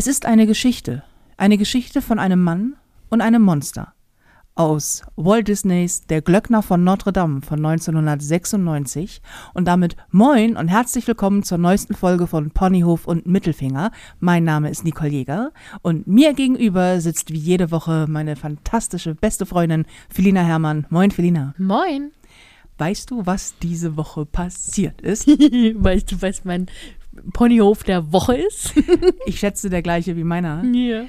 Es 0.00 0.06
ist 0.06 0.24
eine 0.24 0.46
Geschichte. 0.46 1.02
Eine 1.36 1.58
Geschichte 1.58 2.00
von 2.00 2.18
einem 2.18 2.42
Mann 2.42 2.76
und 3.10 3.20
einem 3.20 3.42
Monster. 3.42 3.92
Aus 4.54 5.02
Walt 5.16 5.46
Disneys 5.46 6.06
Der 6.06 6.22
Glöckner 6.22 6.62
von 6.62 6.82
Notre 6.82 7.12
Dame 7.12 7.42
von 7.42 7.58
1996. 7.58 9.20
Und 9.52 9.68
damit 9.68 9.96
moin 10.10 10.56
und 10.56 10.68
herzlich 10.68 11.06
willkommen 11.06 11.42
zur 11.42 11.58
neuesten 11.58 11.94
Folge 11.94 12.26
von 12.26 12.50
Ponyhof 12.50 13.06
und 13.06 13.26
Mittelfinger. 13.26 13.90
Mein 14.20 14.44
Name 14.44 14.70
ist 14.70 14.84
Nicole 14.84 15.10
Jäger 15.10 15.52
und 15.82 16.06
mir 16.06 16.32
gegenüber 16.32 16.98
sitzt 17.02 17.30
wie 17.30 17.36
jede 17.36 17.70
Woche 17.70 18.06
meine 18.08 18.36
fantastische 18.36 19.14
beste 19.14 19.44
Freundin 19.44 19.84
Felina 20.08 20.40
Herrmann. 20.40 20.86
Moin, 20.88 21.10
Felina. 21.10 21.54
Moin. 21.58 22.12
Weißt 22.78 23.10
du, 23.10 23.26
was 23.26 23.54
diese 23.60 23.98
Woche 23.98 24.24
passiert 24.24 25.02
ist? 25.02 25.26
weißt 25.28 26.12
du, 26.12 26.22
was 26.22 26.46
mein 26.46 26.68
Ponyhof 27.32 27.82
der 27.84 28.12
Woche 28.12 28.36
ist? 28.36 28.74
ich 29.26 29.38
schätze 29.38 29.70
der 29.70 29.82
gleiche 29.82 30.16
wie 30.16 30.24
meiner. 30.24 30.64
Ja. 30.64 31.04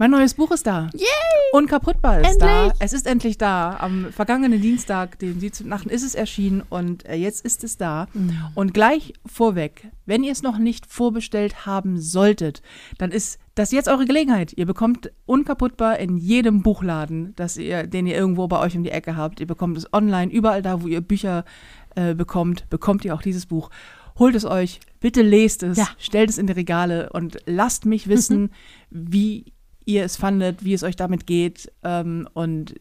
Mein 0.00 0.12
neues 0.12 0.34
Buch 0.34 0.52
ist 0.52 0.64
da. 0.64 0.88
Yay! 0.94 1.08
Unkaputtbar 1.52 2.20
ist 2.20 2.40
Endlich! 2.40 2.48
da. 2.48 2.72
Es 2.78 2.92
ist 2.92 3.04
endlich 3.04 3.36
da. 3.36 3.78
Am 3.80 4.12
vergangenen 4.12 4.60
Dienstag, 4.60 5.18
den 5.18 5.40
17.8. 5.40 5.88
ist 5.88 6.04
es 6.04 6.14
erschienen 6.14 6.62
und 6.68 7.04
äh, 7.08 7.16
jetzt 7.16 7.44
ist 7.44 7.64
es 7.64 7.78
da. 7.78 8.06
Und 8.54 8.74
gleich 8.74 9.14
vorweg, 9.26 9.88
wenn 10.06 10.22
ihr 10.22 10.30
es 10.30 10.42
noch 10.42 10.58
nicht 10.58 10.86
vorbestellt 10.86 11.66
haben 11.66 12.00
solltet, 12.00 12.62
dann 12.98 13.10
ist 13.10 13.40
das 13.56 13.72
jetzt 13.72 13.88
eure 13.88 14.04
Gelegenheit. 14.04 14.52
Ihr 14.56 14.66
bekommt 14.66 15.10
Unkaputtbar 15.26 15.98
in 15.98 16.16
jedem 16.16 16.62
Buchladen, 16.62 17.32
das 17.34 17.56
ihr, 17.56 17.88
den 17.88 18.06
ihr 18.06 18.14
irgendwo 18.14 18.46
bei 18.46 18.60
euch 18.60 18.76
um 18.76 18.84
die 18.84 18.92
Ecke 18.92 19.16
habt. 19.16 19.40
Ihr 19.40 19.48
bekommt 19.48 19.76
es 19.78 19.92
online, 19.92 20.30
überall 20.30 20.62
da, 20.62 20.80
wo 20.80 20.86
ihr 20.86 21.00
Bücher 21.00 21.44
äh, 21.96 22.14
bekommt, 22.14 22.70
bekommt 22.70 23.04
ihr 23.04 23.14
auch 23.14 23.22
dieses 23.22 23.46
Buch. 23.46 23.70
Holt 24.18 24.34
es 24.34 24.44
euch, 24.44 24.80
bitte 25.00 25.22
lest 25.22 25.62
es, 25.62 25.78
Ja. 25.78 25.88
stellt 25.98 26.30
es 26.30 26.38
in 26.38 26.46
die 26.46 26.52
Regale 26.54 27.10
und 27.12 27.38
lasst 27.46 27.86
mich 27.86 28.08
wissen, 28.08 28.50
wie 28.90 29.52
ihr 29.84 30.04
es 30.04 30.16
fandet, 30.16 30.64
wie 30.64 30.74
es 30.74 30.82
euch 30.82 30.96
damit 30.96 31.26
geht 31.26 31.70
ähm, 31.82 32.28
und, 32.34 32.74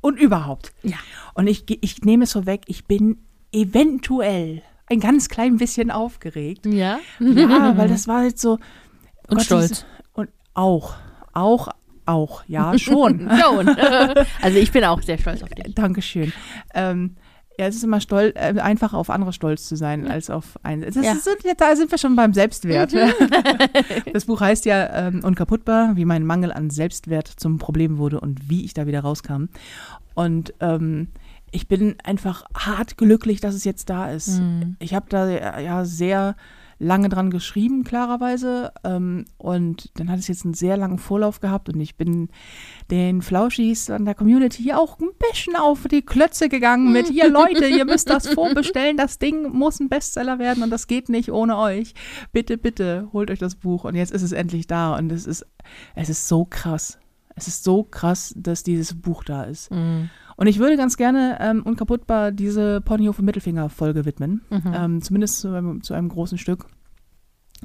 und 0.00 0.18
überhaupt. 0.20 0.72
Ja. 0.82 0.96
Und 1.34 1.46
ich, 1.46 1.64
ich 1.82 2.02
nehme 2.02 2.24
es 2.24 2.32
vorweg, 2.32 2.62
ich 2.66 2.84
bin 2.86 3.18
eventuell 3.52 4.62
ein 4.86 5.00
ganz 5.00 5.28
klein 5.28 5.56
bisschen 5.56 5.90
aufgeregt. 5.90 6.66
Ja. 6.66 6.98
Ja, 7.20 7.76
weil 7.78 7.88
das 7.88 8.06
war 8.08 8.24
jetzt 8.24 8.40
so. 8.40 8.52
Und 9.28 9.36
Gott, 9.38 9.42
stolz. 9.44 9.68
dieses- 9.68 9.86
Und 10.12 10.28
auch, 10.54 10.94
auch, 11.32 11.68
auch, 12.04 12.44
ja, 12.48 12.76
schon. 12.78 13.30
Schon. 13.40 13.68
also 13.68 14.58
ich 14.58 14.72
bin 14.72 14.84
auch 14.84 15.00
sehr 15.02 15.18
stolz 15.18 15.42
auf 15.42 15.48
dich. 15.48 15.74
Dankeschön. 15.74 16.32
Ähm, 16.74 17.16
ja, 17.58 17.66
es 17.66 17.76
ist 17.76 17.84
immer 17.84 18.00
stolz, 18.00 18.34
äh, 18.36 18.58
einfacher 18.60 18.96
auf 18.96 19.10
andere 19.10 19.32
stolz 19.32 19.68
zu 19.68 19.76
sein 19.76 20.08
als 20.08 20.30
auf 20.30 20.58
ein. 20.62 20.80
Das 20.80 20.94
Ja. 20.96 21.12
ist, 21.12 21.28
da 21.58 21.76
sind 21.76 21.90
wir 21.90 21.98
schon 21.98 22.16
beim 22.16 22.32
Selbstwert. 22.32 22.92
das 24.12 24.24
Buch 24.24 24.40
heißt 24.40 24.64
ja 24.64 25.06
ähm, 25.08 25.22
Unkaputtbar, 25.22 25.96
wie 25.96 26.04
mein 26.04 26.24
Mangel 26.24 26.52
an 26.52 26.70
Selbstwert 26.70 27.28
zum 27.28 27.58
Problem 27.58 27.98
wurde 27.98 28.20
und 28.20 28.48
wie 28.48 28.64
ich 28.64 28.74
da 28.74 28.86
wieder 28.86 29.00
rauskam. 29.00 29.44
Und 30.14 30.54
ähm, 30.60 31.08
ich 31.50 31.68
bin 31.68 31.96
einfach 32.04 32.44
hart 32.56 32.96
glücklich, 32.96 33.40
dass 33.40 33.54
es 33.54 33.64
jetzt 33.64 33.90
da 33.90 34.10
ist. 34.10 34.40
Mhm. 34.40 34.76
Ich 34.78 34.94
habe 34.94 35.06
da 35.08 35.58
ja 35.60 35.84
sehr 35.84 36.34
lange 36.82 37.08
dran 37.08 37.30
geschrieben, 37.30 37.84
klarerweise. 37.84 38.72
Ähm, 38.84 39.24
und 39.38 39.90
dann 39.98 40.10
hat 40.10 40.18
es 40.18 40.28
jetzt 40.28 40.44
einen 40.44 40.54
sehr 40.54 40.76
langen 40.76 40.98
Vorlauf 40.98 41.40
gehabt 41.40 41.68
und 41.68 41.80
ich 41.80 41.96
bin 41.96 42.28
den 42.90 43.22
Flauschis 43.22 43.88
an 43.88 44.04
der 44.04 44.14
Community 44.14 44.62
hier 44.62 44.80
auch 44.80 44.98
ein 44.98 45.10
bisschen 45.30 45.56
auf 45.56 45.86
die 45.88 46.02
Klötze 46.02 46.48
gegangen 46.48 46.92
mit, 46.92 47.10
ihr 47.10 47.28
Leute, 47.30 47.66
ihr 47.66 47.84
müsst 47.84 48.10
das 48.10 48.28
vorbestellen, 48.28 48.96
das 48.96 49.18
Ding 49.18 49.50
muss 49.52 49.80
ein 49.80 49.88
Bestseller 49.88 50.38
werden 50.38 50.62
und 50.62 50.70
das 50.70 50.88
geht 50.88 51.08
nicht 51.08 51.30
ohne 51.30 51.56
euch. 51.56 51.94
Bitte, 52.32 52.58
bitte, 52.58 53.08
holt 53.12 53.30
euch 53.30 53.38
das 53.38 53.54
Buch 53.54 53.84
und 53.84 53.94
jetzt 53.94 54.12
ist 54.12 54.22
es 54.22 54.32
endlich 54.32 54.66
da 54.66 54.96
und 54.96 55.10
es 55.12 55.26
ist, 55.26 55.46
es 55.94 56.08
ist 56.08 56.28
so 56.28 56.44
krass. 56.44 56.98
Es 57.34 57.48
ist 57.48 57.64
so 57.64 57.82
krass, 57.84 58.34
dass 58.36 58.62
dieses 58.62 59.00
Buch 59.00 59.24
da 59.24 59.44
ist. 59.44 59.70
Mhm. 59.70 60.10
Und 60.42 60.48
ich 60.48 60.58
würde 60.58 60.76
ganz 60.76 60.96
gerne 60.96 61.38
ähm, 61.40 61.62
unkaputtbar 61.62 62.32
diese 62.32 62.80
Ponyhof 62.80 63.20
und 63.20 63.26
Mittelfinger-Folge 63.26 64.04
widmen. 64.04 64.40
Mhm. 64.50 64.72
Ähm, 64.74 65.00
zumindest 65.00 65.38
zu 65.38 65.54
einem, 65.54 65.84
zu 65.84 65.94
einem 65.94 66.08
großen 66.08 66.36
Stück. 66.36 66.66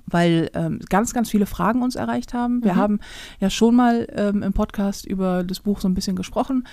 Weil 0.05 0.51
ähm, 0.53 0.79
ganz, 0.87 1.11
ganz 1.11 1.31
viele 1.31 1.47
Fragen 1.47 1.81
uns 1.81 1.95
erreicht 1.95 2.35
haben. 2.35 2.63
Wir 2.63 2.73
Mhm. 2.73 2.77
haben 2.77 2.99
ja 3.39 3.49
schon 3.49 3.75
mal 3.75 4.05
ähm, 4.11 4.43
im 4.43 4.53
Podcast 4.53 5.07
über 5.07 5.43
das 5.43 5.61
Buch 5.61 5.79
so 5.79 5.89
ein 5.89 5.95
bisschen 5.95 6.15
gesprochen 6.15 6.67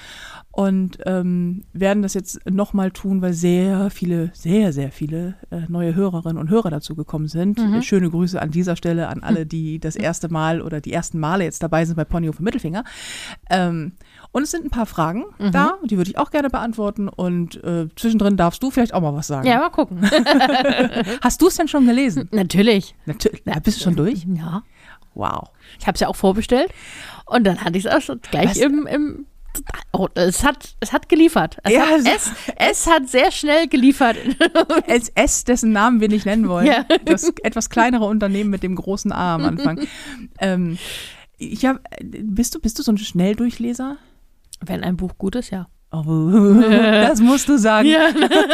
und 0.55 0.99
ähm, 1.05 1.65
werden 1.73 2.05
das 2.05 2.15
jetzt 2.15 2.39
nochmal 2.49 2.93
tun, 2.93 3.21
weil 3.23 3.33
sehr 3.33 3.91
viele, 3.91 4.31
sehr, 4.35 4.73
sehr 4.73 4.93
viele 4.93 5.35
äh, 5.51 5.63
neue 5.67 5.97
Hörerinnen 5.97 6.39
und 6.39 6.49
Hörer 6.49 6.71
dazu 6.71 6.95
gekommen 6.95 7.27
sind. 7.27 7.59
Mhm. 7.59 7.83
Schöne 7.83 8.09
Grüße 8.09 8.41
an 8.41 8.53
dieser 8.53 8.77
Stelle 8.77 9.09
an 9.09 9.25
alle, 9.25 9.47
die 9.47 9.81
das 9.81 9.97
erste 9.97 10.29
Mal 10.29 10.63
oder 10.63 10.81
die 10.81 10.93
ersten 10.93 11.19
Male 11.19 11.43
jetzt 11.43 11.61
dabei 11.61 11.85
sind 11.85 11.97
bei 11.97 12.05
Ponyhof 12.05 12.39
und 12.39 12.45
Mittelfinger. 12.45 12.85
Ähm, 13.51 13.95
und 14.31 14.45
es 14.45 14.53
sind 14.53 14.65
ein 14.65 14.71
paar 14.71 14.87
Fragen 14.87 15.25
Mhm. 15.41 15.51
da, 15.51 15.75
die 15.85 15.97
würde 15.97 16.11
ich 16.11 16.19
auch 16.19 16.31
gerne 16.31 16.51
beantworten. 16.51 17.09
Und 17.09 17.63
äh, 17.65 17.89
zwischendrin 17.97 18.37
darfst 18.37 18.63
du 18.63 18.71
vielleicht 18.71 18.95
auch 18.95 19.01
mal 19.01 19.13
was 19.13 19.27
sagen. 19.27 19.49
Ja, 19.49 19.59
mal 19.59 19.71
gucken. 19.71 20.03
Hast 21.21 21.43
du 21.43 21.49
es 21.49 21.57
denn 21.57 21.67
schon 21.67 21.85
gelesen? 21.85 22.29
Natürlich. 22.31 22.95
Natürlich. 23.07 23.43
Ja, 23.45 23.59
bist 23.59 23.81
du 23.81 23.83
schon 23.85 23.97
durch? 23.97 24.25
Ja. 24.33 24.63
Wow. 25.15 25.49
Ich 25.81 25.87
habe 25.89 25.95
es 25.95 26.01
ja 26.01 26.07
auch 26.07 26.17
vorbestellt 26.17 26.71
und 27.27 27.45
dann 27.45 27.59
hatte 27.65 27.77
ich 27.77 27.87
es 27.87 27.93
auch 27.93 28.01
schon 28.01 28.21
gleich 28.21 28.51
Was? 28.51 28.57
im, 28.59 28.87
im 28.87 29.27
Oh, 29.93 30.09
es 30.15 30.43
hat, 30.45 30.75
es 30.81 30.93
hat 30.93 31.09
geliefert. 31.09 31.59
Es, 31.63 31.73
Ja, 31.73 31.87
hat, 31.87 32.01
es- 32.01 32.07
es, 32.07 32.33
es 32.57 32.87
hat 32.87 33.09
sehr 33.09 33.31
schnell 33.31 33.69
geliefert. 33.69 34.17
Es 34.87 35.45
dessen 35.45 35.73
Namen 35.73 36.01
wir 36.01 36.09
nicht 36.09 36.27
nennen 36.27 36.49
wollen. 36.49 36.67
Ja. 36.67 36.85
Das 37.05 37.33
etwas 37.43 37.71
kleinere 37.71 38.05
Unternehmen 38.07 38.51
mit 38.51 38.63
dem 38.63 38.75
großen 38.77 39.13
A 39.13 39.35
am 39.37 39.45
Anfang. 39.45 39.81
ähm, 40.41 40.79
ich 41.39 41.65
hab, 41.67 41.81
bist, 42.03 42.55
du, 42.55 42.61
bist 42.61 42.79
du 42.79 42.83
so 42.83 42.93
ein 42.93 42.99
Schnelldurchleser? 42.99 43.97
Wenn 44.65 44.83
ein 44.85 44.97
Buch 44.97 45.19
gut 45.19 45.35
ist, 45.37 45.51
ja. 45.51 45.69
Oh, 45.93 46.03
das 46.61 47.21
musst 47.21 47.49
du 47.49 47.57
sagen. 47.59 47.89
Ja. 47.89 48.09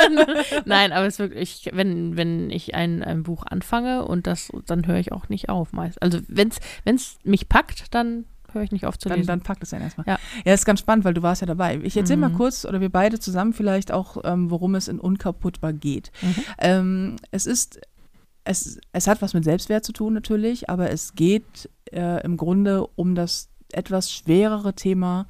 Nein, 0.66 0.93
aber 0.93 1.06
es 1.06 1.15
ist 1.15 1.19
wirklich, 1.21 1.71
wenn, 1.72 2.16
wenn 2.16 2.50
ich 2.50 2.75
ein, 2.75 3.03
ein 3.03 3.22
Buch 3.22 3.44
anfange 3.49 4.05
und 4.05 4.27
das, 4.27 4.50
dann 4.66 4.87
höre 4.87 4.99
ich 4.99 5.12
auch 5.12 5.28
nicht 5.31 5.49
auf 5.49 5.72
meist. 5.72 6.00
Also 6.03 6.19
wenn 6.28 6.49
es 6.87 7.19
mich 7.25 7.49
packt, 7.49 7.94
dann 7.94 8.25
höre 8.55 8.62
ich 8.62 8.72
nicht 8.72 8.87
auf 8.87 8.99
zu 8.99 9.09
Dann, 9.09 9.19
lesen. 9.19 9.28
dann 9.28 9.41
packt 9.41 9.62
es 9.62 9.72
einen 9.75 9.84
erstmal. 9.84 10.06
Ja. 10.06 10.19
ja, 10.44 10.55
ist 10.55 10.65
ganz 10.65 10.81
spannend, 10.81 11.05
weil 11.05 11.15
du 11.15 11.22
warst 11.22 11.41
ja 11.41 11.47
dabei. 11.47 11.78
Ich 11.83 11.97
erzähle 11.97 12.19
mal 12.21 12.31
Mhm. 12.31 12.34
kurz, 12.37 12.65
oder 12.65 12.81
wir 12.81 12.91
beide 12.91 13.19
zusammen 13.19 13.53
vielleicht 13.53 13.93
auch, 13.93 14.19
ähm, 14.25 14.50
worum 14.50 14.75
es 14.75 14.88
in 14.88 14.99
Unkaputtbar 15.00 15.72
geht. 15.72 16.11
Mhm. 16.22 16.34
Ähm, 16.59 17.16
es 17.31 17.47
ist, 17.47 17.81
es, 18.44 18.78
es 18.93 19.06
hat 19.06 19.22
was 19.22 19.34
mit 19.34 19.44
Selbstwert 19.44 19.84
zu 19.84 19.93
tun 19.93 20.12
natürlich, 20.15 20.69
aber 20.71 20.91
es 20.91 21.15
geht 21.15 21.69
äh, 21.93 22.22
im 22.25 22.37
Grunde 22.37 22.87
um 22.97 23.15
das 23.15 23.49
etwas 23.72 24.10
schwerere 24.12 24.75
Thema 24.75 25.27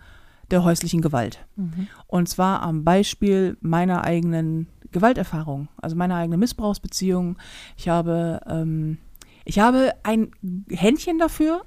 der 0.51 0.65
häuslichen 0.65 1.01
Gewalt. 1.01 1.39
Mhm. 1.57 1.87
Und 2.07 2.29
zwar 2.29 2.63
am 2.63 2.83
Beispiel 2.85 3.57
meiner 3.61 4.03
eigenen 4.05 4.67
Gewalterfahrung, 4.93 5.69
also 5.81 5.95
meiner 5.95 6.17
eigenen 6.17 6.41
Missbrauchsbeziehung. 6.41 7.37
Ich 7.77 7.89
habe, 7.89 8.41
ähm, 8.49 8.99
ich 9.45 9.61
habe 9.61 9.93
ein 10.03 10.33
Händchen 10.69 11.19
dafür, 11.19 11.63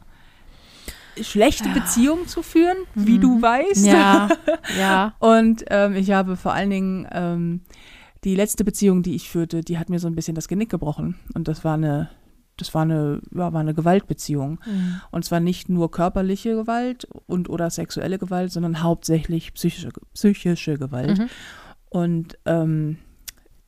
schlechte 1.21 1.69
Beziehungen 1.69 2.27
zu 2.27 2.41
führen, 2.41 2.77
wie 2.95 3.19
du 3.19 3.41
weißt. 3.41 3.85
Ja, 3.85 4.29
ja. 4.77 5.13
Und 5.19 5.65
ähm, 5.69 5.95
ich 5.95 6.11
habe 6.11 6.35
vor 6.35 6.53
allen 6.53 6.69
Dingen 6.69 7.07
ähm, 7.11 7.61
die 8.23 8.35
letzte 8.35 8.63
Beziehung, 8.63 9.03
die 9.03 9.15
ich 9.15 9.29
führte, 9.29 9.61
die 9.61 9.77
hat 9.77 9.89
mir 9.89 9.99
so 9.99 10.07
ein 10.07 10.15
bisschen 10.15 10.35
das 10.35 10.47
Genick 10.47 10.69
gebrochen. 10.69 11.15
Und 11.33 11.47
das 11.47 11.63
war 11.63 11.75
eine, 11.75 12.09
das 12.57 12.73
war 12.73 12.83
eine, 12.83 13.21
ja, 13.31 13.51
war 13.53 13.59
eine 13.59 13.73
Gewaltbeziehung. 13.73 14.59
Mhm. 14.65 15.01
Und 15.11 15.25
zwar 15.25 15.39
nicht 15.39 15.69
nur 15.69 15.91
körperliche 15.91 16.55
Gewalt 16.55 17.07
und 17.25 17.49
oder 17.49 17.69
sexuelle 17.69 18.17
Gewalt, 18.17 18.51
sondern 18.51 18.81
hauptsächlich 18.81 19.53
psychische, 19.53 19.89
psychische 20.13 20.77
Gewalt. 20.77 21.19
Mhm. 21.19 21.29
Und 21.89 22.37
ähm, 22.45 22.97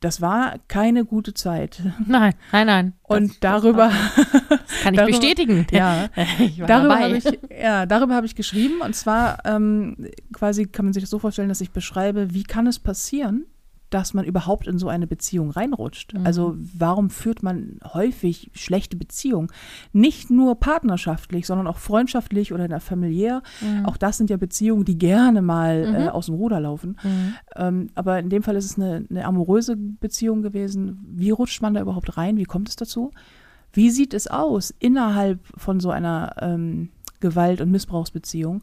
das 0.00 0.20
war 0.20 0.56
keine 0.68 1.04
gute 1.04 1.32
Zeit. 1.34 1.80
Nein, 2.06 2.34
nein, 2.52 2.66
nein. 2.66 2.92
Und 3.02 3.28
Das- 3.30 3.40
darüber, 3.40 3.90
Das 4.48 4.80
kann 4.82 4.94
ich 4.94 5.00
darüber- 5.00 5.06
bestätigen. 5.06 5.66
ja, 5.70 6.08
Ich 6.38 6.58
darüber 6.58 6.98
habe 6.98 7.16
ich, 7.16 7.24
ja, 7.60 7.86
darüber 7.86 8.14
habe 8.14 8.26
ich 8.26 8.34
geschrieben. 8.34 8.80
Und 8.82 8.94
zwar 8.94 9.38
ähm, 9.44 10.08
quasi 10.32 10.66
kann 10.66 10.84
man 10.86 10.92
sich 10.92 11.02
das 11.02 11.10
so 11.10 11.18
vorstellen, 11.18 11.48
dass 11.48 11.60
ich 11.60 11.70
beschreibe, 11.70 12.34
wie 12.34 12.42
kann 12.44 12.66
es 12.66 12.78
passieren, 12.78 13.46
dass 13.90 14.14
man 14.14 14.24
überhaupt 14.24 14.66
in 14.66 14.78
so 14.78 14.88
eine 14.88 15.06
Beziehung 15.06 15.50
reinrutscht. 15.50 16.14
Mhm. 16.14 16.26
Also 16.26 16.56
warum 16.58 17.08
führt 17.10 17.42
man 17.42 17.78
häufig 17.94 18.50
schlechte 18.52 18.96
Beziehungen? 18.96 19.48
Nicht 19.92 20.28
nur 20.30 20.56
partnerschaftlich, 20.58 21.46
sondern 21.46 21.66
auch 21.66 21.78
freundschaftlich 21.78 22.52
oder 22.52 22.64
in 22.64 22.70
der 22.70 22.80
familiär. 22.80 23.42
Mhm. 23.60 23.86
Auch 23.86 23.96
das 23.96 24.16
sind 24.16 24.28
ja 24.30 24.36
Beziehungen, 24.36 24.84
die 24.84 24.98
gerne 24.98 25.40
mal 25.42 25.84
äh, 25.84 26.02
Mhm. 26.04 26.08
aus 26.08 26.26
dem 26.26 26.34
Ruder 26.34 26.58
laufen. 26.60 26.96
Mhm. 27.02 27.34
Ähm, 27.56 27.86
aber 27.94 28.18
in 28.18 28.28
dem 28.28 28.42
Fall 28.42 28.56
ist 28.56 28.64
es 28.64 28.76
eine, 28.76 29.04
eine 29.08 29.24
amoröse 29.24 29.76
Beziehung 29.76 30.42
gewesen. 30.42 31.04
Wie 31.08 31.30
rutscht 31.30 31.62
man 31.62 31.74
da 31.74 31.80
überhaupt 31.80 32.16
rein? 32.16 32.36
Wie 32.36 32.44
kommt 32.44 32.68
es 32.68 32.76
dazu? 32.76 33.12
Wie 33.72 33.90
sieht 33.90 34.14
es 34.14 34.26
aus 34.26 34.74
innerhalb 34.78 35.38
von 35.56 35.80
so 35.80 35.90
einer 35.90 36.34
ähm, 36.40 36.88
Gewalt- 37.20 37.60
und 37.60 37.70
Missbrauchsbeziehung? 37.70 38.62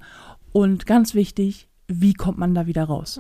Und 0.52 0.86
ganz 0.86 1.14
wichtig, 1.16 1.70
wie 1.88 2.14
kommt 2.14 2.38
man 2.38 2.54
da 2.54 2.66
wieder 2.68 2.84
raus? 2.86 3.20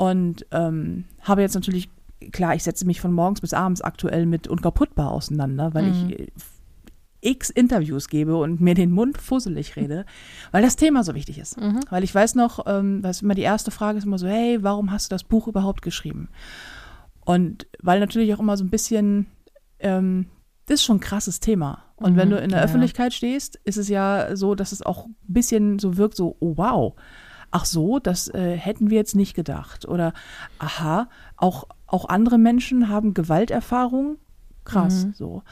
Und 0.00 0.46
ähm, 0.50 1.04
habe 1.20 1.42
jetzt 1.42 1.54
natürlich, 1.54 1.90
klar, 2.32 2.54
ich 2.54 2.62
setze 2.64 2.86
mich 2.86 3.02
von 3.02 3.12
morgens 3.12 3.42
bis 3.42 3.52
abends 3.52 3.82
aktuell 3.82 4.24
mit 4.24 4.48
Unkaputtbar 4.48 5.10
auseinander, 5.12 5.74
weil 5.74 5.82
Mhm. 5.84 5.90
ich, 5.90 6.18
äh, 6.20 6.26
x 7.22 7.50
Interviews 7.50 8.08
gebe 8.08 8.34
und 8.38 8.62
mir 8.62 8.72
den 8.74 8.92
Mund 8.92 9.18
fusselig 9.18 9.76
rede, 9.76 10.06
weil 10.52 10.62
das 10.62 10.76
Thema 10.76 11.04
so 11.04 11.14
wichtig 11.14 11.38
ist. 11.38 11.60
Mhm. 11.60 11.80
Weil 11.90 12.02
ich 12.02 12.14
weiß 12.14 12.34
noch, 12.34 12.64
ähm, 12.66 13.02
was 13.02 13.20
immer 13.20 13.34
die 13.34 13.42
erste 13.42 13.70
Frage 13.70 13.98
ist 13.98 14.04
immer 14.06 14.16
so, 14.18 14.26
hey, 14.26 14.62
warum 14.62 14.90
hast 14.90 15.10
du 15.10 15.14
das 15.14 15.22
Buch 15.24 15.46
überhaupt 15.48 15.82
geschrieben? 15.82 16.30
Und 17.26 17.66
weil 17.82 18.00
natürlich 18.00 18.32
auch 18.32 18.40
immer 18.40 18.56
so 18.56 18.64
ein 18.64 18.70
bisschen, 18.70 19.26
ähm, 19.80 20.28
das 20.64 20.76
ist 20.76 20.84
schon 20.84 20.96
ein 20.96 21.00
krasses 21.00 21.40
Thema. 21.40 21.84
Und 21.96 22.16
wenn 22.16 22.28
Mhm, 22.28 22.32
du 22.32 22.38
in 22.40 22.48
der 22.48 22.60
ja. 22.60 22.64
Öffentlichkeit 22.64 23.12
stehst, 23.12 23.60
ist 23.64 23.76
es 23.76 23.88
ja 23.90 24.34
so, 24.34 24.54
dass 24.54 24.72
es 24.72 24.80
auch 24.80 25.04
ein 25.04 25.14
bisschen 25.28 25.78
so 25.78 25.98
wirkt, 25.98 26.16
so, 26.16 26.36
oh 26.40 26.56
wow, 26.56 26.94
ach 27.50 27.64
so, 27.64 27.98
das 27.98 28.28
äh, 28.28 28.56
hätten 28.56 28.90
wir 28.90 28.96
jetzt 28.98 29.16
nicht 29.16 29.34
gedacht. 29.34 29.86
Oder 29.86 30.12
aha, 30.58 31.08
auch, 31.36 31.64
auch 31.86 32.08
andere 32.08 32.38
Menschen 32.38 32.88
haben 32.88 33.14
Gewalterfahrung. 33.14 34.16
Krass, 34.64 35.06
Mhm. 35.06 35.12
so. 35.14 35.42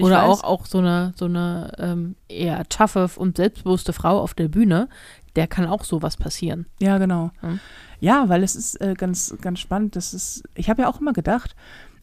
Oder 0.00 0.22
weiß- 0.24 0.26
auch, 0.28 0.44
auch 0.44 0.66
so 0.66 0.78
eine, 0.78 1.12
so 1.16 1.26
eine 1.26 1.72
ähm, 1.78 2.16
eher 2.28 2.66
taffe 2.68 3.10
und 3.16 3.36
selbstbewusste 3.36 3.92
Frau 3.92 4.20
auf 4.20 4.32
der 4.32 4.48
Bühne, 4.48 4.88
der 5.36 5.46
kann 5.46 5.66
auch 5.66 5.84
sowas 5.84 6.16
passieren. 6.16 6.66
Ja, 6.80 6.96
genau. 6.98 7.30
Mhm. 7.42 7.60
Ja, 8.00 8.28
weil 8.30 8.42
es 8.42 8.56
ist 8.56 8.80
äh, 8.80 8.94
ganz, 8.94 9.34
ganz 9.40 9.60
spannend. 9.60 9.94
Das 9.94 10.14
ist, 10.14 10.44
ich 10.54 10.70
habe 10.70 10.82
ja 10.82 10.88
auch 10.88 11.00
immer 11.00 11.12
gedacht, 11.12 11.54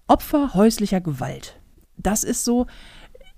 Opfer 0.07 0.53
häuslicher 0.53 1.01
Gewalt. 1.01 1.59
Das 1.97 2.23
ist 2.23 2.45
so, 2.45 2.67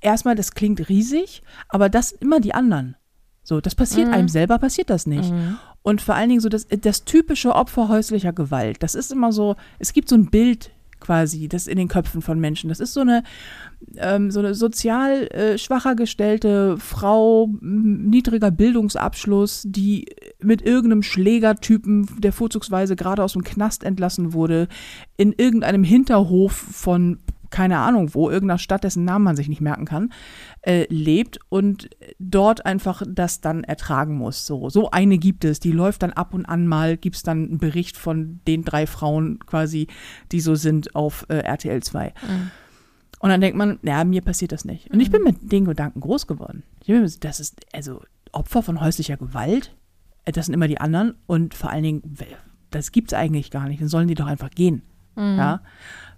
erstmal, 0.01 0.35
das 0.35 0.51
klingt 0.51 0.87
riesig, 0.89 1.41
aber 1.69 1.89
das 1.89 2.11
immer 2.11 2.39
die 2.39 2.53
anderen. 2.53 2.95
So, 3.43 3.59
das 3.61 3.73
passiert 3.73 4.07
Mhm. 4.09 4.13
einem 4.13 4.27
selber, 4.29 4.59
passiert 4.59 4.89
das 4.89 5.07
nicht. 5.07 5.31
Mhm. 5.31 5.57
Und 5.83 6.01
vor 6.01 6.15
allen 6.15 6.29
Dingen 6.29 6.41
so 6.41 6.49
das, 6.49 6.67
das 6.67 7.05
typische 7.05 7.55
Opfer 7.55 7.87
häuslicher 7.87 8.33
Gewalt. 8.33 8.83
Das 8.83 8.95
ist 8.95 9.11
immer 9.11 9.31
so, 9.31 9.55
es 9.79 9.93
gibt 9.93 10.09
so 10.09 10.15
ein 10.15 10.29
Bild 10.29 10.71
quasi, 11.01 11.49
das 11.49 11.67
in 11.67 11.77
den 11.77 11.89
Köpfen 11.89 12.21
von 12.21 12.39
Menschen. 12.39 12.69
Das 12.69 12.79
ist 12.79 12.93
so 12.93 13.01
eine, 13.01 13.23
ähm, 13.97 14.31
so 14.31 14.39
eine 14.39 14.53
sozial 14.53 15.27
äh, 15.27 15.57
schwacher 15.57 15.95
gestellte 15.95 16.77
Frau, 16.77 17.49
niedriger 17.59 18.51
Bildungsabschluss, 18.51 19.63
die 19.65 20.05
mit 20.39 20.61
irgendeinem 20.61 21.03
Schlägertypen, 21.03 22.07
der 22.19 22.31
vorzugsweise 22.31 22.95
gerade 22.95 23.23
aus 23.23 23.33
dem 23.33 23.43
Knast 23.43 23.83
entlassen 23.83 24.31
wurde, 24.31 24.69
in 25.17 25.33
irgendeinem 25.33 25.83
Hinterhof 25.83 26.53
von 26.53 27.17
keine 27.51 27.79
Ahnung 27.79 28.13
wo, 28.13 28.29
irgendeiner 28.29 28.57
Stadt, 28.57 28.85
dessen 28.85 29.03
Namen 29.03 29.25
man 29.25 29.35
sich 29.35 29.49
nicht 29.49 29.59
merken 29.59 29.83
kann, 29.83 30.13
äh, 30.63 30.85
lebt 30.89 31.39
und 31.49 31.89
dort 32.19 32.65
einfach 32.65 33.01
das 33.07 33.41
dann 33.41 33.63
ertragen 33.63 34.15
muss. 34.15 34.45
So, 34.45 34.69
so 34.69 34.91
eine 34.91 35.17
gibt 35.17 35.43
es, 35.43 35.59
die 35.59 35.71
läuft 35.71 36.03
dann 36.03 36.13
ab 36.13 36.33
und 36.33 36.45
an 36.45 36.67
mal, 36.67 36.97
gibt 36.97 37.15
es 37.15 37.23
dann 37.23 37.45
einen 37.47 37.57
Bericht 37.57 37.97
von 37.97 38.39
den 38.47 38.63
drei 38.63 38.85
Frauen 38.85 39.39
quasi, 39.45 39.87
die 40.31 40.39
so 40.39 40.55
sind 40.55 40.95
auf 40.95 41.25
äh, 41.29 41.37
RTL 41.39 41.81
2. 41.81 42.07
Mhm. 42.27 42.51
Und 43.19 43.29
dann 43.29 43.41
denkt 43.41 43.57
man, 43.57 43.79
ja, 43.83 44.03
mir 44.03 44.21
passiert 44.21 44.51
das 44.51 44.65
nicht. 44.65 44.89
Und 44.91 44.99
ich 44.99 45.11
bin 45.11 45.23
mit 45.23 45.51
den 45.51 45.65
Gedanken 45.65 45.99
groß 45.99 46.25
geworden. 46.27 46.63
Mir- 46.87 47.07
das 47.19 47.39
ist, 47.39 47.61
also 47.73 48.01
Opfer 48.31 48.61
von 48.63 48.81
häuslicher 48.81 49.17
Gewalt, 49.17 49.75
äh, 50.25 50.31
das 50.31 50.45
sind 50.45 50.53
immer 50.53 50.67
die 50.67 50.79
anderen 50.79 51.15
und 51.27 51.53
vor 51.53 51.69
allen 51.71 51.83
Dingen, 51.83 52.17
das 52.69 52.91
gibt's 52.91 53.13
eigentlich 53.13 53.49
gar 53.51 53.67
nicht, 53.67 53.81
dann 53.81 53.89
sollen 53.89 54.07
die 54.07 54.15
doch 54.15 54.27
einfach 54.27 54.51
gehen. 54.51 54.83
Mhm. 55.15 55.37
Ja, 55.37 55.61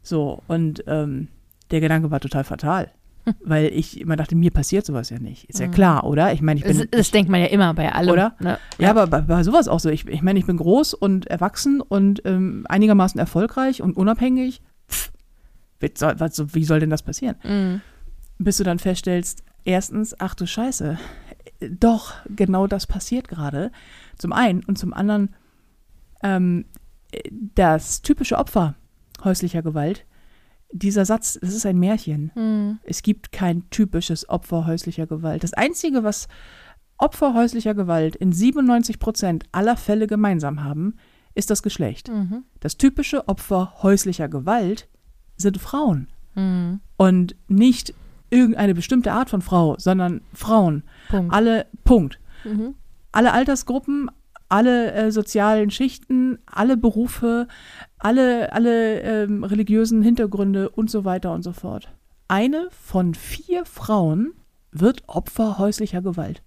so, 0.01 0.43
und 0.47 0.83
ähm, 0.87 1.29
der 1.71 1.79
Gedanke 1.79 2.11
war 2.11 2.19
total 2.19 2.43
fatal. 2.43 2.91
Weil 3.43 3.67
ich 3.67 3.99
immer 3.99 4.15
dachte, 4.15 4.35
mir 4.35 4.51
passiert 4.51 4.85
sowas 4.85 5.09
ja 5.09 5.19
nicht. 5.19 5.45
Ist 5.45 5.59
ja 5.59 5.67
klar, 5.67 6.03
oder? 6.03 6.33
Ich 6.33 6.41
meine, 6.41 6.59
ich 6.59 6.65
bin. 6.65 6.77
Das, 6.77 6.87
das 6.91 7.11
denkt 7.11 7.29
man 7.29 7.39
ja 7.39 7.47
immer 7.47 7.73
bei 7.73 7.91
allem. 7.91 8.11
Oder? 8.11 8.35
Ne? 8.39 8.57
ja, 8.77 8.89
aber 8.89 9.07
bei, 9.07 9.21
bei 9.21 9.43
sowas 9.43 9.67
auch 9.67 9.79
so. 9.79 9.89
Ich, 9.89 10.07
ich 10.07 10.21
meine, 10.21 10.39
ich 10.39 10.45
bin 10.45 10.57
groß 10.57 10.93
und 10.93 11.27
erwachsen 11.27 11.81
und 11.81 12.21
ähm, 12.25 12.65
einigermaßen 12.67 13.19
erfolgreich 13.19 13.81
und 13.81 13.95
unabhängig. 13.95 14.61
Pff, 14.89 15.11
wie 15.79 15.91
soll, 15.95 16.19
was, 16.19 16.53
wie 16.53 16.65
soll 16.65 16.79
denn 16.79 16.89
das 16.89 17.03
passieren? 17.03 17.35
Mhm. 17.43 17.81
Bis 18.39 18.57
du 18.57 18.63
dann 18.63 18.79
feststellst, 18.79 19.43
erstens, 19.63 20.19
ach 20.19 20.35
du 20.35 20.45
Scheiße, 20.45 20.97
doch, 21.69 22.13
genau 22.27 22.67
das 22.67 22.87
passiert 22.87 23.27
gerade. 23.27 23.71
Zum 24.17 24.33
einen 24.33 24.63
und 24.63 24.77
zum 24.77 24.93
anderen, 24.93 25.35
ähm, 26.23 26.65
äh, 27.11 27.29
das 27.55 28.01
typische 28.01 28.37
Opfer 28.37 28.75
häuslicher 29.23 29.61
Gewalt, 29.61 30.05
dieser 30.73 31.05
Satz, 31.05 31.37
das 31.39 31.53
ist 31.53 31.65
ein 31.65 31.77
Märchen. 31.77 32.31
Mhm. 32.35 32.79
Es 32.83 33.03
gibt 33.03 33.31
kein 33.31 33.69
typisches 33.69 34.27
Opfer 34.27 34.65
häuslicher 34.65 35.07
Gewalt. 35.07 35.43
Das 35.43 35.53
Einzige, 35.53 36.03
was 36.03 36.27
Opfer 36.97 37.33
häuslicher 37.33 37.73
Gewalt 37.73 38.15
in 38.15 38.31
97 38.31 38.99
Prozent 38.99 39.45
aller 39.51 39.77
Fälle 39.77 40.07
gemeinsam 40.07 40.63
haben, 40.63 40.95
ist 41.35 41.49
das 41.49 41.63
Geschlecht. 41.63 42.09
Mhm. 42.09 42.43
Das 42.59 42.77
typische 42.77 43.27
Opfer 43.27 43.75
häuslicher 43.83 44.27
Gewalt 44.29 44.87
sind 45.37 45.59
Frauen. 45.59 46.07
Mhm. 46.35 46.81
Und 46.97 47.35
nicht 47.47 47.93
irgendeine 48.29 48.73
bestimmte 48.73 49.11
Art 49.11 49.29
von 49.29 49.41
Frau, 49.41 49.75
sondern 49.77 50.21
Frauen. 50.33 50.83
Punkt. 51.09 51.33
Alle, 51.33 51.67
Punkt. 51.83 52.19
Mhm. 52.43 52.75
Alle 53.11 53.31
Altersgruppen, 53.31 54.09
alle 54.49 54.91
äh, 54.93 55.11
sozialen 55.11 55.71
Schichten, 55.71 56.39
alle 56.45 56.77
Berufe, 56.77 57.47
alle, 57.97 58.53
alle 58.53 59.01
ähm, 59.01 59.43
religiösen 59.43 60.01
Hintergründe 60.01 60.69
und 60.69 60.89
so 60.89 61.05
weiter 61.05 61.33
und 61.33 61.43
so 61.43 61.53
fort. 61.53 61.89
Eine 62.27 62.67
von 62.71 63.15
vier 63.15 63.65
Frauen 63.65 64.33
wird 64.71 65.03
Opfer 65.07 65.57
häuslicher 65.57 66.01
Gewalt. 66.01 66.41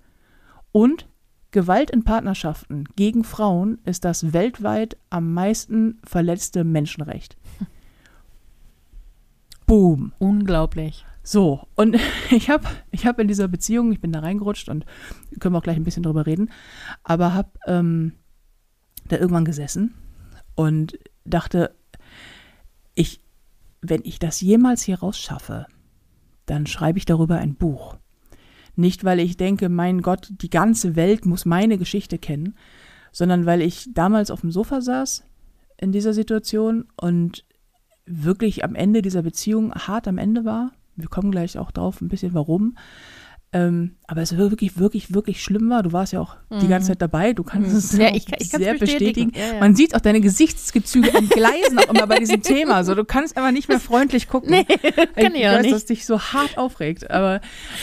Und 0.72 1.08
Gewalt 1.52 1.90
in 1.90 2.04
Partnerschaften 2.04 2.84
gegen 2.96 3.24
Frauen 3.24 3.78
ist 3.84 4.04
das 4.04 4.32
weltweit 4.32 4.96
am 5.10 5.32
meisten 5.32 5.98
verletzte 6.04 6.64
Menschenrecht. 6.64 7.36
Boom. 9.66 10.12
Unglaublich. 10.18 11.06
So, 11.26 11.66
und 11.74 11.96
ich 12.30 12.48
habe 12.50 12.68
ich 12.92 13.04
hab 13.04 13.18
in 13.18 13.26
dieser 13.26 13.48
Beziehung, 13.48 13.90
ich 13.90 14.00
bin 14.00 14.12
da 14.12 14.20
reingerutscht 14.20 14.68
und 14.68 14.86
können 15.40 15.54
wir 15.54 15.58
auch 15.58 15.64
gleich 15.64 15.76
ein 15.76 15.82
bisschen 15.82 16.04
drüber 16.04 16.24
reden, 16.24 16.50
aber 17.02 17.34
habe 17.34 17.50
ähm, 17.66 18.12
da 19.08 19.16
irgendwann 19.16 19.44
gesessen 19.44 19.94
und 20.54 20.96
dachte, 21.24 21.74
ich, 22.94 23.20
wenn 23.80 24.02
ich 24.04 24.20
das 24.20 24.40
jemals 24.40 24.82
hier 24.82 25.00
rausschaffe, 25.00 25.66
dann 26.46 26.68
schreibe 26.68 26.98
ich 26.98 27.06
darüber 27.06 27.38
ein 27.38 27.56
Buch. 27.56 27.96
Nicht, 28.76 29.02
weil 29.02 29.18
ich 29.18 29.36
denke, 29.36 29.68
mein 29.68 30.02
Gott, 30.02 30.28
die 30.30 30.50
ganze 30.50 30.94
Welt 30.94 31.26
muss 31.26 31.44
meine 31.44 31.76
Geschichte 31.76 32.18
kennen, 32.18 32.54
sondern 33.10 33.46
weil 33.46 33.62
ich 33.62 33.88
damals 33.92 34.30
auf 34.30 34.42
dem 34.42 34.52
Sofa 34.52 34.80
saß 34.80 35.24
in 35.76 35.90
dieser 35.90 36.12
Situation 36.12 36.86
und 36.96 37.44
wirklich 38.04 38.62
am 38.62 38.76
Ende 38.76 39.02
dieser 39.02 39.22
Beziehung 39.22 39.74
hart 39.74 40.06
am 40.06 40.18
Ende 40.18 40.44
war. 40.44 40.70
Wir 40.96 41.08
kommen 41.08 41.30
gleich 41.30 41.58
auch 41.58 41.70
drauf, 41.70 42.00
ein 42.00 42.08
bisschen 42.08 42.34
warum. 42.34 42.76
Ähm, 43.52 43.96
aber 44.06 44.22
es 44.22 44.36
wirklich, 44.36 44.78
wirklich, 44.78 45.14
wirklich 45.14 45.42
schlimm 45.42 45.70
war. 45.70 45.82
Du 45.84 45.92
warst 45.92 46.12
ja 46.12 46.20
auch 46.20 46.36
die 46.60 46.66
ganze 46.66 46.88
Zeit 46.88 47.00
dabei. 47.00 47.32
Du 47.32 47.44
kannst 47.44 47.70
Mhm. 47.70 47.76
es 47.76 47.92
Ja, 47.96 48.08
ich 48.14 48.26
ich 48.40 48.50
sehr 48.50 48.74
bestätigen. 48.74 49.30
bestätigen. 49.30 49.32
Ja, 49.34 49.54
ja. 49.54 49.60
Man 49.60 49.76
sieht 49.76 49.94
auch 49.94 50.00
deine 50.00 50.20
Gesichtsgezüge 50.20 51.14
entgleisen 51.14 51.78
auch 51.78 51.88
immer 51.94 52.06
bei 52.06 52.18
diesem 52.18 52.42
Thema. 52.42 52.82
So, 52.84 52.94
du 52.94 53.04
kannst 53.04 53.36
einfach 53.36 53.52
nicht 53.52 53.68
mehr 53.68 53.78
freundlich 53.80 54.28
gucken. 54.28 54.50
Nee, 54.50 54.64
kann 54.64 55.34
ich 55.34 55.46
auch 55.46 55.52
weiß, 55.52 55.62
nicht. 55.62 55.74
dass 55.74 55.84
dich 55.86 56.04
so 56.06 56.20
hart 56.20 56.58
aufregt. 56.58 57.08
Aber 57.10 57.40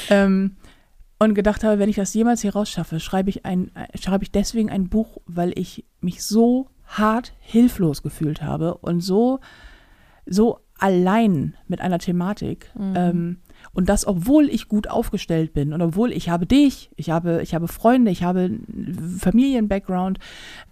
ähm, 0.09 0.57
und 1.17 1.33
gedacht 1.33 1.63
habe, 1.63 1.79
wenn 1.79 1.89
ich 1.89 1.95
das 1.95 2.13
jemals 2.13 2.41
hier 2.41 2.53
rausschaffe, 2.53 2.99
schreibe 2.99 3.29
ich 3.29 3.45
ein, 3.45 3.71
äh, 3.75 3.97
schreibe 3.97 4.25
ich 4.25 4.31
deswegen 4.31 4.69
ein 4.69 4.89
Buch, 4.89 5.19
weil 5.25 5.57
ich 5.57 5.85
mich 6.01 6.23
so 6.23 6.67
hart 6.85 7.33
hilflos 7.39 8.03
gefühlt 8.03 8.41
habe 8.41 8.75
und 8.79 8.99
so 8.99 9.39
so 10.25 10.59
allein 10.83 11.55
mit 11.69 11.79
einer 11.79 11.97
Thematik. 11.97 12.69
Ähm, 12.77 13.37
und 13.73 13.87
das, 13.87 14.05
obwohl 14.05 14.49
ich 14.49 14.67
gut 14.67 14.89
aufgestellt 14.89 15.53
bin 15.53 15.71
und 15.71 15.81
obwohl 15.81 16.11
ich 16.11 16.27
habe 16.27 16.45
dich, 16.45 16.91
ich 16.97 17.09
habe, 17.09 17.41
ich 17.41 17.55
habe 17.55 17.69
Freunde, 17.69 18.11
ich 18.11 18.23
habe 18.23 18.59
Familien-Background 19.17 20.19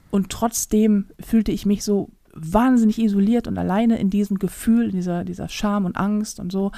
und 0.09 0.29
trotzdem 0.29 1.05
fühlte 1.17 1.53
ich 1.53 1.65
mich 1.65 1.85
so 1.85 2.09
wahnsinnig 2.33 2.99
isoliert 2.99 3.47
und 3.47 3.57
alleine 3.57 3.99
in 3.99 4.09
diesem 4.09 4.37
Gefühl, 4.37 4.85
in 4.85 4.91
dieser, 4.91 5.23
dieser 5.23 5.47
Scham 5.47 5.85
und 5.85 5.95
Angst 5.95 6.41
und 6.41 6.51
so. 6.51 6.73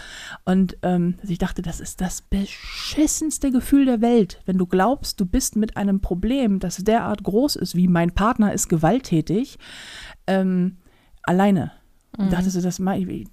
Und 0.45 0.77
ähm, 0.83 1.15
ich 1.27 1.39
dachte, 1.39 1.63
das 1.63 1.79
ist 1.79 2.01
das 2.01 2.21
beschissenste 2.21 3.49
Gefühl 3.49 3.85
der 3.85 4.01
Welt, 4.01 4.41
wenn 4.45 4.59
du 4.59 4.67
glaubst, 4.67 5.19
du 5.19 5.25
bist 5.25 5.55
mit 5.55 5.75
einem 5.75 6.01
Problem, 6.01 6.59
das 6.59 6.77
derart 6.77 7.23
groß 7.23 7.55
ist, 7.55 7.75
wie 7.75 7.87
mein 7.87 8.11
Partner 8.11 8.53
ist 8.53 8.69
gewalttätig, 8.69 9.57
ähm, 10.27 10.77
alleine. 11.23 11.71
Und 12.15 12.31
dachte 12.31 12.49
so, 12.51 12.61
das, 12.61 12.79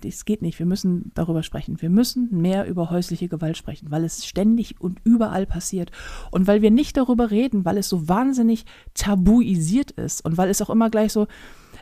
das 0.01 0.25
geht 0.25 0.41
nicht. 0.41 0.59
Wir 0.59 0.65
müssen 0.65 1.13
darüber 1.15 1.43
sprechen. 1.43 1.83
Wir 1.83 1.91
müssen 1.91 2.29
mehr 2.41 2.67
über 2.67 2.89
häusliche 2.89 3.29
Gewalt 3.29 3.59
sprechen, 3.59 3.91
weil 3.91 4.05
es 4.05 4.25
ständig 4.25 4.81
und 4.81 5.01
überall 5.05 5.45
passiert. 5.45 5.91
Und 6.31 6.47
weil 6.47 6.63
wir 6.63 6.71
nicht 6.71 6.97
darüber 6.97 7.31
reden, 7.31 7.67
weil 7.67 7.77
es 7.77 7.91
so 7.91 8.09
wahnsinnig 8.09 8.65
tabuisiert 8.95 9.91
ist 9.91 10.25
und 10.25 10.39
weil 10.39 10.49
es 10.49 10.63
auch 10.63 10.71
immer 10.71 10.89
gleich 10.89 11.13
so, 11.13 11.27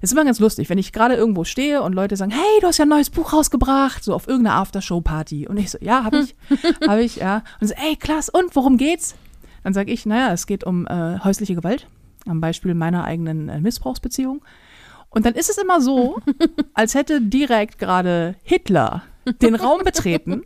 es 0.01 0.11
ist 0.11 0.13
immer 0.13 0.25
ganz 0.25 0.41
lustig, 0.41 0.69
wenn 0.71 0.79
ich 0.79 0.93
gerade 0.93 1.15
irgendwo 1.15 1.45
stehe 1.45 1.83
und 1.83 1.93
Leute 1.93 2.17
sagen, 2.17 2.33
hey, 2.33 2.61
du 2.61 2.67
hast 2.67 2.79
ja 2.79 2.85
ein 2.85 2.89
neues 2.89 3.11
Buch 3.11 3.33
rausgebracht, 3.33 4.03
so 4.03 4.15
auf 4.15 4.27
irgendeiner 4.27 4.57
Aftershow-Party. 4.57 5.47
Und 5.47 5.57
ich 5.57 5.71
so, 5.71 5.79
ja, 5.81 6.05
habe 6.05 6.21
ich, 6.21 6.35
habe 6.89 7.03
ich, 7.03 7.17
ja. 7.17 7.43
Und 7.61 7.69
so, 7.69 7.75
ey, 7.75 7.97
klasse, 7.97 8.33
und 8.33 8.55
worum 8.55 8.77
geht's? 8.77 9.15
Dann 9.63 9.75
sage 9.75 9.93
ich, 9.93 10.07
naja, 10.07 10.33
es 10.33 10.47
geht 10.47 10.65
um 10.65 10.87
äh, 10.87 11.19
häusliche 11.21 11.55
Gewalt, 11.55 11.87
am 12.27 12.41
Beispiel 12.41 12.75
meiner 12.75 13.05
eigenen 13.05 13.49
äh, 13.49 13.61
Missbrauchsbeziehung. 13.61 14.43
Und 15.11 15.27
dann 15.27 15.35
ist 15.35 15.51
es 15.51 15.59
immer 15.59 15.81
so, 15.81 16.19
als 16.75 16.95
hätte 16.95 17.21
direkt 17.21 17.79
gerade 17.79 18.37
Hitler 18.43 19.03
den 19.43 19.55
Raum 19.55 19.83
betreten 19.85 20.43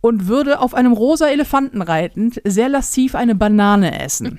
und 0.00 0.28
würde 0.28 0.60
auf 0.60 0.74
einem 0.74 0.92
rosa 0.92 1.28
Elefanten 1.28 1.80
reitend 1.80 2.40
sehr 2.44 2.68
lasziv 2.68 3.14
eine 3.14 3.34
Banane 3.34 4.02
essen. 4.02 4.38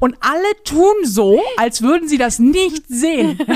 Und 0.00 0.16
alle 0.20 0.62
tun 0.64 0.94
so, 1.04 1.40
als 1.56 1.82
würden 1.82 2.08
sie 2.08 2.18
das 2.18 2.38
nicht 2.38 2.84
sehen. 2.88 3.38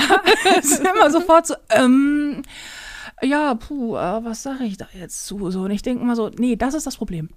Es 0.59 0.71
ist 0.71 0.81
immer 0.85 1.09
sofort 1.09 1.47
so, 1.47 1.55
ähm, 1.69 2.43
ja, 3.23 3.55
puh, 3.55 3.95
äh, 3.95 4.23
was 4.23 4.43
sage 4.43 4.63
ich 4.63 4.77
da 4.77 4.87
jetzt 4.97 5.25
zu? 5.25 5.51
So, 5.51 5.63
und 5.63 5.71
ich 5.71 5.81
denke 5.81 6.03
immer 6.03 6.15
so, 6.15 6.29
nee, 6.37 6.55
das 6.55 6.73
ist 6.73 6.87
das 6.87 6.97
Problem. 6.97 7.29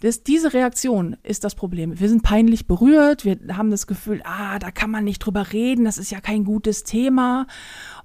Das, 0.00 0.22
diese 0.22 0.52
Reaktion 0.52 1.16
ist 1.22 1.44
das 1.44 1.54
Problem. 1.54 1.98
Wir 1.98 2.08
sind 2.08 2.22
peinlich 2.22 2.66
berührt, 2.66 3.24
wir 3.24 3.38
haben 3.56 3.70
das 3.70 3.86
Gefühl, 3.86 4.22
ah, 4.24 4.58
da 4.58 4.70
kann 4.70 4.90
man 4.90 5.04
nicht 5.04 5.18
drüber 5.20 5.52
reden, 5.52 5.84
das 5.84 5.98
ist 5.98 6.10
ja 6.10 6.20
kein 6.20 6.44
gutes 6.44 6.84
Thema. 6.84 7.46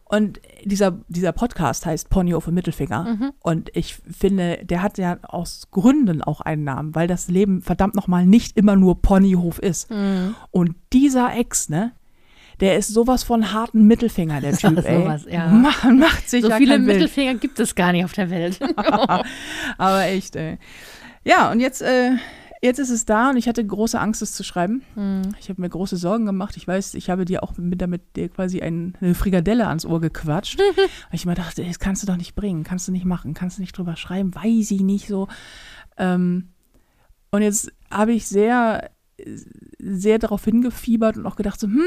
Und 0.07 0.39
dieser, 0.63 0.99
dieser 1.07 1.31
Podcast 1.31 1.85
heißt 1.85 2.09
Ponyhof 2.09 2.47
und 2.47 2.53
Mittelfinger. 2.53 3.17
Und 3.41 3.71
ich 3.73 3.95
finde, 3.95 4.59
der 4.63 4.83
hat 4.83 4.99
ja 4.99 5.17
aus 5.23 5.69
Gründen 5.71 6.21
auch 6.21 6.41
einen 6.41 6.63
Namen, 6.63 6.93
weil 6.93 7.07
das 7.07 7.27
Leben 7.27 7.61
verdammt 7.61 7.95
nochmal 7.95 8.25
nicht 8.25 8.55
immer 8.55 8.75
nur 8.75 9.01
Ponyhof 9.01 9.57
ist. 9.57 9.89
Und 10.51 10.75
dieser 10.93 11.35
Ex, 11.35 11.69
ne? 11.69 11.93
Der 12.59 12.77
ist 12.77 12.87
sowas 12.87 13.23
von 13.23 13.51
harten 13.51 13.85
Mittelfinger, 13.87 14.41
der 14.41 14.53
Typ, 14.57 14.85
ey. 14.85 15.01
Sowas, 15.01 15.25
ja. 15.29 15.47
Man 15.47 15.99
macht 15.99 16.29
sich 16.29 16.41
So 16.43 16.49
ja 16.49 16.57
viele 16.57 16.73
kein 16.73 16.85
Bild. 16.85 16.99
Mittelfinger 16.99 17.35
gibt 17.35 17.59
es 17.59 17.75
gar 17.75 17.91
nicht 17.91 18.05
auf 18.05 18.13
der 18.13 18.29
Welt. 18.29 18.59
Aber 19.77 20.03
echt, 20.05 20.35
ey. 20.35 20.57
Ja, 21.23 21.51
und 21.51 21.59
jetzt, 21.59 21.81
äh, 21.81 22.11
jetzt 22.61 22.79
ist 22.79 22.89
es 22.89 23.05
da 23.05 23.31
und 23.31 23.37
ich 23.37 23.47
hatte 23.47 23.65
große 23.65 23.99
Angst, 23.99 24.21
es 24.21 24.33
zu 24.33 24.43
schreiben. 24.43 24.83
Ich 25.39 25.49
habe 25.49 25.61
mir 25.61 25.69
große 25.69 25.97
Sorgen 25.97 26.25
gemacht. 26.25 26.55
Ich 26.57 26.67
weiß, 26.67 26.93
ich 26.93 27.09
habe 27.09 27.25
dir 27.25 27.43
auch 27.43 27.57
mit, 27.57 27.81
damit 27.81 28.15
dir 28.15 28.29
quasi 28.29 28.61
ein, 28.61 28.93
eine 29.01 29.15
Frikadelle 29.15 29.67
ans 29.67 29.85
Ohr 29.85 29.99
gequatscht. 30.01 30.59
weil 30.77 30.85
ich 31.11 31.25
mir 31.25 31.35
dachte, 31.35 31.63
das 31.63 31.79
kannst 31.79 32.03
du 32.03 32.07
doch 32.07 32.17
nicht 32.17 32.35
bringen, 32.35 32.63
kannst 32.63 32.87
du 32.87 32.91
nicht 32.91 33.05
machen, 33.05 33.33
kannst 33.33 33.57
du 33.57 33.61
nicht 33.61 33.77
drüber 33.77 33.95
schreiben, 33.95 34.33
weiß 34.35 34.71
ich 34.71 34.81
nicht 34.81 35.07
so. 35.07 35.27
Ähm, 35.97 36.49
und 37.31 37.41
jetzt 37.41 37.71
habe 37.91 38.13
ich 38.13 38.27
sehr, 38.27 38.89
sehr 39.79 40.19
darauf 40.19 40.45
hingefiebert 40.45 41.17
und 41.17 41.25
auch 41.25 41.35
gedacht, 41.35 41.59
so, 41.59 41.67
hm, 41.67 41.81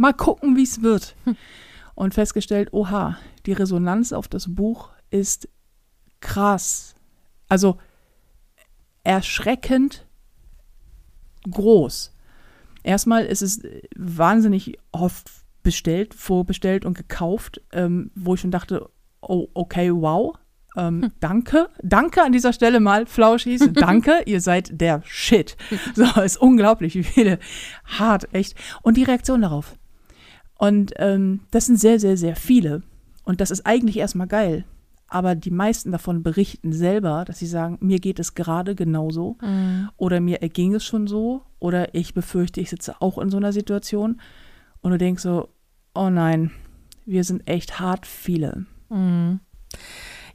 mal 0.00 0.14
gucken, 0.14 0.56
wie 0.56 0.62
es 0.62 0.82
wird. 0.82 1.14
Und 1.94 2.14
festgestellt, 2.14 2.72
oha, 2.72 3.18
die 3.44 3.52
Resonanz 3.52 4.12
auf 4.12 4.26
das 4.26 4.54
Buch 4.54 4.90
ist 5.10 5.48
krass. 6.20 6.94
Also 7.48 7.78
erschreckend 9.04 10.06
groß. 11.50 12.14
Erstmal 12.82 13.26
ist 13.26 13.42
es 13.42 13.62
wahnsinnig 13.94 14.78
oft 14.92 15.30
bestellt, 15.62 16.14
vorbestellt 16.14 16.86
und 16.86 16.96
gekauft, 16.96 17.60
ähm, 17.72 18.10
wo 18.14 18.34
ich 18.34 18.40
schon 18.40 18.50
dachte, 18.50 18.88
oh, 19.20 19.48
okay, 19.52 19.92
wow. 19.92 20.34
Ähm, 20.76 21.10
Danke, 21.20 21.68
danke 21.82 22.22
an 22.22 22.32
dieser 22.32 22.52
Stelle 22.52 22.80
mal, 22.80 23.04
Flauschis, 23.04 23.68
danke, 23.72 24.22
ihr 24.24 24.40
seid 24.40 24.80
der 24.80 25.02
Shit. 25.04 25.56
So, 25.94 26.04
ist 26.22 26.36
unglaublich, 26.36 26.94
wie 26.94 27.02
viele 27.02 27.38
hart, 27.84 28.32
echt. 28.32 28.54
Und 28.82 28.96
die 28.96 29.02
Reaktion 29.02 29.42
darauf. 29.42 29.76
Und 30.60 30.92
ähm, 30.96 31.40
das 31.50 31.64
sind 31.64 31.80
sehr, 31.80 31.98
sehr, 31.98 32.18
sehr 32.18 32.36
viele. 32.36 32.82
Und 33.24 33.40
das 33.40 33.50
ist 33.50 33.64
eigentlich 33.64 33.96
erstmal 33.96 34.26
geil. 34.26 34.66
Aber 35.08 35.34
die 35.34 35.50
meisten 35.50 35.90
davon 35.90 36.22
berichten 36.22 36.74
selber, 36.74 37.24
dass 37.24 37.38
sie 37.38 37.46
sagen, 37.46 37.78
mir 37.80 37.98
geht 37.98 38.18
es 38.18 38.34
gerade 38.34 38.74
genauso 38.74 39.38
oder 39.96 40.20
mir 40.20 40.42
erging 40.42 40.74
es 40.74 40.84
schon 40.84 41.06
so 41.06 41.42
oder 41.60 41.94
ich 41.94 42.12
befürchte, 42.12 42.60
ich 42.60 42.68
sitze 42.68 43.00
auch 43.00 43.16
in 43.16 43.30
so 43.30 43.38
einer 43.38 43.54
Situation. 43.54 44.20
Und 44.82 44.90
du 44.90 44.98
denkst 44.98 45.22
so, 45.22 45.48
oh 45.94 46.10
nein, 46.10 46.50
wir 47.06 47.24
sind 47.24 47.48
echt 47.48 47.80
hart 47.80 48.06
viele. 48.06 48.66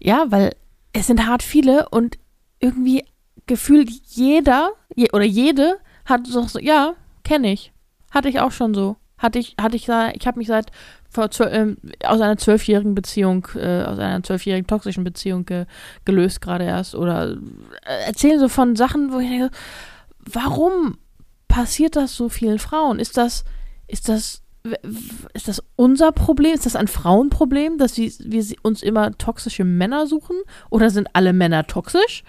Ja, 0.01 0.25
weil 0.29 0.55
es 0.91 1.05
sind 1.05 1.27
hart 1.27 1.43
viele 1.43 1.87
und 1.89 2.17
irgendwie 2.59 3.05
gefühlt 3.45 3.91
jeder 3.91 4.71
je, 4.95 5.11
oder 5.13 5.23
jede 5.23 5.77
hat 6.03 6.25
so 6.25 6.47
ja, 6.57 6.95
kenne 7.23 7.53
ich. 7.53 7.71
Hatte 8.09 8.29
ich 8.29 8.39
auch 8.39 8.51
schon 8.51 8.73
so. 8.73 8.97
Hatte 9.25 9.39
ich, 9.39 9.55
hatte 9.59 9.75
ich, 9.75 9.89
ich 9.89 10.27
habe 10.27 10.37
mich 10.37 10.47
seit 10.47 10.71
ähm, 11.49 11.77
aus 12.03 12.21
einer 12.21 12.37
zwölfjährigen 12.37 12.93
Beziehung, 12.93 13.47
äh, 13.55 13.81
aus 13.81 13.97
einer 13.97 14.21
zwölfjährigen 14.21 14.67
toxischen 14.67 15.03
Beziehung 15.03 15.45
ge, 15.45 15.65
gelöst 16.05 16.41
gerade 16.41 16.65
erst 16.65 16.93
oder 16.93 17.37
äh, 17.85 18.05
erzählen 18.05 18.39
so 18.39 18.49
von 18.49 18.75
Sachen, 18.75 19.11
wo 19.11 19.17
ich 19.17 19.29
denke, 19.29 19.49
warum 20.31 20.99
passiert 21.47 21.95
das 21.95 22.15
so 22.15 22.29
vielen 22.29 22.59
Frauen? 22.59 22.99
Ist 22.99 23.17
das, 23.17 23.45
ist 23.87 24.09
das, 24.09 24.43
ist 25.33 25.47
das 25.47 25.63
unser 25.75 26.11
Problem? 26.11 26.53
Ist 26.53 26.67
das 26.67 26.75
ein 26.75 26.87
Frauenproblem, 26.87 27.79
dass 27.79 27.97
wir, 27.97 28.11
wir 28.19 28.45
uns 28.61 28.83
immer 28.83 29.17
toxische 29.17 29.63
Männer 29.63 30.05
suchen? 30.05 30.35
Oder 30.69 30.91
sind 30.91 31.07
alle 31.13 31.33
Männer 31.33 31.65
toxisch? 31.65 32.23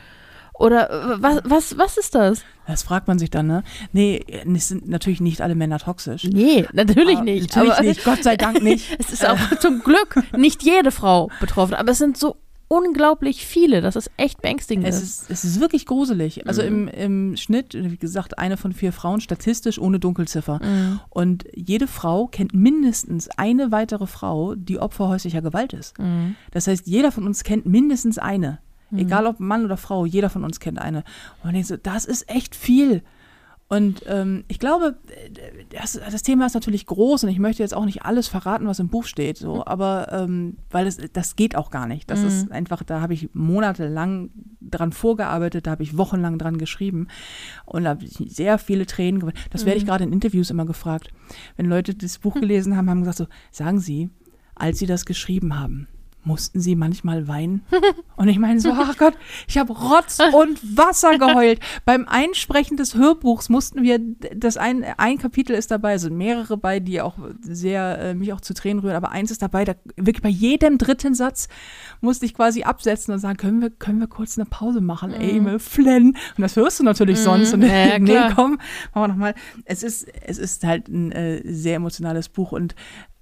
Oder 0.58 0.90
äh, 0.90 1.22
was, 1.22 1.40
was, 1.44 1.78
was 1.78 1.96
ist 1.98 2.14
das? 2.14 2.42
Das 2.66 2.82
fragt 2.82 3.06
man 3.08 3.18
sich 3.18 3.30
dann, 3.30 3.46
ne? 3.46 3.62
Nee, 3.92 4.24
es 4.56 4.68
sind 4.68 4.88
natürlich 4.88 5.20
nicht 5.20 5.40
alle 5.42 5.54
Männer 5.54 5.78
toxisch. 5.78 6.24
Nee, 6.24 6.66
natürlich 6.72 7.18
Ah, 7.18 7.22
nicht. 7.22 7.54
Natürlich 7.54 7.72
aber 7.74 7.82
nicht, 7.86 8.04
Gott 8.04 8.22
sei 8.24 8.36
Dank 8.36 8.62
nicht. 8.62 8.86
Es 8.98 9.12
ist 9.12 9.24
auch 9.26 9.38
zum 9.60 9.80
Glück 9.80 10.16
nicht 10.36 10.62
jede 10.62 10.90
Frau 10.90 11.30
betroffen, 11.40 11.74
aber 11.74 11.92
es 11.92 11.98
sind 11.98 12.16
so 12.16 12.36
unglaublich 12.68 13.46
viele, 13.46 13.80
dass 13.80 13.94
es 13.94 14.10
echt 14.16 14.42
beängstigend 14.42 14.88
Es 14.88 14.96
ist. 15.00 15.22
ist, 15.22 15.30
es 15.30 15.44
ist 15.44 15.60
wirklich 15.60 15.86
gruselig. 15.86 16.48
Also 16.48 16.62
Mhm. 16.62 16.88
im, 16.88 16.88
im 16.88 17.36
Schnitt, 17.36 17.74
wie 17.74 17.96
gesagt, 17.96 18.38
eine 18.38 18.56
von 18.56 18.72
vier 18.72 18.92
Frauen, 18.92 19.20
statistisch 19.20 19.78
ohne 19.78 20.00
Dunkelziffer. 20.00 20.58
Mhm. 20.60 20.98
Und 21.10 21.44
jede 21.54 21.86
Frau 21.86 22.26
kennt 22.26 22.54
mindestens 22.54 23.28
eine 23.36 23.70
weitere 23.70 24.08
Frau, 24.08 24.56
die 24.56 24.80
Opfer 24.80 25.06
häuslicher 25.08 25.42
Gewalt 25.42 25.74
ist. 25.74 25.96
Mhm. 26.00 26.34
Das 26.50 26.66
heißt, 26.66 26.86
jeder 26.88 27.12
von 27.12 27.24
uns 27.26 27.44
kennt 27.44 27.66
mindestens 27.66 28.18
eine. 28.18 28.58
Egal 28.98 29.26
ob 29.26 29.40
Mann 29.40 29.64
oder 29.64 29.76
Frau, 29.76 30.06
jeder 30.06 30.30
von 30.30 30.44
uns 30.44 30.60
kennt 30.60 30.78
eine. 30.78 30.98
Und 30.98 31.44
man 31.44 31.54
denkt 31.54 31.68
so, 31.68 31.76
das 31.76 32.04
ist 32.04 32.28
echt 32.30 32.54
viel. 32.54 33.02
Und 33.68 34.04
ähm, 34.06 34.44
ich 34.46 34.60
glaube, 34.60 34.96
das, 35.70 35.94
das 35.94 36.22
Thema 36.22 36.46
ist 36.46 36.54
natürlich 36.54 36.86
groß 36.86 37.24
und 37.24 37.30
ich 37.30 37.40
möchte 37.40 37.64
jetzt 37.64 37.74
auch 37.74 37.84
nicht 37.84 38.04
alles 38.04 38.28
verraten, 38.28 38.68
was 38.68 38.78
im 38.78 38.88
Buch 38.88 39.04
steht, 39.04 39.38
so, 39.38 39.66
aber 39.66 40.12
ähm, 40.12 40.58
weil 40.70 40.86
es, 40.86 40.98
das 41.12 41.34
geht 41.34 41.56
auch 41.56 41.72
gar 41.72 41.88
nicht. 41.88 42.08
Das 42.08 42.22
ist 42.22 42.52
einfach, 42.52 42.84
da 42.84 43.00
habe 43.00 43.12
ich 43.12 43.28
monatelang 43.32 44.30
dran 44.60 44.92
vorgearbeitet, 44.92 45.66
da 45.66 45.72
habe 45.72 45.82
ich 45.82 45.98
wochenlang 45.98 46.38
dran 46.38 46.58
geschrieben 46.58 47.08
und 47.64 47.84
da 47.84 47.90
habe 47.90 48.04
ich 48.04 48.14
sehr 48.28 48.58
viele 48.58 48.86
Tränen 48.86 49.18
geweint. 49.18 49.38
Das 49.50 49.66
werde 49.66 49.78
ich 49.78 49.86
gerade 49.86 50.04
in 50.04 50.12
Interviews 50.12 50.50
immer 50.50 50.64
gefragt. 50.64 51.08
Wenn 51.56 51.66
Leute 51.66 51.96
das 51.96 52.18
Buch 52.18 52.34
gelesen 52.34 52.76
haben, 52.76 52.88
haben 52.88 53.00
gesagt 53.00 53.18
so, 53.18 53.26
sagen 53.50 53.80
Sie, 53.80 54.10
als 54.54 54.78
Sie 54.78 54.86
das 54.86 55.06
geschrieben 55.06 55.58
haben, 55.58 55.88
mussten 56.26 56.60
Sie 56.60 56.74
manchmal 56.74 57.28
weinen? 57.28 57.64
Und 58.16 58.28
ich 58.28 58.38
meine 58.38 58.60
so, 58.60 58.72
ach 58.72 58.96
Gott, 58.96 59.14
ich 59.46 59.58
habe 59.58 59.72
Rotz 59.72 60.18
und 60.32 60.76
Wasser 60.76 61.18
geheult. 61.18 61.60
Beim 61.84 62.06
Einsprechen 62.08 62.78
des 62.78 62.94
Hörbuchs 62.94 63.50
mussten 63.50 63.82
wir, 63.82 63.98
das 64.34 64.56
ein, 64.56 64.84
ein 64.96 65.18
Kapitel 65.18 65.54
ist 65.54 65.70
dabei, 65.70 65.94
es 65.94 66.02
sind 66.02 66.16
mehrere 66.16 66.56
bei, 66.56 66.80
die 66.80 67.02
auch 67.02 67.14
sehr, 67.42 67.98
äh, 67.98 68.14
mich 68.14 68.32
auch 68.32 68.40
zu 68.40 68.54
Tränen 68.54 68.80
rühren, 68.80 68.96
aber 68.96 69.10
eins 69.10 69.30
ist 69.30 69.42
dabei, 69.42 69.66
da 69.66 69.74
wirklich 69.96 70.22
bei 70.22 70.30
jedem 70.30 70.78
dritten 70.78 71.14
Satz 71.14 71.48
musste 72.00 72.24
ich 72.24 72.32
quasi 72.32 72.62
absetzen 72.62 73.12
und 73.12 73.20
sagen, 73.20 73.36
können 73.36 73.60
wir, 73.60 73.68
können 73.68 74.00
wir 74.00 74.06
kurz 74.06 74.38
eine 74.38 74.46
Pause 74.46 74.80
machen, 74.80 75.12
ey, 75.12 75.36
Emil, 75.36 75.58
Flenn. 75.58 76.16
Und 76.36 76.42
das 76.42 76.56
hörst 76.56 76.80
du 76.80 76.84
natürlich 76.84 77.18
sonst. 77.20 77.52
Und 77.52 77.66
Mhm. 77.66 77.66
Ja, 77.66 77.98
nee, 77.98 78.34
komm, 78.34 78.52
machen 78.52 79.02
wir 79.02 79.08
nochmal. 79.08 79.34
Es 79.64 79.82
ist, 79.82 80.06
es 80.22 80.38
ist 80.38 80.64
halt 80.64 80.88
ein 80.88 81.12
äh, 81.12 81.42
sehr 81.44 81.76
emotionales 81.76 82.28
Buch 82.28 82.52
und 82.52 82.74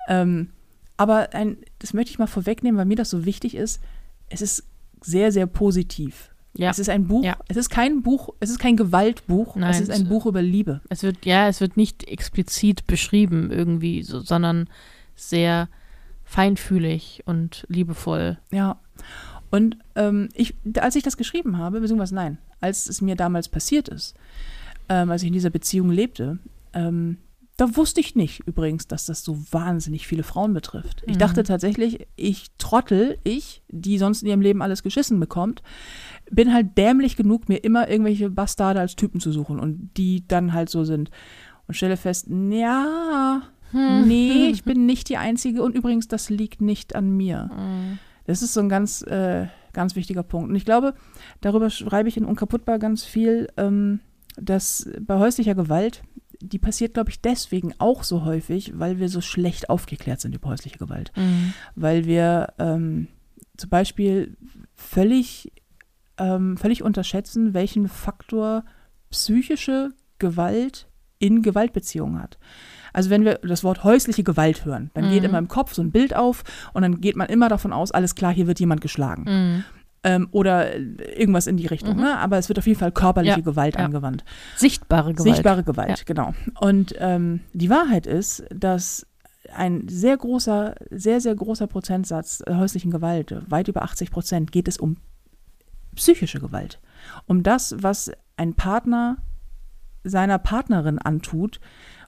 ähm, 0.09 0.51
aber 0.97 1.35
ein, 1.35 1.57
das 1.79 1.93
möchte 1.95 2.11
ich 2.11 2.19
mal 2.19 2.27
vorwegnehmen, 2.27 2.79
weil 2.79 2.85
mir 2.87 2.97
das 2.97 3.11
so 3.11 3.25
wichtig 3.25 3.55
ist. 3.57 3.81
Es 4.29 4.41
ist 4.43 4.65
sehr, 5.03 5.33
sehr 5.33 5.47
positiv. 5.47 6.31
Ja. 6.57 6.71
Es 6.71 6.79
ist 6.79 6.89
ein 6.89 7.09
Buch, 7.09 7.25
Ja. 7.25 7.37
es 7.49 7.57
ist 7.57 7.69
kein 7.69 8.03
Buch, 8.03 8.29
es 8.39 8.49
ist 8.49 8.61
kein 8.61 8.77
Gewaltbuch, 8.77 9.57
Nein, 9.57 9.71
es 9.71 9.81
ist 9.81 9.91
ein 9.91 10.03
es- 10.03 10.09
Buch 10.09 10.25
über 10.27 10.41
Liebe. 10.41 10.81
Es 10.89 11.03
wird, 11.03 11.27
ja, 11.27 11.49
es 11.49 11.61
wird 11.61 11.77
nicht 11.77 12.05
explizit 12.05 12.87
beschrieben 12.87 13.51
irgendwie, 13.51 14.03
so, 14.05 14.21
sondern 14.21 14.69
sehr 15.17 15.69
feinfühlig 16.25 17.23
und 17.27 17.65
liebevoll. 17.69 18.39
Ja. 18.51 18.79
Und 19.51 19.77
ähm, 19.95 20.29
ich, 20.35 20.55
als 20.79 20.97
ich 20.97 21.03
das 21.03 21.17
geschrieben 21.17 21.59
habe, 21.59 21.81
beziehungsweise 21.81 22.15
nein, 22.15 22.39
als 22.61 22.89
es 22.89 23.01
mir 23.01 23.15
damals 23.17 23.49
passiert 23.49 23.89
ist, 23.89 24.15
ähm, 24.89 25.11
als 25.11 25.23
ich 25.23 25.29
in 25.29 25.33
dieser 25.35 25.51
Beziehung 25.51 25.91
lebte, 25.91 26.39
ähm, 26.73 27.19
da 27.57 27.77
wusste 27.77 28.01
ich 28.01 28.17
nicht 28.17 28.41
übrigens, 28.47 28.89
dass 28.89 29.07
das 29.07 29.23
so 29.23 29.39
wahnsinnig 29.53 30.09
viele 30.09 30.25
Frauen 30.25 30.55
betrifft. 30.55 31.05
Ich 31.07 31.19
dachte 31.19 31.45
tatsächlich, 31.45 32.07
ich 32.17 32.49
Trottel, 32.59 33.19
ich, 33.23 33.63
die 33.69 33.99
sonst 33.99 34.23
in 34.23 34.29
ihrem 34.29 34.41
Leben 34.41 34.61
alles 34.61 34.83
geschissen 34.83 35.21
bekommt, 35.21 35.63
bin 36.31 36.53
halt 36.53 36.77
dämlich 36.77 37.17
genug, 37.17 37.49
mir 37.49 37.59
immer 37.59 37.89
irgendwelche 37.89 38.29
Bastarde 38.29 38.81
als 38.81 38.97
Typen 38.97 39.21
zu 39.21 39.31
suchen 39.31 39.61
und 39.61 39.91
die 39.97 40.27
dann 40.27 40.53
halt 40.53 40.69
so 40.69 40.85
sind. 40.85 41.11
Und 41.69 41.75
stelle 41.75 41.97
fest, 41.97 42.27
ja, 42.29 43.43
nee, 43.73 44.49
ich 44.49 44.65
bin 44.65 44.85
nicht 44.85 45.09
die 45.09 45.17
Einzige 45.17 45.63
und 45.63 45.77
übrigens, 45.77 46.09
das 46.09 46.31
liegt 46.31 46.61
nicht 46.61 46.97
an 46.97 47.17
mir. 47.17 47.51
Das 48.27 48.43
ist 48.43 48.55
so 48.55 48.61
ein 48.61 48.69
ganz, 48.69 49.03
äh, 49.03 49.47
ganz 49.73 49.95
wichtiger 49.95 50.23
Punkt. 50.25 50.51
Und 50.51 50.57
ich 50.57 50.65
glaube, 50.65 50.95
darüber 51.41 51.71
schreibe 51.71 52.09
ich 52.09 52.17
in 52.17 52.25
Unkaputtbar 52.25 52.79
ganz 52.79 53.05
viel, 53.05 53.49
ähm, 53.57 54.01
dass 54.37 54.91
bei 55.01 55.19
häuslicher 55.19 55.55
Gewalt, 55.55 56.03
die 56.49 56.59
passiert, 56.59 56.95
glaube 56.95 57.11
ich, 57.11 57.21
deswegen 57.21 57.73
auch 57.79 58.03
so 58.05 58.25
häufig, 58.25 58.73
weil 58.79 58.99
wir 58.99 59.09
so 59.09 59.21
schlecht 59.21 59.69
aufgeklärt 59.71 60.21
sind 60.21 60.35
über 60.35 60.49
häusliche 60.51 60.79
Gewalt. 60.79 61.13
Weil 61.75 62.05
wir 62.07 62.53
ähm, 62.59 63.09
zum 63.57 63.71
Beispiel 63.71 64.37
völlig 64.75 65.53
ähm, 66.17 66.57
völlig 66.57 66.83
unterschätzen, 66.85 67.55
welchen 67.55 67.89
Faktor 67.89 68.65
psychische 69.11 69.91
Gewalt 70.19 70.87
in 71.19 71.43
Gewaltbeziehungen 71.43 72.23
hat. 72.23 72.39
Also 72.93 73.11
wenn 73.11 73.25
wir 73.25 73.41
das 73.43 73.65
Wort 73.65 73.83
häusliche 73.83 74.23
Gewalt 74.23 74.65
hören, 74.65 74.91
dann 74.95 75.11
geht 75.11 75.23
Mhm. 75.23 75.29
immer 75.31 75.39
im 75.39 75.49
Kopf 75.49 75.75
so 75.75 75.83
ein 75.83 75.91
Bild 75.91 76.15
auf 76.15 76.45
und 76.73 76.83
dann 76.83 77.01
geht 77.01 77.17
man 77.17 77.29
immer 77.29 77.49
davon 77.49 77.73
aus, 77.73 77.91
alles 77.91 78.15
klar, 78.15 78.33
hier 78.33 78.47
wird 78.47 78.61
jemand 78.61 78.81
geschlagen. 78.81 79.25
Mhm. 79.27 79.65
Ähm, 80.07 80.29
oder 80.33 80.77
irgendwas 80.77 81.47
in 81.47 81.57
die 81.57 81.67
Richtung. 81.67 81.97
Mhm. 81.97 82.03
Ne? 82.03 82.19
Aber 82.19 82.37
es 82.37 82.49
wird 82.49 82.59
auf 82.59 82.67
jeden 82.67 82.79
Fall 82.79 82.93
körperliche 82.93 83.39
Ja, 83.39 83.45
Gewalt 83.45 83.77
ja. 83.77 83.85
angewandt. 83.85 84.23
Sichtbare 84.57 85.15
Gewalt. 85.15 85.35
Sichtbare 85.35 85.65
Gewalt, 85.65 86.05
genau. 86.05 86.35
Und 86.61 86.95
ähm, 86.99 87.41
die 87.55 87.71
Wahrheit 87.71 88.07
ist, 88.07 88.45
dass 88.55 89.07
ein 89.55 89.89
sehr 89.89 90.17
großer, 90.17 90.75
sehr, 90.91 91.21
sehr 91.21 91.35
großer 91.35 91.67
Prozentsatz 91.67 92.43
häuslichen 92.49 92.91
Gewalt, 92.91 93.35
weit 93.49 93.69
über 93.69 93.83
80 93.83 94.11
Prozent, 94.11 94.53
geht 94.53 94.69
es 94.69 94.79
um 94.79 94.97
psychische 95.95 96.41
Gewalt. 96.41 96.81
Um 97.27 97.43
das, 97.43 97.75
was 97.79 98.11
ein 98.37 98.55
Partner 98.55 99.19
seiner 100.03 100.39
Partnerin 100.39 100.99
antut, 100.99 101.61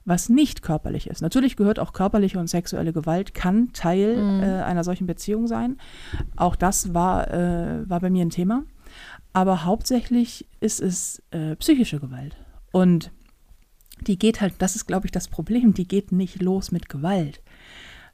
was 0.07 0.29
nicht 0.29 0.61
körperlich 0.61 1.07
ist. 1.07 1.21
Natürlich 1.21 1.55
gehört 1.57 1.79
auch 1.79 1.93
körperliche 1.93 2.39
und 2.39 2.47
sexuelle 2.47 2.93
Gewalt, 2.93 3.33
kann 3.33 3.73
Teil 3.73 4.15
Mhm. 4.23 4.43
äh, 4.43 4.45
einer 4.63 4.83
solchen 4.83 5.05
Beziehung 5.05 5.47
sein. 5.47 5.77
Auch 6.35 6.55
das 6.55 6.93
war, 6.93 7.29
äh, 7.31 7.87
war 7.89 7.99
bei 7.99 8.09
mir 8.09 8.23
ein 8.25 8.29
Thema. 8.29 8.63
Aber 9.33 9.65
hauptsächlich 9.65 10.47
ist 10.61 10.79
es 10.81 11.21
äh, 11.31 11.55
psychische 11.57 11.99
Gewalt. 11.99 12.35
Und 12.71 13.11
die 14.01 14.17
geht 14.17 14.41
halt, 14.41 14.53
das 14.59 14.75
ist, 14.75 14.85
glaube 14.87 15.07
ich, 15.07 15.11
das 15.11 15.27
Problem, 15.27 15.73
die 15.73 15.87
geht 15.87 16.11
nicht 16.11 16.41
los 16.41 16.71
mit 16.71 16.87
Gewalt. 16.89 17.41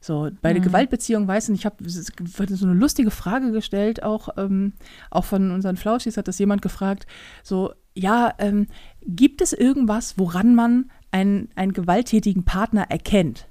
So, 0.00 0.28
bei 0.42 0.52
der 0.52 0.60
Mhm. 0.60 0.66
Gewaltbeziehung 0.66 1.26
weiß 1.28 1.44
ich 1.44 1.50
nicht, 1.50 1.60
ich 1.60 1.66
habe 1.66 2.56
so 2.56 2.66
eine 2.66 2.74
lustige 2.74 3.10
Frage 3.10 3.52
gestellt, 3.52 4.02
auch, 4.02 4.28
ähm, 4.36 4.72
auch 5.10 5.24
von 5.24 5.50
unseren 5.50 5.76
Flauschis 5.76 6.16
hat 6.18 6.28
das 6.28 6.38
jemand 6.38 6.60
gefragt, 6.60 7.06
so, 7.42 7.72
ja, 7.94 8.34
ähm, 8.38 8.66
gibt 9.06 9.40
es 9.40 9.52
irgendwas, 9.54 10.18
woran 10.18 10.54
man 10.54 10.90
einen, 11.14 11.48
einen 11.54 11.72
gewalttätigen 11.72 12.44
Partner 12.44 12.86
erkennt? 12.90 13.46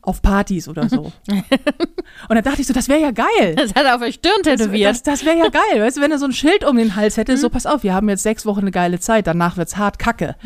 Auf 0.00 0.22
Partys 0.22 0.66
oder 0.66 0.88
so. 0.88 1.12
Und 1.28 2.34
dann 2.36 2.42
dachte 2.42 2.62
ich 2.62 2.66
so, 2.66 2.72
das 2.72 2.88
wäre 2.88 3.00
ja 3.02 3.10
geil. 3.10 3.54
Das 3.54 3.74
hat 3.74 3.84
er 3.84 3.96
auf 3.96 4.00
der 4.00 4.12
Stirn 4.12 4.32
Das, 4.42 4.56
tätowiert. 4.58 4.88
das, 4.90 5.02
das 5.02 5.24
wäre 5.26 5.36
ja 5.36 5.48
geil, 5.48 5.82
weißt 5.82 5.98
du, 5.98 6.00
wenn 6.00 6.10
er 6.10 6.18
so 6.18 6.24
ein 6.24 6.32
Schild 6.32 6.64
um 6.64 6.76
den 6.78 6.96
Hals 6.96 7.18
hätte, 7.18 7.32
Mhm. 7.32 7.36
so 7.36 7.50
pass 7.50 7.66
auf, 7.66 7.82
wir 7.82 7.92
haben 7.92 8.08
jetzt 8.08 8.22
sechs 8.22 8.46
Wochen 8.46 8.60
eine 8.60 8.70
geile 8.70 8.98
Zeit, 8.98 9.26
danach 9.26 9.58
wird's 9.58 9.76
hart 9.76 9.98
kacke. 9.98 10.36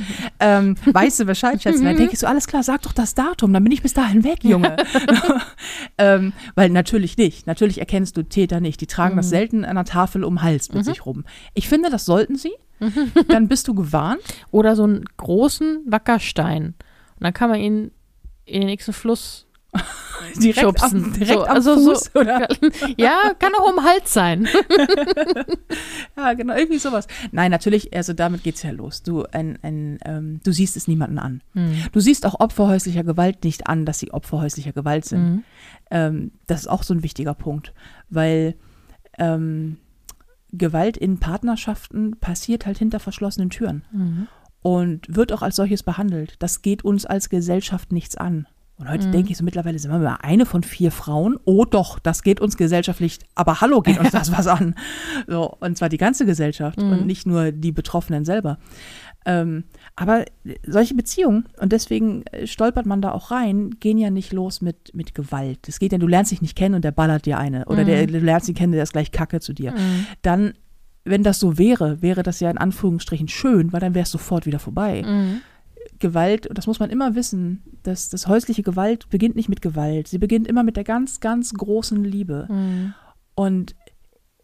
Ähm, 0.41 0.75
weißt 0.87 1.21
du 1.21 1.25
Bescheid, 1.27 1.63
Schätzchen? 1.63 1.85
Dann 1.85 1.97
denke 1.97 2.15
ich 2.15 2.19
so, 2.19 2.27
alles 2.27 2.49
klar, 2.49 2.65
sag 2.65 2.83
doch 2.83 2.93
das 2.93 3.15
Datum, 3.15 3.53
dann 3.53 3.63
bin 3.63 3.73
ich 3.73 3.83
bis 3.83 3.95
dahin 3.95 4.25
weg, 4.25 4.43
Junge. 4.43 4.77
ähm, 5.99 6.33
weil 6.57 6.71
natürlich 6.71 7.17
nicht, 7.17 7.47
natürlich 7.47 7.79
erkennst 7.79 8.17
du 8.17 8.25
Täter 8.25 8.59
nicht. 8.61 8.81
Die 8.81 8.87
tragen 8.89 9.17
das 9.17 9.27
Mhm. 9.27 9.31
selten 9.31 9.65
an 9.65 9.77
der 9.77 9.85
Tafel 9.85 10.25
um 10.25 10.35
den 10.37 10.43
Hals 10.43 10.73
mit 10.73 10.85
sich 10.85 11.07
rum. 11.07 11.25
Ich 11.55 11.69
finde, 11.69 11.91
das 11.91 12.05
sollten 12.07 12.35
sie. 12.37 12.53
Dann 13.29 13.49
bist 13.49 13.69
du 13.69 13.75
gewarnt. 13.75 14.21
Oder 14.51 14.77
so 14.77 14.85
einen 14.85 15.05
großen 15.17 15.83
Wackerstein. 15.87 16.67
Und 17.17 17.25
dann 17.25 17.33
kann 17.35 17.51
man 17.51 17.59
ihn 17.61 17.91
in 18.45 18.61
den 18.61 18.67
nächsten 18.67 18.93
Fluss. 18.93 19.47
Direkt 20.37 20.61
Schubsen. 20.61 21.05
am, 21.05 21.13
direkt 21.13 21.33
So, 21.39 21.45
am 21.47 21.55
also 21.55 21.79
so- 21.79 21.91
Fuß, 21.95 22.15
oder? 22.17 22.49
Ja, 22.97 23.33
kann 23.39 23.53
auch 23.55 23.69
um 23.71 23.85
Hals 23.85 24.13
sein. 24.13 24.49
Ja, 26.17 26.33
genau, 26.35 26.55
irgendwie 26.57 26.79
sowas. 26.79 27.07
Nein, 27.33 27.51
natürlich, 27.51 27.95
also 27.95 28.13
damit 28.13 28.43
geht's 28.43 28.63
ja 28.63 28.71
los. 28.71 29.03
Du, 29.03 29.25
ein, 29.33 29.59
ein, 29.63 29.99
ähm, 30.05 30.41
du 30.45 30.53
siehst 30.53 30.77
es 30.77 30.89
niemanden 30.89 31.19
an. 31.19 31.43
Hm. 31.55 31.73
Du 31.93 32.01
siehst 32.01 32.27
auch 32.27 32.41
Opfer 32.41 32.67
häuslicher 32.69 33.05
Gewalt 33.05 33.45
nicht 33.45 33.67
an, 33.67 33.85
dass 33.87 33.99
sie 33.99 34.13
Opfer 34.13 34.41
häuslicher 34.41 34.73
Gewalt 34.73 35.05
sind. 35.05 35.23
Mhm. 35.23 35.45
Ähm, 35.91 36.31
das 36.47 36.61
ist 36.63 36.67
auch 36.69 36.83
so 36.83 36.95
ein 36.95 37.03
wichtiger 37.03 37.35
Punkt, 37.35 37.73
weil 38.11 38.55
ähm, 39.19 39.77
Gewalt 40.53 40.97
in 40.97 41.19
Partnerschaften 41.19 42.17
passiert 42.21 42.67
halt 42.67 42.79
hinter 42.79 43.01
verschlossenen 43.01 43.51
Türen 43.51 43.85
Mhm. 43.93 44.29
und 44.63 45.15
wird 45.15 45.33
auch 45.33 45.43
als 45.43 45.57
solches 45.57 45.83
behandelt. 45.83 46.35
Das 46.39 46.63
geht 46.63 46.85
uns 46.85 47.05
als 47.07 47.29
Gesellschaft 47.29 47.93
nichts 47.93 48.17
an. 48.17 48.47
Und 48.81 48.89
heute 48.89 49.09
Mhm. 49.09 49.13
denke 49.13 49.33
ich 49.33 49.37
so, 49.39 49.45
mittlerweile 49.45 49.77
sind 49.79 49.91
wir 49.91 49.99
mal 49.99 50.19
eine 50.23 50.47
von 50.47 50.63
vier 50.63 50.93
Frauen. 50.93 51.37
Oh 51.45 51.65
doch, 51.65 51.99
das 51.99 52.23
geht 52.23 52.41
uns 52.41 52.57
gesellschaftlich, 52.57 53.19
aber 53.35 53.61
hallo, 53.61 53.81
geht 53.83 53.99
uns 53.99 54.13
das 54.13 54.31
was 54.39 54.47
an. 54.47 54.75
So, 55.27 55.57
und 55.59 55.77
zwar 55.77 55.89
die 55.89 55.97
ganze 55.99 56.25
Gesellschaft 56.27 56.81
Mhm. 56.81 56.91
und 56.93 57.07
nicht 57.07 57.27
nur 57.27 57.51
die 57.51 57.73
Betroffenen 57.73 58.25
selber. 58.25 58.59
Ähm, 59.27 59.65
aber 60.01 60.25
solche 60.65 60.95
Beziehungen, 60.95 61.47
und 61.61 61.73
deswegen 61.73 62.23
äh, 62.27 62.47
stolpert 62.47 62.87
man 62.87 63.03
da 63.03 63.11
auch 63.13 63.33
rein, 63.33 63.71
gehen 63.81 63.99
ja 63.99 64.11
nicht 64.11 64.33
los 64.33 64.61
mit, 64.61 64.95
mit 64.95 65.13
Gewalt. 65.15 65.69
Es 65.69 65.81
geht 65.81 65.91
ja, 65.91 65.99
du 65.99 66.07
lernst 66.07 66.31
dich 66.31 66.41
nicht 66.41 66.57
kennen 66.57 66.77
und 66.77 66.85
der 66.85 66.93
ballert 66.93 67.27
dir 67.27 67.37
eine. 67.37 67.65
Oder 67.67 67.83
Mhm. 67.83 67.87
der, 67.87 68.07
du 68.07 68.19
lernst 68.21 68.49
ihn 68.49 68.55
kennen, 68.55 68.73
der 68.73 68.85
ist 68.85 68.93
gleich 68.93 69.11
Kacke 69.11 69.41
zu 69.41 69.53
dir. 69.53 69.73
Mhm. 69.73 70.07
Dann, 70.23 70.53
wenn 71.05 71.25
das 71.25 71.41
so 71.41 71.59
wäre, 71.59 72.01
wäre 72.01 72.23
das 72.23 72.39
ja 72.39 72.49
in 72.49 72.59
Anführungsstrichen 72.59 73.27
schön, 73.27 73.73
weil 73.73 73.81
dann 73.81 73.95
wäre 73.95 74.05
es 74.05 74.11
sofort 74.13 74.47
wieder 74.47 74.61
vorbei. 74.61 75.03
Mhm. 75.05 75.41
Gewalt, 75.99 76.47
und 76.47 76.57
das 76.57 76.69
muss 76.69 76.79
man 76.79 76.91
immer 76.91 77.17
wissen, 77.17 77.63
dass 77.83 78.09
das 78.09 78.29
häusliche 78.29 78.63
Gewalt 78.63 79.09
beginnt 79.11 79.35
nicht 79.35 79.49
mit 79.49 79.63
Gewalt. 79.63 80.07
Sie 80.07 80.19
beginnt 80.19 80.47
immer 80.47 80.63
mit 80.63 80.77
der 80.77 80.85
ganz, 80.85 81.19
ganz 81.19 81.53
großen 81.53 82.05
Liebe. 82.05 82.47
Mhm. 82.49 82.95
Und 83.35 83.75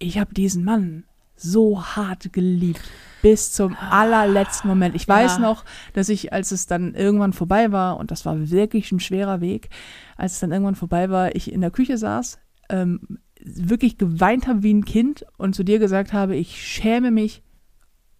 ich 0.00 0.18
habe 0.18 0.34
diesen 0.34 0.64
Mann 0.64 1.04
so 1.36 1.82
hart 1.84 2.32
geliebt. 2.32 2.82
Bis 3.22 3.52
zum 3.52 3.76
allerletzten 3.78 4.68
Moment. 4.68 4.94
Ich 4.94 5.08
weiß 5.08 5.32
Ja. 5.36 5.38
noch, 5.38 5.64
dass 5.94 6.08
ich, 6.10 6.32
als 6.32 6.52
es 6.52 6.66
dann 6.66 6.94
irgendwann 6.94 7.32
vorbei 7.32 7.72
war, 7.72 7.96
und 7.96 8.10
das 8.10 8.26
war 8.26 8.50
wirklich 8.50 8.92
ein 8.92 9.00
schwerer 9.00 9.40
Weg, 9.40 9.70
als 10.16 10.34
es 10.34 10.40
dann 10.40 10.52
irgendwann 10.52 10.74
vorbei 10.74 11.08
war, 11.10 11.34
ich 11.34 11.50
in 11.50 11.62
der 11.62 11.70
Küche 11.70 11.96
saß, 11.96 12.38
ähm, 12.68 13.18
wirklich 13.42 13.98
geweint 13.98 14.46
habe 14.46 14.62
wie 14.62 14.72
ein 14.74 14.84
Kind 14.84 15.24
und 15.38 15.54
zu 15.54 15.64
dir 15.64 15.78
gesagt 15.78 16.12
habe, 16.12 16.36
ich 16.36 16.62
schäme 16.66 17.10
mich 17.10 17.42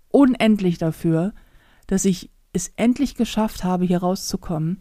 unendlich 0.09 0.79
dafür, 0.79 1.33
dass 1.87 2.05
ich 2.05 2.31
es 2.53 2.73
endlich 2.77 3.15
geschafft 3.15 3.65
habe, 3.65 3.85
hier 3.85 3.99
rauszukommen, 3.99 4.79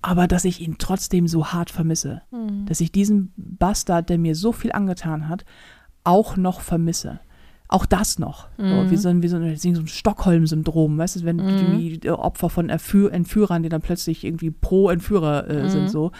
aber 0.00 0.26
dass 0.28 0.44
ich 0.44 0.60
ihn 0.60 0.76
trotzdem 0.78 1.26
so 1.26 1.48
hart 1.48 1.70
vermisse 1.70 2.22
Mhm. 2.30 2.66
dass 2.66 2.80
ich 2.80 2.92
diesen 2.92 3.32
Bastard, 3.36 4.08
der 4.10 4.18
mir 4.18 4.34
so 4.34 4.52
viel 4.52 4.72
angetan 4.72 5.28
hat, 5.28 5.44
auch 6.04 6.36
noch 6.36 6.60
vermisse. 6.60 7.20
Auch 7.70 7.84
das 7.84 8.18
noch. 8.18 8.48
So, 8.56 8.64
Mhm. 8.64 8.90
wie 8.90 8.96
so 8.96 9.08
ein, 9.10 9.22
wie 9.22 9.28
so 9.28 9.36
ein, 9.36 9.54
so 9.56 9.68
ein 9.68 9.86
Stockholm-Syndrom, 9.86 10.96
weißt 10.96 11.16
du, 11.16 11.24
wenn 11.24 11.36
Mhm. 11.36 12.00
die 12.00 12.10
Opfer 12.10 12.48
von 12.48 12.70
Erführ 12.70 13.12
Entführern, 13.12 13.62
die 13.62 13.68
dann 13.68 13.82
plötzlich 13.82 14.24
irgendwie 14.24 14.50
pro 14.50 14.88
Entführer 14.88 15.48
äh, 15.50 15.64
Mhm. 15.64 15.68
sind, 15.68 15.90
so. 15.90 16.06
Und 16.06 16.12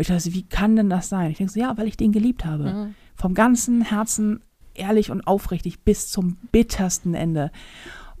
ich 0.00 0.08
dachte, 0.08 0.34
wie 0.34 0.42
kann 0.42 0.76
denn 0.76 0.90
das 0.90 1.08
sein? 1.08 1.30
Ich 1.30 1.38
denke 1.38 1.52
so, 1.52 1.58
ja, 1.58 1.74
weil 1.78 1.88
ich 1.88 1.96
den 1.96 2.12
geliebt 2.12 2.44
habe. 2.44 2.64
Mhm. 2.64 2.94
Vom 3.16 3.32
ganzen 3.32 3.80
Herzen 3.80 4.40
ehrlich 4.74 5.10
und 5.10 5.26
aufrichtig 5.26 5.80
bis 5.84 6.08
zum 6.10 6.36
bittersten 6.52 7.14
Ende. 7.14 7.50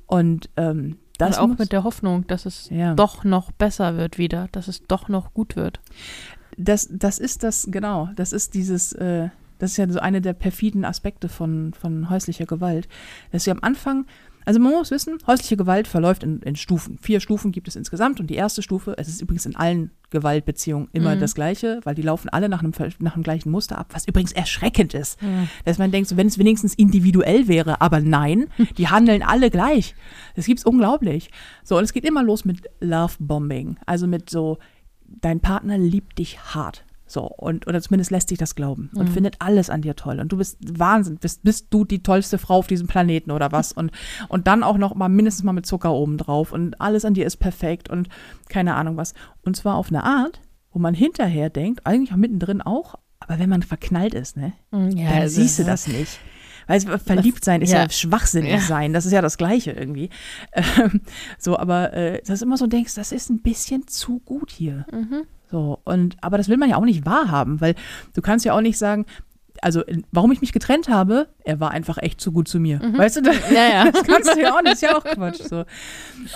Und 0.06 0.48
ähm, 0.56 0.96
das 1.18 1.38
und 1.38 1.52
auch 1.52 1.58
mit 1.58 1.72
der 1.72 1.84
Hoffnung, 1.84 2.26
dass 2.28 2.46
es 2.46 2.70
ja. 2.70 2.94
doch 2.94 3.24
noch 3.24 3.52
besser 3.52 3.96
wird 3.98 4.16
wieder, 4.16 4.48
dass 4.52 4.68
es 4.68 4.86
doch 4.86 5.08
noch 5.08 5.34
gut 5.34 5.54
wird. 5.54 5.80
das, 6.56 6.88
das 6.90 7.18
ist 7.18 7.42
das, 7.42 7.68
genau, 7.70 8.08
das 8.16 8.32
ist 8.32 8.54
dieses, 8.54 8.92
äh, 8.94 9.28
das 9.60 9.70
ist 9.72 9.76
ja 9.76 9.88
so 9.88 10.00
eine 10.00 10.20
der 10.20 10.32
perfiden 10.32 10.84
Aspekte 10.84 11.28
von, 11.28 11.72
von 11.72 12.10
häuslicher 12.10 12.46
Gewalt, 12.46 12.88
dass 13.30 13.44
sie 13.44 13.50
am 13.52 13.58
Anfang, 13.62 14.06
also 14.46 14.58
man 14.58 14.72
muss 14.72 14.90
wissen, 14.90 15.18
häusliche 15.26 15.56
Gewalt 15.56 15.86
verläuft 15.86 16.24
in, 16.24 16.40
in 16.40 16.56
Stufen. 16.56 16.98
Vier 16.98 17.20
Stufen 17.20 17.52
gibt 17.52 17.68
es 17.68 17.76
insgesamt 17.76 18.18
und 18.20 18.28
die 18.28 18.34
erste 18.34 18.62
Stufe, 18.62 18.94
es 18.96 19.06
ist 19.06 19.20
übrigens 19.20 19.44
in 19.46 19.54
allen 19.54 19.90
Gewaltbeziehungen 20.08 20.88
immer 20.92 21.14
Mhm. 21.14 21.20
das 21.20 21.34
Gleiche, 21.34 21.80
weil 21.84 21.94
die 21.94 22.02
laufen 22.02 22.30
alle 22.30 22.48
nach 22.48 22.60
einem, 22.60 22.72
nach 23.00 23.14
einem 23.14 23.22
gleichen 23.22 23.50
Muster 23.50 23.78
ab, 23.78 23.88
was 23.92 24.08
übrigens 24.08 24.32
erschreckend 24.32 24.94
ist. 24.94 25.18
Dass 25.66 25.78
man 25.78 25.92
denkt, 25.92 26.08
so, 26.08 26.16
wenn 26.16 26.26
es 26.26 26.38
wenigstens 26.38 26.74
individuell 26.74 27.46
wäre, 27.48 27.80
aber 27.80 28.00
nein, 28.00 28.46
die 28.78 28.88
handeln 28.88 29.22
alle 29.22 29.50
gleich. 29.50 29.94
Das 30.36 30.46
gibt's 30.46 30.64
unglaublich. 30.64 31.30
So, 31.62 31.76
und 31.76 31.84
es 31.84 31.92
geht 31.92 32.04
immer 32.06 32.22
los 32.24 32.44
mit 32.44 32.62
Love-Bombing. 32.80 33.76
Also 33.86 34.06
mit 34.06 34.30
so, 34.30 34.58
dein 35.06 35.40
Partner 35.40 35.76
liebt 35.78 36.18
dich 36.18 36.40
hart. 36.54 36.84
So, 37.10 37.22
und, 37.22 37.66
oder 37.66 37.80
zumindest 37.82 38.12
lässt 38.12 38.28
sich 38.28 38.38
das 38.38 38.54
glauben 38.54 38.88
und 38.94 39.08
Mhm. 39.08 39.12
findet 39.12 39.36
alles 39.40 39.68
an 39.68 39.82
dir 39.82 39.96
toll. 39.96 40.20
Und 40.20 40.30
du 40.30 40.36
bist 40.36 40.58
Wahnsinn, 40.78 41.16
bist, 41.16 41.42
bist 41.42 41.66
du 41.70 41.84
die 41.84 42.04
tollste 42.04 42.38
Frau 42.38 42.58
auf 42.58 42.68
diesem 42.68 42.86
Planeten 42.86 43.32
oder 43.32 43.50
was? 43.50 43.72
Und, 43.72 43.90
und 44.28 44.46
dann 44.46 44.62
auch 44.62 44.78
noch 44.78 44.94
mal 44.94 45.08
mindestens 45.08 45.42
mal 45.42 45.52
mit 45.52 45.66
Zucker 45.66 45.92
oben 45.92 46.18
drauf 46.18 46.52
und 46.52 46.80
alles 46.80 47.04
an 47.04 47.14
dir 47.14 47.26
ist 47.26 47.38
perfekt 47.38 47.90
und 47.90 48.08
keine 48.48 48.76
Ahnung 48.76 48.96
was. 48.96 49.14
Und 49.42 49.56
zwar 49.56 49.74
auf 49.74 49.88
eine 49.88 50.04
Art, 50.04 50.40
wo 50.72 50.78
man 50.78 50.94
hinterher 50.94 51.50
denkt, 51.50 51.84
eigentlich 51.84 52.12
auch 52.12 52.16
mittendrin 52.16 52.62
auch, 52.62 52.94
aber 53.18 53.40
wenn 53.40 53.50
man 53.50 53.64
verknallt 53.64 54.14
ist, 54.14 54.36
ne? 54.36 54.52
Mhm. 54.70 54.90
Ja, 54.96 55.08
dann 55.10 55.18
also- 55.22 55.40
siehst 55.40 55.58
du 55.58 55.64
das 55.64 55.88
nicht. 55.88 56.20
Weil 56.68 56.80
verliebt 57.00 57.44
sein 57.44 57.62
ist 57.62 57.72
ja, 57.72 57.82
ja. 57.82 57.90
schwachsinnig 57.90 58.52
Ja. 58.52 58.60
sein. 58.60 58.92
Das 58.92 59.04
ist 59.04 59.10
ja 59.10 59.20
das 59.22 59.36
Gleiche 59.36 59.72
irgendwie. 59.72 60.10
Ähm, 60.54 61.00
so, 61.38 61.58
aber 61.58 61.92
äh, 61.92 62.22
dass 62.24 62.38
du 62.38 62.44
immer 62.44 62.56
so 62.56 62.68
denkst, 62.68 62.94
das 62.94 63.10
ist 63.10 63.30
ein 63.30 63.42
bisschen 63.42 63.88
zu 63.88 64.20
gut 64.20 64.52
hier. 64.52 64.86
Mhm. 64.92 65.22
So, 65.50 65.80
und 65.84 66.16
aber 66.20 66.38
das 66.38 66.48
will 66.48 66.56
man 66.56 66.70
ja 66.70 66.76
auch 66.76 66.84
nicht 66.84 67.04
wahrhaben, 67.04 67.60
weil 67.60 67.74
du 68.14 68.22
kannst 68.22 68.44
ja 68.44 68.54
auch 68.54 68.60
nicht 68.60 68.78
sagen, 68.78 69.06
also 69.62 69.82
warum 70.12 70.30
ich 70.32 70.40
mich 70.40 70.52
getrennt 70.52 70.88
habe, 70.88 71.28
er 71.44 71.60
war 71.60 71.72
einfach 71.72 71.98
echt 71.98 72.20
zu 72.20 72.32
gut 72.32 72.48
zu 72.48 72.60
mir. 72.60 72.80
Weißt 72.96 73.16
du, 73.16 73.22
das, 73.22 73.36
Ja, 73.50 73.68
ja. 73.68 73.90
das 73.90 74.04
kannst 74.04 74.34
du 74.34 74.40
ja 74.40 74.54
auch 74.54 74.62
nicht, 74.62 74.74
ist 74.74 74.82
ja 74.82 74.96
auch 74.96 75.04
Quatsch. 75.04 75.42
So. 75.42 75.64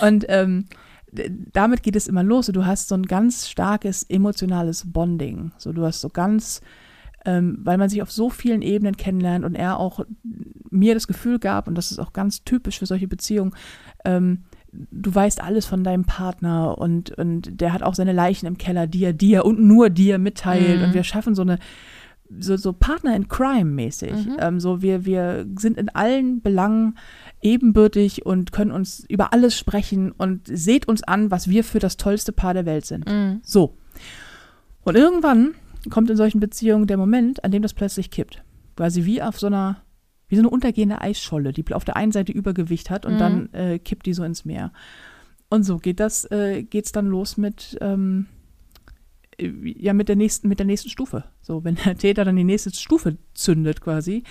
Und 0.01 0.25
ähm, 0.27 0.65
damit 1.11 1.81
geht 1.81 1.95
es 1.95 2.07
immer 2.07 2.23
los. 2.23 2.47
Du 2.47 2.65
hast 2.65 2.89
so 2.89 2.95
ein 2.95 3.03
ganz 3.03 3.47
starkes 3.47 4.03
emotionales 4.03 4.91
Bonding. 4.91 5.53
So, 5.57 5.71
du 5.71 5.85
hast 5.85 6.01
so 6.01 6.09
ganz 6.09 6.61
ähm, 7.25 7.57
weil 7.63 7.77
man 7.77 7.89
sich 7.89 8.01
auf 8.01 8.11
so 8.11 8.29
vielen 8.29 8.61
Ebenen 8.61 8.97
kennenlernt 8.97 9.43
und 9.43 9.55
er 9.55 9.79
auch 9.79 10.05
mir 10.69 10.93
das 10.93 11.07
Gefühl 11.07 11.39
gab, 11.39 11.67
und 11.67 11.75
das 11.75 11.91
ist 11.91 11.99
auch 11.99 12.13
ganz 12.13 12.43
typisch 12.43 12.79
für 12.79 12.85
solche 12.85 13.07
Beziehungen, 13.07 13.53
ähm, 14.05 14.43
du 14.91 15.13
weißt 15.13 15.41
alles 15.41 15.65
von 15.65 15.83
deinem 15.83 16.05
Partner 16.05 16.77
und, 16.77 17.11
und 17.11 17.61
der 17.61 17.73
hat 17.73 17.83
auch 17.83 17.95
seine 17.95 18.13
Leichen 18.13 18.45
im 18.45 18.57
Keller, 18.57 18.87
die 18.87 19.03
er 19.03 19.13
dir 19.13 19.45
und 19.45 19.59
nur 19.59 19.89
dir 19.89 20.17
mitteilt. 20.17 20.79
Mhm. 20.79 20.85
Und 20.85 20.93
wir 20.93 21.03
schaffen 21.03 21.35
so 21.35 21.41
eine 21.41 21.59
so, 22.39 22.57
so 22.57 22.73
Partner 22.73 23.15
in 23.15 23.27
Crime 23.27 23.65
mäßig. 23.65 24.11
Mhm. 24.11 24.37
Ähm, 24.39 24.59
so 24.59 24.81
wir, 24.81 25.05
wir 25.05 25.45
sind 25.57 25.77
in 25.77 25.89
allen 25.89 26.41
Belangen 26.41 26.97
ebenbürtig 27.41 28.25
und 28.25 28.51
können 28.51 28.71
uns 28.71 29.05
über 29.07 29.33
alles 29.33 29.57
sprechen 29.57 30.11
und 30.11 30.41
seht 30.45 30.87
uns 30.87 31.03
an, 31.03 31.31
was 31.31 31.49
wir 31.49 31.63
für 31.63 31.79
das 31.79 31.97
tollste 31.97 32.31
Paar 32.31 32.53
der 32.53 32.65
Welt 32.65 32.85
sind. 32.85 33.09
Mhm. 33.09 33.41
So. 33.43 33.77
Und 34.83 34.95
irgendwann 34.95 35.53
kommt 35.89 36.09
in 36.09 36.17
solchen 36.17 36.39
Beziehungen 36.39 36.87
der 36.87 36.97
Moment, 36.97 37.43
an 37.43 37.51
dem 37.51 37.61
das 37.61 37.73
plötzlich 37.73 38.11
kippt. 38.11 38.43
Quasi 38.75 39.05
wie 39.05 39.21
auf 39.21 39.39
so 39.39 39.47
einer, 39.47 39.81
wie 40.27 40.35
so 40.35 40.41
eine 40.41 40.49
untergehende 40.49 41.01
Eisscholle, 41.01 41.53
die 41.53 41.65
auf 41.73 41.85
der 41.85 41.95
einen 41.95 42.11
Seite 42.11 42.31
Übergewicht 42.31 42.89
hat 42.89 43.05
und 43.05 43.13
Mhm. 43.13 43.17
dann 43.17 43.53
äh, 43.53 43.79
kippt 43.79 44.05
die 44.05 44.13
so 44.13 44.23
ins 44.23 44.45
Meer. 44.45 44.71
Und 45.49 45.63
so 45.63 45.77
geht 45.77 45.99
das, 45.99 46.29
äh, 46.31 46.63
geht's 46.63 46.91
dann 46.91 47.05
los 47.07 47.37
mit, 47.37 47.77
ähm, 47.81 48.25
äh, 49.37 49.51
ja, 49.63 49.93
mit 49.93 50.09
der 50.09 50.15
nächsten, 50.15 50.47
mit 50.47 50.59
der 50.59 50.65
nächsten 50.65 50.89
Stufe. 50.89 51.23
So, 51.41 51.63
wenn 51.63 51.75
der 51.75 51.97
Täter 51.97 52.25
dann 52.25 52.35
die 52.35 52.43
nächste 52.43 52.73
Stufe 52.73 53.17
zündet 53.33 53.81
quasi, 53.81 54.23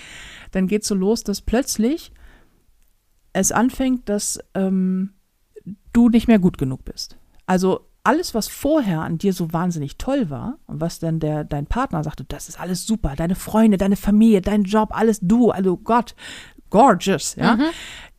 dann 0.50 0.66
geht's 0.66 0.88
so 0.88 0.94
los, 0.94 1.22
dass 1.22 1.40
plötzlich 1.40 2.12
es 3.32 3.52
anfängt, 3.52 4.08
dass 4.08 4.38
ähm, 4.54 5.10
du 5.92 6.08
nicht 6.08 6.28
mehr 6.28 6.38
gut 6.38 6.58
genug 6.58 6.84
bist. 6.84 7.16
Also 7.46 7.86
alles, 8.04 8.34
was 8.34 8.48
vorher 8.48 9.00
an 9.00 9.18
dir 9.18 9.32
so 9.32 9.52
wahnsinnig 9.52 9.96
toll 9.96 10.28
war 10.30 10.58
und 10.66 10.80
was 10.80 10.98
dann 10.98 11.20
der, 11.20 11.42
dein 11.44 11.66
Partner 11.66 12.04
sagte, 12.04 12.24
das 12.24 12.48
ist 12.48 12.60
alles 12.60 12.86
super, 12.86 13.14
deine 13.16 13.34
Freunde, 13.34 13.78
deine 13.78 13.96
Familie, 13.96 14.42
dein 14.42 14.64
Job, 14.64 14.90
alles 14.92 15.20
du, 15.20 15.50
also 15.50 15.76
Gott, 15.78 16.14
gorgeous, 16.70 17.34
ja, 17.36 17.56
Mhm. 17.56 17.64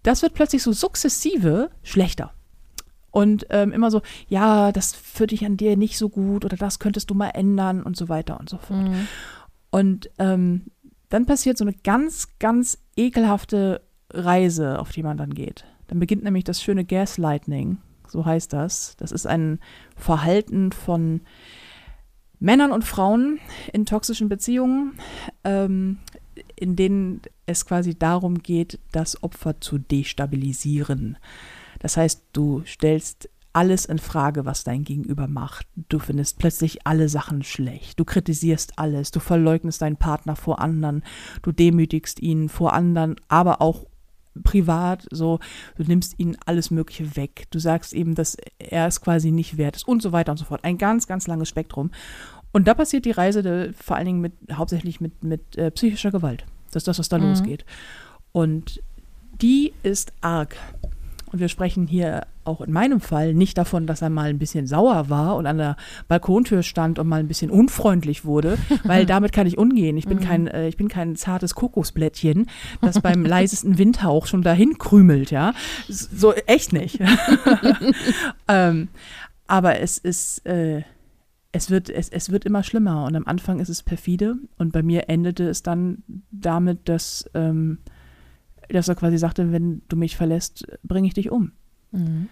das 0.04 0.22
wird 0.22 0.34
plötzlich 0.34 0.64
so 0.64 0.72
sukzessive 0.72 1.70
schlechter. 1.84 2.32
Und 3.12 3.46
ähm, 3.50 3.72
immer 3.72 3.92
so, 3.92 4.02
ja, 4.28 4.72
das 4.74 4.94
führt 4.94 5.32
dich 5.32 5.46
an 5.46 5.56
dir 5.56 5.78
nicht 5.78 5.98
so 5.98 6.10
gut 6.10 6.44
oder 6.44 6.58
das 6.58 6.80
könntest 6.80 7.10
du 7.10 7.14
mal 7.14 7.30
ändern 7.30 7.82
und 7.82 7.96
so 7.96 8.10
weiter 8.10 8.40
und 8.40 8.50
so 8.50 8.58
fort. 8.58 8.90
Mhm. 8.90 9.08
Und 9.70 10.10
ähm, 10.20 10.66
dann 11.10 11.26
passiert 11.26 11.58
so 11.58 11.64
eine 11.64 11.74
ganz, 11.74 12.28
ganz 12.40 12.78
ekelhafte 12.98 13.82
Reise, 14.12 14.80
auf 14.80 14.92
die 14.92 15.04
man 15.04 15.16
dann 15.18 15.34
geht. 15.34 15.64
Dann 15.88 16.00
beginnt 16.00 16.24
nämlich 16.24 16.44
das 16.44 16.62
schöne 16.62 16.84
Gaslighting, 16.84 17.78
so 18.16 18.26
heißt 18.26 18.54
das. 18.54 18.96
Das 18.98 19.12
ist 19.12 19.28
ein 19.28 19.60
Verhalten 19.98 20.72
von 20.72 21.20
Männern 22.40 22.72
und 22.72 22.86
Frauen 22.86 23.40
in 23.74 23.86
toxischen 23.86 24.30
Beziehungen, 24.30 24.94
ähm, 25.44 25.98
in 26.56 26.78
denen 26.78 27.22
es 27.46 27.66
quasi 27.66 27.94
darum 27.94 28.40
geht, 28.40 28.80
das 28.94 29.22
Opfer 29.22 29.60
zu 29.60 29.78
destabilisieren. 29.78 31.18
Das 31.80 31.98
heißt, 31.98 32.24
du 32.32 32.64
stellst 32.66 33.30
alles 33.52 33.86
in 33.86 34.00
Frage, 34.00 34.46
was 34.46 34.64
dein 34.64 34.86
Gegenüber 34.86 35.28
macht. 35.28 35.68
Du 35.90 36.00
findest 36.00 36.40
plötzlich 36.40 36.88
alle 36.88 37.10
Sachen 37.10 37.44
schlecht. 37.44 38.00
Du 38.00 38.06
kritisierst 38.06 38.80
alles. 38.80 39.12
Du 39.12 39.20
verleugnest 39.20 39.82
deinen 39.82 39.98
Partner 39.98 40.38
vor 40.38 40.60
anderen. 40.60 41.04
Du 41.42 41.52
demütigst 41.52 42.22
ihn 42.22 42.48
vor 42.48 42.74
anderen, 42.74 43.16
aber 43.28 43.62
auch 43.62 43.86
privat. 44.44 45.06
So, 45.12 45.40
du 45.78 45.84
nimmst 45.84 46.16
ihnen 46.18 46.38
alles 46.46 46.72
Mögliche 46.72 47.16
weg. 47.16 47.46
Du 47.52 47.60
sagst 47.60 47.94
eben, 47.94 48.16
dass 48.16 48.38
er 48.60 48.88
es 48.88 49.02
quasi 49.02 49.32
nicht 49.32 49.58
wert 49.58 49.76
ist 49.76 49.88
und 49.88 50.02
so 50.02 50.12
weiter 50.12 50.32
und 50.32 50.38
so 50.38 50.46
fort. 50.46 50.64
Ein 50.64 50.78
ganz, 50.78 51.08
ganz 51.08 51.28
langes 51.28 51.50
Spektrum. 51.50 51.92
Und 52.52 52.68
da 52.68 52.74
passiert 52.74 53.06
die 53.06 53.12
Reise 53.12 53.44
de, 53.44 53.74
vor 53.74 53.98
allen 53.98 54.06
Dingen 54.06 54.22
mit, 54.22 54.34
hauptsächlich 54.54 55.02
mit, 55.02 55.24
mit 55.24 55.58
äh, 55.58 55.72
psychischer 55.72 56.12
Gewalt. 56.12 56.46
Das 56.72 56.82
ist 56.82 56.88
das, 56.88 57.00
was 57.00 57.10
da 57.10 57.18
Mhm. 57.18 57.26
losgeht. 57.30 57.66
Und 58.32 58.82
die 59.42 59.74
ist 59.84 60.14
arg. 60.22 60.56
Und 61.36 61.42
wir 61.42 61.50
sprechen 61.50 61.86
hier 61.86 62.28
auch 62.46 62.62
in 62.62 62.72
meinem 62.72 63.02
Fall 63.02 63.34
nicht 63.34 63.58
davon, 63.58 63.88
dass 63.88 64.02
er 64.02 64.10
mal 64.10 64.30
ein 64.30 64.40
bisschen 64.40 64.68
sauer 64.68 65.10
war 65.10 65.36
und 65.36 65.46
an 65.48 65.58
der 65.58 65.76
Balkontür 66.08 66.64
stand 66.64 66.98
und 66.98 67.10
mal 67.10 67.20
ein 67.20 67.28
bisschen 67.28 67.52
unfreundlich 67.52 68.24
wurde, 68.24 68.58
weil 68.86 69.06
damit 69.06 69.34
kann 69.34 69.46
ich 69.46 69.58
umgehen. 69.58 69.98
Ich 69.98 70.08
bin 70.08 70.22
kein, 70.22 70.48
äh, 70.48 70.70
ich 70.70 70.78
bin 70.78 70.88
kein 70.88 71.18
zartes 71.18 71.54
Kokosblättchen, 71.54 72.48
das 72.80 73.02
beim 73.02 73.26
leisesten 73.26 73.78
Windhauch 73.78 74.28
schon 74.28 74.44
dahin 74.44 74.78
krümelt, 74.78 75.30
ja. 75.30 75.54
So 75.90 76.32
echt 76.32 76.72
nicht. 76.72 77.02
ähm, 78.48 78.88
aber 79.46 79.82
es 79.82 79.98
ist, 79.98 80.46
äh, 80.46 80.84
es 81.52 81.70
wird, 81.70 81.90
es, 81.90 82.08
es 82.08 82.32
wird 82.32 82.46
immer 82.46 82.64
schlimmer 82.64 83.04
und 83.04 83.18
am 83.18 83.28
Anfang 83.28 83.60
ist 83.60 83.68
es 83.68 83.84
perfide 83.84 84.38
und 84.58 84.72
bei 84.72 84.84
mir 84.84 85.10
endete 85.10 85.50
es 85.50 85.64
dann 85.64 86.02
damit, 86.32 86.88
dass, 86.88 87.30
ähm, 87.34 87.80
dass 88.70 88.88
er 88.88 88.96
quasi 88.96 89.18
sagte, 89.18 89.52
wenn 89.52 89.82
du 89.88 89.96
mich 89.96 90.16
verlässt, 90.16 90.66
bringe 90.84 91.08
ich 91.08 91.14
dich 91.14 91.32
um. 91.32 91.52
Mhm. 91.92 92.30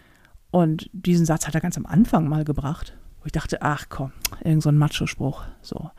Und 0.52 0.90
diesen 0.94 1.26
Satz 1.26 1.48
hat 1.48 1.56
er 1.56 1.62
ganz 1.62 1.78
am 1.78 1.86
Anfang 1.86 2.28
mal 2.28 2.44
gebracht, 2.44 2.96
wo 3.20 3.26
ich 3.26 3.32
dachte, 3.32 3.62
ach 3.62 3.86
komm, 3.90 4.12
irgend 4.44 4.62
so 4.62 4.70
ein 4.70 4.78
Macho-Spruch. 4.78 5.44
So. 5.62 5.90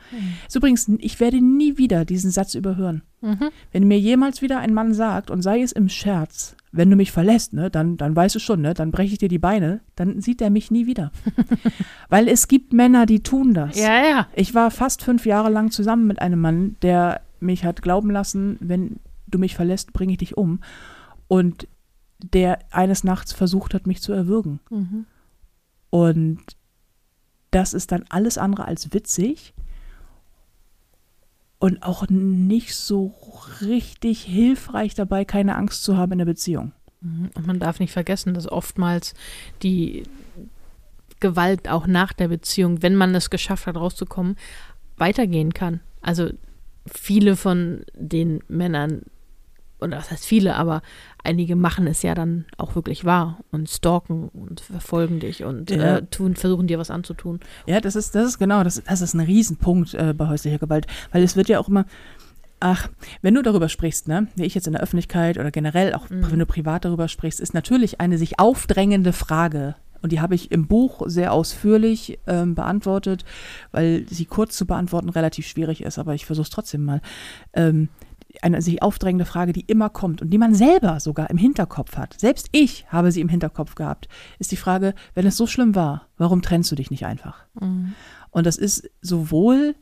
Ist 0.47 0.55
übrigens, 0.55 0.89
ich 0.99 1.19
werde 1.19 1.41
nie 1.41 1.77
wieder 1.77 2.05
diesen 2.05 2.31
Satz 2.31 2.55
überhören. 2.55 3.01
Mhm. 3.21 3.49
Wenn 3.71 3.87
mir 3.87 3.99
jemals 3.99 4.41
wieder 4.41 4.59
ein 4.59 4.73
Mann 4.73 4.93
sagt, 4.93 5.29
und 5.31 5.41
sei 5.41 5.61
es 5.61 5.71
im 5.71 5.89
Scherz, 5.89 6.55
wenn 6.71 6.89
du 6.89 6.95
mich 6.95 7.11
verlässt, 7.11 7.53
ne, 7.53 7.71
dann, 7.71 7.97
dann 7.97 8.15
weißt 8.15 8.35
du 8.35 8.39
schon, 8.39 8.61
ne, 8.61 8.73
dann 8.73 8.91
breche 8.91 9.13
ich 9.13 9.17
dir 9.17 9.29
die 9.29 9.39
Beine, 9.39 9.81
dann 9.95 10.21
sieht 10.21 10.41
er 10.41 10.49
mich 10.49 10.71
nie 10.71 10.85
wieder. 10.85 11.11
Weil 12.09 12.27
es 12.27 12.47
gibt 12.47 12.73
Männer, 12.73 13.05
die 13.05 13.23
tun 13.23 13.53
das. 13.53 13.77
Ja, 13.77 14.07
ja. 14.07 14.27
Ich 14.35 14.53
war 14.53 14.71
fast 14.71 15.01
fünf 15.01 15.25
Jahre 15.25 15.49
lang 15.49 15.71
zusammen 15.71 16.05
mit 16.05 16.21
einem 16.21 16.39
Mann, 16.39 16.75
der 16.81 17.21
mich 17.39 17.65
hat 17.65 17.81
glauben 17.81 18.11
lassen, 18.11 18.57
wenn 18.59 18.99
du 19.35 19.39
mich 19.39 19.55
verlässt, 19.55 19.93
bringe 19.93 20.13
ich 20.13 20.19
dich 20.19 20.37
um. 20.37 20.61
Und 21.27 21.67
der 22.19 22.59
eines 22.71 23.03
Nachts 23.03 23.33
versucht 23.33 23.73
hat, 23.73 23.87
mich 23.87 24.01
zu 24.01 24.13
erwürgen. 24.13 24.59
Mhm. 24.69 25.05
Und 25.89 26.41
das 27.51 27.73
ist 27.73 27.91
dann 27.91 28.05
alles 28.09 28.37
andere 28.37 28.65
als 28.65 28.93
witzig 28.93 29.53
und 31.59 31.83
auch 31.83 32.07
nicht 32.09 32.75
so 32.75 33.13
richtig 33.61 34.23
hilfreich 34.23 34.93
dabei, 34.93 35.25
keine 35.25 35.55
Angst 35.55 35.83
zu 35.83 35.97
haben 35.97 36.13
in 36.13 36.17
der 36.19 36.25
Beziehung. 36.25 36.73
Mhm. 37.01 37.29
Und 37.33 37.47
man 37.47 37.59
darf 37.59 37.79
nicht 37.79 37.93
vergessen, 37.93 38.33
dass 38.33 38.47
oftmals 38.47 39.13
die 39.63 40.03
Gewalt 41.19 41.69
auch 41.69 41.87
nach 41.87 42.13
der 42.13 42.27
Beziehung, 42.27 42.81
wenn 42.81 42.95
man 42.95 43.15
es 43.15 43.29
geschafft 43.29 43.67
hat, 43.67 43.77
rauszukommen, 43.77 44.35
weitergehen 44.97 45.53
kann. 45.53 45.79
Also 46.01 46.29
viele 46.85 47.35
von 47.35 47.85
den 47.95 48.43
Männern, 48.47 49.03
oder 49.81 49.97
was 49.97 50.09
heißt 50.11 50.25
viele, 50.25 50.55
aber 50.55 50.81
einige 51.23 51.55
machen 51.55 51.85
es 51.87 52.01
ja 52.01 52.15
dann 52.15 52.45
auch 52.57 52.75
wirklich 52.75 53.03
wahr 53.05 53.39
und 53.51 53.69
stalken 53.69 54.29
und 54.29 54.61
verfolgen 54.61 55.19
dich 55.19 55.43
und 55.43 55.69
Ja. 55.71 55.97
äh, 55.97 56.05
tun, 56.05 56.35
versuchen 56.35 56.67
dir 56.67 56.79
was 56.79 56.89
anzutun. 56.91 57.39
Ja, 57.67 57.81
das 57.81 57.95
ist, 57.95 58.15
das 58.15 58.27
ist 58.27 58.39
genau, 58.39 58.63
das, 58.63 58.81
das 58.87 59.01
ist 59.01 59.13
ein 59.13 59.19
Riesenpunkt 59.19 59.93
äh, 59.93 60.13
bei 60.13 60.27
häuslicher 60.27 60.59
Gewalt, 60.59 60.87
weil 61.11 61.23
es 61.23 61.35
wird 61.35 61.49
ja 61.49 61.59
auch 61.59 61.67
immer, 61.67 61.85
ach, 62.61 62.87
wenn 63.21 63.35
du 63.35 63.41
darüber 63.41 63.67
sprichst, 63.69 64.07
ne, 64.07 64.27
wie 64.35 64.45
ich 64.45 64.55
jetzt 64.55 64.65
in 64.67 64.73
der 64.73 64.81
Öffentlichkeit 64.81 65.37
oder 65.37 65.51
generell 65.51 65.93
auch, 65.93 66.09
Mhm. 66.09 66.31
wenn 66.31 66.39
du 66.39 66.45
privat 66.45 66.85
darüber 66.85 67.07
sprichst, 67.07 67.39
ist 67.41 67.53
natürlich 67.53 67.99
eine 67.99 68.17
sich 68.17 68.39
aufdrängende 68.39 69.11
Frage. 69.13 69.75
Und 70.01 70.11
die 70.11 70.21
habe 70.21 70.35
ich 70.35 70.51
im 70.51 70.67
Buch 70.67 71.01
sehr 71.07 71.33
ausführlich 71.33 72.19
ähm, 72.27 72.53
beantwortet, 72.53 73.25
weil 73.71 74.05
sie 74.07 74.25
kurz 74.25 74.55
zu 74.55 74.65
beantworten 74.67 75.09
relativ 75.09 75.47
schwierig 75.47 75.81
ist, 75.83 75.97
aber 75.97 76.13
ich 76.13 76.25
versuche 76.25 76.43
es 76.43 76.49
trotzdem 76.51 76.85
mal. 76.85 77.01
Ähm, 77.53 77.89
eine 78.43 78.61
sich 78.61 78.81
aufdrängende 78.81 79.25
Frage, 79.25 79.53
die 79.53 79.61
immer 79.61 79.89
kommt 79.89 80.21
und 80.21 80.29
die 80.29 80.37
man 80.37 80.53
selber 80.53 80.99
sogar 80.99 81.29
im 81.29 81.37
Hinterkopf 81.37 81.97
hat. 81.97 82.19
Selbst 82.19 82.49
ich 82.51 82.85
habe 82.91 83.11
sie 83.11 83.21
im 83.21 83.29
Hinterkopf 83.29 83.75
gehabt, 83.75 84.07
ist 84.39 84.51
die 84.51 84.57
Frage, 84.57 84.93
wenn 85.13 85.25
es 85.25 85.37
so 85.37 85.47
schlimm 85.47 85.75
war, 85.75 86.07
warum 86.17 86.41
trennst 86.41 86.71
du 86.71 86.75
dich 86.75 86.91
nicht 86.91 87.05
einfach? 87.05 87.45
Mhm. 87.59 87.93
Und 88.31 88.45
das 88.45 88.57
ist 88.57 88.89
sowohl 89.01 89.75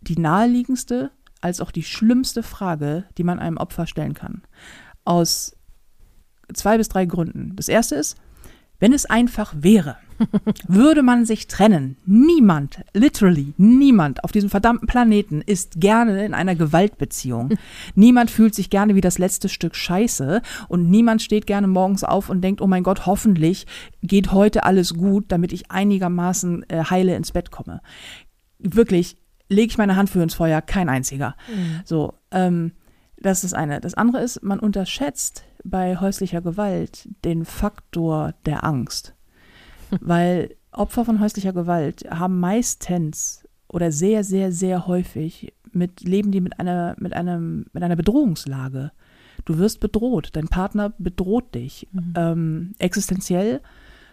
die 0.00 0.18
naheliegendste 0.18 1.10
als 1.40 1.60
auch 1.60 1.70
die 1.70 1.82
schlimmste 1.82 2.42
Frage, 2.42 3.04
die 3.18 3.24
man 3.24 3.38
einem 3.38 3.56
Opfer 3.56 3.86
stellen 3.86 4.14
kann. 4.14 4.42
Aus 5.04 5.56
zwei 6.54 6.78
bis 6.78 6.88
drei 6.88 7.04
Gründen. 7.04 7.56
Das 7.56 7.68
erste 7.68 7.96
ist, 7.96 8.16
wenn 8.82 8.92
es 8.92 9.06
einfach 9.06 9.54
wäre, 9.56 9.96
würde 10.66 11.04
man 11.04 11.24
sich 11.24 11.46
trennen. 11.46 11.96
Niemand, 12.04 12.80
literally 12.92 13.54
niemand 13.56 14.24
auf 14.24 14.32
diesem 14.32 14.50
verdammten 14.50 14.88
Planeten 14.88 15.40
ist 15.40 15.80
gerne 15.80 16.24
in 16.24 16.34
einer 16.34 16.56
Gewaltbeziehung. 16.56 17.50
Niemand 17.94 18.32
fühlt 18.32 18.56
sich 18.56 18.70
gerne 18.70 18.96
wie 18.96 19.00
das 19.00 19.18
letzte 19.18 19.48
Stück 19.48 19.76
Scheiße 19.76 20.42
und 20.66 20.90
niemand 20.90 21.22
steht 21.22 21.46
gerne 21.46 21.68
morgens 21.68 22.02
auf 22.02 22.28
und 22.28 22.40
denkt, 22.40 22.60
oh 22.60 22.66
mein 22.66 22.82
Gott, 22.82 23.06
hoffentlich 23.06 23.68
geht 24.02 24.32
heute 24.32 24.64
alles 24.64 24.94
gut, 24.94 25.26
damit 25.28 25.52
ich 25.52 25.70
einigermaßen 25.70 26.68
äh, 26.68 26.82
heile 26.90 27.14
ins 27.14 27.30
Bett 27.30 27.52
komme. 27.52 27.82
Wirklich, 28.58 29.16
lege 29.48 29.68
ich 29.68 29.78
meine 29.78 29.94
Hand 29.94 30.10
für 30.10 30.24
ins 30.24 30.34
Feuer, 30.34 30.60
kein 30.60 30.88
einziger. 30.88 31.36
So, 31.84 32.14
ähm, 32.32 32.72
das 33.22 33.44
ist 33.44 33.52
das 33.52 33.58
eine. 33.58 33.80
Das 33.80 33.94
andere 33.94 34.22
ist, 34.22 34.42
man 34.42 34.58
unterschätzt 34.58 35.44
bei 35.64 35.96
häuslicher 35.96 36.40
Gewalt 36.40 37.08
den 37.24 37.44
Faktor 37.44 38.34
der 38.46 38.64
Angst. 38.64 39.14
Weil 40.00 40.56
Opfer 40.72 41.04
von 41.04 41.20
häuslicher 41.20 41.52
Gewalt 41.52 42.04
haben 42.10 42.40
meistens 42.40 43.46
oder 43.68 43.92
sehr, 43.92 44.24
sehr, 44.24 44.52
sehr 44.52 44.86
häufig 44.86 45.52
mit, 45.72 46.00
leben 46.02 46.30
die 46.30 46.40
mit 46.40 46.58
einer, 46.58 46.94
mit 46.98 47.12
einem, 47.14 47.66
mit 47.72 47.82
einer 47.82 47.96
Bedrohungslage. 47.96 48.92
Du 49.44 49.58
wirst 49.58 49.80
bedroht, 49.80 50.30
dein 50.32 50.48
Partner 50.48 50.92
bedroht 50.98 51.54
dich. 51.54 51.88
Mhm. 51.92 52.14
Ähm, 52.16 52.72
existenziell, 52.78 53.60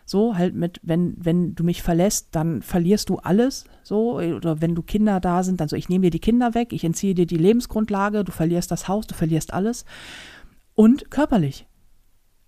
so 0.05 0.35
halt 0.35 0.55
mit, 0.55 0.79
wenn, 0.81 1.13
wenn 1.19 1.53
du 1.53 1.63
mich 1.63 1.83
verlässt, 1.83 2.29
dann 2.31 2.63
verlierst 2.63 3.09
du 3.09 3.17
alles, 3.17 3.65
so, 3.83 4.19
oder 4.19 4.59
wenn 4.59 4.73
du 4.73 4.81
Kinder 4.81 5.19
da 5.19 5.43
sind, 5.43 5.61
dann 5.61 5.67
so, 5.67 5.75
ich 5.75 5.87
nehme 5.87 6.05
dir 6.05 6.09
die 6.09 6.19
Kinder 6.19 6.55
weg, 6.55 6.73
ich 6.73 6.83
entziehe 6.83 7.13
dir 7.13 7.27
die 7.27 7.37
Lebensgrundlage, 7.37 8.23
du 8.23 8.31
verlierst 8.31 8.71
das 8.71 8.87
Haus, 8.87 9.05
du 9.05 9.13
verlierst 9.13 9.53
alles. 9.53 9.85
Und 10.79 11.11
körperlich. 11.11 11.67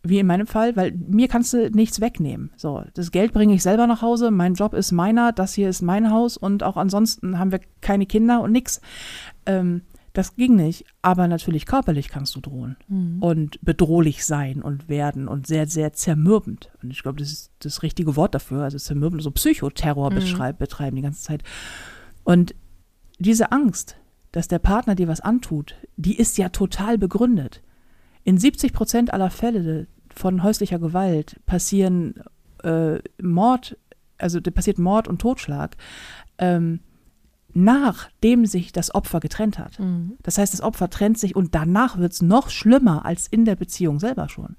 Wie 0.04 0.20
in 0.20 0.26
meinem 0.26 0.48
Fall, 0.48 0.78
weil 0.78 0.94
mir 0.94 1.28
kannst 1.28 1.52
du 1.52 1.70
nichts 1.70 2.00
wegnehmen. 2.00 2.52
So, 2.56 2.82
das 2.94 3.12
Geld 3.12 3.34
bringe 3.34 3.54
ich 3.54 3.62
selber 3.62 3.88
nach 3.88 4.02
Hause, 4.02 4.32
mein 4.32 4.54
Job 4.54 4.74
ist 4.74 4.94
meiner, 4.94 5.34
das 5.34 5.54
hier 5.54 5.68
ist 5.68 5.82
mein 5.82 6.12
Haus 6.12 6.38
und 6.38 6.64
auch 6.64 6.78
ansonsten 6.78 7.38
haben 7.38 7.52
wir 7.52 7.60
keine 7.82 8.06
Kinder 8.06 8.40
und 8.42 8.54
nix. 8.54 8.80
Ähm, 9.46 9.82
das 10.14 10.38
ging 10.38 10.56
nicht, 10.56 10.86
aber 11.02 11.28
natürlich 11.28 11.66
körperlich 11.66 12.08
kannst 12.08 12.34
du 12.38 12.40
drohen 12.40 12.78
Mhm. 12.88 13.22
und 13.22 13.60
bedrohlich 13.64 14.24
sein 14.26 14.62
und 14.62 14.88
werden 14.88 15.28
und 15.28 15.46
sehr, 15.46 15.68
sehr 15.68 15.92
zermürbend. 15.92 16.72
Und 16.82 16.92
ich 16.92 17.04
glaube, 17.04 17.20
das 17.20 17.34
ist 17.34 17.52
das 17.60 17.84
richtige 17.84 18.16
Wort 18.16 18.34
dafür. 18.34 18.64
Also 18.64 18.78
zermürbend, 18.78 19.22
so 19.24 19.32
Psychoterror 19.32 20.10
Mhm. 20.10 20.56
betreiben 20.58 20.96
die 20.96 21.02
ganze 21.02 21.22
Zeit. 21.22 21.44
Und 22.24 22.56
diese 23.20 23.52
Angst, 23.52 23.98
dass 24.32 24.48
der 24.48 24.60
Partner 24.60 24.96
dir 24.96 25.10
was 25.10 25.20
antut, 25.20 25.76
die 25.98 26.16
ist 26.18 26.38
ja 26.38 26.48
total 26.48 26.98
begründet. 26.98 27.62
In 28.24 28.38
70 28.38 28.74
Prozent 28.74 29.14
aller 29.14 29.30
Fälle 29.30 29.88
von 30.14 30.44
häuslicher 30.44 30.80
Gewalt 30.80 31.40
passieren 31.46 32.22
äh, 32.64 33.00
Mord, 33.22 33.78
also 34.18 34.40
passiert 34.42 34.78
Mord 34.78 35.08
und 35.08 35.20
Totschlag, 35.20 35.76
ähm, 36.38 36.82
nachdem 37.54 38.46
sich 38.46 38.72
das 38.72 38.94
Opfer 38.94 39.20
getrennt 39.20 39.60
hat. 39.60 39.80
Mhm. 39.80 40.18
Das 40.22 40.38
heißt, 40.38 40.54
das 40.54 40.62
Opfer 40.62 40.90
trennt 40.90 41.18
sich 41.18 41.36
und 41.36 41.56
danach 41.56 41.98
wird 41.98 42.14
es 42.14 42.22
noch 42.22 42.50
schlimmer 42.50 43.06
als 43.06 43.28
in 43.28 43.46
der 43.46 43.56
Beziehung 43.56 44.00
selber 44.00 44.30
schon. 44.30 44.56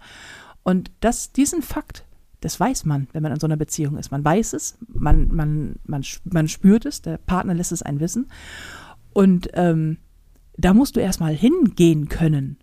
Und 0.63 0.91
das, 1.01 1.33
diesen 1.33 1.63
Fakt, 1.63 2.05
das 2.41 2.59
weiß 2.59 2.85
man, 2.85 3.09
wenn 3.13 3.23
man 3.23 3.33
in 3.33 3.41
so 3.41 3.47
einer 3.47 3.57
Beziehung 3.57 3.97
ist. 3.97 4.11
Man 4.11 4.25
weiß 4.25 4.53
es, 4.53 4.77
man, 4.89 5.29
man, 5.29 5.77
man, 5.85 6.05
man 6.25 6.49
spürt 6.49 6.85
es, 6.87 7.03
der 7.03 7.19
Partner 7.19 7.55
lässt 7.55 7.73
es 7.73 7.83
einen 7.83 8.01
wissen. 8.01 8.31
Und 9.13 9.49
ähm, 9.55 9.99
da 10.57 10.75
musst 10.75 10.97
du 10.97 11.01
erstmal 11.01 11.35
hingehen 11.35 12.09
können. 12.09 12.59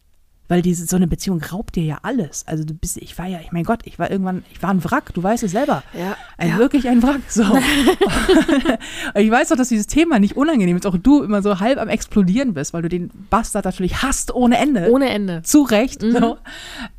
Weil 0.49 0.63
diese, 0.63 0.85
so 0.87 0.95
eine 0.95 1.07
Beziehung 1.07 1.41
raubt 1.41 1.75
dir 1.75 1.83
ja 1.83 1.99
alles. 2.01 2.45
Also 2.47 2.65
du 2.65 2.73
bist, 2.73 2.97
ich 2.97 3.17
war 3.19 3.27
ja, 3.27 3.39
ich 3.39 3.51
mein 3.51 3.63
Gott, 3.63 3.81
ich 3.85 3.99
war 3.99 4.09
irgendwann, 4.09 4.43
ich 4.51 4.61
war 4.61 4.71
ein 4.71 4.83
Wrack, 4.83 5.13
du 5.13 5.21
weißt 5.21 5.43
es 5.43 5.51
selber. 5.51 5.83
Ja. 5.97 6.17
Ein, 6.37 6.57
Wirklich 6.57 6.89
ein 6.89 7.01
Wrack. 7.03 7.21
So. 7.29 7.43
ich 9.15 9.29
weiß 9.29 9.49
doch, 9.49 9.55
dass 9.55 9.69
dieses 9.69 9.85
Thema 9.85 10.19
nicht 10.19 10.35
unangenehm 10.35 10.75
ist. 10.75 10.87
Auch 10.87 10.97
du 10.97 11.21
immer 11.21 11.43
so 11.43 11.59
halb 11.59 11.79
am 11.79 11.87
Explodieren 11.87 12.55
bist, 12.55 12.73
weil 12.73 12.81
du 12.81 12.89
den 12.89 13.11
Bastard 13.29 13.65
natürlich 13.65 14.01
hasst 14.01 14.33
ohne 14.33 14.57
Ende. 14.57 14.91
Ohne 14.91 15.09
Ende. 15.09 15.43
Zu 15.43 15.61
Recht. 15.61 16.01
Mhm. 16.01 16.11
So. 16.11 16.37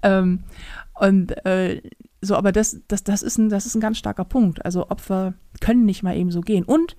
Ähm, 0.03 0.45
und 0.95 1.45
äh, 1.45 1.83
so, 2.23 2.37
aber 2.37 2.53
das, 2.53 2.81
das, 2.87 3.03
das, 3.03 3.23
ist 3.23 3.39
ein, 3.39 3.49
das 3.49 3.67
ist 3.67 3.75
ein 3.75 3.81
ganz 3.81 3.99
starker 3.99 4.25
Punkt. 4.25 4.65
Also 4.65 4.91
Opfer 4.91 5.35
können 5.61 5.85
nicht 5.87 6.05
mal 6.05 6.17
eben 6.17 6.31
so 6.31 6.41
gehen. 6.41 6.65
Und, 6.65 6.97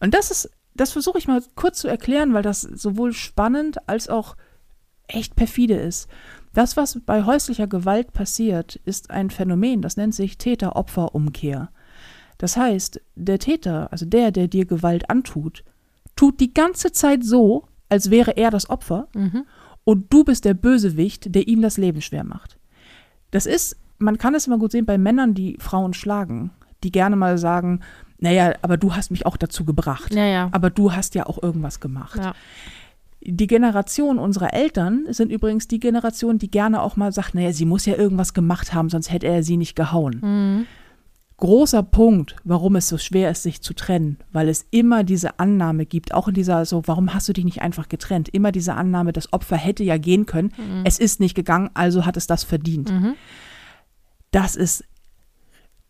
und 0.00 0.14
das 0.14 0.30
ist, 0.30 0.50
das 0.74 0.92
versuche 0.92 1.18
ich 1.18 1.28
mal 1.28 1.42
kurz 1.56 1.80
zu 1.80 1.88
erklären, 1.88 2.32
weil 2.32 2.42
das 2.42 2.62
sowohl 2.62 3.12
spannend 3.12 3.86
als 3.88 4.08
auch 4.08 4.36
echt 5.14 5.36
perfide 5.36 5.74
ist. 5.74 6.08
Das, 6.52 6.76
was 6.76 6.98
bei 7.06 7.24
häuslicher 7.24 7.66
Gewalt 7.66 8.12
passiert, 8.12 8.76
ist 8.84 9.10
ein 9.10 9.30
Phänomen, 9.30 9.82
das 9.82 9.96
nennt 9.96 10.14
sich 10.14 10.36
Täter-Opfer-Umkehr. 10.38 11.70
Das 12.38 12.56
heißt, 12.56 13.00
der 13.16 13.38
Täter, 13.38 13.92
also 13.92 14.06
der, 14.06 14.30
der 14.32 14.48
dir 14.48 14.64
Gewalt 14.64 15.10
antut, 15.10 15.62
tut 16.16 16.40
die 16.40 16.52
ganze 16.54 16.90
Zeit 16.92 17.22
so, 17.24 17.66
als 17.88 18.10
wäre 18.10 18.36
er 18.36 18.50
das 18.50 18.68
Opfer 18.70 19.08
Mhm. 19.14 19.44
und 19.84 20.12
du 20.12 20.24
bist 20.24 20.44
der 20.44 20.54
Bösewicht, 20.54 21.34
der 21.34 21.46
ihm 21.48 21.62
das 21.62 21.76
Leben 21.76 22.00
schwer 22.00 22.24
macht. 22.24 22.58
Das 23.30 23.46
ist, 23.46 23.76
man 23.98 24.18
kann 24.18 24.34
es 24.34 24.46
immer 24.46 24.58
gut 24.58 24.72
sehen 24.72 24.86
bei 24.86 24.98
Männern, 24.98 25.34
die 25.34 25.56
Frauen 25.60 25.92
schlagen, 25.94 26.50
die 26.82 26.90
gerne 26.90 27.14
mal 27.16 27.36
sagen, 27.38 27.80
naja, 28.18 28.54
aber 28.62 28.76
du 28.76 28.94
hast 28.94 29.10
mich 29.10 29.24
auch 29.24 29.36
dazu 29.36 29.64
gebracht. 29.64 30.14
Ja, 30.14 30.24
ja. 30.24 30.48
Aber 30.52 30.68
du 30.70 30.92
hast 30.92 31.14
ja 31.14 31.26
auch 31.26 31.42
irgendwas 31.42 31.80
gemacht. 31.80 32.18
Ja. 32.18 32.34
Die 33.22 33.46
Generation 33.46 34.18
unserer 34.18 34.54
Eltern 34.54 35.04
sind 35.10 35.30
übrigens 35.30 35.68
die 35.68 35.78
Generation, 35.78 36.38
die 36.38 36.50
gerne 36.50 36.80
auch 36.82 36.96
mal 36.96 37.12
sagt, 37.12 37.34
naja, 37.34 37.52
sie 37.52 37.66
muss 37.66 37.84
ja 37.84 37.96
irgendwas 37.96 38.32
gemacht 38.32 38.72
haben, 38.72 38.88
sonst 38.88 39.12
hätte 39.12 39.26
er 39.26 39.42
sie 39.42 39.58
nicht 39.58 39.76
gehauen. 39.76 40.20
Mhm. 40.22 40.66
Großer 41.36 41.82
Punkt, 41.82 42.36
warum 42.44 42.76
es 42.76 42.88
so 42.88 42.98
schwer 42.98 43.30
ist, 43.30 43.42
sich 43.42 43.62
zu 43.62 43.72
trennen, 43.72 44.18
weil 44.30 44.48
es 44.48 44.66
immer 44.70 45.04
diese 45.04 45.38
Annahme 45.38 45.86
gibt, 45.86 46.12
auch 46.12 46.28
in 46.28 46.34
dieser 46.34 46.66
so, 46.66 46.82
warum 46.84 47.14
hast 47.14 47.28
du 47.28 47.32
dich 47.32 47.46
nicht 47.46 47.62
einfach 47.62 47.88
getrennt? 47.88 48.28
Immer 48.28 48.52
diese 48.52 48.74
Annahme, 48.74 49.14
das 49.14 49.32
Opfer 49.32 49.56
hätte 49.56 49.82
ja 49.82 49.96
gehen 49.96 50.26
können, 50.26 50.52
es 50.84 50.98
ist 50.98 51.18
nicht 51.18 51.34
gegangen, 51.34 51.70
also 51.72 52.04
hat 52.04 52.18
es 52.18 52.26
das 52.26 52.44
verdient. 52.44 52.90
Mhm. 52.92 53.14
Das 54.32 54.54
ist 54.54 54.84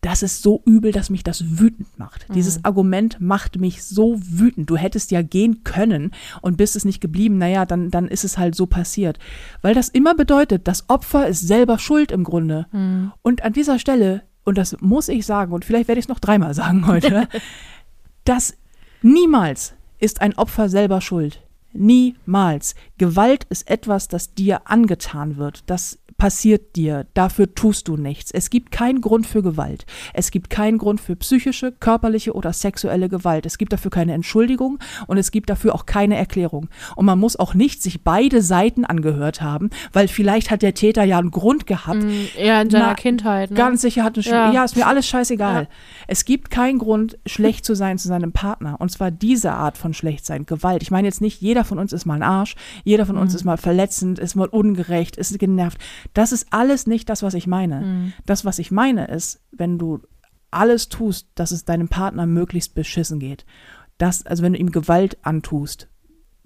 das 0.01 0.23
ist 0.23 0.41
so 0.41 0.63
übel, 0.65 0.91
dass 0.91 1.11
mich 1.11 1.23
das 1.23 1.59
wütend 1.59 1.99
macht. 1.99 2.25
Dieses 2.33 2.65
Argument 2.65 3.17
macht 3.19 3.59
mich 3.59 3.83
so 3.83 4.19
wütend. 4.19 4.67
Du 4.67 4.75
hättest 4.75 5.11
ja 5.11 5.21
gehen 5.21 5.63
können 5.63 6.11
und 6.41 6.57
bist 6.57 6.75
es 6.75 6.85
nicht 6.85 7.01
geblieben. 7.01 7.37
Naja, 7.37 7.67
dann, 7.67 7.91
dann 7.91 8.07
ist 8.07 8.23
es 8.23 8.39
halt 8.39 8.55
so 8.55 8.65
passiert. 8.65 9.19
Weil 9.61 9.75
das 9.75 9.89
immer 9.89 10.15
bedeutet, 10.15 10.67
das 10.67 10.89
Opfer 10.89 11.27
ist 11.27 11.41
selber 11.41 11.77
schuld 11.77 12.11
im 12.11 12.23
Grunde. 12.23 12.65
Mhm. 12.71 13.11
Und 13.21 13.43
an 13.43 13.53
dieser 13.53 13.77
Stelle, 13.77 14.23
und 14.43 14.57
das 14.57 14.75
muss 14.81 15.07
ich 15.07 15.27
sagen, 15.27 15.53
und 15.53 15.65
vielleicht 15.65 15.87
werde 15.87 15.99
ich 15.99 16.05
es 16.05 16.09
noch 16.09 16.19
dreimal 16.19 16.55
sagen 16.55 16.87
heute, 16.87 17.27
dass 18.25 18.55
niemals 19.03 19.75
ist 19.99 20.21
ein 20.21 20.35
Opfer 20.35 20.67
selber 20.67 20.99
schuld. 21.01 21.43
Niemals. 21.73 22.75
Gewalt 22.97 23.45
ist 23.49 23.69
etwas, 23.69 24.07
das 24.07 24.33
dir 24.33 24.61
angetan 24.65 25.37
wird. 25.37 25.63
Das 25.67 25.99
passiert 26.21 26.75
dir. 26.75 27.07
Dafür 27.15 27.55
tust 27.55 27.87
du 27.87 27.97
nichts. 27.97 28.29
Es 28.29 28.51
gibt 28.51 28.69
keinen 28.71 29.01
Grund 29.01 29.25
für 29.25 29.41
Gewalt. 29.41 29.87
Es 30.13 30.29
gibt 30.29 30.51
keinen 30.51 30.77
Grund 30.77 31.01
für 31.01 31.15
psychische, 31.15 31.71
körperliche 31.71 32.33
oder 32.33 32.53
sexuelle 32.53 33.09
Gewalt. 33.09 33.47
Es 33.47 33.57
gibt 33.57 33.73
dafür 33.73 33.89
keine 33.89 34.13
Entschuldigung 34.13 34.77
und 35.07 35.17
es 35.17 35.31
gibt 35.31 35.49
dafür 35.49 35.73
auch 35.73 35.87
keine 35.87 36.17
Erklärung. 36.17 36.69
Und 36.95 37.07
man 37.07 37.17
muss 37.17 37.37
auch 37.39 37.55
nicht 37.55 37.81
sich 37.81 38.03
beide 38.03 38.43
Seiten 38.43 38.85
angehört 38.85 39.41
haben, 39.41 39.71
weil 39.93 40.07
vielleicht 40.07 40.51
hat 40.51 40.61
der 40.61 40.75
Täter 40.75 41.03
ja 41.03 41.17
einen 41.17 41.31
Grund 41.31 41.65
gehabt, 41.65 42.03
Mhm. 42.03 42.27
Ja, 42.37 42.61
in 42.61 42.69
seiner 42.69 42.89
Na, 42.89 42.93
Kindheit. 42.93 43.49
Ne? 43.49 43.57
Ganz 43.57 43.81
sicher 43.81 44.03
hat 44.03 44.13
eine 44.15 44.21
Sch 44.21 44.27
Ja. 44.27 44.51
ja. 44.51 44.63
ist 44.63 44.75
mir 44.75 44.85
alles 44.85 45.07
scheißegal. 45.07 45.63
Ja. 45.63 45.67
Es 46.05 46.23
gibt 46.23 46.51
keinen 46.51 46.77
Grund, 46.77 47.17
schlecht 47.25 47.65
zu 47.65 47.73
sein 47.73 47.97
zu 47.97 48.07
seinem 48.07 48.31
Partner. 48.31 48.75
Und 48.79 48.91
zwar 48.91 49.09
diese 49.09 49.53
Art 49.53 49.75
von 49.75 49.95
Schlechtsein, 49.95 50.45
Gewalt. 50.45 50.83
Ich 50.83 50.91
meine 50.91 51.07
jetzt 51.07 51.19
nicht, 51.21 51.41
jeder 51.41 51.63
von 51.63 51.79
uns 51.79 51.93
ist 51.93 52.05
mal 52.05 52.13
ein 52.13 52.21
Arsch, 52.23 52.55
jeder 52.83 53.07
von 53.07 53.15
Mhm. 53.15 53.23
uns 53.23 53.33
ist 53.33 53.43
mal 53.43 53.57
verletzend, 53.57 54.19
ist 54.19 54.35
mal 54.35 54.47
ungerecht, 54.47 55.17
ist 55.17 55.39
genervt. 55.39 55.79
Das 56.13 56.31
ist 56.31 56.47
alles 56.51 56.87
nicht 56.87 57.09
das, 57.09 57.23
was 57.23 57.33
ich 57.33 57.47
meine. 57.47 57.81
Mhm. 57.81 58.13
Das, 58.25 58.45
was 58.45 58.59
ich 58.59 58.71
meine, 58.71 59.07
ist, 59.07 59.41
wenn 59.51 59.77
du 59.77 60.01
alles 60.51 60.89
tust, 60.89 61.27
dass 61.35 61.51
es 61.51 61.65
deinem 61.65 61.87
Partner 61.87 62.25
möglichst 62.25 62.75
beschissen 62.75 63.19
geht. 63.19 63.45
Das, 63.97 64.25
also 64.25 64.43
wenn 64.43 64.53
du 64.53 64.59
ihm 64.59 64.71
Gewalt 64.71 65.17
antust, 65.21 65.87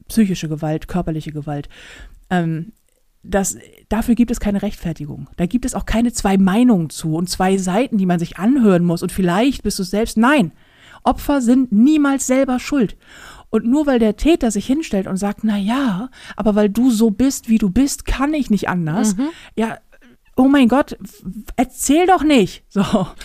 psychische 0.08 0.48
Gewalt, 0.48 0.88
körperliche 0.88 1.32
Gewalt, 1.32 1.70
ähm, 2.30 2.74
das, 3.24 3.58
dafür 3.90 4.14
gibt 4.14 4.30
es 4.30 4.40
keine 4.40 4.62
Rechtfertigung. 4.62 5.30
Da 5.38 5.48
gibt 5.48 5.66
es 5.66 5.74
auch 5.74 5.86
keine 5.86 6.14
zwei 6.14 6.38
Meinungen 6.38 6.92
zu 6.92 7.16
und 7.16 7.30
zwei 7.30 7.58
Seiten, 7.58 7.98
die 7.98 8.06
man 8.06 8.20
sich 8.20 8.38
anhören 8.38 8.86
muss 8.86 9.02
und 9.02 9.12
vielleicht 9.12 9.64
bist 9.64 9.80
du 9.80 9.84
selbst. 9.84 10.18
Nein, 10.18 10.52
Opfer 11.04 11.42
sind 11.42 11.72
niemals 11.72 12.28
selber 12.28 12.60
schuld. 12.60 12.98
Und 13.50 13.66
nur 13.66 13.86
weil 13.86 14.00
der 14.00 14.18
Täter 14.18 14.52
sich 14.52 14.66
hinstellt 14.66 15.08
und 15.08 15.18
sagt, 15.18 15.44
na 15.44 15.58
ja, 15.58 16.10
aber 16.36 16.56
weil 16.56 16.70
du 16.70 16.92
so 16.92 17.12
bist, 17.12 17.48
wie 17.50 17.58
du 17.58 17.70
bist, 17.70 18.06
kann 18.06 18.34
ich 18.34 18.50
nicht 18.50 18.68
anders. 18.70 19.16
Ja, 19.56 19.78
oh 20.36 20.48
mein 20.48 20.68
Gott, 20.68 20.98
erzähl 21.56 22.08
doch 22.08 22.24
nicht. 22.24 22.64
So, 22.70 22.82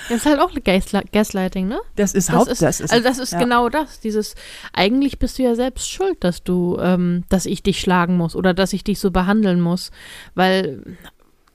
Das 0.09 0.19
ist 0.19 0.27
halt 0.27 0.41
auch 0.41 0.53
Gasli 0.63 1.01
Gaslighting, 1.13 1.67
ne? 1.69 1.81
das 1.97 2.15
ist 2.15 2.29
Das 2.29 2.37
Haupt, 2.37 2.51
ist, 2.51 2.63
das 2.63 2.81
ist, 2.81 2.93
also 2.93 3.03
das 3.03 3.19
ist 3.19 3.33
ja. 3.33 3.39
genau 3.41 3.69
das. 3.69 4.01
Dieses, 4.01 4.35
eigentlich 4.73 5.19
bist 5.19 5.39
du 5.39 5.43
ja 5.43 5.55
selbst 5.55 5.91
schuld, 5.91 6.23
dass 6.23 6.45
du, 6.45 6.79
ähm, 6.81 7.25
dass 7.29 7.47
ich 7.47 7.63
dich 7.63 7.81
schlagen 7.81 8.17
muss 8.17 8.37
oder 8.37 8.55
dass 8.55 8.73
ich 8.73 8.85
dich 8.85 9.01
so 9.01 9.11
behandeln 9.11 9.61
muss. 9.61 9.91
Weil, 10.35 10.97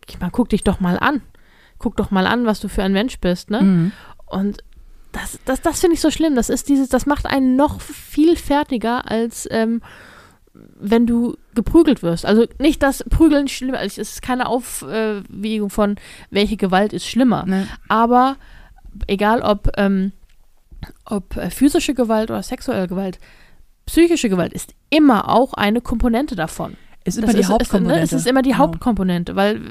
ich 0.09 0.19
meine, 0.19 0.31
guck 0.31 0.49
dich 0.49 0.63
doch 0.63 0.79
mal 0.79 0.99
an. 0.99 1.21
Guck 1.77 1.95
doch 1.97 2.11
mal 2.11 2.27
an, 2.27 2.45
was 2.45 2.59
du 2.59 2.67
für 2.67 2.83
ein 2.83 2.93
Mensch 2.93 3.19
bist, 3.19 3.49
ne? 3.49 3.61
Mhm. 3.61 3.91
Und 4.25 4.63
das, 5.15 5.39
das, 5.45 5.61
das 5.61 5.79
finde 5.79 5.95
ich 5.95 6.01
so 6.01 6.11
schlimm. 6.11 6.35
Das 6.35 6.49
ist 6.49 6.67
dieses, 6.69 6.89
das 6.89 7.05
macht 7.05 7.25
einen 7.25 7.55
noch 7.55 7.81
viel 7.81 8.35
fertiger, 8.35 9.09
als 9.09 9.47
ähm, 9.49 9.81
wenn 10.53 11.05
du 11.05 11.37
geprügelt 11.53 12.03
wirst. 12.03 12.25
Also 12.25 12.45
nicht, 12.59 12.83
dass 12.83 13.03
Prügeln 13.09 13.47
schlimmer 13.47 13.81
ist. 13.81 13.97
Es 13.97 14.13
ist 14.13 14.21
keine 14.21 14.47
Aufwägung 14.47 15.69
von, 15.69 15.95
welche 16.29 16.57
Gewalt 16.57 16.93
ist 16.93 17.05
schlimmer. 17.05 17.45
Ne? 17.45 17.67
Aber 17.87 18.37
egal 19.07 19.41
ob, 19.41 19.71
ähm, 19.77 20.11
ob 21.05 21.35
äh, 21.37 21.49
physische 21.49 21.93
Gewalt 21.93 22.29
oder 22.29 22.43
sexuelle 22.43 22.87
Gewalt, 22.87 23.19
psychische 23.85 24.29
Gewalt 24.29 24.53
ist 24.53 24.73
immer 24.89 25.29
auch 25.29 25.53
eine 25.53 25.81
Komponente 25.81 26.35
davon. 26.35 26.75
Ist 27.03 27.17
Das 27.17 27.23
immer 27.23 27.33
die 27.33 27.39
ist, 27.41 27.49
Hauptkomponente. 27.49 28.01
Ist, 28.03 28.11
ne, 28.11 28.17
es 28.17 28.23
ist 28.23 28.27
immer 28.27 28.41
die 28.41 28.49
Genau. 28.49 28.63
Hauptkomponente, 28.63 29.35
weil 29.35 29.61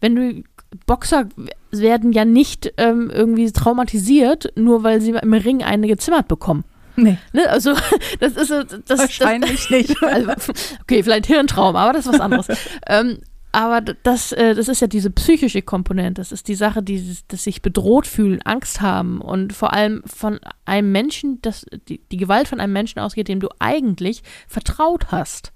wenn 0.00 0.14
du 0.16 0.42
Boxer 0.86 1.28
werden 1.70 2.12
ja 2.12 2.24
nicht 2.24 2.72
ähm, 2.76 3.10
irgendwie 3.12 3.50
traumatisiert, 3.50 4.52
nur 4.56 4.82
weil 4.82 5.00
sie 5.00 5.10
im 5.10 5.32
Ring 5.32 5.62
eine 5.62 5.86
gezimmert 5.86 6.28
bekommen. 6.28 6.64
Nee, 6.96 7.18
Ne? 7.32 7.48
Also, 7.48 7.74
das 8.20 8.34
ist 8.36 8.50
das, 8.86 8.98
wahrscheinlich 8.98 9.70
nicht. 9.70 9.96
das, 10.00 10.02
also, 10.12 10.52
okay, 10.82 11.02
vielleicht 11.02 11.26
Hirntraum, 11.26 11.76
aber 11.76 11.92
das 11.92 12.06
ist 12.06 12.12
was 12.12 12.20
anderes. 12.20 12.46
ähm, 12.86 13.18
aber 13.52 13.82
das, 13.82 14.32
äh, 14.32 14.54
das 14.54 14.68
ist 14.68 14.80
ja 14.80 14.86
diese 14.86 15.10
psychische 15.10 15.60
Komponente. 15.60 16.20
Das 16.20 16.32
ist 16.32 16.48
die 16.48 16.54
Sache, 16.54 16.82
die, 16.82 17.16
das 17.28 17.44
sich 17.44 17.60
bedroht 17.60 18.06
fühlen, 18.06 18.40
Angst 18.42 18.80
haben 18.80 19.20
und 19.20 19.52
vor 19.52 19.74
allem 19.74 20.02
von 20.06 20.40
einem 20.64 20.90
Menschen, 20.90 21.40
das, 21.42 21.66
die, 21.88 22.00
die 22.10 22.16
Gewalt 22.16 22.48
von 22.48 22.60
einem 22.60 22.72
Menschen 22.72 22.98
ausgeht, 22.98 23.28
dem 23.28 23.40
du 23.40 23.48
eigentlich 23.58 24.22
vertraut 24.48 25.12
hast. 25.12 25.52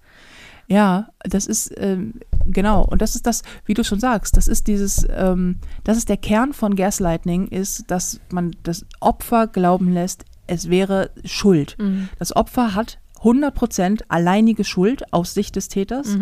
Ja, 0.69 1.09
das 1.21 1.47
ist 1.47 1.73
ähm, 1.79 2.15
genau 2.51 2.85
und 2.85 3.03
das 3.03 3.15
ist 3.15 3.27
das, 3.27 3.43
wie 3.65 3.75
du 3.75 3.85
schon 3.85 4.01
sagst, 4.01 4.37
das 4.37 4.49
ist 4.49 4.67
dieses, 4.67 5.07
ähm, 5.11 5.57
das 5.85 5.97
ist 5.97 6.09
der 6.09 6.17
Kern 6.17 6.53
von 6.53 6.77
Gaslighting, 6.77 7.49
ist, 7.49 7.91
dass 7.91 8.21
man 8.31 8.55
das 8.63 8.87
Opfer 9.01 9.47
glauben 9.47 9.93
lässt, 9.93 10.25
es 10.47 10.71
wäre 10.71 11.11
Schuld. 11.25 11.77
Das 12.19 12.35
Opfer 12.35 12.75
hat 12.75 12.99
100% 13.23 14.03
alleinige 14.09 14.65
Schuld 14.65 15.13
aus 15.13 15.35
Sicht 15.35 15.57
des 15.57 15.69
Täters 15.69 16.15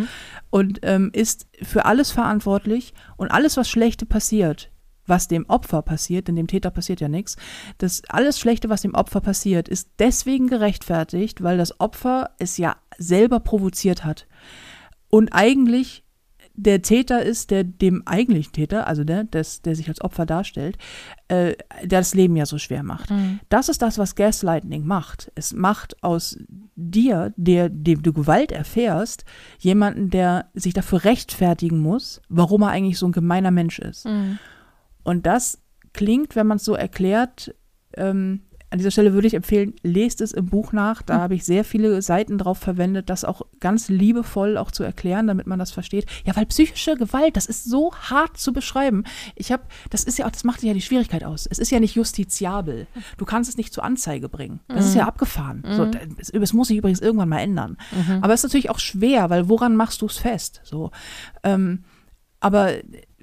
und 0.51 0.81
ähm, 0.83 1.11
ist 1.13 1.47
für 1.63 1.85
alles 1.85 2.11
verantwortlich 2.11 2.95
und 3.17 3.31
alles, 3.31 3.57
was 3.57 3.69
Schlechte 3.69 4.07
passiert, 4.07 4.71
was 5.07 5.29
dem 5.29 5.45
Opfer 5.49 5.83
passiert, 5.83 6.29
denn 6.29 6.37
dem 6.37 6.47
Täter 6.47 6.71
passiert 6.71 7.01
ja 7.01 7.09
nichts, 7.09 7.37
das 7.79 8.03
alles 8.09 8.39
Schlechte, 8.39 8.71
was 8.71 8.83
dem 8.83 8.95
Opfer 8.95 9.21
passiert, 9.21 9.69
ist 9.69 9.91
deswegen 9.99 10.47
gerechtfertigt, 10.47 11.43
weil 11.43 11.59
das 11.59 11.79
Opfer 11.81 12.31
es 12.39 12.57
ja 12.57 12.77
selber 12.97 13.41
provoziert 13.41 14.05
hat. 14.05 14.27
Und 15.09 15.33
eigentlich 15.33 16.04
der 16.57 16.83
Täter 16.83 17.23
ist, 17.23 17.51
der 17.51 17.65
dem 17.65 18.03
eigentlichen 18.07 18.53
Täter, 18.53 18.87
also 18.87 19.03
der, 19.05 19.25
des, 19.25 19.63
der 19.63 19.75
sich 19.75 19.89
als 19.89 20.01
Opfer 20.01 20.25
darstellt, 20.25 20.79
äh, 21.29 21.55
der 21.83 22.01
das 22.01 22.15
Leben 22.15 22.37
ja 22.37 22.47
so 22.47 22.59
schwer 22.59 22.83
macht. 22.83 23.11
Das 23.49 23.69
ist 23.69 23.83
das, 23.83 23.99
was 23.99 24.15
Gaslighting 24.15 24.87
macht. 24.87 25.33
Es 25.35 25.53
macht 25.53 26.03
aus 26.03 26.39
dir, 26.77 27.33
der, 27.37 27.69
dem 27.69 28.03
du 28.03 28.13
Gewalt 28.13 28.53
erfährst, 28.53 29.25
jemanden, 29.59 30.11
der 30.11 30.51
sich 30.55 30.75
dafür 30.75 31.05
rechtfertigen 31.05 31.81
muss, 31.81 32.23
warum 32.29 32.63
er 32.63 32.69
eigentlich 32.71 32.99
so 32.99 33.07
ein 33.07 33.13
gemeiner 33.13 33.51
Mensch 33.51 33.79
ist. 33.81 34.07
Und 35.03 35.27
das 35.27 35.61
klingt, 35.93 36.37
wenn 36.37 36.47
man 36.47 36.57
es 36.57 36.65
so 36.65 36.75
erklärt, 36.75 37.55
ähm, 37.97 38.43
an 38.75 38.79
dieser 38.79 38.91
Stelle 38.91 39.13
würde 39.13 39.29
ich 39.29 39.35
empfehlen, 39.35 39.75
lest 39.85 40.21
es 40.21 40.33
im 40.33 40.47
Buch 40.47 40.73
nach. 40.73 41.01
Da 41.01 41.21
habe 41.21 41.37
ich 41.37 41.45
sehr 41.45 41.65
viele 41.65 42.03
Seiten 42.03 42.39
drauf 42.39 42.59
verwendet, 42.59 43.09
das 43.09 43.25
auch 43.25 43.43
ganz 43.61 43.89
liebevoll 43.89 44.57
auch 44.59 44.73
zu 44.73 44.83
erklären, 44.83 45.29
damit 45.29 45.47
man 45.47 45.61
das 45.61 45.71
versteht. 45.71 46.07
Ja, 46.25 46.35
weil 46.35 46.45
psychische 46.47 46.97
Gewalt, 46.97 47.37
das 47.37 47.47
ist 47.47 47.63
so 47.63 47.95
hart 47.95 48.37
zu 48.37 48.53
beschreiben. 48.53 49.05
Ich 49.37 49.53
habe, 49.53 49.63
das 49.91 50.03
ist 50.03 50.19
ja 50.19 50.27
auch, 50.27 50.33
das 50.33 50.43
macht 50.43 50.65
ja 50.65 50.75
die 50.75 50.81
Schwierigkeit 50.81 51.23
aus. 51.23 51.47
Es 51.49 51.61
ist 51.61 51.71
ja 51.71 51.79
nicht 51.79 51.95
justiziabel. 51.95 52.89
Du 53.17 53.25
kannst 53.25 53.49
es 53.49 53.57
nicht 53.57 53.73
zur 53.73 53.85
Anzeige 53.85 54.29
bringen. 54.29 54.59
Das 54.67 54.87
ist 54.87 54.97
ja 54.97 55.07
abgefahren. 55.07 55.63
So, 55.71 55.87
das, 55.87 56.33
das 56.33 56.53
muss 56.53 56.67
sich 56.67 56.79
übrigens 56.79 57.01
irgendwann 57.01 57.29
mal 57.29 57.39
ändern. 57.39 57.77
Aber 58.23 58.35
es 58.35 58.41
ist 58.41 58.51
natürlich 58.51 58.71
auch 58.71 58.81
schwer, 58.81 59.31
weil 59.31 59.49
woran 59.49 59.77
machst 59.77 60.03
du 60.03 60.07
es 60.07 60.19
fest? 60.19 60.63
So. 60.65 60.91
Ähm, 61.45 61.85
aber 62.45 62.73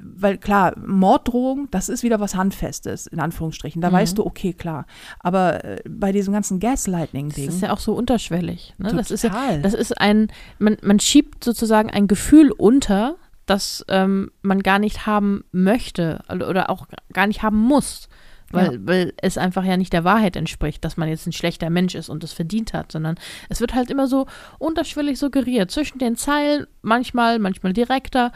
weil 0.03 0.37
klar, 0.37 0.73
Morddrohung, 0.77 1.67
das 1.69 1.89
ist 1.89 2.03
wieder 2.03 2.19
was 2.19 2.35
Handfestes, 2.35 3.07
in 3.07 3.19
Anführungsstrichen. 3.19 3.81
Da 3.81 3.91
weißt 3.91 4.17
du, 4.17 4.25
okay, 4.25 4.53
klar. 4.53 4.85
Aber 5.19 5.63
äh, 5.63 5.81
bei 5.87 6.11
diesem 6.11 6.33
ganzen 6.33 6.59
Das 6.59 6.85
Gaslighting-Ding. 6.85 7.47
ist 7.47 7.61
ja 7.61 7.71
auch 7.71 7.79
so 7.79 7.93
unterschwellig. 7.93 8.73
Ne? 8.77 8.93
Das 8.95 9.11
ist 9.11 9.23
ja, 9.23 9.29
Total. 9.29 9.61
das 9.61 9.73
ist 9.73 9.99
ein, 9.99 10.31
man, 10.57 10.77
man 10.81 10.99
schiebt 10.99 11.43
sozusagen 11.43 11.89
ein 11.91 12.07
Gefühl 12.07 12.51
unter, 12.51 13.15
das 13.45 13.85
ähm, 13.89 14.31
man 14.41 14.61
gar 14.63 14.79
nicht 14.79 15.05
haben 15.05 15.43
möchte 15.51 16.23
oder 16.33 16.49
oder 16.49 16.69
auch 16.69 16.87
gar 17.13 17.27
nicht 17.27 17.43
haben 17.43 17.57
muss. 17.57 18.07
Weil, 18.53 18.85
weil 18.85 19.13
es 19.17 19.37
einfach 19.37 19.63
ja 19.63 19.77
nicht 19.77 19.93
der 19.93 20.03
Wahrheit 20.03 20.35
entspricht, 20.35 20.83
dass 20.83 20.97
man 20.97 21.09
jetzt 21.09 21.27
ein 21.27 21.31
schlechter 21.31 21.69
Mensch 21.69 21.95
ist 21.95 22.09
und 22.09 22.23
es 22.23 22.33
verdient 22.33 22.73
hat, 22.73 22.91
sondern 22.91 23.15
es 23.49 23.61
wird 23.61 23.73
halt 23.73 23.89
immer 23.89 24.07
so 24.07 24.27
unterschwellig 24.59 25.19
suggeriert, 25.19 25.71
zwischen 25.71 25.99
den 25.99 26.15
Zeilen, 26.15 26.67
manchmal, 26.81 27.39
manchmal 27.39 27.73
direkter. 27.73 28.31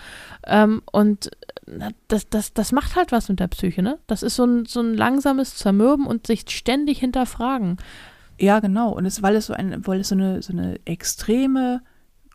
Ähm, 0.45 0.81
und 0.91 1.31
das, 2.07 2.29
das, 2.29 2.53
das 2.53 2.71
macht 2.71 2.95
halt 2.95 3.11
was 3.11 3.29
mit 3.29 3.39
der 3.39 3.47
Psyche, 3.47 3.81
ne? 3.81 3.97
Das 4.07 4.23
ist 4.23 4.35
so 4.35 4.45
ein, 4.45 4.65
so 4.65 4.81
ein 4.81 4.93
langsames 4.93 5.55
Zermürben 5.55 6.05
und 6.05 6.27
sich 6.27 6.45
ständig 6.49 6.99
hinterfragen. 6.99 7.77
Ja, 8.39 8.59
genau. 8.59 8.91
Und 8.91 9.05
es, 9.05 9.21
weil 9.21 9.35
es 9.35 9.47
so 9.47 9.53
ein, 9.53 9.85
weil 9.87 10.01
es 10.01 10.09
so 10.09 10.15
eine, 10.15 10.41
so 10.41 10.53
eine 10.53 10.79
extreme 10.85 11.81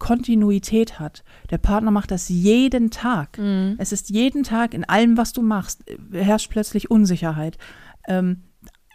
Kontinuität 0.01 0.99
hat. 0.99 1.23
Der 1.51 1.59
Partner 1.59 1.93
macht 1.93 2.11
das 2.11 2.29
jeden 2.29 2.91
Tag. 2.91 3.39
Es 3.79 3.93
ist 3.93 4.11
jeden 4.11 4.43
Tag 4.43 4.75
in 4.75 4.85
allem, 4.85 5.17
was 5.17 5.33
du 5.33 5.43
machst, 5.43 5.89
äh, 5.89 6.25
herrscht 6.25 6.51
plötzlich 6.51 6.91
Unsicherheit. 6.91 7.57
Ähm, 8.09 8.43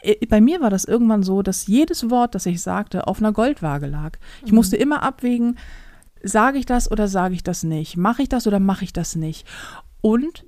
äh, 0.02 0.26
bei 0.26 0.42
mir 0.42 0.60
war 0.60 0.70
das 0.70 0.84
irgendwann 0.84 1.24
so, 1.24 1.42
dass 1.42 1.68
jedes 1.68 2.10
Wort, 2.10 2.36
das 2.36 2.46
ich 2.46 2.62
sagte, 2.62 3.08
auf 3.08 3.20
einer 3.20 3.32
Goldwaage 3.32 3.88
lag. 3.88 4.18
Ich 4.44 4.52
musste 4.52 4.76
immer 4.76 5.04
abwägen, 5.04 5.58
sage 6.22 6.58
ich 6.58 6.66
das 6.66 6.92
oder 6.92 7.08
sage 7.08 7.36
ich 7.36 7.44
das 7.44 7.64
nicht? 7.64 7.96
Mache 7.96 8.24
ich 8.24 8.30
das 8.30 8.48
oder 8.48 8.60
mache 8.60 8.84
ich 8.84 8.92
das 8.92 9.16
nicht? 9.16 9.48
Und 10.02 10.46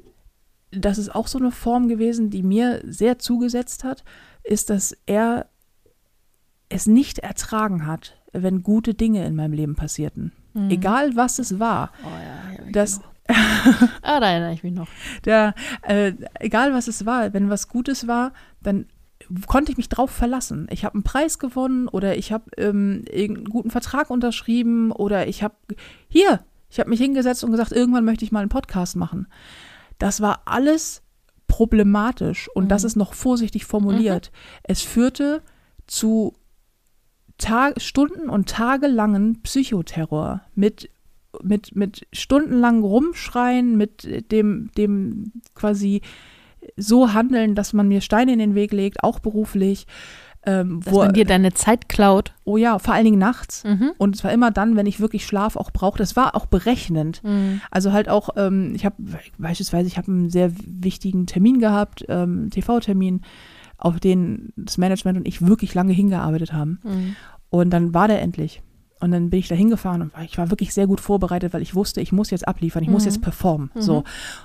das 0.72 0.98
ist 0.98 1.14
auch 1.14 1.28
so 1.28 1.38
eine 1.38 1.52
Form 1.52 1.88
gewesen, 1.88 2.30
die 2.30 2.44
mir 2.44 2.82
sehr 2.86 3.20
zugesetzt 3.20 3.84
hat, 3.84 4.04
ist, 4.44 4.70
dass 4.70 4.98
er 5.06 5.48
es 6.70 6.88
nicht 6.88 7.20
ertragen 7.20 7.86
hat, 7.86 8.18
wenn 8.34 8.64
gute 8.64 8.94
Dinge 8.94 9.26
in 9.26 9.36
meinem 9.36 9.54
Leben 9.54 9.76
passierten. 9.76 10.32
Egal 10.70 11.16
was 11.16 11.40
es 11.40 11.60
war. 11.60 11.92
Oh 12.04 12.08
ja, 12.08 12.64
ja 12.66 12.72
Das, 12.72 13.02
Ah, 14.02 14.20
da 14.20 14.30
erinnere 14.30 14.54
ich 14.54 14.64
mich 14.64 14.74
noch. 14.74 14.88
der, 15.26 15.54
äh, 15.82 16.14
egal 16.40 16.74
was 16.74 16.88
es 16.88 17.06
war, 17.06 17.34
wenn 17.34 17.50
was 17.50 17.68
Gutes 17.68 18.08
war, 18.08 18.32
dann 18.62 18.86
konnte 19.48 19.72
ich 19.72 19.78
mich 19.78 19.90
drauf 19.90 20.12
verlassen. 20.12 20.68
Ich 20.72 20.86
habe 20.86 20.96
einen 20.96 21.04
Preis 21.04 21.38
gewonnen 21.38 21.88
oder 21.88 22.18
ich 22.18 22.32
habe 22.32 22.46
ähm, 22.58 23.04
irgendeinen 23.12 23.50
guten 23.50 23.70
Vertrag 23.70 24.10
unterschrieben 24.10 24.92
oder 24.92 25.28
ich 25.28 25.44
habe 25.44 25.56
hier, 26.08 26.40
ich 26.70 26.80
habe 26.80 26.90
mich 26.90 27.00
hingesetzt 27.02 27.44
und 27.44 27.52
gesagt, 27.52 27.72
irgendwann 27.74 28.06
möchte 28.06 28.24
ich 28.24 28.32
mal 28.32 28.40
einen 28.40 28.50
Podcast 28.50 28.96
machen. 28.96 29.28
Das 29.98 30.22
war 30.22 30.44
alles 30.46 31.02
problematisch 31.48 32.50
und 32.54 32.70
das 32.70 32.84
ist 32.84 32.96
noch 32.96 33.14
vorsichtig 33.14 33.66
formuliert. 33.66 34.32
Es 34.64 34.82
führte 34.82 35.42
zu 35.88 36.34
Tag, 37.38 37.82
Stunden 37.82 38.30
und 38.30 38.50
tagelangen 38.50 39.42
Psychoterror 39.42 40.42
mit 40.56 40.90
mit, 41.44 41.76
mit 41.76 42.08
stundenlang 42.14 42.82
Rumschreien, 42.82 43.78
mit 43.78 44.32
dem, 44.32 44.72
dem 44.76 45.32
quasi 45.54 46.02
so 46.76 47.14
handeln, 47.14 47.56
dass 47.56 47.74
man 47.74 47.88
mir 47.88 48.02
Steine 48.02 48.34
in 48.34 48.40
den 48.40 48.56
Weg 48.56 48.74
legt, 48.74 49.04
auch 49.04 49.20
beruflich. 49.20 49.86
Ähm, 50.46 50.82
Dass 50.84 50.94
wo, 50.94 51.00
man 51.00 51.14
dir 51.14 51.26
deine 51.26 51.54
Zeit 51.54 51.90
klaut. 51.90 52.34
oh 52.46 52.56
ja, 52.56 52.80
vor 52.80 52.94
allen 52.94 53.04
Dingen 53.04 53.20
nachts. 53.20 53.66
Mhm. 53.66 53.92
Und 53.98 54.16
zwar 54.16 54.32
immer 54.32 54.50
dann, 54.50 54.78
wenn 54.78 54.86
ich 54.86 55.00
wirklich 55.00 55.26
Schlaf 55.26 55.58
auch 55.58 55.72
brauchte. 55.72 56.00
Das 56.00 56.16
war 56.16 56.36
auch 56.36 56.46
berechnend. 56.46 57.22
Mhm. 57.24 57.60
Also 57.70 57.92
halt 57.92 58.08
auch, 58.08 58.30
ähm, 58.38 58.74
ich 58.74 58.86
habe 58.86 58.96
beispielsweise, 59.38 59.88
ich 59.88 59.98
habe 59.98 60.10
einen 60.10 60.30
sehr 60.30 60.52
wichtigen 60.66 61.26
Termin 61.26 61.60
gehabt, 61.60 62.06
ähm, 62.08 62.50
TV-Termin, 62.50 63.22
auf 63.78 64.00
den 64.00 64.54
das 64.56 64.78
Management 64.78 65.18
und 65.18 65.28
ich 65.28 65.46
wirklich 65.46 65.74
lange 65.74 65.94
hingearbeitet 65.94 66.54
haben. 66.54 66.80
Mhm. 66.84 67.16
Und 67.50 67.70
dann 67.70 67.94
war 67.94 68.08
der 68.08 68.22
endlich. 68.22 68.62
Und 69.00 69.12
dann 69.12 69.30
bin 69.30 69.40
ich 69.40 69.48
da 69.48 69.54
hingefahren 69.54 70.02
und 70.02 70.12
ich 70.24 70.40
war 70.40 70.50
wirklich 70.50 70.74
sehr 70.74 70.88
gut 70.88 71.00
vorbereitet, 71.00 71.54
weil 71.54 71.62
ich 71.62 71.76
wusste, 71.76 72.02
ich 72.02 72.12
muss 72.12 72.32
jetzt 72.32 72.48
abliefern, 72.48 72.82
ich 72.82 72.90
muss 72.90 73.06
jetzt 73.06 73.22
performen. 73.22 73.70
So. 73.76 74.04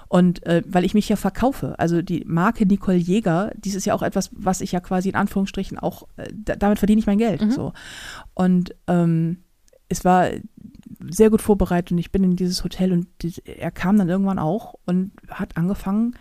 Und 0.09 0.45
äh, 0.47 0.63
weil 0.67 0.85
ich 0.85 0.93
mich 0.93 1.09
ja 1.09 1.17
verkaufe. 1.17 1.79
Also 1.79 2.03
die 2.03 2.25
Marke 2.27 2.67
Nicole 2.67 2.99
Jäger, 2.99 3.53
dies 3.57 3.75
ist 3.75 3.87
ja 3.87 3.95
auch 3.95 4.03
etwas, 4.03 4.29
was 4.33 4.61
ich 4.61 4.73
ja 4.73 4.81
quasi 4.81 5.09
in 5.09 5.15
Anführungsstrichen 5.15 5.79
auch, 5.79 6.07
äh, 6.17 6.29
da, 6.35 6.57
damit 6.57 6.79
verdiene 6.79 6.99
ich 6.99 7.07
mein 7.07 7.17
Geld. 7.17 7.41
So. 7.51 7.73
Und 8.35 8.75
ähm, 8.89 9.39
es 9.89 10.05
war 10.05 10.29
sehr 11.09 11.31
gut 11.31 11.41
vorbereitet 11.41 11.93
und 11.93 11.99
ich 11.99 12.13
bin 12.13 12.23
in 12.23 12.37
dieses 12.37 12.63
Hotel 12.63 12.93
und 12.93 13.07
die, 13.23 13.33
er 13.47 13.71
kam 13.71 13.97
dann 13.97 14.09
irgendwann 14.09 14.39
auch 14.39 14.75
und 14.85 15.13
hat 15.29 15.57
angefangen, 15.57 16.15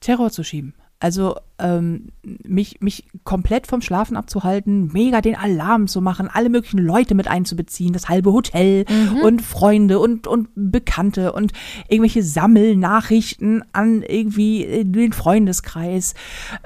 Terror 0.00 0.30
zu 0.30 0.42
schieben. 0.42 0.74
Also 1.02 1.34
ähm, 1.58 2.12
mich, 2.22 2.80
mich 2.80 3.02
komplett 3.24 3.66
vom 3.66 3.82
Schlafen 3.82 4.16
abzuhalten, 4.16 4.88
mega 4.92 5.20
den 5.20 5.34
Alarm 5.34 5.88
zu 5.88 6.00
machen, 6.00 6.30
alle 6.32 6.48
möglichen 6.48 6.78
Leute 6.78 7.16
mit 7.16 7.26
einzubeziehen, 7.26 7.92
das 7.92 8.08
halbe 8.08 8.32
Hotel 8.32 8.84
und 9.20 9.42
Freunde 9.42 9.98
und, 9.98 10.28
und 10.28 10.48
Bekannte 10.54 11.32
und 11.32 11.52
irgendwelche 11.88 12.22
Sammelnachrichten 12.22 13.64
an 13.72 14.02
irgendwie 14.02 14.64
äh, 14.64 14.84
den 14.84 15.12
Freundeskreis. 15.12 16.14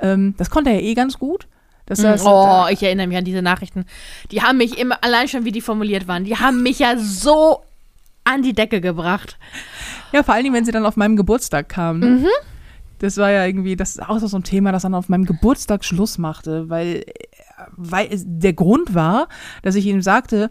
Ähm, 0.02 0.34
das 0.36 0.50
konnte 0.50 0.68
er 0.68 0.82
eh 0.82 0.92
ganz 0.92 1.18
gut. 1.18 1.46
Das 1.86 2.04
heißt, 2.04 2.26
Oh, 2.26 2.66
ich 2.70 2.82
erinnere 2.82 3.06
mich 3.06 3.16
an 3.16 3.24
diese 3.24 3.40
Nachrichten. 3.40 3.86
Die 4.32 4.42
haben 4.42 4.58
mich 4.58 4.76
immer, 4.76 5.02
allein 5.02 5.28
schon 5.28 5.46
wie 5.46 5.52
die 5.52 5.62
formuliert 5.62 6.08
waren, 6.08 6.24
die 6.24 6.36
haben 6.36 6.62
mich 6.62 6.78
ja 6.80 6.98
so 6.98 7.62
an 8.24 8.42
die 8.42 8.52
Decke 8.52 8.82
gebracht. 8.82 9.38
Ja, 10.12 10.22
vor 10.22 10.34
allen 10.34 10.44
Dingen, 10.44 10.54
wenn 10.54 10.66
sie 10.66 10.72
dann 10.72 10.84
auf 10.84 10.96
meinem 10.96 11.16
Geburtstag 11.16 11.70
kam. 11.70 12.00
Ne? 12.00 12.28
Das 12.98 13.16
war 13.18 13.30
ja 13.30 13.44
irgendwie, 13.46 13.76
das 13.76 13.90
ist 13.96 14.02
auch 14.08 14.18
so 14.18 14.36
ein 14.36 14.42
Thema, 14.44 14.72
das 14.72 14.82
dann 14.82 14.94
auf 14.94 15.08
meinem 15.08 15.24
Geburtstag 15.26 15.84
Schluss 15.84 16.18
machte, 16.18 16.68
weil, 16.68 17.04
weil 17.76 18.08
der 18.24 18.52
Grund 18.54 18.94
war, 18.94 19.28
dass 19.62 19.74
ich 19.74 19.86
ihm 19.86 20.02
sagte, 20.02 20.50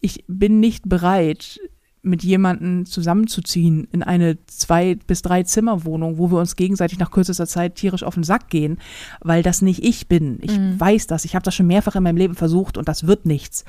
ich 0.00 0.24
bin 0.28 0.60
nicht 0.60 0.88
bereit, 0.88 1.60
mit 2.02 2.22
jemandem 2.24 2.86
zusammenzuziehen 2.86 3.86
in 3.92 4.02
eine 4.02 4.38
zwei 4.46 4.94
bis 5.06 5.20
drei 5.20 5.42
Zimmerwohnung, 5.42 6.16
wo 6.16 6.30
wir 6.30 6.38
uns 6.38 6.56
gegenseitig 6.56 6.98
nach 6.98 7.10
kürzester 7.10 7.46
Zeit 7.46 7.74
tierisch 7.74 8.04
auf 8.04 8.14
den 8.14 8.24
Sack 8.24 8.48
gehen, 8.48 8.78
weil 9.20 9.42
das 9.42 9.60
nicht 9.60 9.84
ich 9.84 10.08
bin. 10.08 10.38
Ich 10.40 10.58
Mhm. 10.58 10.80
weiß 10.80 11.08
das. 11.08 11.26
Ich 11.26 11.34
habe 11.34 11.42
das 11.42 11.54
schon 11.54 11.66
mehrfach 11.66 11.96
in 11.96 12.02
meinem 12.02 12.16
Leben 12.16 12.34
versucht 12.34 12.78
und 12.78 12.88
das 12.88 13.06
wird 13.06 13.26
nichts. 13.26 13.66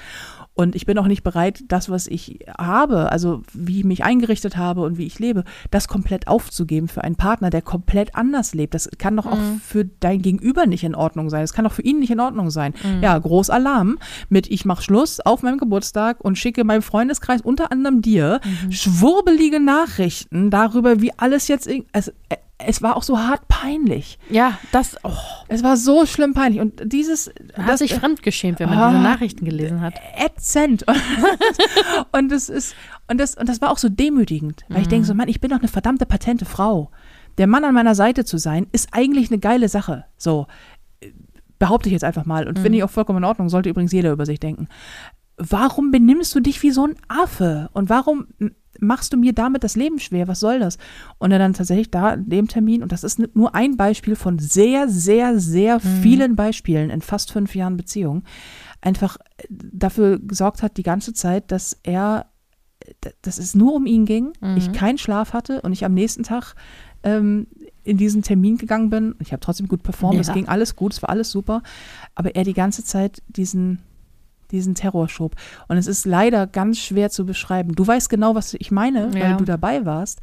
Und 0.61 0.75
ich 0.75 0.85
bin 0.85 0.97
auch 0.97 1.07
nicht 1.07 1.23
bereit, 1.23 1.63
das, 1.67 1.89
was 1.89 2.07
ich 2.07 2.39
habe, 2.57 3.11
also 3.11 3.41
wie 3.53 3.79
ich 3.79 3.83
mich 3.85 4.03
eingerichtet 4.03 4.57
habe 4.57 4.81
und 4.81 4.97
wie 4.97 5.05
ich 5.05 5.17
lebe, 5.19 5.43
das 5.71 5.87
komplett 5.87 6.27
aufzugeben 6.27 6.87
für 6.87 7.03
einen 7.03 7.15
Partner, 7.15 7.49
der 7.49 7.61
komplett 7.61 8.15
anders 8.15 8.53
lebt. 8.53 8.73
Das 8.73 8.89
kann 8.97 9.17
doch 9.17 9.25
auch 9.25 9.39
für 9.63 9.85
dein 9.85 10.21
Gegenüber 10.21 10.65
nicht 10.67 10.83
in 10.83 10.95
Ordnung 10.95 11.29
sein. 11.29 11.41
Das 11.41 11.53
kann 11.53 11.65
doch 11.65 11.73
für 11.73 11.81
ihn 11.81 11.99
nicht 11.99 12.11
in 12.11 12.19
Ordnung 12.19 12.49
sein. 12.51 12.73
Ja, 13.01 13.17
Großalarm 13.17 13.97
mit 14.29 14.49
ich 14.51 14.65
mache 14.65 14.83
Schluss 14.83 15.19
auf 15.19 15.41
meinem 15.41 15.57
Geburtstag 15.57 16.21
und 16.23 16.37
schicke 16.37 16.63
meinem 16.63 16.83
Freundeskreis, 16.83 17.41
unter 17.41 17.71
anderem 17.71 18.01
dir, 18.01 18.39
schwurbelige 18.69 19.59
Nachrichten 19.59 20.49
darüber, 20.51 21.01
wie 21.01 21.11
alles 21.17 21.47
jetzt, 21.47 21.67
irg- 21.67 21.85
es, 22.67 22.77
es 22.77 22.81
war 22.81 22.95
auch 22.97 23.03
so 23.03 23.17
hart 23.19 23.47
peinlich. 23.47 24.17
Ja, 24.29 24.57
das 24.71 24.97
oh, 25.03 25.11
Es 25.47 25.63
war 25.63 25.77
so 25.77 26.05
schlimm 26.05 26.33
peinlich. 26.33 26.61
Und 26.61 26.81
dieses, 26.85 27.27
hat 27.55 27.69
das 27.69 27.79
sich 27.79 27.93
fremdgeschämt, 27.93 28.59
wenn 28.59 28.69
man 28.69 28.77
Ah. 28.77 28.89
diese 28.89 29.01
Nachrichten 29.01 29.45
gelesen 29.45 29.81
hat. 29.81 29.95
ätzend. 30.17 30.85
und 32.11 32.31
das 32.31 32.49
ist, 32.49 32.75
und 33.09 33.19
das, 33.19 33.35
und 33.35 33.47
das 33.49 33.61
war 33.61 33.71
auch 33.71 33.77
so 33.77 33.89
demütigend, 33.89 34.63
weil 34.69 34.81
ich 34.81 34.87
denke 34.87 35.05
so, 35.05 35.13
Mann, 35.13 35.27
ich 35.27 35.41
bin 35.41 35.49
doch 35.51 35.59
eine 35.59 35.67
verdammte 35.67 36.05
patente 36.05 36.45
Frau. 36.45 36.91
Der 37.37 37.47
Mann 37.47 37.63
an 37.63 37.73
meiner 37.73 37.95
Seite 37.95 38.25
zu 38.25 38.37
sein, 38.37 38.67
ist 38.71 38.89
eigentlich 38.91 39.29
eine 39.31 39.39
geile 39.39 39.69
Sache. 39.69 40.05
So, 40.17 40.47
äh, 40.99 41.11
behaupte 41.59 41.89
ich 41.89 41.93
jetzt 41.93 42.03
einfach 42.03 42.25
mal. 42.25 42.47
Und 42.47 42.59
finde 42.59 42.77
ich 42.77 42.83
auch 42.83 42.89
vollkommen 42.89 43.19
in 43.19 43.23
Ordnung, 43.25 43.49
sollte 43.49 43.69
übrigens 43.69 43.91
jeder 43.91 44.11
über 44.11 44.25
sich 44.25 44.39
denken. 44.39 44.67
Warum 45.49 45.91
benimmst 45.91 46.35
du 46.35 46.39
dich 46.39 46.61
wie 46.61 46.71
so 46.71 46.85
ein 46.85 46.95
Affe? 47.07 47.69
Und 47.73 47.89
warum 47.89 48.27
machst 48.79 49.11
du 49.13 49.17
mir 49.17 49.33
damit 49.33 49.63
das 49.63 49.75
Leben 49.75 49.99
schwer? 49.99 50.27
Was 50.27 50.39
soll 50.39 50.59
das? 50.59 50.77
Und 51.17 51.31
er 51.31 51.39
dann 51.39 51.53
tatsächlich 51.53 51.89
da 51.91 52.13
in 52.13 52.29
dem 52.29 52.47
Termin, 52.47 52.83
und 52.83 52.91
das 52.91 53.03
ist 53.03 53.19
nur 53.35 53.55
ein 53.55 53.75
Beispiel 53.77 54.15
von 54.15 54.39
sehr, 54.39 54.87
sehr, 54.87 55.39
sehr 55.39 55.79
vielen 55.79 56.35
Beispielen 56.35 56.89
in 56.89 57.01
fast 57.01 57.31
fünf 57.31 57.55
Jahren 57.55 57.77
Beziehung, 57.77 58.23
einfach 58.81 59.17
äh, 59.37 59.45
dafür 59.49 60.19
gesorgt 60.19 60.61
hat 60.63 60.77
die 60.77 60.83
ganze 60.83 61.13
Zeit, 61.13 61.51
dass 61.51 61.77
er, 61.83 62.27
dass 63.21 63.37
es 63.37 63.55
nur 63.55 63.73
um 63.73 63.85
ihn 63.85 64.05
ging, 64.05 64.33
ich 64.55 64.71
keinen 64.71 64.97
Schlaf 64.97 65.33
hatte 65.33 65.61
und 65.61 65.73
ich 65.73 65.85
am 65.85 65.93
nächsten 65.93 66.23
Tag 66.23 66.55
ähm, 67.03 67.47
in 67.83 67.97
diesen 67.97 68.21
Termin 68.21 68.57
gegangen 68.57 68.89
bin. 68.89 69.15
Ich 69.19 69.31
habe 69.31 69.39
trotzdem 69.39 69.67
gut 69.67 69.83
performt, 69.83 70.19
es 70.19 70.27
Ja. 70.27 70.33
ging 70.33 70.47
alles 70.47 70.75
gut, 70.75 70.93
es 70.93 71.01
war 71.01 71.09
alles 71.09 71.31
super, 71.31 71.61
aber 72.15 72.35
er 72.35 72.43
die 72.43 72.53
ganze 72.53 72.83
Zeit 72.83 73.21
diesen 73.27 73.79
diesen 74.51 74.75
Terror 74.75 75.09
schob. 75.09 75.35
Und 75.67 75.77
es 75.77 75.87
ist 75.87 76.05
leider 76.05 76.47
ganz 76.47 76.79
schwer 76.79 77.09
zu 77.09 77.25
beschreiben. 77.25 77.73
Du 77.75 77.85
weißt 77.85 78.09
genau, 78.09 78.35
was 78.35 78.53
ich 78.53 78.71
meine, 78.71 79.13
weil 79.13 79.21
Ja. 79.21 79.37
du 79.37 79.45
dabei 79.45 79.85
warst. 79.85 80.19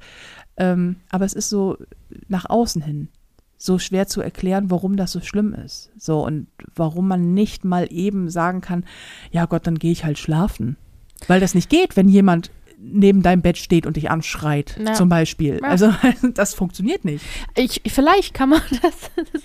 Ähm, 0.56 0.96
aber 1.10 1.24
es 1.24 1.32
ist 1.34 1.48
so 1.50 1.76
nach 2.28 2.48
außen 2.48 2.82
hin 2.82 3.08
so 3.60 3.80
schwer 3.80 4.06
zu 4.06 4.20
erklären, 4.20 4.70
warum 4.70 4.96
das 4.96 5.10
so 5.10 5.20
schlimm 5.20 5.52
ist. 5.52 5.90
So 5.98 6.24
und 6.24 6.46
warum 6.76 7.08
man 7.08 7.34
nicht 7.34 7.64
mal 7.64 7.88
eben 7.90 8.30
sagen 8.30 8.60
kann, 8.60 8.84
ja 9.32 9.46
Gott, 9.46 9.66
dann 9.66 9.80
gehe 9.80 9.90
ich 9.90 10.04
halt 10.04 10.16
schlafen. 10.16 10.76
Weil 11.26 11.40
das 11.40 11.54
nicht 11.56 11.68
geht, 11.68 11.96
wenn 11.96 12.06
jemand 12.08 12.52
neben 12.80 13.22
deinem 13.22 13.42
Bett 13.42 13.58
steht 13.58 13.84
und 13.86 13.96
dich 13.96 14.08
anschreit, 14.12 14.78
Ja. 14.84 14.92
zum 14.92 15.08
Beispiel. 15.08 15.58
Ja. 15.60 15.68
Also 15.68 15.92
das 16.34 16.54
funktioniert 16.54 17.04
nicht. 17.04 17.24
Ich, 17.56 17.82
vielleicht 17.88 18.32
kann 18.32 18.50
man 18.50 18.60
das, 18.82 19.10
das 19.32 19.42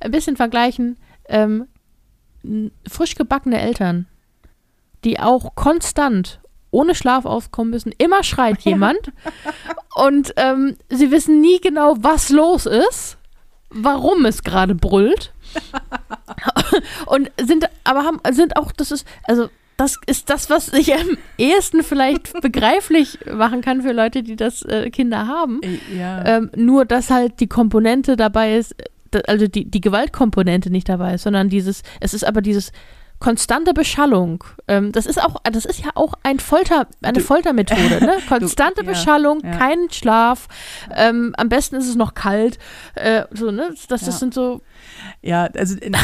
ein 0.00 0.10
bisschen 0.10 0.36
vergleichen. 0.36 0.98
Ähm, 1.26 1.64
frisch 2.88 3.14
gebackene 3.14 3.60
Eltern, 3.60 4.06
die 5.04 5.20
auch 5.20 5.54
konstant 5.54 6.40
ohne 6.70 6.94
Schlaf 6.94 7.24
aufkommen 7.26 7.70
müssen. 7.70 7.92
Immer 7.98 8.24
schreit 8.24 8.62
jemand. 8.62 9.12
Und 9.94 10.32
ähm, 10.36 10.76
sie 10.88 11.10
wissen 11.10 11.40
nie 11.40 11.60
genau, 11.60 11.96
was 12.00 12.30
los 12.30 12.66
ist, 12.66 13.18
warum 13.70 14.24
es 14.24 14.42
gerade 14.42 14.74
brüllt. 14.74 15.32
Und 17.06 17.30
sind 17.40 17.68
aber 17.84 18.04
haben, 18.04 18.20
sind 18.32 18.56
auch, 18.56 18.72
das 18.72 18.90
ist, 18.90 19.06
also 19.24 19.48
das 19.76 19.98
ist 20.06 20.30
das, 20.30 20.48
was 20.48 20.72
ich 20.72 20.94
am 20.94 21.18
ehesten 21.38 21.82
vielleicht 21.82 22.32
begreiflich 22.40 23.18
machen 23.30 23.60
kann 23.60 23.82
für 23.82 23.92
Leute, 23.92 24.22
die 24.22 24.36
das 24.36 24.62
äh, 24.62 24.90
Kinder 24.90 25.26
haben. 25.26 25.60
Ja. 25.94 26.24
Ähm, 26.24 26.50
nur, 26.56 26.84
dass 26.84 27.10
halt 27.10 27.40
die 27.40 27.48
Komponente 27.48 28.16
dabei 28.16 28.56
ist, 28.56 28.74
also 29.26 29.46
die, 29.46 29.70
die 29.70 29.80
Gewaltkomponente 29.80 30.70
nicht 30.70 30.88
dabei 30.88 31.14
ist, 31.14 31.22
sondern 31.22 31.48
dieses, 31.48 31.82
es 32.00 32.14
ist 32.14 32.24
aber 32.24 32.42
dieses 32.42 32.72
konstante 33.22 33.72
Beschallung. 33.72 34.42
Ähm, 34.66 34.90
das 34.90 35.06
ist 35.06 35.22
auch, 35.22 35.36
das 35.44 35.64
ist 35.64 35.78
ja 35.84 35.90
auch 35.94 36.14
ein 36.24 36.40
Folter, 36.40 36.88
eine 37.02 37.18
Du- 37.18 37.24
Foltermethode, 37.24 38.04
ne? 38.04 38.18
Konstante 38.28 38.82
ja, 38.82 38.90
Beschallung, 38.90 39.40
ja. 39.44 39.56
kein 39.56 39.88
Schlaf. 39.92 40.48
Ähm, 40.94 41.32
am 41.38 41.48
besten 41.48 41.76
ist 41.76 41.88
es 41.88 41.94
noch 41.94 42.14
kalt. 42.14 42.58
Äh, 42.96 43.22
so, 43.32 43.52
ne? 43.52 43.68
Das, 43.70 43.86
das 43.86 44.06
Ja. 44.06 44.12
sind 44.12 44.34
so. 44.34 44.60
Ja, 45.22 45.44
also 45.56 45.76
in, 45.78 45.94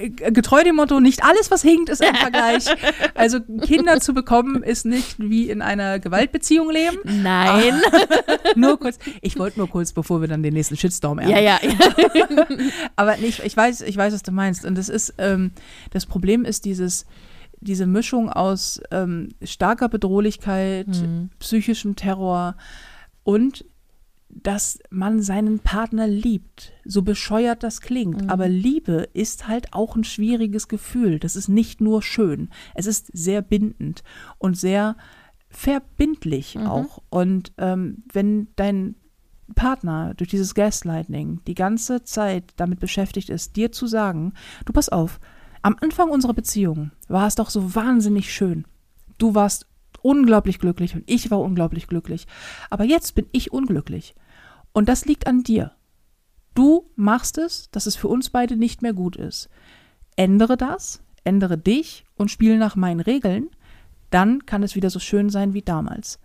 äh, 0.00 0.10
getreu 0.30 0.62
dem 0.62 0.76
Motto, 0.76 1.00
nicht 1.00 1.24
alles, 1.24 1.50
was 1.50 1.62
hinkt, 1.62 1.88
ist 1.88 2.02
ein 2.02 2.14
Vergleich. 2.14 2.66
Also 3.14 3.40
Kinder 3.40 3.98
zu 4.00 4.14
bekommen, 4.14 4.62
ist 4.62 4.86
nicht 4.86 5.16
wie 5.18 5.50
in 5.50 5.60
einer 5.60 5.98
Gewaltbeziehung 5.98 6.70
leben. 6.70 6.98
Nein. 7.22 7.80
Nur 8.54 8.78
kurz, 8.78 8.98
ich 9.22 9.36
wollte 9.38 9.58
nur 9.58 9.68
kurz, 9.68 9.92
bevor 9.92 10.20
wir 10.20 10.28
dann 10.28 10.42
den 10.44 10.54
nächsten 10.54 10.76
Shitstorm 10.76 11.18
ernten. 11.18 11.34
ja, 11.34 11.40
ja, 11.40 11.58
ja. 11.62 12.46
Aber 12.96 13.16
nicht, 13.16 13.40
ich 13.44 13.56
weiß, 13.56 13.80
ich 13.80 13.96
weiß, 13.96 14.14
was 14.14 14.22
du 14.22 14.30
meinst. 14.30 14.64
Und 14.64 14.76
das 14.78 14.88
ist, 14.88 15.14
ähm, 15.18 15.50
das 15.92 16.06
Problem 16.06 16.43
ist 16.44 16.64
dieses, 16.64 17.06
diese 17.60 17.86
Mischung 17.86 18.28
aus 18.30 18.80
ähm, 18.90 19.30
starker 19.42 19.88
Bedrohlichkeit, 19.88 20.88
Mhm. 20.88 21.30
psychischem 21.38 21.96
Terror 21.96 22.56
und 23.22 23.64
dass 24.28 24.80
man 24.90 25.22
seinen 25.22 25.60
Partner 25.60 26.08
liebt. 26.08 26.72
So 26.84 27.02
bescheuert 27.02 27.62
das 27.62 27.80
klingt. 27.80 28.28
Aber 28.30 28.48
Liebe 28.48 29.08
ist 29.12 29.46
halt 29.46 29.72
auch 29.72 29.94
ein 29.94 30.02
schwieriges 30.02 30.66
Gefühl. 30.66 31.20
Das 31.20 31.36
ist 31.36 31.48
nicht 31.48 31.80
nur 31.80 32.02
schön. 32.02 32.48
Es 32.74 32.86
ist 32.86 33.10
sehr 33.12 33.42
bindend 33.42 34.02
und 34.38 34.56
sehr 34.58 34.96
verbindlich 35.50 36.58
auch. 36.58 37.02
Und 37.10 37.52
ähm, 37.58 38.02
wenn 38.12 38.48
dein 38.56 38.96
Partner 39.54 40.14
durch 40.14 40.30
dieses 40.30 40.54
Gaslighting 40.54 41.40
die 41.46 41.54
ganze 41.54 42.02
Zeit 42.02 42.52
damit 42.56 42.80
beschäftigt 42.80 43.28
ist, 43.30 43.54
dir 43.54 43.70
zu 43.70 43.86
sagen, 43.86 44.32
du 44.64 44.72
pass 44.72 44.88
auf, 44.88 45.20
am 45.64 45.76
Anfang 45.80 46.10
unserer 46.10 46.34
Beziehung 46.34 46.90
war 47.08 47.26
es 47.26 47.36
doch 47.36 47.48
so 47.48 47.74
wahnsinnig 47.74 48.32
schön. 48.34 48.66
Du 49.16 49.34
warst 49.34 49.66
unglaublich 50.02 50.58
glücklich 50.58 50.94
und 50.94 51.04
ich 51.06 51.30
war 51.30 51.40
unglaublich 51.40 51.86
glücklich. 51.86 52.26
Aber 52.68 52.84
jetzt 52.84 53.14
bin 53.14 53.26
ich 53.32 53.50
unglücklich. 53.50 54.14
Und 54.74 54.90
das 54.90 55.06
liegt 55.06 55.26
an 55.26 55.42
dir. 55.42 55.72
Du 56.54 56.90
machst 56.96 57.38
es, 57.38 57.70
dass 57.70 57.86
es 57.86 57.96
für 57.96 58.08
uns 58.08 58.28
beide 58.28 58.56
nicht 58.56 58.82
mehr 58.82 58.92
gut 58.92 59.16
ist. 59.16 59.48
Ändere 60.16 60.58
das, 60.58 61.02
ändere 61.24 61.56
dich 61.56 62.04
und 62.16 62.30
spiele 62.30 62.58
nach 62.58 62.76
meinen 62.76 63.00
Regeln, 63.00 63.48
dann 64.10 64.44
kann 64.44 64.62
es 64.62 64.74
wieder 64.74 64.90
so 64.90 64.98
schön 64.98 65.30
sein 65.30 65.54
wie 65.54 65.62
damals. 65.62 66.20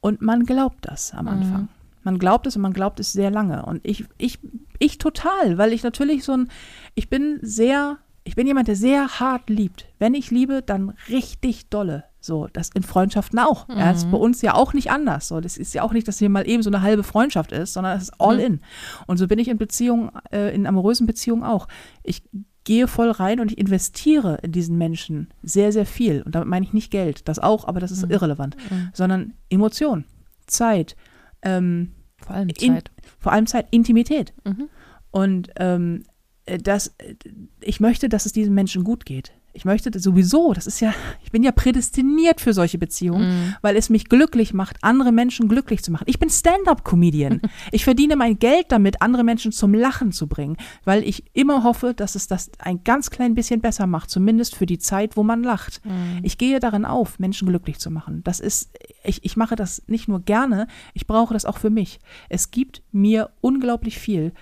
Und 0.00 0.22
man 0.22 0.44
glaubt 0.44 0.88
das 0.88 1.14
am 1.14 1.28
Anfang. 1.28 1.68
Man 2.02 2.18
glaubt 2.18 2.48
es 2.48 2.56
und 2.56 2.62
man 2.62 2.72
glaubt 2.72 2.98
es 2.98 3.12
sehr 3.12 3.30
lange. 3.30 3.64
Und 3.64 3.80
ich, 3.84 4.06
ich, 4.18 4.40
ich 4.80 4.98
total, 4.98 5.56
weil 5.56 5.72
ich 5.72 5.84
natürlich 5.84 6.24
so 6.24 6.32
ein, 6.32 6.48
ich 6.96 7.08
bin 7.08 7.38
sehr, 7.40 7.98
ich 8.24 8.34
bin 8.36 8.46
jemand, 8.46 8.68
der 8.68 8.76
sehr 8.76 9.20
hart 9.20 9.50
liebt. 9.50 9.86
Wenn 9.98 10.14
ich 10.14 10.30
liebe, 10.30 10.62
dann 10.62 10.94
richtig 11.08 11.68
dolle. 11.68 12.04
So, 12.20 12.48
das 12.52 12.70
in 12.70 12.82
Freundschaften 12.82 13.38
auch. 13.38 13.68
Ja, 13.68 13.92
das 13.92 14.04
ist 14.04 14.10
bei 14.10 14.16
uns 14.16 14.40
ja 14.40 14.54
auch 14.54 14.72
nicht 14.72 14.90
anders. 14.90 15.28
So, 15.28 15.40
das 15.42 15.58
ist 15.58 15.74
ja 15.74 15.82
auch 15.82 15.92
nicht, 15.92 16.08
dass 16.08 16.18
hier 16.18 16.30
mal 16.30 16.48
eben 16.48 16.62
so 16.62 16.70
eine 16.70 16.80
halbe 16.80 17.02
Freundschaft 17.02 17.52
ist, 17.52 17.74
sondern 17.74 17.98
es 17.98 18.04
ist 18.04 18.14
all 18.18 18.40
in. 18.40 18.60
Und 19.06 19.18
so 19.18 19.28
bin 19.28 19.38
ich 19.38 19.48
in 19.48 19.58
Beziehungen, 19.58 20.10
äh, 20.32 20.54
in 20.54 20.66
amorösen 20.66 21.06
Beziehungen 21.06 21.42
auch. 21.44 21.68
Ich 22.02 22.22
gehe 22.64 22.88
voll 22.88 23.10
rein 23.10 23.40
und 23.40 23.52
ich 23.52 23.58
investiere 23.58 24.38
in 24.42 24.52
diesen 24.52 24.78
Menschen 24.78 25.28
sehr, 25.42 25.70
sehr 25.70 25.84
viel. 25.84 26.22
Und 26.22 26.34
damit 26.34 26.48
meine 26.48 26.64
ich 26.64 26.72
nicht 26.72 26.90
Geld, 26.90 27.28
das 27.28 27.38
auch, 27.38 27.68
aber 27.68 27.78
das 27.78 27.90
ist 27.90 28.10
irrelevant, 28.10 28.56
sondern 28.94 29.34
Emotion, 29.50 30.06
Zeit, 30.46 30.96
ähm, 31.42 31.92
Vor 32.24 32.34
allem 32.36 32.48
in- 32.48 32.54
Zeit. 32.72 32.90
vor 33.18 33.32
allem 33.32 33.46
Zeit, 33.46 33.66
Intimität. 33.70 34.32
Mhm. 34.44 34.70
Und 35.10 35.50
ähm, 35.56 36.04
äh, 36.46 36.58
das, 36.58 36.88
äh, 36.98 37.14
ich 37.60 37.80
möchte, 37.80 38.08
dass 38.08 38.26
es 38.26 38.32
diesen 38.32 38.54
Menschen 38.54 38.84
gut 38.84 39.04
geht. 39.06 39.32
Ich 39.56 39.64
möchte 39.64 39.96
sowieso, 40.00 40.52
das 40.52 40.66
ist 40.66 40.80
ja, 40.80 40.92
ich 41.22 41.30
bin 41.30 41.44
ja 41.44 41.52
prädestiniert 41.52 42.40
für 42.40 42.52
solche 42.52 42.76
Beziehungen, 42.76 43.28
Mhm. 43.28 43.54
weil 43.62 43.76
es 43.76 43.88
mich 43.88 44.08
glücklich 44.08 44.52
macht, 44.52 44.78
andere 44.82 45.12
Menschen 45.12 45.46
glücklich 45.46 45.80
zu 45.84 45.92
machen. 45.92 46.06
Ich 46.08 46.18
bin 46.18 46.28
Stand-up-Comedian. 46.28 47.40
ich 47.70 47.84
verdiene 47.84 48.16
mein 48.16 48.40
Geld 48.40 48.66
damit, 48.70 49.00
andere 49.00 49.22
Menschen 49.22 49.52
zum 49.52 49.72
Lachen 49.72 50.10
zu 50.10 50.26
bringen, 50.26 50.56
weil 50.84 51.04
ich 51.04 51.22
immer 51.34 51.62
hoffe, 51.62 51.94
dass 51.94 52.16
es 52.16 52.26
das 52.26 52.50
ein 52.58 52.82
ganz 52.82 53.10
klein 53.10 53.36
bisschen 53.36 53.60
besser 53.60 53.86
macht, 53.86 54.10
zumindest 54.10 54.56
für 54.56 54.66
die 54.66 54.78
Zeit, 54.80 55.16
wo 55.16 55.22
man 55.22 55.44
lacht. 55.44 55.80
Ich 56.24 56.36
gehe 56.36 56.58
darin 56.58 56.84
auf, 56.84 57.20
Menschen 57.20 57.46
glücklich 57.46 57.78
zu 57.78 57.92
machen. 57.92 58.22
Das 58.24 58.40
ist, 58.40 58.70
ich, 59.04 59.24
ich 59.24 59.36
mache 59.36 59.54
das 59.54 59.84
nicht 59.86 60.08
nur 60.08 60.18
gerne, 60.18 60.66
ich 60.94 61.06
brauche 61.06 61.32
das 61.32 61.44
auch 61.44 61.58
für 61.58 61.70
mich. 61.70 62.00
Es 62.28 62.50
gibt 62.50 62.82
mir 62.90 63.30
unglaublich 63.40 64.00
viel 64.00 64.32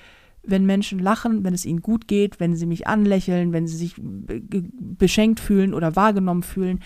wenn 0.45 0.66
Menschen 0.66 0.99
lachen, 0.99 1.45
wenn 1.45 1.55
es 1.55 1.64
ihnen 1.64 1.82
gut 1.82 2.09
geht, 2.09 2.40
wenn 2.40 2.57
sie 2.57 2.66
mich 2.66 2.86
anlächeln, 2.86 3.53
wenn 3.53 3.66
sie 3.66 3.76
sich 3.76 3.95
beschenkt 3.99 5.40
fühlen 5.40 5.74
oder 5.74 5.97
wahrgenommen 5.97 6.43
fühlen. 6.43 6.80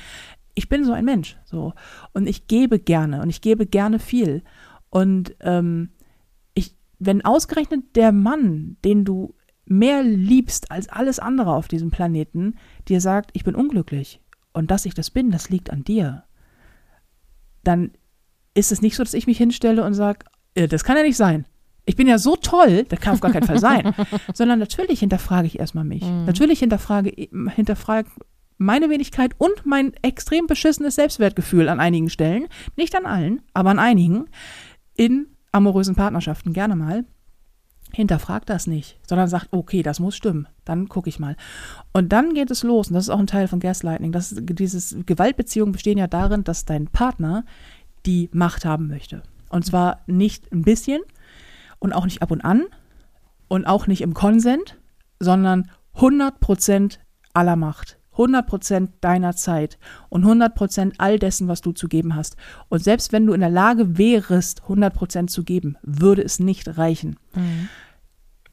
ich 0.55 0.69
bin 0.69 0.85
so 0.85 0.93
ein 0.93 1.05
Mensch. 1.05 1.37
So. 1.45 1.75
Und 2.13 2.27
ich 2.27 2.47
gebe 2.47 2.79
gerne 2.79 3.23
und 3.23 3.31
ich 3.31 3.41
gebe 3.41 3.67
gerne 3.67 3.99
viel. 3.99 4.43
Und 4.91 5.37
ähm, 5.41 5.91
ich, 6.55 6.75
wenn 6.99 7.25
ausgerechnet 7.25 7.95
der 7.95 8.13
Mann, 8.13 8.77
den 8.85 9.05
du 9.05 9.35
mehr 9.67 10.03
liebst 10.03 10.71
als 10.71 10.89
alles 10.89 11.19
andere 11.19 11.53
auf 11.53 11.69
diesem 11.69 11.91
Planeten, 11.91 12.55
dir 12.89 13.01
sagt, 13.01 13.31
ich 13.35 13.45
bin 13.45 13.55
unglücklich 13.55 14.21
und 14.53 14.71
dass 14.71 14.87
ich 14.87 14.95
das 14.95 15.11
bin, 15.11 15.31
das 15.31 15.51
liegt 15.51 15.71
an 15.71 15.85
dir, 15.85 16.25
dann 17.65 17.91
ist 18.55 18.73
es 18.73 18.81
nicht 18.81 18.97
so, 18.97 19.03
dass 19.03 19.15
ich 19.15 19.27
mich 19.27 19.39
hinstelle 19.39 19.85
und 19.85 19.95
sage, 19.95 20.21
äh, 20.55 20.69
das 20.69 20.85
kann 20.85 20.97
ja 20.97 21.03
nicht 21.03 21.17
sein. 21.17 21.47
Ich 21.87 21.97
bin 21.97 22.09
ja 22.09 22.19
so 22.19 22.37
toll, 22.37 22.85
das 22.89 23.01
kann 23.01 23.15
auf 23.15 23.21
gar 23.21 23.33
keinen 23.33 23.47
Fall 23.47 23.61
sein. 23.61 23.95
Sondern 24.35 24.59
natürlich 24.59 25.01
hinterfrage 25.01 25.47
ich 25.47 25.59
erstmal 25.59 25.85
mich. 25.85 26.03
Mhm. 26.03 26.27
Natürlich 26.27 26.59
hinterfrage, 26.59 27.13
hinterfrage 27.55 28.11
meine 28.59 28.91
Wenigkeit 28.91 29.33
und 29.39 29.65
mein 29.65 29.93
extrem 30.03 30.47
beschissenes 30.47 30.97
Selbstwertgefühl 30.97 31.69
an 31.69 31.81
einigen 31.81 32.11
Stellen, 32.11 32.49
nicht 32.77 32.95
an 32.97 33.07
allen, 33.07 33.43
aber 33.55 33.71
an 33.71 33.79
einigen, 33.79 34.27
in 34.95 35.29
amorösen 35.53 35.95
Partnerschaften 35.95 36.53
gerne 36.53 36.77
mal. 36.77 37.05
Hinterfragt 37.93 38.51
das 38.51 38.67
nicht, 38.67 38.99
sondern 39.07 39.29
sagt, 39.29 39.49
okay, 39.53 39.83
das 39.83 40.01
muss 40.01 40.17
stimmen. 40.17 40.49
Dann 40.65 40.89
gucke 40.89 41.09
ich 41.09 41.19
mal. 41.19 41.37
Und 41.93 42.13
dann 42.13 42.35
geht 42.35 42.51
es 42.51 42.63
los, 42.63 42.89
und 42.89 42.95
das 42.95 43.05
ist 43.05 43.11
auch 43.11 43.19
ein 43.19 43.29
Teil 43.29 43.47
von 43.49 43.61
Gaslighting. 43.61 44.11
Das, 44.13 44.35
dieses 44.37 44.97
Gewaltbeziehungen 45.07 45.73
bestehen 45.73 45.97
ja 45.97 46.09
darin, 46.09 46.45
dass 46.45 46.65
dein 46.65 46.89
Partner 46.89 47.45
die 48.05 48.29
Macht 48.33 48.65
haben 48.65 48.89
möchte. 48.89 49.23
Und 49.51 49.65
zwar 49.65 50.01
nicht 50.07 50.53
ein 50.53 50.63
bisschen 50.63 51.01
und 51.79 51.93
auch 51.93 52.05
nicht 52.05 52.23
ab 52.23 52.31
und 52.31 52.43
an 52.43 52.65
und 53.49 53.67
auch 53.67 53.87
nicht 53.87 54.01
im 54.03 54.15
Konsent, 54.15 54.77
sondern 55.21 55.71
100% 55.95 56.99
aller 57.33 57.57
Macht. 57.57 57.99
100% 58.17 58.89
deiner 59.01 59.37
Zeit 59.37 59.79
und 60.09 60.25
100% 60.25 60.95
all 60.99 61.19
dessen, 61.19 61.49
was 61.49 61.61
du 61.61 61.73
zu 61.73 61.87
geben 61.87 62.15
hast. 62.15 62.37
Und 62.69 62.83
selbst 62.83 63.13
wenn 63.13 63.27
du 63.27 63.35
in 63.35 63.41
der 63.41 63.51
Lage 63.51 63.99
wärest, 63.99 64.63
100% 64.69 65.27
zu 65.29 65.45
geben, 65.45 65.77
würde 65.83 66.23
es 66.23 66.41
nicht 66.41 66.79
reichen. 66.79 67.19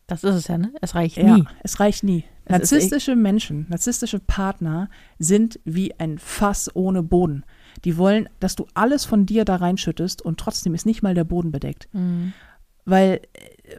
Das 0.08 0.24
ist 0.24 0.36
es 0.36 0.48
ja, 0.48 0.58
ne? 0.58 0.74
Es 0.82 0.96
reicht 0.96 1.18
Ja, 1.18 1.38
nie. 1.38 1.46
es 1.64 1.80
reicht 1.80 2.04
nie. 2.04 2.26
Ist 2.46 2.50
Narzisstische 2.50 3.16
Menschen, 3.16 3.66
narzisstische 3.70 4.20
Partner 4.20 4.90
sind 5.18 5.62
wie 5.64 5.98
ein 5.98 6.20
Fass 6.20 6.70
ohne 6.76 7.02
Boden. 7.02 7.46
Die 7.86 7.98
wollen, 7.98 8.28
dass 8.42 8.56
du 8.56 8.68
alles 8.74 9.06
von 9.06 9.26
dir 9.26 9.46
da 9.46 9.56
reinschüttest 9.56 10.22
und 10.22 10.42
trotzdem 10.42 10.74
ist 10.74 10.86
nicht 10.86 11.04
mal 11.04 11.14
der 11.14 11.24
Boden 11.24 11.52
bedeckt. 11.52 11.88
Mhm. 11.94 12.34
Weil, 12.86 13.22
äh, 13.34 13.78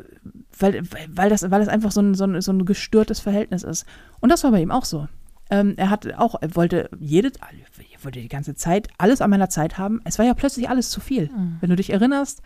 weil, 0.59 0.83
weil, 1.09 1.31
das, 1.31 1.51
weil 1.51 1.61
das 1.61 1.69
einfach 1.69 1.93
so 1.93 2.01
ein, 2.01 2.15
so, 2.15 2.25
ein, 2.25 2.41
so 2.41 2.53
ein 2.53 2.65
gestörtes 2.65 3.21
Verhältnis 3.21 3.63
ist. 3.63 3.87
Und 4.21 4.31
das 4.31 4.45
war 4.45 4.51
bei 4.51 4.61
ihm 4.61 4.71
auch 4.71 4.85
so. 4.85 5.09
Ähm, 5.51 5.75
er 5.77 5.91
hat 5.91 6.13
auch, 6.15 6.37
er 6.41 6.57
wollte 6.57 6.89
jede, 6.99 7.29
er 7.29 8.05
wollte 8.05 8.21
die 8.21 8.29
ganze 8.29 8.55
Zeit 8.55 8.89
alles 8.99 9.21
an 9.21 9.31
meiner 9.31 9.51
Zeit 9.51 9.79
haben. 9.79 10.01
Es 10.05 10.19
war 10.19 10.25
ja 10.25 10.35
plötzlich 10.35 10.69
alles 10.69 10.91
zu 10.91 11.01
viel. 11.01 11.31
Wenn 11.61 11.71
du 11.71 11.77
dich 11.77 11.91
erinnerst, 11.91 12.41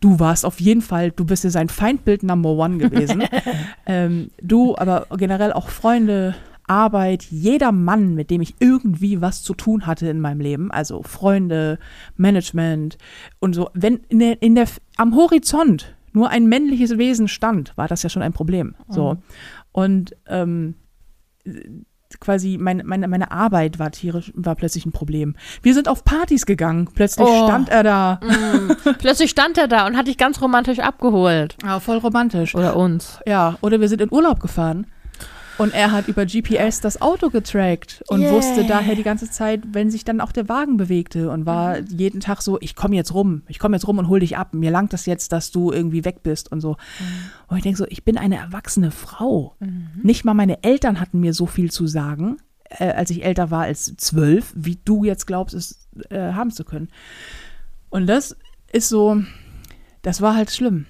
du 0.00 0.18
warst 0.18 0.44
auf 0.44 0.60
jeden 0.60 0.82
Fall, 0.82 1.12
du 1.12 1.24
bist 1.24 1.44
ja 1.44 1.50
sein 1.50 1.68
Feindbild 1.68 2.22
Number 2.22 2.50
One 2.50 2.78
gewesen. 2.78 3.22
ähm, 3.86 4.30
du, 4.42 4.76
aber 4.76 5.06
generell 5.16 5.52
auch 5.52 5.68
Freunde, 5.68 6.34
Arbeit, 6.66 7.24
jeder 7.24 7.72
Mann, 7.72 8.14
mit 8.14 8.30
dem 8.30 8.40
ich 8.40 8.54
irgendwie 8.60 9.20
was 9.20 9.42
zu 9.42 9.54
tun 9.54 9.86
hatte 9.86 10.08
in 10.08 10.20
meinem 10.20 10.40
Leben, 10.40 10.70
also 10.70 11.02
Freunde, 11.02 11.78
Management 12.16 12.96
und 13.40 13.54
so, 13.54 13.70
wenn 13.74 14.00
in 14.08 14.20
der, 14.20 14.40
in 14.40 14.54
der, 14.54 14.68
am 14.96 15.16
Horizont 15.16 15.94
nur 16.12 16.30
ein 16.30 16.46
männliches 16.46 16.98
Wesen 16.98 17.28
stand, 17.28 17.72
war 17.76 17.88
das 17.88 18.02
ja 18.02 18.08
schon 18.08 18.22
ein 18.22 18.32
Problem. 18.32 18.74
So. 18.88 19.16
Und 19.72 20.16
ähm, 20.26 20.74
quasi 22.18 22.58
meine, 22.60 22.82
meine, 22.84 23.06
meine 23.08 23.30
Arbeit 23.30 23.78
war 23.78 23.90
tierisch, 23.92 24.32
war 24.34 24.56
plötzlich 24.56 24.84
ein 24.84 24.92
Problem. 24.92 25.36
Wir 25.62 25.74
sind 25.74 25.88
auf 25.88 26.04
Partys 26.04 26.44
gegangen. 26.44 26.88
Plötzlich 26.92 27.26
Oh. 27.28 27.44
stand 27.46 27.68
er 27.68 27.82
da. 27.84 28.20
Plötzlich 28.98 29.30
stand 29.30 29.56
er 29.58 29.68
da 29.68 29.86
und 29.86 29.96
hat 29.96 30.08
dich 30.08 30.18
ganz 30.18 30.42
romantisch 30.42 30.80
abgeholt. 30.80 31.56
Ja, 31.64 31.78
voll 31.80 31.98
romantisch. 31.98 32.54
Oder 32.54 32.76
uns. 32.76 33.20
Ja, 33.26 33.56
oder 33.60 33.80
wir 33.80 33.88
sind 33.88 34.00
in 34.00 34.12
Urlaub 34.12 34.40
gefahren. 34.40 34.86
Und 35.60 35.74
er 35.74 35.92
hat 35.92 36.08
über 36.08 36.24
GPS 36.26 36.80
das 36.80 37.02
Auto 37.02 37.28
getrackt 37.30 38.02
und 38.08 38.22
Yay. 38.22 38.30
wusste 38.32 38.64
daher 38.64 38.94
die 38.94 39.02
ganze 39.02 39.30
Zeit, 39.30 39.60
wenn 39.72 39.90
sich 39.90 40.04
dann 40.04 40.20
auch 40.20 40.32
der 40.32 40.48
Wagen 40.48 40.76
bewegte 40.78 41.30
und 41.30 41.44
war 41.46 41.80
Mhm. 41.80 41.86
jeden 41.98 42.20
Tag 42.20 42.40
so, 42.42 42.58
ich 42.60 42.74
komme 42.74 42.96
jetzt 42.96 43.12
rum, 43.14 43.42
ich 43.46 43.58
komme 43.58 43.76
jetzt 43.76 43.86
rum 43.86 43.98
und 43.98 44.08
hol 44.08 44.20
dich 44.20 44.36
ab. 44.38 44.54
Mir 44.54 44.70
langt 44.70 44.92
das 44.92 45.06
jetzt, 45.06 45.32
dass 45.32 45.50
du 45.50 45.70
irgendwie 45.70 46.04
weg 46.04 46.22
bist 46.22 46.50
und 46.50 46.60
so. 46.60 46.70
Mhm. 46.98 47.04
Und 47.48 47.56
ich 47.58 47.62
denke 47.62 47.78
so, 47.78 47.86
ich 47.88 48.04
bin 48.04 48.16
eine 48.16 48.36
erwachsene 48.36 48.90
Frau. 48.90 49.54
Nicht 50.02 50.24
mal 50.24 50.34
meine 50.34 50.62
Eltern 50.62 50.98
hatten 50.98 51.20
mir 51.20 51.34
so 51.34 51.46
viel 51.46 51.70
zu 51.70 51.86
sagen, 51.86 52.38
äh, 52.70 52.90
als 52.92 53.10
ich 53.10 53.24
älter 53.24 53.50
war 53.50 53.62
als 53.64 53.94
zwölf, 53.96 54.52
wie 54.56 54.78
du 54.84 55.04
jetzt 55.04 55.26
glaubst, 55.26 55.54
es 55.54 55.88
äh, 56.08 56.32
haben 56.32 56.50
zu 56.52 56.64
können. 56.64 56.88
Und 57.90 58.06
das 58.06 58.36
ist 58.72 58.88
so, 58.88 59.22
das 60.02 60.22
war 60.22 60.36
halt 60.36 60.50
schlimm. 60.50 60.86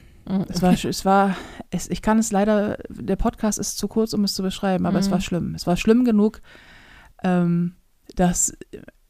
Es 0.49 0.63
war, 0.63 0.73
es 0.73 1.05
war, 1.05 1.37
es, 1.71 1.89
ich 1.91 2.03
kann 2.03 2.19
es 2.19 2.31
leider, 2.33 2.79
der 2.89 3.17
Podcast 3.17 3.59
ist 3.59 3.79
zu 3.79 3.89
kurz, 3.89 4.13
um 4.13 4.25
es 4.25 4.35
zu 4.35 4.43
beschreiben, 4.43 4.87
aber 4.87 4.99
es 4.99 5.11
war 5.11 5.21
schlimm. 5.21 5.55
Es 5.55 5.67
war 5.67 5.77
schlimm 5.77 6.05
genug, 6.05 6.41
ähm, 7.25 7.75
dass 8.17 8.57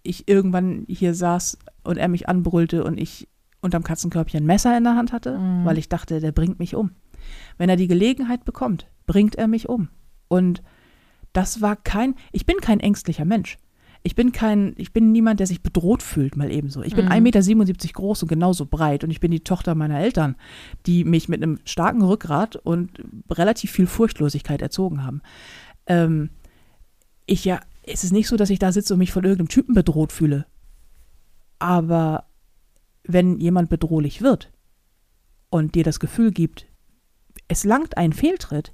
ich 0.03 0.29
irgendwann 0.29 0.85
hier 0.89 1.15
saß 1.15 1.59
und 1.85 1.97
er 1.99 2.09
mich 2.09 2.29
anbrüllte 2.29 2.85
und 2.85 2.99
ich 2.99 3.29
unterm 3.61 3.83
Katzenkörbchen 3.85 4.43
ein 4.43 4.47
Messer 4.47 4.77
in 4.77 4.85
der 4.85 4.97
Hand 4.97 5.13
hatte, 5.13 5.39
Mhm. 5.39 5.65
weil 5.65 5.79
ich 5.79 5.89
dachte, 5.89 6.21
der 6.21 6.33
bringt 6.33 6.59
mich 6.59 6.75
um. 6.75 6.93
Wenn 7.59 7.69
er 7.69 7.77
die 7.77 7.89
Gelegenheit 7.89 8.45
bekommt, 8.45 8.87
bringt 9.07 9.37
er 9.37 9.47
mich 9.49 9.69
um. 9.69 9.89
Und 10.29 10.63
das 11.33 11.61
war 11.61 11.77
kein, 11.77 12.15
ich 12.33 12.47
bin 12.47 12.57
kein 12.63 12.81
ängstlicher 12.81 13.25
Mensch. 13.27 13.59
Ich 14.03 14.15
bin 14.15 14.33
kein, 14.33 14.75
ich 14.79 14.93
bin 14.93 15.13
niemand, 15.13 15.41
der 15.41 15.47
sich 15.47 15.63
bedroht 15.63 16.03
fühlt, 16.03 16.37
mal 16.37 16.51
ebenso. 16.51 16.83
Ich 16.83 16.95
bin 16.95 17.07
Mhm. 17.07 17.13
1,77 17.13 17.55
Meter 17.55 17.93
groß 17.93 18.23
und 18.23 18.29
genauso 18.29 18.65
breit 18.65 19.05
und 19.05 19.11
ich 19.11 19.21
bin 19.21 19.31
die 19.31 19.41
Tochter 19.41 19.75
meiner 19.75 20.01
Eltern, 20.01 20.37
die 20.87 21.05
mich 21.05 21.29
mit 21.29 21.43
einem 21.43 21.59
starken 21.65 22.01
Rückgrat 22.03 22.57
und 22.57 22.91
relativ 23.31 23.73
viel 23.73 23.87
Furchtlosigkeit 23.87 24.63
erzogen 24.63 25.05
haben. 25.05 25.21
Ähm, 25.87 26.31
ich 27.27 27.45
ja, 27.45 27.61
es 27.83 28.05
ist 28.05 28.13
nicht 28.13 28.29
so, 28.29 28.37
dass 28.37 28.51
ich 28.51 28.59
da 28.59 28.73
sitze 28.73 28.95
und 28.95 28.99
mich 28.99 29.13
von 29.13 29.25
irgendeinem 29.25 29.49
Typen 29.49 29.75
bedroht 29.75 30.13
fühle. 30.13 30.47
Aber 31.59 32.25
wenn 33.05 33.39
jemand 33.39 33.69
bedrohlich 33.69 34.23
wird 34.23 34.51
und 35.51 35.75
dir 35.75 35.85
das 35.85 36.01
Gefühl 36.01 36.31
gibt, 36.31 36.67
es 37.49 37.65
langt 37.65 37.99
ein 37.99 38.13
Fehltritt, 38.13 38.73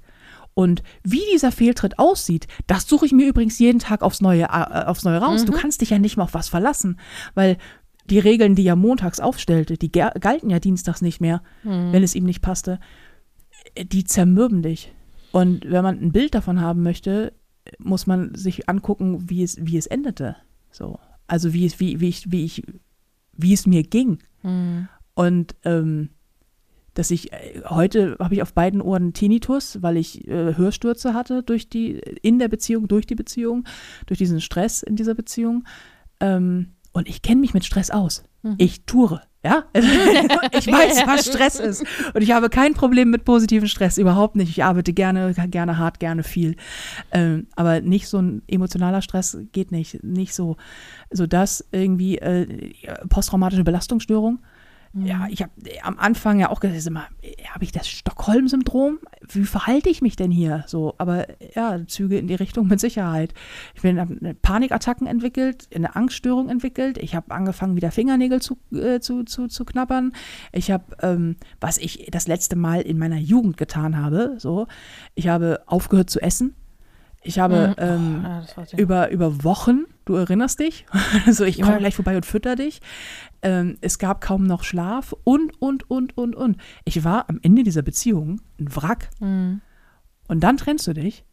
und 0.57 0.81
wie 1.03 1.21
dieser 1.31 1.51
Fehltritt 1.51 1.99
aussieht, 1.99 2.47
das 2.65 2.87
suche 2.89 3.05
ich 3.05 3.11
mir 3.11 3.27
übrigens 3.27 3.59
jeden 3.59 3.77
Tag 3.77 4.01
aufs 4.01 4.21
Neue, 4.21 4.45
äh, 4.45 4.85
aufs 4.85 5.03
Neue 5.03 5.19
raus. 5.19 5.45
Du 5.45 5.51
kannst 5.51 5.81
dich 5.81 5.91
ja 5.91 5.99
nicht 5.99 6.17
mehr 6.17 6.23
auf 6.23 6.33
was 6.33 6.49
verlassen, 6.49 6.99
weil 7.35 7.57
die 8.09 8.17
Regeln, 8.17 8.55
die 8.55 8.65
er 8.65 8.75
montags 8.75 9.19
aufstellte, 9.19 9.77
die 9.77 9.91
galten 9.91 10.49
ja 10.49 10.57
dienstags 10.57 11.03
nicht 11.03 11.21
mehr, 11.21 11.43
wenn 11.61 12.01
es 12.01 12.15
ihm 12.15 12.23
nicht 12.23 12.41
passte. 12.41 12.79
Äh, 13.75 13.85
Die 13.85 14.03
zermürben 14.03 14.63
dich. 14.63 14.91
Und 15.31 15.63
wenn 15.69 15.83
man 15.83 15.99
ein 15.99 16.11
Bild 16.11 16.33
davon 16.33 16.59
haben 16.59 16.81
möchte, 16.81 17.33
muss 17.77 18.07
man 18.07 18.33
sich 18.33 18.67
angucken, 18.67 19.29
wie 19.29 19.43
es, 19.43 19.57
wie 19.61 19.77
es 19.77 19.85
endete. 19.85 20.37
So. 20.71 20.97
Also 21.27 21.53
wie 21.53 21.67
es, 21.67 21.79
wie, 21.79 21.99
wie 21.99 22.09
ich, 22.09 22.31
wie 22.31 22.45
ich, 22.45 22.63
wie 23.33 23.53
es 23.53 23.67
mir 23.67 23.83
ging. 23.83 24.23
Mhm. 24.41 24.87
Und 25.13 25.55
ähm, 25.65 26.09
dass 26.97 27.11
ich 27.11 27.31
äh, 27.31 27.61
heute 27.69 28.17
habe 28.19 28.33
ich 28.33 28.41
auf 28.41 28.53
beiden 28.53 28.81
Ohren 28.81 29.13
Tinnitus, 29.13 29.81
weil 29.81 29.97
ich 29.97 30.27
äh, 30.27 30.55
Hörstürze 30.55 31.13
hatte 31.13 31.43
durch 31.43 31.69
die 31.69 31.91
in 32.21 32.39
der 32.39 32.47
Beziehung, 32.47 32.87
durch 32.87 33.05
die 33.05 33.15
Beziehung, 33.15 33.65
durch 34.07 34.17
diesen 34.17 34.41
Stress 34.41 34.81
in 34.81 34.95
dieser 34.95 35.13
Beziehung. 35.13 35.65
Ähm, 36.19 36.73
und 36.93 37.07
ich 37.07 37.21
kenne 37.21 37.41
mich 37.41 37.53
mit 37.53 37.65
Stress 37.65 37.91
aus. 37.91 38.23
Ich 38.57 38.85
toure, 38.85 39.23
ja. 39.43 39.65
ich 39.73 40.67
weiß, 40.67 41.05
was 41.05 41.27
Stress 41.27 41.59
ist. 41.59 41.83
Und 42.13 42.21
ich 42.21 42.31
habe 42.31 42.49
kein 42.49 42.73
Problem 42.73 43.09
mit 43.11 43.25
positivem 43.25 43.67
Stress, 43.67 43.97
überhaupt 43.97 44.35
nicht. 44.35 44.49
Ich 44.49 44.63
arbeite 44.63 44.93
gerne, 44.93 45.33
gerne 45.33 45.77
hart, 45.77 45.99
gerne 45.99 46.23
viel. 46.23 46.55
Ähm, 47.11 47.47
aber 47.55 47.81
nicht 47.81 48.07
so 48.07 48.19
ein 48.19 48.41
emotionaler 48.47 49.01
Stress 49.01 49.37
geht 49.51 49.71
nicht. 49.71 50.03
Nicht 50.03 50.33
so, 50.33 50.55
so 51.11 51.27
das 51.27 51.67
irgendwie 51.71 52.17
äh, 52.19 52.47
posttraumatische 53.09 53.63
Belastungsstörung. 53.63 54.39
Ja, 54.93 55.27
ich 55.29 55.41
habe 55.43 55.51
am 55.83 55.99
Anfang 55.99 56.39
ja 56.39 56.49
auch 56.49 56.59
gesagt, 56.59 56.81
sag 56.81 56.93
mal, 56.93 57.07
habe 57.53 57.63
ich 57.63 57.71
das 57.71 57.87
Stockholm-Syndrom? 57.87 58.99
Wie 59.27 59.43
verhalte 59.43 59.89
ich 59.89 60.01
mich 60.01 60.15
denn 60.15 60.31
hier? 60.31 60.63
So, 60.67 60.95
aber 60.97 61.27
ja, 61.55 61.85
Züge 61.87 62.17
in 62.17 62.27
die 62.27 62.35
Richtung 62.35 62.67
mit 62.67 62.79
Sicherheit. 62.79 63.33
Ich 63.75 63.81
bin 63.81 64.37
Panikattacken 64.41 65.05
entwickelt, 65.07 65.67
eine 65.75 65.95
Angststörung 65.95 66.49
entwickelt. 66.49 66.97
Ich 66.97 67.15
habe 67.15 67.31
angefangen, 67.33 67.75
wieder 67.75 67.91
Fingernägel 67.91 68.41
zu, 68.41 68.57
äh, 68.73 68.99
zu, 68.99 69.23
zu, 69.23 69.47
zu 69.47 69.65
knabbern. 69.65 70.13
Ich 70.51 70.71
habe, 70.71 70.85
ähm, 71.01 71.35
was 71.59 71.77
ich 71.77 72.07
das 72.11 72.27
letzte 72.27 72.55
Mal 72.55 72.81
in 72.81 72.97
meiner 72.97 73.17
Jugend 73.17 73.57
getan 73.57 73.97
habe, 73.97 74.35
so, 74.39 74.67
ich 75.15 75.27
habe 75.27 75.61
aufgehört 75.67 76.09
zu 76.09 76.21
essen. 76.21 76.55
Ich 77.23 77.39
habe 77.39 77.75
ähm, 77.77 78.21
Ja, 78.23 78.41
das 78.41 78.55
war 78.55 78.65
sehr- 78.65 78.79
über, 78.79 79.09
über 79.11 79.43
Wochen, 79.43 79.85
du 80.05 80.13
erinnerst 80.15 80.59
dich, 80.59 80.85
also 81.25 81.43
ich 81.43 81.57
komme 81.59 81.73
Ja. 81.73 81.77
gleich 81.79 81.95
vorbei 81.95 82.15
und 82.15 82.25
fütter 82.25 82.55
dich. 82.55 82.79
Ähm, 83.41 83.77
es 83.81 83.99
gab 83.99 84.21
kaum 84.21 84.43
noch 84.43 84.63
Schlaf 84.63 85.13
und, 85.23 85.61
und, 85.61 85.89
und, 85.89 86.17
und, 86.17 86.35
und. 86.35 86.57
Ich 86.85 87.03
war 87.03 87.29
am 87.29 87.39
Ende 87.41 87.63
dieser 87.63 87.81
Beziehung 87.81 88.41
ein 88.59 88.75
Wrack. 88.75 89.09
Mhm. 89.19 89.61
Und 90.27 90.41
dann 90.41 90.57
trennst 90.57 90.87
du 90.87 90.93
dich 90.93 91.23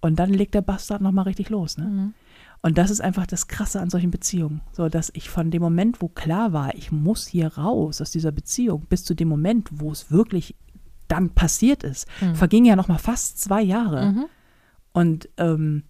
und 0.00 0.18
dann 0.18 0.32
legt 0.32 0.54
der 0.54 0.62
Bastard 0.62 1.02
nochmal 1.02 1.24
richtig 1.24 1.50
los. 1.50 1.78
Ne? 1.78 1.84
Mhm. 1.84 2.14
Und 2.62 2.78
das 2.78 2.90
ist 2.90 3.00
einfach 3.00 3.26
das 3.26 3.48
Krasse 3.48 3.80
an 3.80 3.90
solchen 3.90 4.10
Beziehungen. 4.10 4.60
So, 4.72 4.88
dass 4.88 5.10
ich 5.14 5.30
von 5.30 5.50
dem 5.50 5.62
Moment, 5.62 6.00
wo 6.00 6.08
klar 6.08 6.52
war, 6.52 6.74
ich 6.74 6.90
muss 6.90 7.26
hier 7.26 7.48
raus 7.56 8.00
aus 8.00 8.10
dieser 8.10 8.32
Beziehung, 8.32 8.86
bis 8.88 9.04
zu 9.04 9.14
dem 9.14 9.28
Moment, 9.28 9.68
wo 9.72 9.92
es 9.92 10.10
wirklich 10.10 10.56
dann 11.06 11.30
passiert 11.30 11.84
ist, 11.84 12.08
Mhm. 12.20 12.34
vergingen 12.34 12.66
ja 12.66 12.76
noch 12.76 12.88
mal 12.88 12.98
fast 12.98 13.40
zwei 13.40 13.62
Jahre. 13.62 14.12
Mhm. 14.12 14.24
Und 14.92 15.28
ähm, 15.36 15.84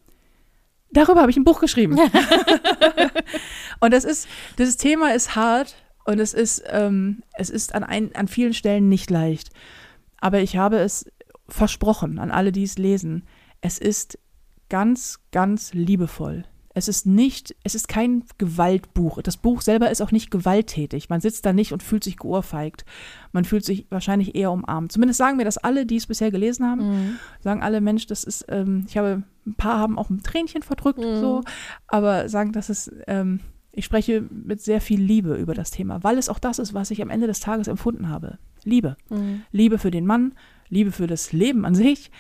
darüber 0.91 1.21
habe 1.21 1.31
ich 1.31 1.37
ein 1.37 1.45
Buch 1.45 1.61
geschrieben. 1.61 1.99
und 3.81 3.93
das 3.93 4.05
ist, 4.05 4.29
das 4.57 4.77
Thema 4.77 5.15
ist 5.15 5.37
hart 5.37 5.77
und 6.05 6.21
es 6.21 6.35
ist, 6.35 6.63
ähm, 6.69 7.23
es 7.35 7.51
ist 7.51 7.75
an, 7.75 7.85
ein, 7.85 8.15
an 8.15 8.29
vielen 8.29 8.55
Stellen 8.55 8.89
nicht 8.89 9.11
leicht. 9.11 9.51
Aber 10.21 10.41
ich 10.41 10.57
habe 10.57 10.79
es 10.79 11.11
versprochen 11.49 12.19
an 12.19 12.31
alle, 12.31 12.53
die 12.53 12.65
es 12.65 12.79
lesen. 12.79 13.27
Es 13.61 13.79
ist 13.79 14.19
ganz, 14.69 15.21
ganz 15.33 15.73
liebevoll. 15.75 16.45
Es 16.79 16.89
ist 16.89 17.07
nicht, 17.07 17.57
es 17.65 17.75
ist 17.75 17.89
kein 17.89 18.25
Gewaltbuch. 18.37 19.23
Das 19.23 19.39
Buch 19.39 19.63
selber 19.63 19.91
ist 19.91 20.03
auch 20.03 20.13
nicht 20.13 20.31
gewalttätig. 20.31 21.09
Man 21.09 21.23
sitzt 21.23 21.47
da 21.47 21.55
nicht 21.55 21.73
und 21.73 21.83
fühlt 21.83 22.05
sich 22.05 22.19
geohrfeigt. 22.19 22.85
Man 23.33 23.47
fühlt 23.47 23.65
sich 23.65 23.87
wahrscheinlich 23.89 24.35
eher 24.35 24.53
umarmt. 24.53 24.93
Zumindest 24.93 25.17
sagen 25.17 25.39
mir 25.39 25.47
das 25.47 25.57
alle, 25.57 25.87
die 25.87 25.97
es 25.97 26.07
bisher 26.07 26.31
gelesen 26.31 26.67
haben 26.67 26.87
Mhm. 26.87 27.17
sagen 27.41 27.63
alle, 27.63 27.81
Mensch, 27.81 28.05
das 28.07 28.25
ist, 28.25 28.45
ähm, 28.49 28.85
ich 28.89 28.99
habe, 28.99 29.23
ein 29.47 29.55
paar 29.55 29.79
haben 29.79 29.99
auch 29.99 30.11
ein 30.11 30.23
Tränchen 30.23 30.63
verdrückt, 30.63 30.99
Mhm. 30.99 31.17
so, 31.21 31.41
aber 31.87 32.29
sagen, 32.29 32.53
dass 32.53 32.69
es, 32.69 32.91
ähm, 33.07 33.41
ich 33.73 33.87
spreche 33.87 34.23
mit 34.31 34.61
sehr 34.61 34.83
viel 34.83 35.01
Liebe 35.01 35.35
über 35.37 35.55
das 35.55 35.71
Thema, 35.71 36.05
weil 36.05 36.19
es 36.19 36.29
auch 36.29 36.39
das 36.39 36.59
ist, 36.59 36.75
was 36.75 36.91
ich 36.91 37.01
am 37.01 37.09
Ende 37.09 37.27
des 37.27 37.41
Tages 37.41 37.69
empfunden 37.69 38.11
habe. 38.11 38.39
Liebe. 38.65 38.97
Mhm. 39.09 39.45
Liebe 39.51 39.79
für 39.79 39.91
den 39.91 40.05
Mann, 40.05 40.35
Liebe 40.69 40.93
für 40.93 41.07
das 41.07 41.33
Leben 41.33 41.65
an 41.65 41.75
sich. 41.75 42.11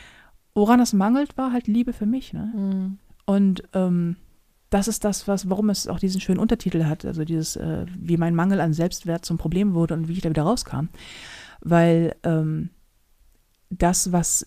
Woran 0.54 0.80
es 0.80 0.94
mangelt, 0.94 1.36
war 1.36 1.52
halt 1.52 1.66
Liebe 1.66 1.92
für 1.92 2.06
mich. 2.06 2.32
Ne? 2.32 2.52
Mhm. 2.56 2.98
Und 3.26 3.62
ähm, 3.74 4.16
das 4.76 4.88
ist 4.88 5.04
das, 5.04 5.26
was, 5.26 5.48
warum 5.48 5.70
es 5.70 5.88
auch 5.88 5.98
diesen 5.98 6.20
schönen 6.20 6.38
Untertitel 6.38 6.84
hat, 6.84 7.06
also 7.06 7.24
dieses, 7.24 7.56
äh, 7.56 7.86
wie 7.96 8.18
mein 8.18 8.34
Mangel 8.34 8.60
an 8.60 8.74
Selbstwert 8.74 9.24
zum 9.24 9.38
Problem 9.38 9.72
wurde 9.72 9.94
und 9.94 10.06
wie 10.06 10.12
ich 10.12 10.20
da 10.20 10.28
wieder 10.28 10.42
rauskam. 10.42 10.88
Weil 11.62 12.14
ähm, 12.24 12.68
das, 13.70 14.12
was 14.12 14.46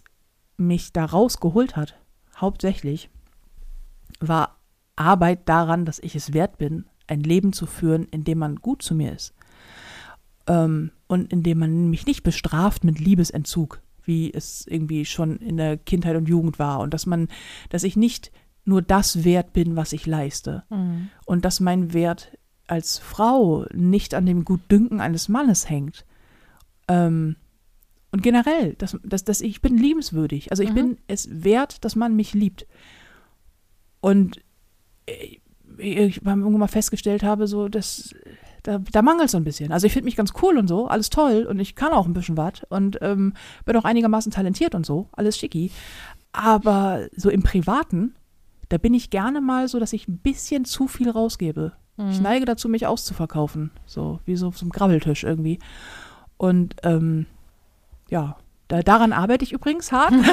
mich 0.55 0.93
da 0.93 1.05
rausgeholt 1.05 1.75
hat, 1.75 1.95
hauptsächlich, 2.37 3.09
war 4.19 4.59
Arbeit 4.95 5.49
daran, 5.49 5.85
dass 5.85 5.97
ich 5.97 6.15
es 6.15 6.31
wert 6.31 6.59
bin, 6.59 6.85
ein 7.07 7.21
Leben 7.21 7.51
zu 7.51 7.65
führen, 7.65 8.03
in 8.11 8.23
dem 8.23 8.37
man 8.37 8.57
gut 8.57 8.83
zu 8.83 8.93
mir 8.93 9.13
ist. 9.13 9.33
Ähm, 10.45 10.91
und 11.07 11.33
in 11.33 11.41
dem 11.41 11.57
man 11.57 11.89
mich 11.89 12.05
nicht 12.05 12.21
bestraft 12.21 12.83
mit 12.83 12.99
Liebesentzug, 12.99 13.81
wie 14.03 14.31
es 14.31 14.67
irgendwie 14.67 15.05
schon 15.05 15.37
in 15.37 15.57
der 15.57 15.77
Kindheit 15.77 16.15
und 16.17 16.29
Jugend 16.29 16.59
war. 16.59 16.81
Und 16.81 16.93
dass 16.93 17.07
man, 17.07 17.29
dass 17.69 17.81
ich 17.83 17.95
nicht 17.97 18.31
nur 18.69 18.81
das 18.81 19.23
wert 19.23 19.51
bin, 19.53 19.75
was 19.75 19.91
ich 19.93 20.05
leiste. 20.05 20.63
Mhm. 20.69 21.09
Und 21.25 21.43
dass 21.45 21.59
mein 21.59 21.93
Wert 21.93 22.37
als 22.67 22.99
Frau 22.99 23.65
nicht 23.73 24.13
an 24.13 24.25
dem 24.25 24.45
Gutdünken 24.45 25.01
eines 25.01 25.27
Mannes 25.27 25.69
hängt. 25.69 26.05
Ähm, 26.87 27.35
und 28.11 28.23
generell, 28.23 28.73
dass, 28.75 28.97
dass, 29.03 29.23
dass 29.23 29.41
ich 29.41 29.61
bin 29.61 29.77
liebenswürdig. 29.77 30.51
Also 30.51 30.63
ich 30.63 30.69
Mhm. 30.71 30.75
bin 30.75 30.97
es 31.07 31.27
wert, 31.43 31.83
dass 31.83 31.95
man 31.95 32.15
mich 32.15 32.33
liebt. 32.33 32.65
Und 34.01 34.39
ich, 35.05 35.41
ich 35.77 36.17
irgendwann 36.25 36.57
mal 36.57 36.67
festgestellt 36.67 37.23
habe, 37.23 37.47
so, 37.47 37.67
dass 37.69 38.13
da, 38.63 38.79
da 38.79 39.01
mangelt 39.01 39.25
es 39.27 39.31
so 39.31 39.37
ein 39.37 39.43
bisschen. 39.43 39.71
Also 39.71 39.87
ich 39.87 39.93
finde 39.93 40.05
mich 40.05 40.15
ganz 40.15 40.33
cool 40.41 40.57
und 40.57 40.67
so, 40.67 40.87
alles 40.87 41.09
toll 41.09 41.45
und 41.49 41.59
ich 41.59 41.75
kann 41.75 41.93
auch 41.93 42.05
ein 42.05 42.13
bisschen 42.13 42.37
was 42.37 42.63
und 42.69 42.99
ähm, 43.01 43.33
bin 43.65 43.75
auch 43.77 43.85
einigermaßen 43.85 44.31
talentiert 44.31 44.75
und 44.75 44.85
so, 44.85 45.07
alles 45.13 45.37
schicki. 45.37 45.71
Aber 46.31 47.07
so 47.15 47.29
im 47.29 47.41
Privaten, 47.41 48.13
da 48.69 48.77
bin 48.77 48.93
ich 48.93 49.09
gerne 49.09 49.41
mal 49.41 49.67
so, 49.67 49.79
dass 49.79 49.93
ich 49.93 50.07
ein 50.07 50.17
bisschen 50.17 50.65
zu 50.65 50.87
viel 50.87 51.09
rausgebe. 51.09 51.73
Mhm. 51.97 52.09
Ich 52.09 52.21
neige 52.21 52.45
dazu, 52.45 52.69
mich 52.69 52.87
auszuverkaufen. 52.87 53.71
So 53.85 54.19
wie 54.25 54.35
so 54.35 54.47
auf 54.47 54.57
so 54.57 54.65
einem 54.65 54.71
Grabbeltisch 54.71 55.23
irgendwie. 55.23 55.59
Und 56.37 56.75
ähm, 56.83 57.25
ja, 58.09 58.37
da, 58.69 58.81
daran 58.81 59.11
arbeite 59.11 59.43
ich 59.43 59.51
übrigens 59.51 59.91
hart. 59.91 60.13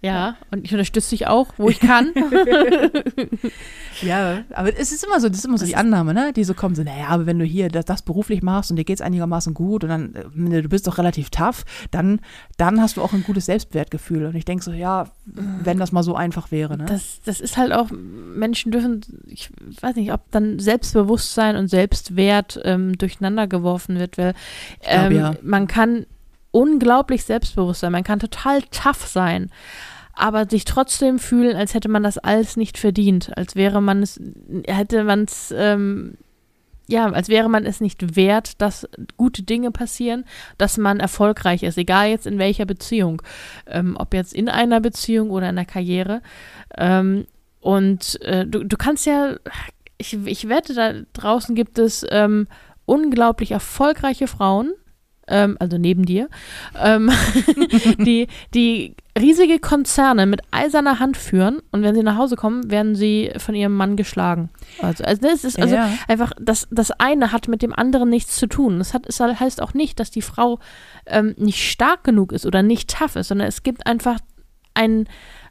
Ja, 0.00 0.36
und 0.52 0.64
ich 0.64 0.72
unterstütze 0.72 1.10
dich 1.10 1.26
auch, 1.26 1.54
wo 1.56 1.68
ich 1.68 1.80
kann. 1.80 2.12
ja, 4.02 4.44
aber 4.54 4.78
es 4.78 4.92
ist 4.92 5.04
immer 5.04 5.18
so, 5.18 5.28
das 5.28 5.38
ist 5.38 5.44
immer 5.44 5.58
so 5.58 5.66
die 5.66 5.74
Annahme, 5.74 6.14
ne? 6.14 6.32
Die 6.32 6.44
so 6.44 6.54
kommen, 6.54 6.76
so, 6.76 6.84
naja, 6.84 7.08
aber 7.08 7.26
wenn 7.26 7.38
du 7.38 7.44
hier 7.44 7.68
das, 7.68 7.84
das 7.84 8.02
beruflich 8.02 8.40
machst 8.40 8.70
und 8.70 8.76
dir 8.76 8.84
geht 8.84 8.98
es 8.98 9.02
einigermaßen 9.02 9.54
gut 9.54 9.82
und 9.82 9.90
dann, 9.90 10.14
äh, 10.14 10.62
du 10.62 10.68
bist 10.68 10.86
doch 10.86 10.98
relativ 10.98 11.30
tough, 11.30 11.64
dann, 11.90 12.20
dann 12.58 12.80
hast 12.80 12.96
du 12.96 13.02
auch 13.02 13.12
ein 13.12 13.24
gutes 13.24 13.46
Selbstwertgefühl. 13.46 14.26
Und 14.26 14.36
ich 14.36 14.44
denke 14.44 14.62
so, 14.62 14.70
ja, 14.70 15.08
wenn 15.24 15.78
das 15.78 15.90
mal 15.90 16.04
so 16.04 16.14
einfach 16.14 16.52
wäre, 16.52 16.78
ne? 16.78 16.84
Das, 16.86 17.20
das 17.24 17.40
ist 17.40 17.56
halt 17.56 17.72
auch, 17.72 17.90
Menschen 17.90 18.70
dürfen, 18.70 19.00
ich 19.26 19.50
weiß 19.80 19.96
nicht, 19.96 20.12
ob 20.12 20.30
dann 20.30 20.60
Selbstbewusstsein 20.60 21.56
und 21.56 21.66
Selbstwert 21.66 22.60
ähm, 22.62 22.96
durcheinander 22.96 23.48
geworfen 23.48 23.98
wird, 23.98 24.16
weil 24.16 24.34
ähm, 24.82 25.12
ja. 25.12 25.34
man 25.42 25.66
kann 25.66 26.06
unglaublich 26.50 27.24
selbstbewusst 27.24 27.80
sein, 27.80 27.92
man 27.92 28.04
kann 28.04 28.20
total 28.20 28.62
tough 28.70 29.06
sein, 29.06 29.50
aber 30.14 30.48
sich 30.48 30.64
trotzdem 30.64 31.18
fühlen, 31.18 31.56
als 31.56 31.74
hätte 31.74 31.88
man 31.88 32.02
das 32.02 32.18
alles 32.18 32.56
nicht 32.56 32.78
verdient, 32.78 33.36
als 33.36 33.54
wäre 33.54 33.80
man 33.80 34.02
es, 34.02 34.20
hätte 34.66 35.04
man 35.04 35.24
es, 35.24 35.54
ähm, 35.56 36.14
ja, 36.88 37.10
als 37.10 37.28
wäre 37.28 37.48
man 37.48 37.64
es 37.66 37.80
nicht 37.80 38.16
wert, 38.16 38.60
dass 38.60 38.88
gute 39.16 39.42
Dinge 39.42 39.70
passieren, 39.70 40.24
dass 40.56 40.78
man 40.78 41.00
erfolgreich 41.00 41.62
ist, 41.62 41.78
egal 41.78 42.08
jetzt 42.08 42.26
in 42.26 42.38
welcher 42.38 42.64
Beziehung, 42.64 43.22
ähm, 43.66 43.96
ob 43.98 44.14
jetzt 44.14 44.32
in 44.34 44.48
einer 44.48 44.80
Beziehung 44.80 45.30
oder 45.30 45.50
in 45.50 45.56
der 45.56 45.66
Karriere. 45.66 46.22
Ähm, 46.76 47.26
und 47.60 48.20
äh, 48.22 48.46
du, 48.46 48.64
du 48.64 48.76
kannst 48.76 49.06
ja, 49.06 49.36
ich, 49.98 50.14
ich 50.26 50.48
wette, 50.48 50.74
da 50.74 50.94
draußen 51.12 51.54
gibt 51.54 51.78
es 51.78 52.06
ähm, 52.10 52.48
unglaublich 52.86 53.50
erfolgreiche 53.50 54.26
Frauen, 54.26 54.72
ähm, 55.28 55.56
also 55.58 55.78
neben 55.78 56.04
dir, 56.04 56.28
ähm, 56.76 57.10
die, 57.98 58.26
die 58.54 58.94
riesige 59.18 59.58
Konzerne 59.58 60.26
mit 60.26 60.40
eiserner 60.50 60.98
Hand 60.98 61.16
führen 61.16 61.60
und 61.72 61.82
wenn 61.82 61.94
sie 61.94 62.02
nach 62.02 62.16
Hause 62.16 62.36
kommen, 62.36 62.70
werden 62.70 62.94
sie 62.94 63.32
von 63.36 63.54
ihrem 63.54 63.74
Mann 63.74 63.96
geschlagen. 63.96 64.50
Also, 64.80 65.04
also 65.04 65.22
das 65.22 65.44
ist 65.44 65.60
also 65.60 65.74
ja. 65.74 65.90
einfach, 66.06 66.32
das, 66.40 66.68
das 66.70 66.90
eine 66.92 67.32
hat 67.32 67.48
mit 67.48 67.62
dem 67.62 67.72
anderen 67.72 68.08
nichts 68.10 68.36
zu 68.36 68.46
tun. 68.46 68.78
Das 68.78 68.94
hat, 68.94 69.06
es 69.06 69.20
heißt 69.20 69.60
auch 69.62 69.74
nicht, 69.74 70.00
dass 70.00 70.10
die 70.10 70.22
Frau 70.22 70.58
ähm, 71.06 71.34
nicht 71.36 71.62
stark 71.70 72.04
genug 72.04 72.32
ist 72.32 72.46
oder 72.46 72.62
nicht 72.62 72.90
tough 72.96 73.16
ist, 73.16 73.28
sondern 73.28 73.48
es 73.48 73.62
gibt 73.62 73.86
einfach 73.86 74.18
einen 74.74 75.08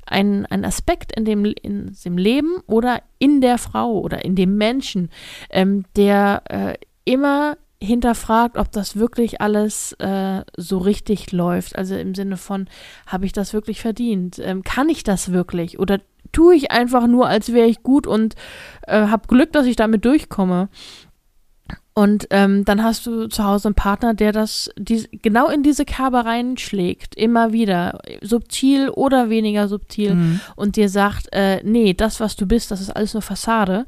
ein, 0.09 0.45
ein 0.45 0.63
Aspekt 0.65 1.11
in 1.17 1.25
dem, 1.25 1.43
in 1.45 1.95
dem 2.05 2.17
Leben 2.17 2.61
oder 2.65 3.01
in 3.19 3.41
der 3.41 3.57
Frau 3.57 3.99
oder 3.99 4.23
in 4.23 4.35
dem 4.35 4.57
Menschen, 4.57 5.09
ähm, 5.49 5.83
der 5.95 6.43
äh, 6.49 6.73
immer 7.03 7.57
hinterfragt, 7.81 8.57
ob 8.57 8.71
das 8.71 8.95
wirklich 8.95 9.41
alles 9.41 9.93
äh, 9.93 10.41
so 10.55 10.79
richtig 10.79 11.31
läuft. 11.31 11.75
Also 11.75 11.95
im 11.95 12.15
Sinne 12.15 12.37
von, 12.37 12.67
habe 13.05 13.25
ich 13.25 13.33
das 13.33 13.53
wirklich 13.53 13.81
verdient? 13.81 14.39
Ähm, 14.39 14.63
kann 14.63 14.89
ich 14.89 15.03
das 15.03 15.31
wirklich? 15.31 15.79
Oder 15.79 15.99
tue 16.31 16.55
ich 16.55 16.71
einfach 16.71 17.07
nur, 17.07 17.27
als 17.27 17.53
wäre 17.53 17.67
ich 17.67 17.83
gut 17.83 18.07
und 18.07 18.35
äh, 18.87 19.07
habe 19.07 19.27
Glück, 19.27 19.51
dass 19.51 19.65
ich 19.65 19.75
damit 19.75 20.05
durchkomme? 20.05 20.69
Und 21.97 22.27
ähm, 22.29 22.63
dann 22.63 22.83
hast 22.83 23.07
du 23.07 23.25
zu 23.27 23.43
Hause 23.43 23.69
einen 23.69 23.73
Partner, 23.75 24.13
der 24.13 24.31
das 24.31 24.69
die, 24.77 25.07
genau 25.23 25.49
in 25.49 25.63
diese 25.63 25.83
Kerbe 25.83 26.25
reinschlägt, 26.25 27.15
immer 27.15 27.53
wieder, 27.53 27.97
subtil 28.21 28.89
oder 28.89 29.31
weniger 29.31 29.67
subtil, 29.67 30.13
Mhm. 30.13 30.39
und 30.55 30.75
dir 30.75 30.89
sagt, 30.89 31.27
äh, 31.33 31.59
nee, 31.63 31.95
das, 31.95 32.19
was 32.19 32.35
du 32.35 32.45
bist, 32.45 32.69
das 32.69 32.81
ist 32.81 32.91
alles 32.91 33.15
nur 33.15 33.23
Fassade. 33.23 33.87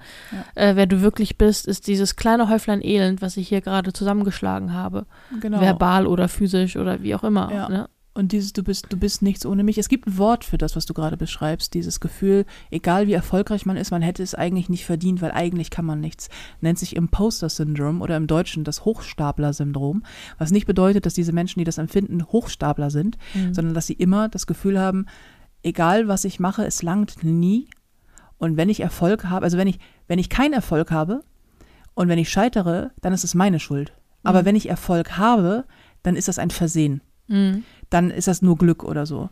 Äh, 0.55 0.75
wer 0.75 0.87
du 0.87 1.01
wirklich 1.01 1.37
bist, 1.37 1.67
ist 1.67 1.85
dieses 1.85 2.15
kleine 2.15 2.49
Häuflein 2.49 2.81
Elend, 2.83 3.21
was 3.21 3.37
ich 3.37 3.47
hier 3.47 3.61
gerade 3.61 3.93
zusammengeschlagen 3.93 4.73
habe. 4.73 5.05
Genau. 5.39 5.61
Verbal 5.61 6.07
oder 6.07 6.27
physisch 6.29 6.77
oder 6.77 7.03
wie 7.03 7.13
auch 7.13 7.23
immer. 7.23 7.51
Ja. 7.53 7.69
Ne? 7.69 7.89
Und 8.15 8.31
dieses, 8.31 8.53
du 8.53 8.63
bist, 8.63 8.87
du 8.89 8.97
bist 8.97 9.21
nichts 9.21 9.45
ohne 9.45 9.63
mich. 9.63 9.77
Es 9.77 9.87
gibt 9.87 10.07
ein 10.07 10.17
Wort 10.17 10.43
für 10.43 10.57
das, 10.57 10.75
was 10.75 10.85
du 10.85 10.93
gerade 10.93 11.15
beschreibst. 11.15 11.73
Dieses 11.73 11.99
Gefühl, 11.99 12.45
egal 12.71 13.07
wie 13.07 13.13
erfolgreich 13.13 13.65
man 13.65 13.77
ist, 13.77 13.91
man 13.91 14.01
hätte 14.01 14.23
es 14.23 14.35
eigentlich 14.35 14.67
nicht 14.67 14.83
verdient, 14.85 15.21
weil 15.21 15.31
eigentlich 15.31 15.69
kann 15.69 15.85
man 15.85 16.01
nichts. 16.01 16.27
Nennt 16.59 16.79
sich 16.79 16.95
Imposter-Syndrom 16.95 18.01
oder 18.01 18.17
im 18.17 18.27
Deutschen 18.27 18.63
das 18.63 18.83
Hochstapler-Syndrom. 18.83 20.03
Was 20.37 20.51
nicht 20.51 20.65
bedeutet, 20.65 21.05
dass 21.05 21.13
diese 21.13 21.31
Menschen, 21.33 21.59
die 21.59 21.65
das 21.65 21.77
empfinden, 21.77 22.25
Hochstapler 22.25 22.89
sind, 22.89 23.17
Mhm. 23.35 23.53
sondern 23.53 23.73
dass 23.73 23.87
sie 23.87 23.93
immer 23.93 24.27
das 24.27 24.47
Gefühl 24.47 24.79
haben, 24.79 25.05
egal 25.63 26.07
was 26.07 26.25
ich 26.25 26.39
mache, 26.39 26.65
es 26.65 26.81
langt 26.83 27.23
nie. 27.23 27.69
Und 28.37 28.57
wenn 28.57 28.69
ich 28.69 28.79
Erfolg 28.79 29.25
habe, 29.25 29.43
also 29.45 29.57
wenn 29.57 29.67
ich, 29.67 29.79
wenn 30.07 30.19
ich 30.19 30.29
keinen 30.29 30.53
Erfolg 30.53 30.91
habe 30.91 31.21
und 31.93 32.07
wenn 32.07 32.19
ich 32.19 32.29
scheitere, 32.29 32.91
dann 33.01 33.13
ist 33.13 33.23
es 33.23 33.35
meine 33.35 33.59
Schuld. 33.59 33.93
Aber 34.23 34.41
Mhm. 34.41 34.45
wenn 34.45 34.55
ich 34.55 34.67
Erfolg 34.69 35.17
habe, 35.17 35.65
dann 36.03 36.15
ist 36.15 36.27
das 36.27 36.39
ein 36.39 36.49
Versehen 36.49 37.01
Mhm. 37.31 37.63
Dann 37.89 38.11
ist 38.11 38.27
das 38.27 38.41
nur 38.41 38.57
Glück 38.57 38.83
oder 38.83 39.05
so. 39.05 39.29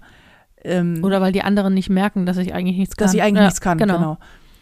Ähm, 0.63 1.03
Oder 1.03 1.21
weil 1.21 1.31
die 1.31 1.43
anderen 1.43 1.73
nicht 1.73 1.89
merken, 1.89 2.25
dass 2.25 2.37
ich 2.37 2.53
eigentlich 2.53 2.77
nichts 2.77 2.95
kann. 2.95 3.05
dass 3.05 3.11
sie 3.11 3.21
eigentlich 3.21 3.41
Ja, 3.41 3.45
nichts 3.45 3.61
kann, 3.61 3.77
genau. 3.77 3.97
Genau. 3.97 4.17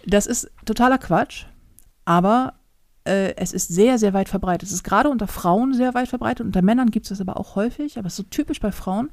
Das 0.05 0.27
ist 0.27 0.51
totaler 0.65 0.97
Quatsch, 0.97 1.45
aber 2.03 2.53
äh, 3.05 3.33
es 3.37 3.53
ist 3.53 3.69
sehr, 3.69 3.97
sehr 3.97 4.13
weit 4.13 4.29
verbreitet. 4.29 4.67
Es 4.67 4.73
ist 4.73 4.83
gerade 4.83 5.09
unter 5.09 5.27
Frauen 5.27 5.73
sehr 5.73 5.93
weit 5.93 6.09
verbreitet, 6.09 6.45
unter 6.45 6.61
Männern 6.61 6.91
gibt 6.91 7.05
es 7.05 7.09
das 7.09 7.21
aber 7.21 7.39
auch 7.39 7.55
häufig, 7.55 7.97
aber 7.97 8.07
es 8.07 8.13
ist 8.13 8.17
so 8.17 8.23
typisch 8.23 8.59
bei 8.59 8.71
Frauen. 8.71 9.09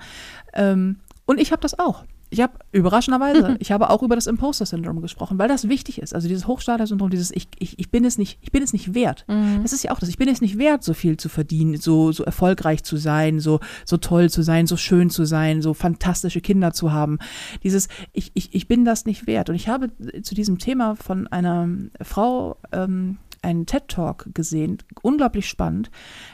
Ähm, 0.55 1.01
und 1.25 1.41
ich 1.41 1.53
habe 1.53 1.63
das 1.63 1.79
auch. 1.79 2.05
Ich 2.33 2.41
habe 2.41 2.55
überraschenderweise, 2.73 3.57
ich 3.61 3.73
habe 3.73 3.91
auch 3.91 4.03
über 4.03 4.15
das 4.15 4.27
Imposter-Syndrom 4.27 5.03
gesprochen, 5.03 5.39
weil 5.39 5.49
das 5.49 5.69
wichtig 5.69 6.01
ist. 6.01 6.15
Also 6.15 6.29
dieses 6.29 6.47
Hochstarter-Syndrom, 6.47 7.11
dieses 7.11 7.31
ich, 7.31 7.49
ich, 7.59 7.79
ich 7.79 7.91
bin 7.91 8.07
es 8.07 8.17
nicht, 8.17 8.39
ich 8.41 8.51
bin 8.51 8.63
es 8.63 8.73
nicht 8.73 8.95
wert. 8.95 9.27
Mhm. 9.29 9.61
Das 9.63 9.75
ist 9.75 9.85
ja 9.85 9.91
auch 9.93 9.99
das. 10.01 10.09
Ich 10.09 10.17
bin 10.17 10.29
es 10.29 10.41
nicht 10.41 10.57
wert, 10.57 10.83
so 10.83 10.95
viel 10.95 11.19
zu 11.19 11.29
verdienen, 11.29 11.77
so, 11.77 12.11
so 12.11 12.25
erfolgreich 12.25 12.85
zu 12.85 12.97
sein, 12.97 13.39
so, 13.39 13.61
so 13.85 13.99
toll 13.99 14.31
zu 14.31 14.43
sein, 14.43 14.67
so 14.67 14.79
schön 14.79 15.11
zu 15.11 15.27
sein, 15.27 15.61
so 15.61 15.75
fantastische 15.75 16.41
Kinder 16.41 16.73
zu 16.73 16.91
haben. 16.91 17.19
Dieses, 17.63 17.89
ich, 18.13 18.31
ich, 18.33 18.55
ich 18.55 18.67
bin 18.67 18.87
das 18.87 19.05
nicht 19.05 19.27
wert. 19.27 19.51
Und 19.51 19.55
ich 19.57 19.69
habe 19.69 19.91
zu 20.23 20.35
diesem 20.35 20.59
Thema 20.59 20.97
von 20.97 21.27
einer 21.27 21.69
Frau 22.01 22.57
ähm, 22.73 23.19
einen 23.43 23.67
TED-Talk 23.67 24.31
gesehen, 24.35 24.79
unglaublich 25.03 25.49
spannend, 25.49 25.91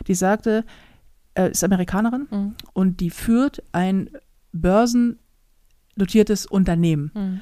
die 0.07 0.15
sagte, 0.15 0.65
äh, 1.35 1.51
ist 1.51 1.65
Amerikanerin 1.65 2.29
Mhm. 2.31 2.55
und 2.73 3.01
die 3.01 3.11
führt 3.11 3.63
ein 3.73 4.11
börsennotiertes 5.99 6.47
Unternehmen 6.47 7.11
Mhm. 7.15 7.41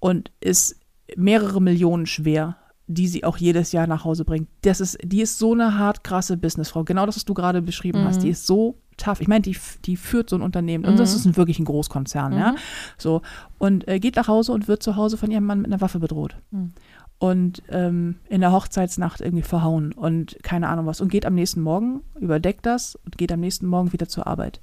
und 0.00 0.30
ist 0.40 0.76
mehrere 1.16 1.60
Millionen 1.60 2.06
schwer, 2.06 2.56
die 2.86 3.08
sie 3.08 3.24
auch 3.24 3.38
jedes 3.38 3.72
Jahr 3.72 3.86
nach 3.86 4.04
Hause 4.04 4.24
bringt. 4.24 4.48
Das 4.62 4.80
ist, 4.80 4.98
die 5.02 5.22
ist 5.22 5.38
so 5.38 5.52
eine 5.54 5.78
hart 5.78 6.04
krasse 6.04 6.36
Businessfrau. 6.36 6.84
Genau 6.84 7.06
das, 7.06 7.16
was 7.16 7.24
du 7.24 7.34
gerade 7.34 7.62
beschrieben 7.62 8.02
Mhm. 8.02 8.06
hast. 8.06 8.22
Die 8.22 8.28
ist 8.28 8.46
so 8.46 8.78
tough. 8.98 9.20
Ich 9.20 9.28
meine, 9.28 9.42
die, 9.42 9.56
die 9.86 9.96
führt 9.96 10.28
so 10.30 10.36
ein 10.36 10.42
Unternehmen. 10.42 10.84
Und 10.84 10.98
das 10.98 11.12
Mhm. 11.12 11.16
ist 11.16 11.24
ein, 11.26 11.36
wirklich 11.36 11.58
ein 11.58 11.64
Großkonzern, 11.64 12.32
ja. 12.34 12.52
Mhm. 12.52 12.56
So. 12.98 13.22
Und 13.58 13.88
äh, 13.88 13.98
geht 13.98 14.16
nach 14.16 14.28
Hause 14.28 14.52
und 14.52 14.68
wird 14.68 14.82
zu 14.82 14.96
Hause 14.96 15.16
von 15.16 15.30
ihrem 15.30 15.44
Mann 15.46 15.62
mit 15.62 15.72
einer 15.72 15.80
Waffe 15.80 15.98
bedroht. 15.98 16.36
Mhm. 16.50 16.72
Und 17.18 17.62
ähm, 17.70 18.16
in 18.28 18.40
der 18.42 18.52
Hochzeitsnacht 18.52 19.20
irgendwie 19.22 19.44
verhauen 19.44 19.92
und 19.92 20.36
keine 20.42 20.68
Ahnung 20.68 20.84
was. 20.86 21.00
Und 21.00 21.08
geht 21.10 21.24
am 21.24 21.34
nächsten 21.34 21.62
Morgen, 21.62 22.02
überdeckt 22.20 22.66
das 22.66 22.96
und 22.96 23.16
geht 23.16 23.32
am 23.32 23.40
nächsten 23.40 23.66
Morgen 23.66 23.92
wieder 23.94 24.08
zur 24.08 24.26
Arbeit. 24.26 24.60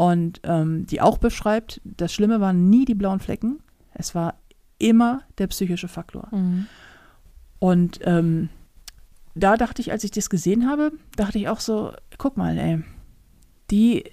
Und 0.00 0.40
ähm, 0.44 0.86
die 0.86 1.02
auch 1.02 1.18
beschreibt, 1.18 1.82
das 1.84 2.10
Schlimme 2.10 2.40
waren 2.40 2.70
nie 2.70 2.86
die 2.86 2.94
blauen 2.94 3.20
Flecken. 3.20 3.58
Es 3.92 4.14
war 4.14 4.36
immer 4.78 5.24
der 5.36 5.46
psychische 5.48 5.88
Faktor. 5.88 6.28
Mhm. 6.30 6.68
Und 7.58 8.00
ähm, 8.04 8.48
da 9.34 9.58
dachte 9.58 9.82
ich, 9.82 9.92
als 9.92 10.02
ich 10.02 10.10
das 10.10 10.30
gesehen 10.30 10.66
habe, 10.66 10.92
dachte 11.16 11.38
ich 11.38 11.48
auch 11.50 11.60
so, 11.60 11.92
guck 12.16 12.38
mal, 12.38 12.56
ey, 12.56 12.82
die, 13.70 14.04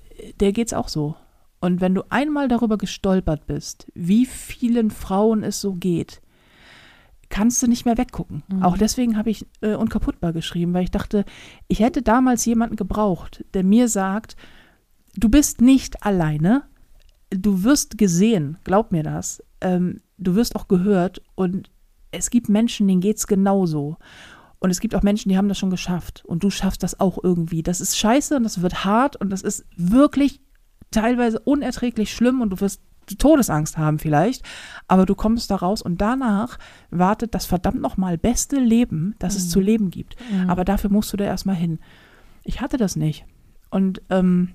der 0.42 0.52
geht's 0.52 0.74
auch 0.74 0.90
so. 0.90 1.16
Und 1.62 1.80
wenn 1.80 1.96
du 1.96 2.04
einmal 2.10 2.50
darüber 2.50 2.78
gestolpert 2.78 3.48
bist, 3.48 3.90
wie 3.96 4.26
vielen 4.26 4.92
Frauen 4.92 5.42
es 5.42 5.62
so 5.62 5.72
geht, 5.72 6.20
kannst 7.30 7.64
du 7.64 7.68
nicht 7.68 7.86
mehr 7.86 7.98
weggucken. 7.98 8.44
Mhm. 8.50 8.62
Auch 8.62 8.78
deswegen 8.78 9.16
habe 9.16 9.30
ich 9.30 9.46
äh, 9.62 9.76
unkaputtbar 9.76 10.34
geschrieben, 10.34 10.74
weil 10.74 10.84
ich 10.84 10.92
dachte, 10.92 11.24
ich 11.70 11.80
hätte 11.80 12.02
damals 12.02 12.44
jemanden 12.44 12.76
gebraucht, 12.76 13.46
der 13.54 13.64
mir 13.64 13.88
sagt, 13.88 14.36
du 15.18 15.30
bist 15.30 15.62
nicht 15.62 16.06
alleine, 16.06 16.64
du 17.30 17.64
wirst 17.64 17.98
gesehen, 17.98 18.58
glaub 18.64 18.92
mir 18.92 19.04
das, 19.04 19.44
ähm, 19.62 20.02
du 20.18 20.36
wirst 20.36 20.56
auch 20.56 20.68
gehört 20.68 21.22
und 21.36 21.70
es 22.12 22.30
gibt 22.30 22.48
Menschen, 22.50 22.88
denen 22.88 23.02
geht's 23.02 23.28
genauso. 23.28 23.98
Und 24.60 24.72
es 24.72 24.80
gibt 24.80 24.96
auch 24.96 25.04
Menschen, 25.04 25.30
die 25.30 25.38
haben 25.38 25.50
das 25.50 25.60
schon 25.60 25.70
geschafft. 25.70 26.24
Und 26.26 26.44
du 26.44 26.50
schaffst 26.50 26.82
das 26.82 27.00
auch 27.00 27.20
irgendwie. 27.22 27.62
Das 27.62 27.80
ist 27.80 27.96
scheiße 27.98 28.36
und 28.36 28.44
das 28.44 28.62
wird 28.62 28.86
hart 28.86 29.16
und 29.16 29.30
das 29.30 29.44
ist 29.44 29.66
wirklich 29.76 30.40
teilweise 30.90 31.40
unerträglich 31.40 32.12
schlimm 32.14 32.42
und 32.42 32.50
du 32.50 32.60
wirst 32.62 32.82
Todesangst 33.20 33.78
haben 33.78 34.00
vielleicht. 34.00 34.44
Aber 34.88 35.06
du 35.06 35.14
kommst 35.16 35.52
da 35.52 35.58
raus 35.58 35.82
und 35.82 36.02
danach 36.02 36.58
wartet 36.90 37.36
das 37.36 37.46
verdammt 37.46 37.82
nochmal 37.82 38.18
beste 38.18 38.58
Leben, 38.60 39.16
das 39.20 39.36
es 39.36 39.46
Mhm. 39.46 39.50
zu 39.50 39.60
leben 39.60 39.92
gibt. 39.92 40.16
Mhm. 40.32 40.50
Aber 40.50 40.66
dafür 40.66 40.90
musst 40.90 41.14
du 41.14 41.18
da 41.18 41.26
erstmal 41.26 41.56
hin. 41.56 41.80
Ich 42.44 42.60
hatte 42.60 42.78
das 42.78 42.96
nicht. 42.96 43.26
Und 43.70 44.02
ähm, 44.10 44.50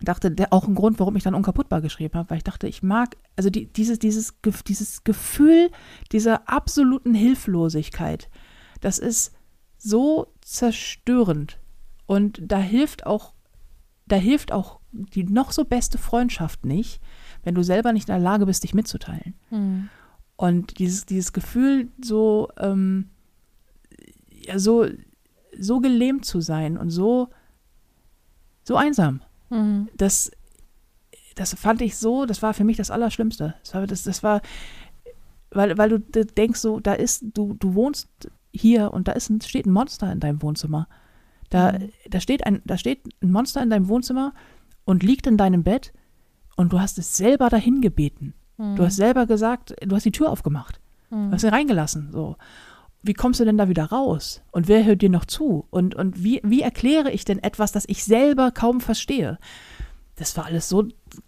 dachte, 0.00 0.30
der, 0.30 0.52
auch 0.52 0.66
ein 0.66 0.74
Grund, 0.74 0.98
warum 0.98 1.16
ich 1.16 1.22
dann 1.22 1.34
unkaputtbar 1.34 1.80
geschrieben 1.80 2.14
habe, 2.14 2.30
weil 2.30 2.38
ich 2.38 2.44
dachte, 2.44 2.66
ich 2.66 2.82
mag, 2.82 3.16
also 3.36 3.50
die, 3.50 3.66
dieses, 3.72 3.98
dieses, 3.98 4.34
dieses 4.66 5.04
Gefühl 5.04 5.70
dieser 6.12 6.48
absoluten 6.48 7.14
Hilflosigkeit, 7.14 8.28
das 8.80 8.98
ist 8.98 9.32
so 9.78 10.32
zerstörend. 10.40 11.58
Und 12.06 12.40
da 12.42 12.58
hilft 12.58 13.06
auch, 13.06 13.34
da 14.06 14.16
hilft 14.16 14.52
auch 14.52 14.80
die 14.92 15.24
noch 15.24 15.52
so 15.52 15.64
beste 15.64 15.98
Freundschaft 15.98 16.64
nicht, 16.64 17.00
wenn 17.42 17.54
du 17.54 17.62
selber 17.62 17.92
nicht 17.92 18.08
in 18.08 18.14
der 18.14 18.22
Lage 18.22 18.46
bist, 18.46 18.64
dich 18.64 18.74
mitzuteilen. 18.74 19.34
Mhm. 19.50 19.88
Und 20.36 20.78
dieses, 20.78 21.06
dieses 21.06 21.32
Gefühl, 21.32 21.88
so, 22.02 22.48
ähm, 22.58 23.10
ja, 24.30 24.58
so, 24.58 24.86
so 25.58 25.80
gelähmt 25.80 26.24
zu 26.24 26.40
sein 26.40 26.76
und 26.76 26.90
so, 26.90 27.28
so 28.64 28.76
einsam, 28.76 29.20
Mhm. 29.54 29.88
das, 29.96 30.30
das 31.34 31.54
fand 31.54 31.80
ich 31.82 31.96
so, 31.96 32.26
das 32.26 32.42
war 32.42 32.54
für 32.54 32.64
mich 32.64 32.76
das 32.76 32.90
Allerschlimmste. 32.90 33.54
Das 33.62 33.74
war, 33.74 33.86
das, 33.86 34.02
das 34.04 34.22
war 34.22 34.40
weil, 35.50 35.78
weil 35.78 35.88
du 35.88 35.98
denkst 36.24 36.58
so, 36.60 36.80
da 36.80 36.94
ist, 36.94 37.24
du, 37.34 37.54
du 37.54 37.74
wohnst 37.74 38.08
hier 38.52 38.92
und 38.92 39.06
da 39.08 39.12
ist 39.12 39.30
ein, 39.30 39.40
steht 39.40 39.66
ein 39.66 39.72
Monster 39.72 40.10
in 40.12 40.20
deinem 40.20 40.42
Wohnzimmer. 40.42 40.88
Da, 41.50 41.72
Mhm. 41.72 41.90
da, 42.10 42.20
steht 42.20 42.44
ein, 42.46 42.60
da 42.64 42.76
steht 42.76 43.00
ein 43.22 43.30
Monster 43.30 43.62
in 43.62 43.70
deinem 43.70 43.88
Wohnzimmer 43.88 44.34
und 44.84 45.02
liegt 45.04 45.26
in 45.26 45.36
deinem 45.36 45.62
Bett 45.62 45.92
und 46.56 46.72
du 46.72 46.80
hast 46.80 46.98
es 46.98 47.16
selber 47.16 47.48
dahin 47.50 47.80
gebeten. 47.80 48.34
Mhm. 48.56 48.76
Du 48.76 48.84
hast 48.84 48.96
selber 48.96 49.26
gesagt, 49.26 49.74
du 49.80 49.94
hast 49.94 50.04
die 50.04 50.12
Tür 50.12 50.30
aufgemacht. 50.30 50.80
Du 51.10 51.16
Mhm. 51.16 51.32
hast 51.32 51.44
ihn 51.44 51.50
reingelassen. 51.50 52.10
So. 52.12 52.36
Wie 53.06 53.12
kommst 53.12 53.38
du 53.38 53.44
denn 53.44 53.58
da 53.58 53.68
wieder 53.68 53.84
raus? 53.84 54.42
Und 54.50 54.66
wer 54.66 54.82
hört 54.84 55.02
dir 55.02 55.10
noch 55.10 55.26
zu? 55.26 55.66
Und, 55.68 55.94
und 55.94 56.24
wie, 56.24 56.40
wie 56.42 56.62
erkläre 56.62 57.10
ich 57.10 57.26
denn 57.26 57.38
etwas, 57.42 57.70
das 57.70 57.84
ich 57.86 58.02
selber 58.02 58.50
kaum 58.50 58.80
verstehe? 58.80 59.38
Das 60.16 60.34
war 60.38 60.46
alles 60.46 60.70
so, 60.70 60.84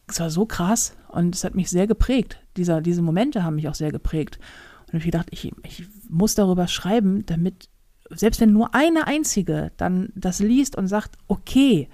das 0.06 0.20
war 0.20 0.30
so 0.30 0.46
krass 0.46 0.96
und 1.08 1.34
es 1.34 1.44
hat 1.44 1.54
mich 1.54 1.68
sehr 1.68 1.86
geprägt. 1.86 2.40
Dieser, 2.56 2.80
diese 2.80 3.02
Momente 3.02 3.44
haben 3.44 3.56
mich 3.56 3.68
auch 3.68 3.74
sehr 3.74 3.92
geprägt. 3.92 4.38
Und 4.86 4.94
ich 4.94 5.02
habe 5.02 5.04
gedacht, 5.04 5.28
ich, 5.32 5.52
ich 5.64 5.84
muss 6.08 6.34
darüber 6.34 6.66
schreiben, 6.66 7.26
damit, 7.26 7.68
selbst 8.08 8.40
wenn 8.40 8.54
nur 8.54 8.74
eine 8.74 9.06
einzige 9.06 9.70
dann 9.76 10.12
das 10.14 10.38
liest 10.38 10.76
und 10.76 10.86
sagt, 10.88 11.18
okay, 11.26 11.88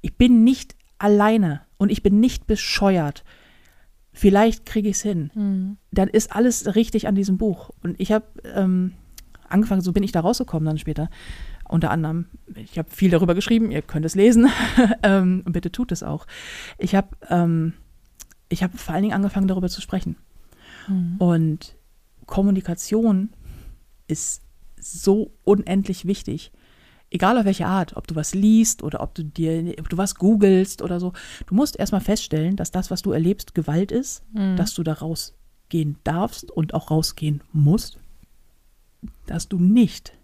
ich 0.00 0.16
bin 0.16 0.44
nicht 0.44 0.76
alleine 0.98 1.60
und 1.76 1.92
ich 1.92 2.02
bin 2.02 2.20
nicht 2.20 2.46
bescheuert. 2.46 3.22
Vielleicht 4.14 4.64
kriege 4.64 4.88
ich 4.88 4.96
es 4.96 5.02
hin 5.02 5.30
Mhm. 5.34 5.76
dann 5.90 6.08
ist 6.08 6.34
alles 6.34 6.74
richtig 6.74 7.06
an 7.06 7.14
diesem 7.14 7.36
Buch. 7.36 7.70
Und 7.82 8.00
ich 8.00 8.12
habe 8.12 8.24
ähm, 8.54 8.94
angefangen, 9.48 9.80
so 9.80 9.92
bin 9.92 10.02
ich 10.02 10.12
da 10.12 10.20
rausgekommen 10.20 10.66
dann 10.66 10.78
später. 10.78 11.08
Unter 11.68 11.90
anderem, 11.90 12.26
ich 12.54 12.78
habe 12.78 12.90
viel 12.90 13.10
darüber 13.10 13.34
geschrieben, 13.34 13.70
ihr 13.70 13.82
könnt 13.82 14.06
es 14.06 14.14
lesen. 14.14 14.48
ähm, 15.02 15.42
und 15.44 15.52
bitte 15.52 15.72
tut 15.72 15.92
es 15.92 16.02
auch. 16.02 16.26
Ich 16.78 16.94
habe 16.94 17.08
ähm, 17.28 17.72
ich 18.48 18.62
habe 18.62 18.76
vor 18.78 18.94
allen 18.94 19.02
Dingen 19.02 19.14
angefangen, 19.14 19.48
darüber 19.48 19.68
zu 19.68 19.80
sprechen. 19.80 20.16
Mhm. 20.88 21.16
Und 21.18 21.76
Kommunikation 22.26 23.30
ist 24.06 24.42
so 24.80 25.32
unendlich 25.44 26.06
wichtig. 26.06 26.52
Egal 27.10 27.38
auf 27.38 27.44
welche 27.44 27.66
Art, 27.66 27.96
ob 27.96 28.06
du 28.06 28.16
was 28.16 28.34
liest 28.34 28.82
oder 28.82 29.00
ob 29.00 29.14
du 29.14 29.24
dir, 29.24 29.74
ob 29.78 29.88
du 29.88 29.96
was 29.96 30.16
googelst 30.16 30.82
oder 30.82 30.98
so. 31.00 31.12
Du 31.46 31.54
musst 31.54 31.78
erstmal 31.78 32.00
feststellen, 32.00 32.56
dass 32.56 32.72
das, 32.72 32.90
was 32.90 33.02
du 33.02 33.12
erlebst, 33.12 33.54
Gewalt 33.54 33.92
ist 33.92 34.24
Mhm. 34.32 34.56
dass 34.56 34.74
du 34.74 34.82
da 34.82 34.92
rausgehen 34.92 35.98
darfst 36.04 36.50
und 36.50 36.74
auch 36.74 36.90
rausgehen 36.90 37.42
musst, 37.52 37.98
dass 39.26 39.48
du 39.48 39.58
nicht 39.58 40.16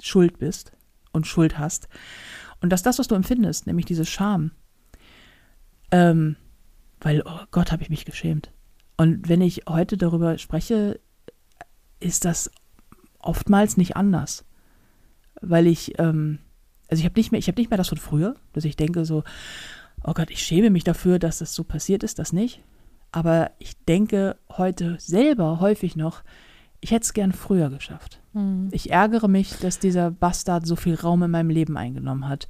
schuld 0.00 0.38
bist 0.38 0.72
und 1.12 1.26
Schuld 1.26 1.58
hast 1.58 1.88
und 2.60 2.70
dass 2.70 2.82
das, 2.82 2.98
was 2.98 3.08
du 3.08 3.14
empfindest, 3.14 3.66
nämlich 3.66 3.86
diese 3.86 4.04
Scham, 4.04 4.50
ähm, 5.90 6.36
weil, 7.00 7.22
oh 7.24 7.40
Gott, 7.50 7.72
habe 7.72 7.82
ich 7.82 7.90
mich 7.90 8.04
geschämt. 8.04 8.50
Und 8.96 9.28
wenn 9.28 9.40
ich 9.40 9.62
heute 9.68 9.96
darüber 9.96 10.38
spreche, 10.38 11.00
ist 12.00 12.24
das 12.24 12.50
oftmals 13.18 13.76
nicht 13.76 13.96
anders, 13.96 14.44
weil 15.40 15.66
ich, 15.66 15.98
ähm, 15.98 16.38
also 16.88 17.00
ich 17.00 17.04
habe 17.04 17.18
nicht 17.18 17.32
mehr, 17.32 17.38
ich 17.38 17.48
habe 17.48 17.60
nicht 17.60 17.70
mehr 17.70 17.78
das 17.78 17.88
von 17.88 17.98
früher, 17.98 18.34
dass 18.52 18.64
ich 18.64 18.76
denke 18.76 19.04
so, 19.04 19.24
oh 20.02 20.12
Gott, 20.12 20.30
ich 20.30 20.42
schäme 20.42 20.70
mich 20.70 20.84
dafür, 20.84 21.18
dass 21.18 21.38
das 21.38 21.54
so 21.54 21.64
passiert 21.64 22.02
ist, 22.02 22.18
das 22.18 22.32
nicht. 22.32 22.60
Aber 23.12 23.50
ich 23.58 23.76
denke 23.84 24.36
heute 24.50 24.96
selber 24.98 25.60
häufig 25.60 25.96
noch, 25.96 26.22
ich 26.84 26.90
hätte 26.90 27.04
es 27.04 27.14
gern 27.14 27.32
früher 27.32 27.70
geschafft. 27.70 28.20
Mhm. 28.34 28.68
Ich 28.70 28.92
ärgere 28.92 29.26
mich, 29.26 29.56
dass 29.56 29.78
dieser 29.78 30.10
Bastard 30.10 30.66
so 30.66 30.76
viel 30.76 30.94
Raum 30.96 31.22
in 31.22 31.30
meinem 31.30 31.48
Leben 31.48 31.78
eingenommen 31.78 32.28
hat. 32.28 32.46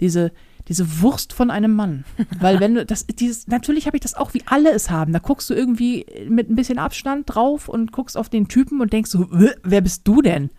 Diese, 0.00 0.32
diese 0.66 1.00
Wurst 1.02 1.32
von 1.32 1.52
einem 1.52 1.72
Mann. 1.72 2.04
Weil 2.40 2.58
wenn 2.58 2.74
du 2.74 2.84
das, 2.84 3.06
dieses, 3.06 3.46
natürlich 3.46 3.86
habe 3.86 3.96
ich 3.96 4.00
das 4.00 4.14
auch, 4.14 4.34
wie 4.34 4.42
alle 4.46 4.72
es 4.72 4.90
haben. 4.90 5.12
Da 5.12 5.20
guckst 5.20 5.48
du 5.48 5.54
irgendwie 5.54 6.04
mit 6.28 6.50
ein 6.50 6.56
bisschen 6.56 6.80
Abstand 6.80 7.32
drauf 7.32 7.68
und 7.68 7.92
guckst 7.92 8.16
auf 8.16 8.28
den 8.28 8.48
Typen 8.48 8.80
und 8.80 8.92
denkst 8.92 9.12
so, 9.12 9.30
"Äh, 9.32 9.54
wer 9.62 9.82
bist 9.82 10.08
du 10.08 10.20
denn? 10.20 10.50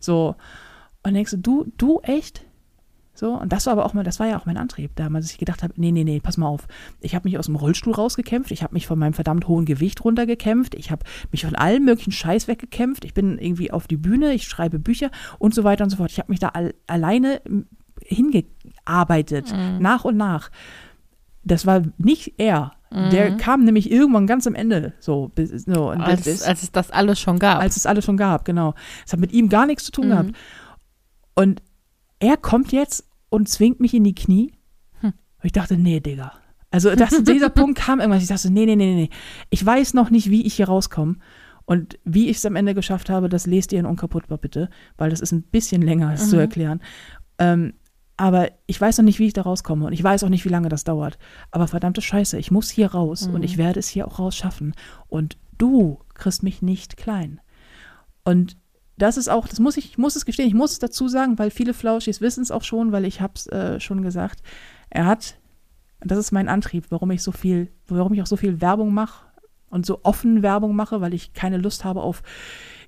So. 0.00 0.36
Und 1.02 1.12
denkst 1.12 1.32
du, 1.32 1.36
du, 1.36 1.72
du 1.76 2.00
echt? 2.00 2.42
So, 3.14 3.32
und 3.34 3.52
das 3.52 3.66
war 3.66 3.74
aber 3.74 3.84
auch 3.84 3.92
mal, 3.92 4.04
das 4.04 4.18
war 4.20 4.26
ja 4.26 4.38
auch 4.40 4.46
mein 4.46 4.56
Antrieb 4.56 4.96
damals, 4.96 5.26
dass 5.26 5.32
ich 5.32 5.38
gedacht 5.38 5.62
habe, 5.62 5.74
nee, 5.76 5.92
nee, 5.92 6.02
nee, 6.02 6.18
pass 6.18 6.38
mal 6.38 6.46
auf. 6.48 6.66
Ich 7.00 7.14
habe 7.14 7.28
mich 7.28 7.38
aus 7.38 7.44
dem 7.46 7.56
Rollstuhl 7.56 7.92
rausgekämpft, 7.92 8.50
ich 8.50 8.62
habe 8.62 8.72
mich 8.72 8.86
von 8.86 8.98
meinem 8.98 9.12
verdammt 9.12 9.46
hohen 9.48 9.66
Gewicht 9.66 10.02
runtergekämpft, 10.02 10.74
ich 10.74 10.90
habe 10.90 11.04
mich 11.30 11.44
von 11.44 11.54
allem 11.54 11.84
möglichen 11.84 12.12
Scheiß 12.12 12.48
weggekämpft, 12.48 13.04
ich 13.04 13.12
bin 13.12 13.36
irgendwie 13.38 13.70
auf 13.70 13.86
die 13.86 13.98
Bühne, 13.98 14.32
ich 14.32 14.44
schreibe 14.44 14.78
Bücher 14.78 15.10
und 15.38 15.54
so 15.54 15.62
weiter 15.62 15.84
und 15.84 15.90
so 15.90 15.98
fort. 15.98 16.10
Ich 16.10 16.18
habe 16.18 16.32
mich 16.32 16.38
da 16.40 16.48
all, 16.48 16.72
alleine 16.86 17.44
m, 17.44 17.66
hingearbeitet, 18.02 19.52
Mhm. 19.52 19.78
nach 19.80 20.04
und 20.04 20.16
nach. 20.16 20.50
Das 21.44 21.66
war 21.66 21.82
nicht 21.98 22.34
er. 22.38 22.72
Der 23.10 23.38
kam 23.38 23.64
nämlich 23.64 23.90
irgendwann 23.90 24.26
ganz 24.26 24.46
am 24.46 24.54
Ende, 24.54 24.92
so, 25.00 25.30
bis, 25.34 25.50
so 25.64 25.90
und 25.92 26.02
als, 26.02 26.24
das- 26.24 26.42
als 26.42 26.62
es 26.62 26.72
das 26.72 26.90
alles 26.90 27.18
schon 27.18 27.38
gab. 27.38 27.58
als 27.62 27.76
es 27.78 27.86
alles 27.86 28.04
schon 28.04 28.18
gab, 28.18 28.44
genau. 28.44 28.74
Es 29.06 29.14
hat 29.14 29.20
mit 29.20 29.32
ihm 29.32 29.48
gar 29.48 29.64
nichts 29.64 29.84
zu 29.84 29.92
tun 29.92 30.06
Mhm. 30.06 30.10
gehabt. 30.10 30.30
Und 31.34 31.62
er 32.22 32.36
kommt 32.36 32.70
jetzt 32.72 33.04
und 33.30 33.48
zwingt 33.48 33.80
mich 33.80 33.94
in 33.94 34.04
die 34.04 34.14
Knie. 34.14 34.52
Hm. 35.00 35.08
Und 35.12 35.44
ich 35.44 35.52
dachte, 35.52 35.76
nee, 35.76 35.98
Digga. 36.00 36.32
Also 36.70 36.94
das, 36.94 37.22
dieser 37.24 37.50
Punkt 37.60 37.78
kam 37.78 37.98
irgendwann. 37.98 38.20
Ich 38.22 38.28
dachte, 38.28 38.50
nee, 38.50 38.64
nee, 38.64 38.76
nee, 38.76 38.94
nee. 38.94 39.10
Ich 39.50 39.64
weiß 39.66 39.94
noch 39.94 40.08
nicht, 40.10 40.30
wie 40.30 40.46
ich 40.46 40.54
hier 40.54 40.66
rauskomme. 40.68 41.16
Und 41.64 41.98
wie 42.04 42.28
ich 42.28 42.36
es 42.38 42.46
am 42.46 42.56
Ende 42.56 42.74
geschafft 42.74 43.10
habe, 43.10 43.28
das 43.28 43.46
lest 43.46 43.72
ihr 43.72 43.80
in 43.80 43.86
Unkaputtbar 43.86 44.38
bitte, 44.38 44.68
weil 44.96 45.10
das 45.10 45.20
ist 45.20 45.32
ein 45.32 45.42
bisschen 45.42 45.82
länger, 45.82 46.12
es 46.12 46.28
zu 46.30 46.36
Mhm. 46.36 46.40
erklären. 46.42 46.82
Ähm, 47.38 47.74
aber 48.16 48.50
ich 48.66 48.80
weiß 48.80 48.98
noch 48.98 49.04
nicht, 49.04 49.18
wie 49.18 49.26
ich 49.26 49.32
da 49.32 49.42
rauskomme 49.42 49.86
und 49.86 49.92
ich 49.92 50.02
weiß 50.02 50.22
auch 50.24 50.28
nicht, 50.28 50.44
wie 50.44 50.48
lange 50.50 50.68
das 50.68 50.84
dauert. 50.84 51.18
Aber 51.50 51.66
verdammte 51.68 52.02
Scheiße, 52.02 52.38
ich 52.38 52.50
muss 52.50 52.70
hier 52.70 52.88
raus 52.92 53.26
und 53.26 53.38
Mhm. 53.38 53.42
ich 53.44 53.58
werde 53.58 53.80
es 53.80 53.88
hier 53.88 54.06
auch 54.06 54.18
rausschaffen. 54.18 54.74
Und 55.08 55.38
du 55.58 55.98
kriegst 56.14 56.42
mich 56.42 56.62
nicht 56.62 56.96
klein. 56.96 57.40
Und 58.24 58.56
das 59.02 59.16
ist 59.16 59.28
auch, 59.28 59.48
das 59.48 59.58
muss 59.58 59.76
ich, 59.76 59.90
ich 59.90 59.98
muss 59.98 60.14
es 60.14 60.24
gestehen, 60.24 60.46
ich 60.46 60.54
muss 60.54 60.70
es 60.72 60.78
dazu 60.78 61.08
sagen, 61.08 61.36
weil 61.36 61.50
viele 61.50 61.74
Flauschis 61.74 62.20
wissen 62.20 62.42
es 62.42 62.52
auch 62.52 62.62
schon, 62.62 62.92
weil 62.92 63.04
ich 63.04 63.20
habe 63.20 63.32
es 63.34 63.48
äh, 63.48 63.80
schon 63.80 64.02
gesagt. 64.02 64.42
Er 64.90 65.06
hat, 65.06 65.38
das 66.00 66.18
ist 66.18 66.30
mein 66.30 66.48
Antrieb, 66.48 66.86
warum 66.90 67.10
ich 67.10 67.20
so 67.20 67.32
viel, 67.32 67.72
warum 67.88 68.12
ich 68.12 68.22
auch 68.22 68.26
so 68.26 68.36
viel 68.36 68.60
Werbung 68.60 68.94
mache 68.94 69.26
und 69.70 69.84
so 69.84 70.00
offen 70.04 70.44
Werbung 70.44 70.76
mache, 70.76 71.00
weil 71.00 71.14
ich 71.14 71.32
keine 71.32 71.56
Lust 71.56 71.84
habe 71.84 72.00
auf 72.00 72.22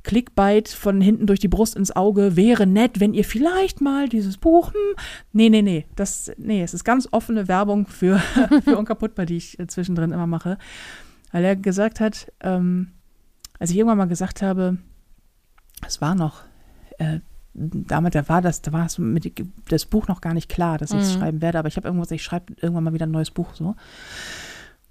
Clickbait 0.05 0.69
von 0.69 1.01
hinten 1.01 1.27
durch 1.27 1.41
die 1.41 1.49
Brust 1.49 1.75
ins 1.75 1.97
Auge. 1.97 2.37
Wäre 2.37 2.69
nett, 2.69 3.01
wenn 3.01 3.13
ihr 3.13 3.25
vielleicht 3.25 3.81
mal 3.81 4.09
dieses 4.09 4.39
Buch, 4.39 4.73
hm, 4.73 5.05
nee, 5.33 5.49
nee, 5.49 5.63
nee, 5.63 5.85
das, 5.97 6.31
nee, 6.37 6.63
es 6.63 6.75
ist 6.75 6.85
ganz 6.85 7.09
offene 7.11 7.49
Werbung 7.49 7.89
für, 7.89 8.19
für 8.65 8.79
Unkaputtbar, 8.79 9.27
die 9.27 9.39
ich 9.39 9.59
äh, 9.59 9.67
zwischendrin 9.67 10.13
immer 10.13 10.29
mache. 10.29 10.59
Weil 11.33 11.43
er 11.43 11.57
gesagt 11.57 11.99
hat, 11.99 12.31
ähm, 12.41 12.93
als 13.59 13.71
ich 13.71 13.79
irgendwann 13.79 13.99
mal 13.99 14.05
gesagt 14.05 14.43
habe, 14.43 14.79
es 15.87 16.01
war 16.01 16.15
noch, 16.15 16.43
äh, 16.99 17.21
damit 17.55 18.15
da 18.15 18.29
war 18.29 18.43
das, 18.43 18.63
da 18.63 18.73
war 18.73 18.87
es 18.87 18.99
mit 18.99 19.33
das 19.69 19.87
Buch 19.87 20.09
noch 20.09 20.21
gar 20.21 20.35
nicht 20.35 20.49
klar, 20.49 20.79
dass 20.79 20.91
ich 20.93 21.01
es 21.01 21.15
Mhm. 21.15 21.21
schreiben 21.21 21.43
werde, 21.43 21.59
aber 21.59 21.69
ich 21.69 21.77
habe 21.77 21.87
irgendwann 21.87 22.03
gesagt, 22.05 22.21
ich 22.21 22.25
schreibe 22.25 22.55
irgendwann 22.61 22.85
mal 22.85 22.95
wieder 22.95 23.07
ein 23.07 23.13
neues 23.13 23.31
Buch 23.31 23.55
so. 23.55 23.77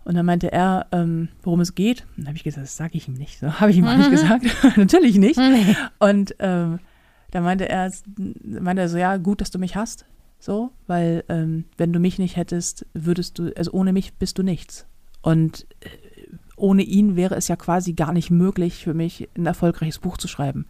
Und 0.06 0.16
dann 0.16 0.26
meinte 0.26 0.52
er, 0.52 0.88
ähm, 0.92 1.30
worum 1.44 1.62
es 1.62 1.76
geht. 1.76 2.02
Und 2.18 2.20
dann 2.20 2.28
habe 2.28 2.38
ich 2.38 2.44
gesagt, 2.44 2.66
das 2.66 2.76
sage 2.76 2.98
ich 2.98 3.08
ihm 3.08 3.14
nicht. 3.14 3.40
So 3.40 3.54
habe 3.60 3.72
ich 3.72 3.78
ihm 3.78 3.86
auch 3.88 3.96
nicht 3.96 4.08
Mhm. 4.08 4.12
gesagt. 4.12 4.46
Natürlich 4.78 5.18
nicht. 5.18 5.38
Nee. 5.38 5.76
Und 6.00 6.36
ähm, 6.40 6.80
da 7.32 7.42
meinte 7.42 7.68
er, 7.70 7.92
meinte 8.44 8.82
er 8.82 8.90
so, 8.90 8.98
ja, 8.98 9.18
gut, 9.18 9.40
dass 9.42 9.52
du 9.52 9.60
mich 9.60 9.76
hast. 9.76 10.06
So, 10.40 10.72
weil 10.88 11.24
ähm, 11.30 11.64
wenn 11.78 11.94
du 11.94 12.00
mich 12.02 12.20
nicht 12.20 12.36
hättest, 12.36 12.86
würdest 12.94 13.40
du, 13.40 13.52
also 13.56 13.72
ohne 13.72 13.94
mich 13.94 14.14
bist 14.16 14.38
du 14.38 14.44
nichts. 14.44 14.86
Und 15.22 15.66
äh, 15.80 15.88
ohne 16.58 16.84
ihn 16.84 17.16
wäre 17.16 17.36
es 17.36 17.48
ja 17.48 17.56
quasi 17.56 17.94
gar 17.94 18.12
nicht 18.12 18.30
möglich 18.30 18.84
für 18.84 18.94
mich, 18.94 19.30
ein 19.38 19.46
erfolgreiches 19.46 20.00
Buch 20.00 20.18
zu 20.18 20.28
schreiben. 20.28 20.66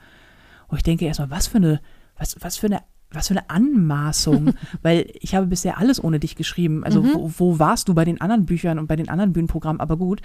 Und 0.68 0.78
ich 0.78 0.84
denke 0.84 1.06
erstmal, 1.06 1.30
was 1.30 1.48
für 1.48 1.58
eine, 1.58 1.82
was, 2.18 2.36
was 2.42 2.58
für 2.58 2.68
eine, 2.68 2.82
was 3.12 3.28
für 3.28 3.36
eine 3.36 3.50
Anmaßung, 3.50 4.54
weil 4.82 5.12
ich 5.20 5.36
habe 5.36 5.48
bisher 5.48 5.78
alles 5.78 6.04
ohne 6.04 6.20
dich 6.20 6.36
geschrieben. 6.36 6.84
Also 6.84 7.04
Mhm. 7.04 7.14
wo, 7.14 7.32
wo 7.38 7.60
warst 7.60 7.88
du 7.88 7.94
bei 7.94 8.06
den 8.06 8.22
anderen 8.22 8.46
Büchern 8.46 8.80
und 8.80 8.88
bei 8.88 8.96
den 8.96 9.10
anderen 9.10 9.34
Bühnenprogrammen? 9.34 9.82
Aber 9.82 9.98
gut. 9.98 10.22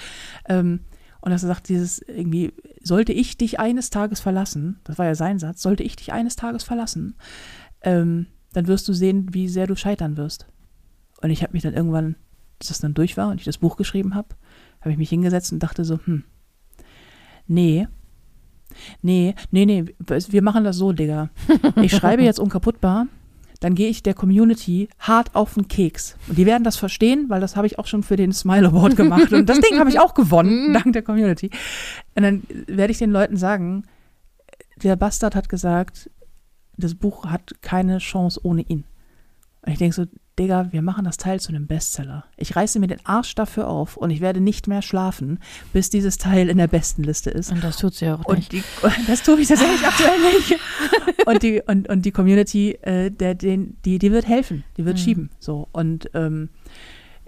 Ähm, 0.47 0.80
und 1.20 1.32
dass 1.32 1.43
er 1.43 1.49
sagt, 1.49 1.68
dieses 1.68 1.99
irgendwie, 2.01 2.53
sollte 2.80 3.12
ich 3.12 3.36
dich 3.36 3.59
eines 3.59 3.91
Tages 3.91 4.20
verlassen, 4.20 4.78
das 4.84 4.99
war 4.99 5.07
ja 5.07 5.14
sein 5.16 5.39
Satz, 5.41 5.61
sollte 5.62 5.82
ich 5.82 5.97
dich 5.97 6.12
eines 6.12 6.36
Tages 6.36 6.62
verlassen, 6.62 7.16
ähm, 7.82 8.26
dann 8.53 8.68
wirst 8.68 8.86
du 8.89 8.93
sehen, 8.93 9.34
wie 9.34 9.49
sehr 9.49 9.66
du 9.66 9.74
scheitern 9.76 10.16
wirst. 10.16 10.47
Und 11.20 11.30
ich 11.30 11.43
habe 11.43 11.53
mich 11.55 11.62
dann 11.62 11.74
irgendwann, 11.74 12.14
als 12.61 12.68
das 12.68 12.78
dann 12.78 12.95
durch 12.95 13.16
war 13.16 13.28
und 13.30 13.39
ich 13.41 13.45
das 13.45 13.59
Buch 13.59 13.76
geschrieben 13.76 14.14
habe, 14.14 14.28
habe 14.80 14.93
ich 14.93 14.97
mich 14.97 15.11
hingesetzt 15.11 15.53
und 15.53 15.61
dachte 15.61 15.84
so, 15.84 15.99
hm, 16.05 16.22
nee, 17.47 17.89
nee, 19.03 19.35
nee, 19.51 19.66
nee, 19.66 19.85
wir 20.07 20.43
machen 20.43 20.64
das 20.64 20.77
so, 20.77 20.93
Digga. 20.93 21.31
Ich 21.83 21.93
schreibe 21.93 22.23
jetzt 22.23 22.41
unkaputtbar, 22.41 23.07
dann 23.61 23.75
gehe 23.75 23.89
ich 23.89 24.03
der 24.03 24.14
Community 24.14 24.89
hart 24.99 25.35
auf 25.35 25.55
den 25.55 25.69
Keks. 25.69 26.16
Und 26.29 26.39
die 26.39 26.47
werden 26.47 26.64
das 26.64 26.77
verstehen, 26.77 27.27
weil 27.29 27.41
das 27.41 27.57
habe 27.57 27.66
ich 27.66 27.79
auch 27.79 27.87
schon 27.87 28.03
für 28.03 28.16
den 28.16 28.33
Smile 28.33 28.69
Award 28.69 28.97
gemacht. 28.97 29.33
Und 29.33 29.49
das 29.49 29.61
Ding 29.61 29.79
habe 29.79 29.91
ich 29.91 29.99
auch 29.99 30.14
gewonnen, 30.14 30.73
dank 30.75 30.93
der 30.93 31.03
Community. 31.03 31.51
Und 32.14 32.23
dann 32.23 32.43
werde 32.66 32.93
ich 32.93 32.99
den 32.99 33.11
Leuten 33.11 33.37
sagen, 33.37 33.85
der 34.83 34.97
Bastard 34.97 35.35
hat 35.35 35.49
gesagt, 35.49 36.11
das 36.77 36.95
Buch 36.95 37.27
hat 37.27 37.57
keine 37.61 37.99
Chance 37.99 38.41
ohne 38.45 38.62
ihn. 38.62 38.85
Und 39.62 39.73
ich 39.73 39.79
denke 39.79 39.95
so, 39.95 40.05
Digga, 40.39 40.68
wir 40.72 40.82
machen 40.82 41.05
das 41.05 41.16
Teil 41.16 41.41
zu 41.41 41.49
einem 41.51 41.66
Bestseller. 41.66 42.24
Ich 42.36 42.55
reiße 42.57 42.78
mir 42.78 42.86
den 42.86 43.05
Arsch 43.05 43.34
dafür 43.34 43.68
auf 43.68 43.97
und 43.97 44.11
ich 44.11 44.20
werde 44.20 44.41
nicht 44.41 44.68
mehr 44.68 44.82
schlafen, 44.82 45.39
bis 45.72 45.91
dieses 45.91 46.16
Teil 46.18 46.49
in 46.49 46.59
der 46.59 46.68
besten 46.68 47.03
Liste 47.03 47.30
ist. 47.30 47.51
Und 47.51 47.62
das 47.64 47.76
tut 47.76 47.95
sie 47.95 48.09
auch 48.11 48.24
Und 48.24 48.36
nicht. 48.39 48.53
die, 48.53 48.62
das 49.07 49.22
tue 49.22 49.41
ich 49.41 49.49
tatsächlich 49.49 49.86
aktuell 49.86 50.18
nicht. 50.20 50.57
Und 51.26 51.43
die, 51.43 51.61
und, 51.66 51.91
und 51.91 52.07
die 52.07 52.11
Community, 52.11 52.70
äh, 52.80 53.11
der, 53.11 53.34
den, 53.34 53.76
die, 53.84 53.99
die 53.99 54.12
wird 54.12 54.26
helfen, 54.26 54.64
die 54.78 54.86
wird 54.86 54.97
Mhm. 54.97 55.03
schieben. 55.03 55.30
So. 55.41 55.68
Und 55.72 56.09
ähm, 56.14 56.49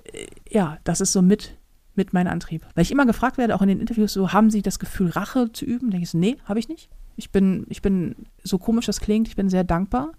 äh, 0.05 0.27
ja, 0.49 0.79
das 0.85 1.03
ist 1.03 1.13
so 1.13 1.21
mit, 1.21 1.59
mit 1.97 2.15
mein 2.15 2.27
Antrieb. 2.27 2.65
Weil 2.75 2.83
ich 2.83 2.93
immer 2.93 3.05
gefragt 3.05 3.37
werde, 3.37 3.55
auch 3.55 3.61
in 3.61 3.69
den 3.69 3.79
Interviews, 3.81 4.15
so, 4.15 4.33
haben 4.33 4.49
Sie 4.49 4.63
das 4.63 4.79
Gefühl, 4.79 5.11
Rache 5.11 5.53
zu 5.53 5.67
üben? 5.67 5.91
Denke 5.91 6.05
ich 6.05 6.11
so, 6.11 6.17
nee, 6.17 6.39
habe 6.47 6.59
ich 6.59 6.69
nicht. 6.71 6.89
Ich 7.17 7.31
bin, 7.31 7.67
ich 7.69 7.83
bin, 7.83 8.15
so 8.43 8.57
komisch 8.57 8.87
das 8.87 9.01
klingt, 9.01 9.29
ich 9.29 9.37
bin 9.37 9.51
sehr 9.51 9.65
dankbar. 9.65 10.13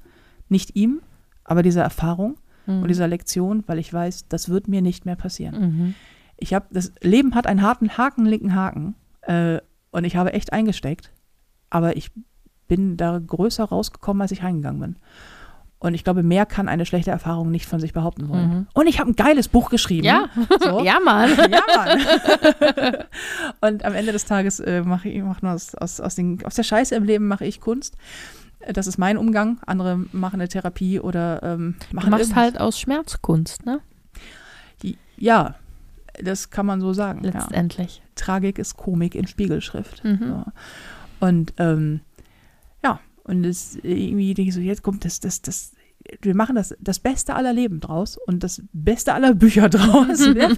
Nicht 0.47 0.75
ihm, 0.75 1.01
aber 1.43 1.63
dieser 1.63 1.81
Erfahrung 1.81 2.35
Mhm. 2.77 2.81
und 2.83 2.87
dieser 2.87 3.07
Lektion, 3.07 3.63
weil 3.67 3.79
ich 3.79 3.93
weiß, 3.93 4.27
das 4.29 4.49
wird 4.49 4.67
mir 4.67 4.81
nicht 4.81 5.05
mehr 5.05 5.15
passieren. 5.15 5.59
Mhm. 5.59 5.95
Ich 6.37 6.53
habe, 6.53 6.65
das 6.71 6.91
Leben 7.01 7.35
hat 7.35 7.47
einen 7.47 7.61
harten 7.61 7.97
Haken, 7.97 8.25
linken 8.25 8.55
Haken. 8.55 8.95
Äh, 9.21 9.59
und 9.91 10.05
ich 10.05 10.15
habe 10.15 10.33
echt 10.33 10.53
eingesteckt. 10.53 11.11
Aber 11.69 11.95
ich 11.95 12.11
bin 12.67 12.97
da 12.97 13.19
größer 13.19 13.65
rausgekommen, 13.65 14.21
als 14.21 14.31
ich 14.31 14.43
reingegangen 14.43 14.79
bin. 14.79 14.95
Und 15.79 15.95
ich 15.95 16.03
glaube, 16.03 16.21
mehr 16.21 16.45
kann 16.45 16.69
eine 16.69 16.85
schlechte 16.85 17.09
Erfahrung 17.09 17.49
nicht 17.49 17.65
von 17.65 17.79
sich 17.79 17.91
behaupten 17.91 18.29
wollen. 18.29 18.49
Mhm. 18.49 18.67
Und 18.73 18.85
ich 18.85 18.99
habe 18.99 19.09
ein 19.09 19.15
geiles 19.15 19.47
Buch 19.47 19.71
geschrieben. 19.71 20.05
Ja, 20.05 20.29
So. 20.61 20.83
ja, 20.83 20.99
Mann. 21.03 21.31
Ja, 21.49 21.61
Mann. 21.75 22.95
und 23.61 23.83
am 23.83 23.95
Ende 23.95 24.11
des 24.11 24.25
Tages 24.25 24.59
äh, 24.59 24.83
mache 24.83 25.09
ich 25.09 25.23
mach 25.23 25.41
nur 25.41 25.53
aus, 25.53 25.73
aus, 25.73 25.99
aus, 25.99 26.13
den, 26.13 26.45
aus 26.45 26.53
der 26.53 26.63
Scheiße 26.63 26.93
im 26.93 27.03
Leben 27.03 27.27
mache 27.27 27.45
ich 27.45 27.61
Kunst. 27.61 27.97
Das 28.73 28.87
ist 28.87 28.97
mein 28.97 29.17
Umgang. 29.17 29.59
Andere 29.65 29.97
machen 30.11 30.35
eine 30.35 30.47
Therapie 30.47 30.99
oder 30.99 31.41
ähm, 31.43 31.75
Du 31.89 31.95
machen 31.95 32.09
machst 32.11 32.23
irgendwas. 32.25 32.43
halt 32.43 32.59
aus 32.59 32.79
Schmerzkunst, 32.79 33.65
ne? 33.65 33.79
Die, 34.83 34.97
ja, 35.17 35.55
das 36.21 36.49
kann 36.49 36.65
man 36.65 36.81
so 36.81 36.93
sagen. 36.93 37.23
Ja. 37.23 37.31
Letztendlich. 37.31 38.01
Tragik 38.15 38.59
ist 38.59 38.77
Komik 38.77 39.15
in 39.15 39.27
Spiegelschrift. 39.27 40.03
Mhm. 40.03 40.19
So. 40.19 40.45
Und 41.25 41.53
ähm, 41.57 42.01
ja, 42.83 42.99
und 43.23 43.43
es 43.45 43.75
irgendwie 43.83 44.33
denke 44.33 44.49
ich 44.49 44.55
so, 44.55 44.61
jetzt 44.61 44.83
kommt 44.83 45.05
das, 45.05 45.19
das, 45.19 45.41
das, 45.41 45.73
wir 46.21 46.35
machen 46.35 46.55
das, 46.55 46.75
das 46.79 46.99
Beste 46.99 47.35
aller 47.35 47.53
Leben 47.53 47.79
draus 47.79 48.17
und 48.27 48.43
das 48.43 48.61
Beste 48.73 49.13
aller 49.13 49.33
Bücher 49.33 49.69
draus. 49.69 50.19
ja, 50.35 50.49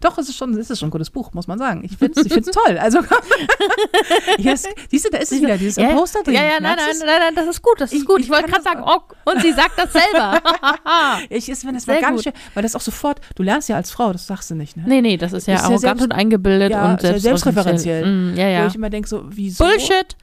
doch, 0.00 0.18
es 0.18 0.28
ist 0.28 0.36
schon, 0.36 0.52
es 0.58 0.70
ist 0.70 0.78
schon 0.78 0.88
ein 0.88 0.90
gutes 0.90 1.10
Buch, 1.10 1.32
muss 1.32 1.46
man 1.46 1.58
sagen. 1.58 1.82
Ich 1.84 1.96
finde 1.96 2.20
es 2.20 2.26
ich 2.26 2.32
find's 2.32 2.50
toll. 2.50 2.78
Also, 2.78 2.98
ja, 4.38 4.52
es, 4.52 4.64
siehst 4.90 5.04
du, 5.06 5.10
da 5.10 5.18
ist 5.18 5.32
es 5.32 5.40
wieder, 5.40 5.56
dieses 5.56 5.76
Ja, 5.76 5.94
Poster 5.94 6.22
drin. 6.22 6.34
ja, 6.34 6.44
ja, 6.44 6.60
nein, 6.60 6.76
nein, 6.76 6.96
nein, 7.00 7.20
nein, 7.20 7.34
das 7.34 7.46
ist 7.48 7.62
gut, 7.62 7.80
das 7.80 7.92
ist 7.92 8.00
Ich- 8.00 8.06
gut. 8.06 8.20
ich 8.20 8.26
Ich, 8.26 8.30
wollte 8.30 8.50
gerade 8.50 8.62
sagen, 8.64 8.82
oh, 8.86 9.00
und 9.30 9.40
sie 9.42 9.52
sagt 9.52 9.78
das 9.78 9.92
selber. 9.92 10.40
Ich 11.30 11.48
ist, 11.48 11.64
wenn 11.66 11.74
das 11.74 11.86
ganz 11.86 12.08
gut. 12.16 12.24
schön, 12.24 12.32
weil 12.54 12.62
das 12.62 12.74
auch 12.76 12.80
sofort, 12.80 13.20
du 13.34 13.42
lernst 13.42 13.68
ja 13.68 13.76
als 13.76 13.90
Frau, 13.90 14.12
das 14.12 14.26
sagst 14.26 14.50
du 14.50 14.54
nicht, 14.54 14.76
ne? 14.76 14.84
nee, 14.86 15.00
nee, 15.00 15.16
das 15.16 15.32
ist 15.32 15.46
ja 15.46 15.54
Ist 15.54 15.60
arrogant 15.62 15.80
selbst- 15.80 16.02
und 16.04 16.12
eingebildet 16.12 16.70
Ja, 16.72 16.92
und 16.92 17.00
sehr 17.00 17.18
selbstreferenziell. 17.18 18.04
Mm, 18.04 18.36
ja, 18.36 18.44
Wo 18.46 18.50
ja. 18.50 18.66
ich 18.66 18.74
immer 18.74 18.90
denke, 18.90 19.08
so, 19.08 19.24
wieso? 19.28 19.64
Bullshit. 19.64 20.16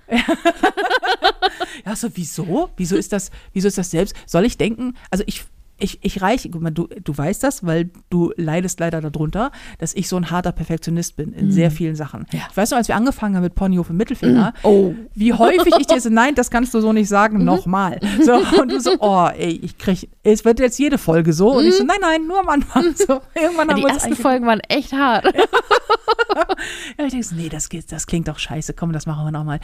Ja, 1.86 1.96
so, 1.96 2.08
wieso? 2.14 2.70
Wieso 2.78 2.96
ist 2.96 3.12
das, 3.14 3.32
wieso 3.54 3.68
ist 3.68 3.78
das 3.78 3.92
selbst? 3.92 4.16
Soll 4.26 4.46
ich 4.46 4.53
denken, 4.58 4.96
also 5.12 5.24
ich, 5.28 5.46
ich, 5.80 6.00
ich 6.04 6.22
reiche, 6.22 6.50
guck 6.50 6.62
mal, 6.62 6.70
du, 6.70 6.88
du 6.88 7.18
weißt 7.18 7.44
das, 7.44 7.66
weil 7.66 7.90
du 8.10 8.32
leidest 8.38 8.80
leider 8.80 9.02
darunter, 9.02 9.52
dass 9.80 9.94
ich 9.96 10.08
so 10.08 10.16
ein 10.16 10.30
harter 10.30 10.52
Perfektionist 10.52 11.16
bin 11.16 11.34
in 11.34 11.52
sehr 11.52 11.72
vielen 11.72 11.96
Sachen. 11.96 12.26
Ja. 12.32 12.42
Ich 12.50 12.56
weiß 12.56 12.70
noch, 12.72 12.78
als 12.78 12.88
wir 12.88 12.96
angefangen 12.96 13.36
haben 13.36 13.44
mit 13.44 13.56
Ponyhof 13.56 13.90
im 13.90 13.98
Mittelfinger, 13.98 14.54
Oh. 14.62 14.94
wie 15.16 15.34
häufig 15.34 15.74
ich 15.80 15.88
dir 15.88 16.00
so, 16.00 16.10
nein, 16.10 16.36
das 16.36 16.52
kannst 16.52 16.74
du 16.74 16.80
so 16.80 16.94
nicht 16.94 17.10
sagen, 17.10 17.44
nochmal. 17.44 18.00
So, 18.24 18.36
und 18.62 18.72
du 18.72 18.80
so, 18.80 18.92
oh, 19.00 19.28
ey, 19.36 19.60
ich 19.64 19.78
krieg, 19.78 20.08
es 20.22 20.46
wird 20.46 20.60
jetzt 20.60 20.78
jede 20.78 20.98
Folge 20.98 21.34
so. 21.34 21.54
Und 21.54 21.66
ich 21.66 21.76
so, 21.76 21.84
nein, 21.84 21.98
nein, 22.02 22.28
nur 22.28 22.40
am 22.40 22.50
Anfang. 22.50 22.84
So, 22.96 23.22
irgendwann 23.36 23.70
haben 23.70 23.82
Die 23.82 23.84
ersten 23.88 24.16
Folgen 24.16 24.46
waren 24.46 24.62
echt 24.70 24.94
hart. 24.94 25.26
Ja, 25.36 27.06
ich 27.06 27.12
denke 27.12 27.26
so, 27.26 27.36
nee, 27.36 27.50
das, 27.50 27.68
geht, 27.70 27.92
das 27.92 28.08
klingt 28.08 28.28
doch 28.28 28.40
scheiße, 28.40 28.74
komm, 28.74 28.94
das 28.94 29.06
machen 29.06 29.26
wir 29.26 29.32
nochmal. 29.32 29.60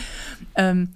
Ähm, 0.55 0.89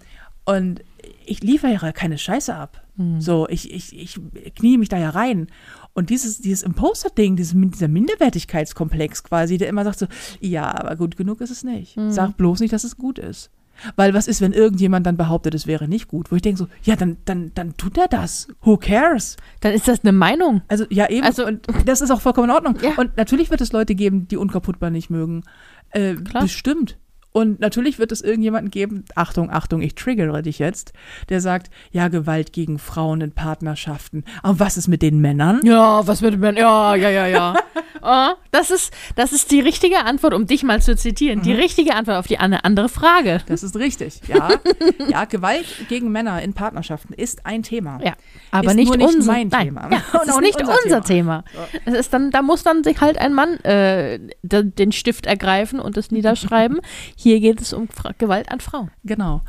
und 0.45 0.81
ich 1.25 1.41
liefere 1.41 1.73
ja 1.73 1.91
keine 1.91 2.17
Scheiße 2.17 2.53
ab. 2.55 2.81
So, 3.17 3.47
ich, 3.49 3.73
ich, 3.73 3.97
ich 3.97 4.19
knie 4.55 4.77
mich 4.77 4.87
da 4.87 4.99
ja 4.99 5.09
rein. 5.09 5.47
Und 5.93 6.11
dieses, 6.11 6.41
dieses 6.41 6.61
Imposter-Ding, 6.61 7.35
dieser 7.35 7.87
Minderwertigkeitskomplex 7.87 9.23
quasi, 9.23 9.57
der 9.57 9.67
immer 9.69 9.83
sagt 9.83 9.97
so, 9.99 10.05
ja, 10.39 10.65
aber 10.73 10.95
gut 10.95 11.17
genug 11.17 11.41
ist 11.41 11.49
es 11.49 11.63
nicht. 11.63 11.97
Sag 12.09 12.37
bloß 12.37 12.59
nicht, 12.59 12.71
dass 12.73 12.83
es 12.83 12.97
gut 12.97 13.17
ist. 13.17 13.49
Weil 13.95 14.13
was 14.13 14.27
ist, 14.27 14.41
wenn 14.41 14.53
irgendjemand 14.53 15.05
dann 15.07 15.17
behauptet, 15.17 15.55
es 15.55 15.65
wäre 15.65 15.87
nicht 15.87 16.07
gut? 16.07 16.31
Wo 16.31 16.35
ich 16.35 16.43
denke 16.43 16.59
so, 16.59 16.67
ja, 16.83 16.95
dann, 16.95 17.17
dann, 17.25 17.51
dann 17.55 17.75
tut 17.75 17.97
er 17.97 18.07
das. 18.07 18.47
Who 18.61 18.77
cares? 18.77 19.37
Dann 19.61 19.73
ist 19.73 19.87
das 19.87 20.03
eine 20.03 20.11
Meinung. 20.11 20.61
Also 20.67 20.85
ja, 20.89 21.09
eben. 21.09 21.25
Also- 21.25 21.45
und 21.47 21.65
das 21.85 22.01
ist 22.01 22.11
auch 22.11 22.21
vollkommen 22.21 22.49
in 22.49 22.55
Ordnung. 22.55 22.77
Ja. 22.81 22.91
Und 22.97 23.17
natürlich 23.17 23.49
wird 23.49 23.61
es 23.61 23.71
Leute 23.71 23.95
geben, 23.95 24.27
die 24.27 24.37
unkaputtbar 24.37 24.91
nicht 24.91 25.09
mögen. 25.09 25.43
Äh, 25.89 26.15
Klar. 26.15 26.43
Bestimmt. 26.43 26.97
Und 27.33 27.59
natürlich 27.59 27.99
wird 27.99 28.11
es 28.11 28.21
irgendjemanden 28.21 28.69
geben, 28.71 29.05
Achtung, 29.15 29.49
Achtung, 29.51 29.81
ich 29.81 29.95
triggere 29.95 30.41
dich 30.43 30.59
jetzt, 30.59 30.93
der 31.29 31.41
sagt, 31.41 31.69
ja, 31.91 32.07
Gewalt 32.07 32.53
gegen 32.53 32.77
Frauen 32.79 33.21
in 33.21 33.31
Partnerschaften. 33.31 34.23
Aber 34.43 34.59
was 34.59 34.77
ist 34.77 34.87
mit 34.87 35.01
den 35.01 35.19
Männern? 35.19 35.59
Ja, 35.63 36.05
was 36.07 36.21
mit 36.21 36.39
man? 36.39 36.55
Ja, 36.55 36.95
ja, 36.95 37.09
ja, 37.09 37.25
ja. 37.27 37.55
oh, 38.03 38.35
das 38.51 38.69
ist, 38.69 38.93
das 39.15 39.31
ist 39.33 39.49
die 39.51 39.59
richtige 39.59 40.05
Antwort, 40.05 40.33
um 40.33 40.45
dich 40.45 40.63
mal 40.63 40.81
zu 40.81 40.95
zitieren. 40.95 41.39
Mhm. 41.39 41.43
Die 41.43 41.53
richtige 41.53 41.95
Antwort 41.95 42.17
auf 42.17 42.27
die 42.27 42.37
eine 42.37 42.63
andere 42.65 42.87
Frage. 42.87 43.41
Das 43.47 43.63
ist 43.63 43.75
richtig, 43.77 44.21
ja. 44.27 44.49
ja, 45.09 45.25
Gewalt 45.25 45.65
gegen 45.89 46.11
Männer 46.11 46.41
in 46.41 46.53
Partnerschaften 46.53 47.13
ist 47.13 47.45
ein 47.45 47.63
Thema. 47.63 47.99
Ja, 48.03 48.13
aber 48.51 48.69
Ist 48.69 48.75
nicht, 48.75 48.95
nicht 48.95 49.15
unser 49.15 49.31
mein 49.31 49.47
Nein, 49.47 49.65
Thema. 49.65 49.89
Ja, 49.91 50.03
es 50.21 50.27
ist 50.29 50.39
nicht 50.41 50.61
unser, 50.61 50.75
unser 50.83 51.01
Thema. 51.01 51.43
Es 51.85 51.95
ist 51.95 52.13
dann, 52.13 52.29
da 52.29 52.43
muss 52.43 52.61
dann 52.61 52.83
sich 52.83 53.01
halt 53.01 53.17
ein 53.17 53.33
Mann 53.33 53.55
äh, 53.63 54.19
de- 54.43 54.63
den 54.69 54.91
Stift 54.91 55.25
ergreifen 55.25 55.79
und 55.79 55.97
es 55.97 56.11
niederschreiben. 56.11 56.79
Hier 57.23 57.39
geht 57.39 57.61
es 57.61 57.71
um 57.71 57.87
Fra 57.87 58.11
Gewalt 58.17 58.51
an 58.51 58.59
Frauen. 58.59 58.91
Genau. 59.05 59.41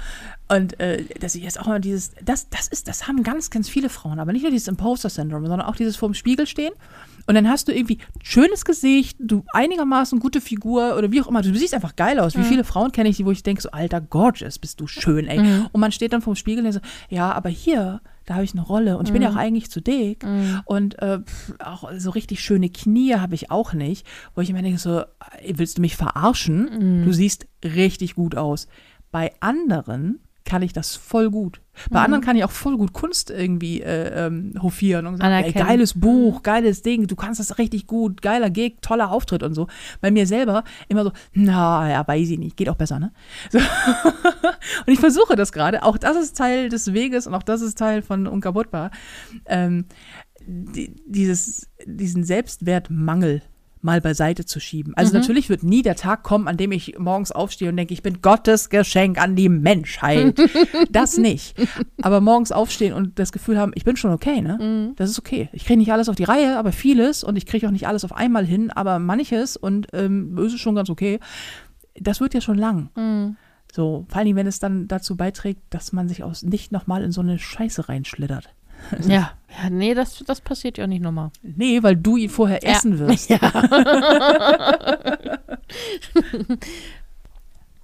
Und 0.48 0.78
äh, 0.78 1.02
dass 1.18 1.34
ich 1.34 1.42
jetzt 1.42 1.58
auch 1.58 1.66
mal 1.66 1.80
dieses, 1.80 2.12
das, 2.24 2.48
das 2.48 2.68
ist, 2.68 2.86
das 2.86 3.08
haben 3.08 3.24
ganz, 3.24 3.50
ganz 3.50 3.68
viele 3.68 3.88
Frauen, 3.88 4.20
aber 4.20 4.32
nicht 4.32 4.42
nur 4.42 4.52
dieses 4.52 4.68
Imposter-Syndrom, 4.68 5.44
sondern 5.46 5.66
auch 5.66 5.74
dieses 5.74 5.96
vorm 5.96 6.14
Spiegel 6.14 6.46
stehen. 6.46 6.72
Und 7.26 7.34
dann 7.34 7.48
hast 7.48 7.66
du 7.66 7.72
irgendwie 7.72 7.98
schönes 8.22 8.64
Gesicht, 8.64 9.16
du 9.18 9.44
einigermaßen 9.52 10.20
gute 10.20 10.40
Figur 10.40 10.96
oder 10.96 11.10
wie 11.10 11.20
auch 11.20 11.26
immer. 11.26 11.42
Du 11.42 11.52
siehst 11.54 11.74
einfach 11.74 11.96
geil 11.96 12.20
aus. 12.20 12.34
Wie 12.36 12.40
Mhm. 12.40 12.44
viele 12.44 12.64
Frauen 12.64 12.92
kenne 12.92 13.08
ich, 13.08 13.16
die, 13.16 13.26
wo 13.26 13.32
ich 13.32 13.42
denke, 13.42 13.62
so, 13.62 13.70
alter, 13.72 14.00
gorgeous, 14.00 14.58
bist 14.60 14.78
du 14.80 14.86
schön, 14.86 15.26
ey. 15.26 15.40
Mhm. 15.40 15.66
Und 15.72 15.80
man 15.80 15.90
steht 15.90 16.12
dann 16.12 16.22
vorm 16.22 16.36
Spiegel 16.36 16.64
und 16.64 16.72
so, 16.72 16.80
ja, 17.08 17.32
aber 17.32 17.48
hier, 17.48 18.00
da 18.26 18.34
habe 18.34 18.44
ich 18.44 18.52
eine 18.52 18.62
Rolle 18.62 18.96
und 18.98 19.06
ich 19.08 19.12
bin 19.12 19.20
Mhm. 19.22 19.28
ja 19.28 19.32
auch 19.32 19.36
eigentlich 19.36 19.70
zu 19.70 19.80
dick. 19.80 20.24
Und 20.64 20.98
äh, 21.00 21.20
pf, 21.20 21.52
auch 21.58 21.90
so 21.98 22.10
richtig 22.10 22.40
schöne 22.40 22.70
Knie 22.70 23.14
habe 23.16 23.34
ich 23.34 23.50
auch 23.50 23.72
nicht. 23.74 24.06
Wo 24.34 24.40
ich 24.40 24.50
immer 24.50 24.62
denke, 24.62 24.78
so, 24.78 25.02
ey, 25.42 25.58
willst 25.58 25.78
du 25.78 25.82
mich 25.82 25.96
verarschen? 25.96 27.00
Mhm. 27.00 27.04
Du 27.04 27.12
siehst 27.12 27.46
richtig 27.62 28.14
gut 28.14 28.34
aus. 28.36 28.66
Bei 29.10 29.32
anderen 29.40 30.20
kann 30.44 30.62
ich 30.62 30.72
das 30.72 30.94
voll 30.94 31.30
gut. 31.30 31.60
Bei 31.90 32.00
Mhm. 32.00 32.04
anderen 32.04 32.24
kann 32.24 32.36
ich 32.36 32.44
auch 32.44 32.50
voll 32.50 32.76
gut 32.76 32.92
Kunst 32.92 33.30
irgendwie 33.30 33.80
äh, 33.80 34.26
ähm, 34.26 34.54
hofieren 34.62 35.06
und 35.06 35.16
sagen, 35.16 35.32
ey, 35.44 35.52
geiles 35.52 35.98
Buch, 35.98 36.42
geiles 36.42 36.82
Ding, 36.82 37.06
du 37.06 37.16
kannst 37.16 37.40
das 37.40 37.58
richtig 37.58 37.86
gut, 37.86 38.22
geiler 38.22 38.50
Gig, 38.50 38.76
toller 38.82 39.10
Auftritt 39.10 39.42
und 39.42 39.54
so. 39.54 39.66
Bei 40.00 40.10
mir 40.10 40.26
selber 40.26 40.64
immer 40.88 41.02
so, 41.04 41.12
na 41.32 41.90
ja, 41.90 42.06
weiß 42.06 42.28
ich 42.30 42.38
nicht, 42.38 42.56
geht 42.56 42.68
auch 42.68 42.76
besser, 42.76 43.00
ne? 43.00 43.12
So. 43.50 43.58
und 43.58 44.92
ich 44.92 45.00
versuche 45.00 45.34
das 45.34 45.52
gerade, 45.52 45.82
auch 45.82 45.96
das 45.98 46.16
ist 46.16 46.36
Teil 46.36 46.68
des 46.68 46.92
Weges 46.92 47.26
und 47.26 47.34
auch 47.34 47.42
das 47.42 47.62
ist 47.62 47.78
Teil 47.78 48.02
von 48.02 48.26
Unkaputtbar, 48.26 48.90
ähm, 49.46 49.86
die, 50.46 50.94
dieses, 51.06 51.68
diesen 51.86 52.22
Selbstwertmangel 52.22 53.42
mal 53.84 54.00
beiseite 54.00 54.44
zu 54.44 54.60
schieben. 54.60 54.94
Also 54.96 55.12
natürlich 55.12 55.48
wird 55.48 55.62
nie 55.62 55.82
der 55.82 55.94
Tag 55.94 56.22
kommen, 56.22 56.48
an 56.48 56.56
dem 56.56 56.72
ich 56.72 56.98
morgens 56.98 57.30
aufstehe 57.30 57.68
und 57.68 57.76
denke, 57.76 57.92
ich 57.92 58.02
bin 58.02 58.22
Gottes 58.22 58.70
Geschenk 58.70 59.20
an 59.20 59.36
die 59.36 59.48
Menschheit. 59.48 60.38
das 60.90 61.18
nicht. 61.18 61.54
Aber 62.02 62.20
morgens 62.20 62.50
aufstehen 62.50 62.94
und 62.94 63.18
das 63.18 63.30
Gefühl 63.30 63.58
haben, 63.58 63.72
ich 63.74 63.84
bin 63.84 63.96
schon 63.96 64.10
okay, 64.10 64.40
ne? 64.40 64.92
Das 64.96 65.10
ist 65.10 65.18
okay. 65.18 65.48
Ich 65.52 65.66
kriege 65.66 65.78
nicht 65.78 65.92
alles 65.92 66.08
auf 66.08 66.16
die 66.16 66.24
Reihe, 66.24 66.58
aber 66.58 66.72
vieles 66.72 67.22
und 67.22 67.36
ich 67.36 67.46
kriege 67.46 67.66
auch 67.66 67.72
nicht 67.72 67.86
alles 67.86 68.04
auf 68.04 68.14
einmal 68.14 68.46
hin, 68.46 68.70
aber 68.70 68.98
manches 68.98 69.56
und 69.56 69.88
ähm, 69.92 70.36
es 70.38 70.54
ist 70.54 70.60
schon 70.60 70.74
ganz 70.74 70.88
okay. 70.90 71.20
Das 71.94 72.20
wird 72.20 72.34
ja 72.34 72.40
schon 72.40 72.58
lang. 72.58 72.88
Mhm. 72.96 73.36
So, 73.72 74.06
vor 74.08 74.20
allem, 74.20 74.36
wenn 74.36 74.46
es 74.46 74.60
dann 74.60 74.88
dazu 74.88 75.16
beiträgt, 75.16 75.60
dass 75.70 75.92
man 75.92 76.08
sich 76.08 76.22
aus 76.22 76.42
nicht 76.42 76.72
nochmal 76.72 77.02
in 77.02 77.12
so 77.12 77.20
eine 77.20 77.38
Scheiße 77.38 77.88
reinschlittert. 77.88 78.54
Ja, 79.06 79.32
ja 79.62 79.70
nee, 79.70 79.94
das, 79.94 80.18
das 80.26 80.40
passiert 80.40 80.78
ja 80.78 80.86
nicht 80.86 81.02
nochmal. 81.02 81.30
Nee, 81.42 81.82
weil 81.82 81.96
du 81.96 82.16
ihn 82.16 82.30
vorher 82.30 82.60
Ja. 82.62 82.70
essen 82.72 82.98
wirst. 82.98 83.30
Ja. 83.34 83.40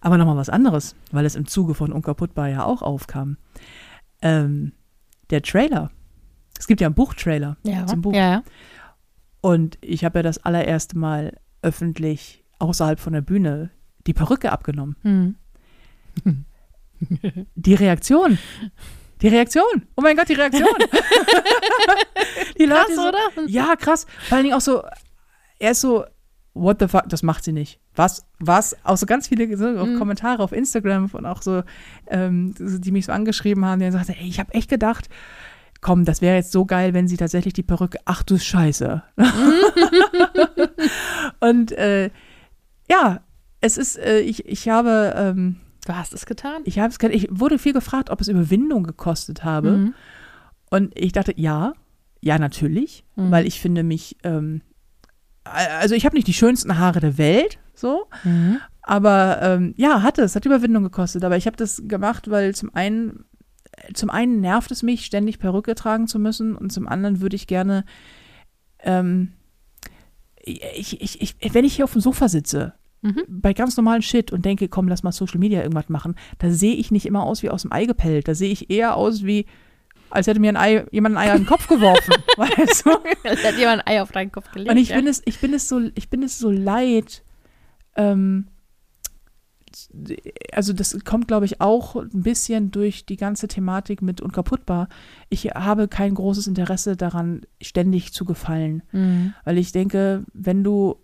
Aber 0.01 0.17
nochmal 0.17 0.37
was 0.37 0.49
anderes, 0.49 0.95
weil 1.13 1.27
es 1.27 1.35
im 1.35 1.47
Zuge 1.47 1.75
von 1.75 1.93
Unkaputtbar 1.93 2.49
ja 2.49 2.65
auch 2.65 2.83
aufkam. 2.83 3.37
Ähm, 4.23 4.73
der 5.31 5.43
Trailer. 5.43 5.91
Es 6.59 6.67
gibt 6.67 6.81
ja 6.81 6.89
einen 6.89 6.95
Buchtrailer 6.95 7.57
Ja, 7.63 7.87
zum 7.87 8.01
Buch. 8.03 8.15
ja. 8.15 8.43
Und 9.43 9.79
ich 9.81 10.05
habe 10.05 10.19
ja 10.19 10.23
das 10.23 10.39
allererste 10.39 10.99
Mal 10.99 11.39
öffentlich 11.63 12.45
außerhalb 12.59 13.01
von 13.01 13.13
der 13.15 13.23
Bühne 13.23 13.71
die 14.07 14.13
Perücke 14.15 14.53
abgenommen. 14.53 14.97
Hm. 15.03 16.45
Die 17.55 17.75
Reaktion. 17.75 18.39
Die 19.23 19.29
Reaktion. 19.29 19.87
Oh 19.97 20.03
mein 20.03 20.17
Gott, 20.17 20.29
die 20.29 20.35
Reaktion. 20.35 20.69
die 22.59 22.67
Krass, 22.67 22.89
Leute 22.89 22.95
so, 22.95 23.09
oder? 23.09 23.49
Ja, 23.49 23.77
krass. 23.77 24.07
Vor 24.29 24.37
allen 24.37 24.45
Dingen 24.45 24.57
auch 24.57 24.61
so, 24.61 24.83
er 25.59 25.73
ist 25.73 25.81
so, 25.83 26.05
what 26.55 26.79
the 26.81 26.89
fuck, 26.89 27.09
das 27.09 27.23
macht 27.23 27.45
sie 27.45 27.53
nicht. 27.53 27.79
Was, 27.95 28.27
was? 28.39 28.77
Auch 28.85 28.97
so 28.97 29.07
ganz 29.07 29.29
viele 29.29 29.57
so, 29.57 29.67
Mhm. 29.69 29.99
Kommentare 29.99 30.43
auf 30.43 30.53
Instagram 30.53 31.09
von 31.09 31.27
auch 31.27 31.43
so, 31.43 31.63
ähm, 32.09 32.55
die 32.59 32.93
mich 32.93 33.07
so 33.07 33.13
angeschrieben 33.13 33.65
haben, 33.65 33.81
die 33.81 33.91
sagten, 33.91 34.13
ey, 34.19 34.29
ich 34.29 34.39
habe 34.41 34.53
echt 34.55 34.71
gedacht, 34.71 35.09
komm, 35.81 36.05
das 36.05 36.21
wäre 36.21 36.37
jetzt 36.37 36.53
so 36.53 36.65
geil, 36.67 36.93
wenn 36.95 37.09
sie 37.09 37.17
tatsächlich 37.17 37.55
die 37.55 37.63
Perücke, 37.63 37.99
ach 38.05 38.23
du 38.23 38.39
Scheiße. 38.39 39.03
Und 41.41 41.73
äh, 41.73 42.11
ja, 42.89 43.21
es 43.61 43.79
ist, 43.79 43.99
äh, 43.99 44.21
ich, 44.21 44.47
ich 44.47 44.69
habe, 44.69 45.15
ähm, 45.17 45.57
Du 45.87 45.95
hast 45.97 46.13
es 46.13 46.27
getan. 46.27 46.63
ich 46.65 46.79
habe 46.79 46.93
es, 46.93 46.99
ich 47.15 47.29
wurde 47.31 47.59
viel 47.59 47.73
gefragt, 47.73 48.11
ob 48.11 48.21
es 48.21 48.29
Überwindung 48.29 48.85
gekostet 48.85 49.45
habe. 49.45 49.71
Mhm. 49.73 49.95
Und 50.71 50.97
ich 50.99 51.13
dachte, 51.13 51.33
ja, 51.37 51.73
ja, 52.21 52.39
natürlich, 52.39 53.05
Mhm. 53.17 53.31
weil 53.31 53.47
ich 53.47 53.61
finde 53.61 53.83
mich, 53.83 54.17
ähm, 54.25 54.61
also 55.45 55.95
ich 55.95 56.05
habe 56.05 56.15
nicht 56.17 56.27
die 56.29 56.35
schönsten 56.35 56.79
Haare 56.79 57.01
der 57.01 57.17
Welt, 57.19 57.59
so, 57.75 58.07
Mhm. 58.25 58.59
aber 58.83 59.41
ähm, 59.43 59.75
ja, 59.79 60.03
hatte 60.03 60.23
es, 60.23 60.37
hat 60.37 60.45
Überwindung 60.45 60.83
gekostet. 60.83 61.25
Aber 61.25 61.37
ich 61.39 61.47
habe 61.47 61.57
das 61.57 61.83
gemacht, 61.87 62.31
weil 62.31 62.55
zum 62.55 62.75
einen, 62.75 63.25
zum 63.95 64.11
einen 64.11 64.41
nervt 64.41 64.71
es 64.71 64.83
mich, 64.83 65.07
ständig 65.07 65.39
Perücke 65.39 65.75
tragen 65.75 66.07
zu 66.09 66.19
müssen 66.19 66.55
und 66.57 66.71
zum 66.73 66.87
anderen 66.87 67.21
würde 67.23 67.37
ich 67.37 67.47
gerne, 67.47 67.85
ähm, 68.81 69.33
ich, 70.43 71.01
ich, 71.01 71.21
ich, 71.41 71.55
wenn 71.55 71.65
ich 71.65 71.75
hier 71.77 71.85
auf 71.85 71.93
dem 71.93 72.01
Sofa 72.03 72.29
sitze, 72.29 72.75
Mhm. 73.03 73.25
bei 73.29 73.55
ganz 73.55 73.77
normalen 73.77 74.03
Shit 74.03 74.31
und 74.31 74.45
denke, 74.45 74.69
komm, 74.69 74.87
lass 74.89 75.03
mal 75.03 75.13
Social 75.13 75.39
Media 75.39 75.63
irgendwas 75.63 75.89
machen, 75.89 76.17
da 76.39 76.51
sehe 76.51 76.75
ich 76.75 76.91
nicht 76.91 77.07
immer 77.07 77.23
aus 77.23 77.43
wie 77.43 77.51
aus 77.51 77.63
dem 77.63 77.73
Ei 77.73 77.87
gepellt. 77.87 78.29
Da 78.29 78.35
sehe 78.35 78.51
ich 78.51 78.71
eher 78.71 78.97
aus 78.97 79.25
wie, 79.25 79.47
als 80.11 80.27
hätte 80.27 80.41
mir 80.41 80.51
ein 80.51 80.57
Ei, 80.57 80.85
jemand 80.91 81.17
ein 81.17 81.29
Ei 81.29 81.33
an 81.33 81.41
den 81.43 81.47
Kopf 81.47 81.67
geworfen. 81.67 82.15
weißt 82.37 82.87
du? 82.87 82.91
Es 83.23 83.45
hat 83.45 83.57
jemand 83.57 83.87
ein 83.87 83.95
Ei 83.95 84.03
auf 84.03 84.13
deinen 84.13 84.33
Kopf 84.33 84.51
gelegt. 84.53 84.71
Und 84.71 84.77
ich 84.77 84.91
ja. 84.91 84.97
bin 84.97 85.07
es, 85.07 85.23
ich 85.25 85.41
bin 85.41 85.55
es 85.55 85.69
so, 85.69 85.81
ich 85.95 86.11
bin 86.11 86.23
es 86.23 86.39
so 86.39 86.51
leid. 86.51 87.23
Ähm, 87.97 88.49
also 90.53 90.73
das 90.73 90.99
kommt, 91.05 91.29
glaube 91.29 91.47
ich, 91.47 91.61
auch 91.61 91.97
ein 91.97 92.23
bisschen 92.23 92.71
durch 92.71 93.07
die 93.07 93.17
ganze 93.17 93.49
Thematik 93.49 94.03
mit 94.03 94.21
unkaputtbar. 94.21 94.89
Ich 95.29 95.47
habe 95.47 95.89
kein 95.89 96.15
großes 96.15 96.47
Interesse 96.47 96.97
daran, 96.97 97.43
ständig 97.61 98.13
zu 98.13 98.25
gefallen. 98.25 98.83
Mhm. 98.93 99.35
Weil 99.45 99.59
ich 99.59 99.73
denke, 99.73 100.25
wenn 100.33 100.65
du, 100.65 100.97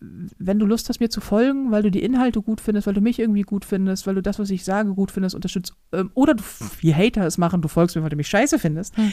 wenn 0.00 0.58
du 0.58 0.66
Lust 0.66 0.88
hast, 0.88 1.00
mir 1.00 1.10
zu 1.10 1.20
folgen, 1.20 1.70
weil 1.70 1.82
du 1.82 1.90
die 1.90 2.02
Inhalte 2.02 2.40
gut 2.42 2.60
findest, 2.60 2.86
weil 2.86 2.94
du 2.94 3.00
mich 3.00 3.18
irgendwie 3.18 3.42
gut 3.42 3.64
findest, 3.64 4.06
weil 4.06 4.14
du 4.14 4.22
das, 4.22 4.38
was 4.38 4.50
ich 4.50 4.64
sage, 4.64 4.94
gut 4.94 5.10
findest, 5.10 5.34
unterstützt, 5.34 5.74
ähm, 5.92 6.10
oder 6.14 6.34
du, 6.34 6.42
wie 6.80 6.94
Hater 6.94 7.26
es 7.26 7.38
machen, 7.38 7.62
du 7.62 7.68
folgst 7.68 7.96
mir, 7.96 8.02
weil 8.02 8.10
du 8.10 8.16
mich 8.16 8.28
scheiße 8.28 8.58
findest, 8.58 8.96
Hm. 8.96 9.12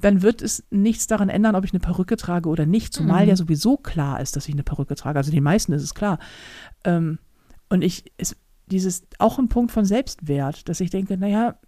dann 0.00 0.22
wird 0.22 0.42
es 0.42 0.64
nichts 0.70 1.06
daran 1.06 1.28
ändern, 1.28 1.54
ob 1.56 1.64
ich 1.64 1.72
eine 1.72 1.80
Perücke 1.80 2.16
trage 2.16 2.48
oder 2.48 2.66
nicht, 2.66 2.92
zumal 2.94 3.24
Mhm. 3.24 3.28
ja 3.30 3.36
sowieso 3.36 3.76
klar 3.76 4.20
ist, 4.20 4.36
dass 4.36 4.46
ich 4.48 4.54
eine 4.54 4.62
Perücke 4.62 4.94
trage. 4.94 5.18
Also 5.18 5.30
den 5.32 5.42
meisten 5.42 5.72
ist 5.72 5.82
es 5.82 5.94
klar. 5.94 6.18
Ähm, 6.84 7.18
und 7.68 7.82
ich, 7.82 8.04
es, 8.16 8.36
dieses, 8.70 9.02
auch 9.18 9.38
ein 9.38 9.48
Punkt 9.48 9.72
von 9.72 9.84
Selbstwert, 9.84 10.68
dass 10.68 10.80
ich 10.80 10.90
denke, 10.90 11.16
naja, 11.18 11.58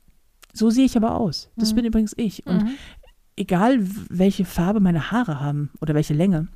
so 0.53 0.71
sehe 0.71 0.85
ich 0.85 0.97
aber 0.97 1.15
aus. 1.17 1.51
Das 1.57 1.73
Mhm. 1.73 1.77
bin 1.77 1.85
übrigens 1.87 2.13
ich. 2.17 2.47
Und 2.47 2.63
Mhm. 2.65 2.71
egal 3.37 3.79
welche 4.11 4.45
Farbe 4.45 4.81
meine 4.81 5.11
Haare 5.11 5.41
haben 5.41 5.71
oder 5.81 5.95
welche 5.95 6.15
Länge 6.15 6.49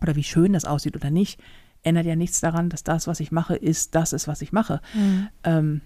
oder 0.00 0.16
wie 0.16 0.22
schön 0.22 0.52
das 0.52 0.64
aussieht 0.64 0.96
oder 0.96 1.10
nicht, 1.10 1.40
ändert 1.82 2.06
ja 2.06 2.16
nichts 2.16 2.40
daran, 2.40 2.68
dass 2.68 2.84
das, 2.84 3.06
was 3.06 3.20
ich 3.20 3.32
mache, 3.32 3.56
ist, 3.56 3.94
das 3.94 4.12
ist, 4.12 4.28
was 4.28 4.42
ich 4.42 4.52
mache. 4.52 4.80
Mhm. 4.94 5.28
Ähm, 5.44 5.80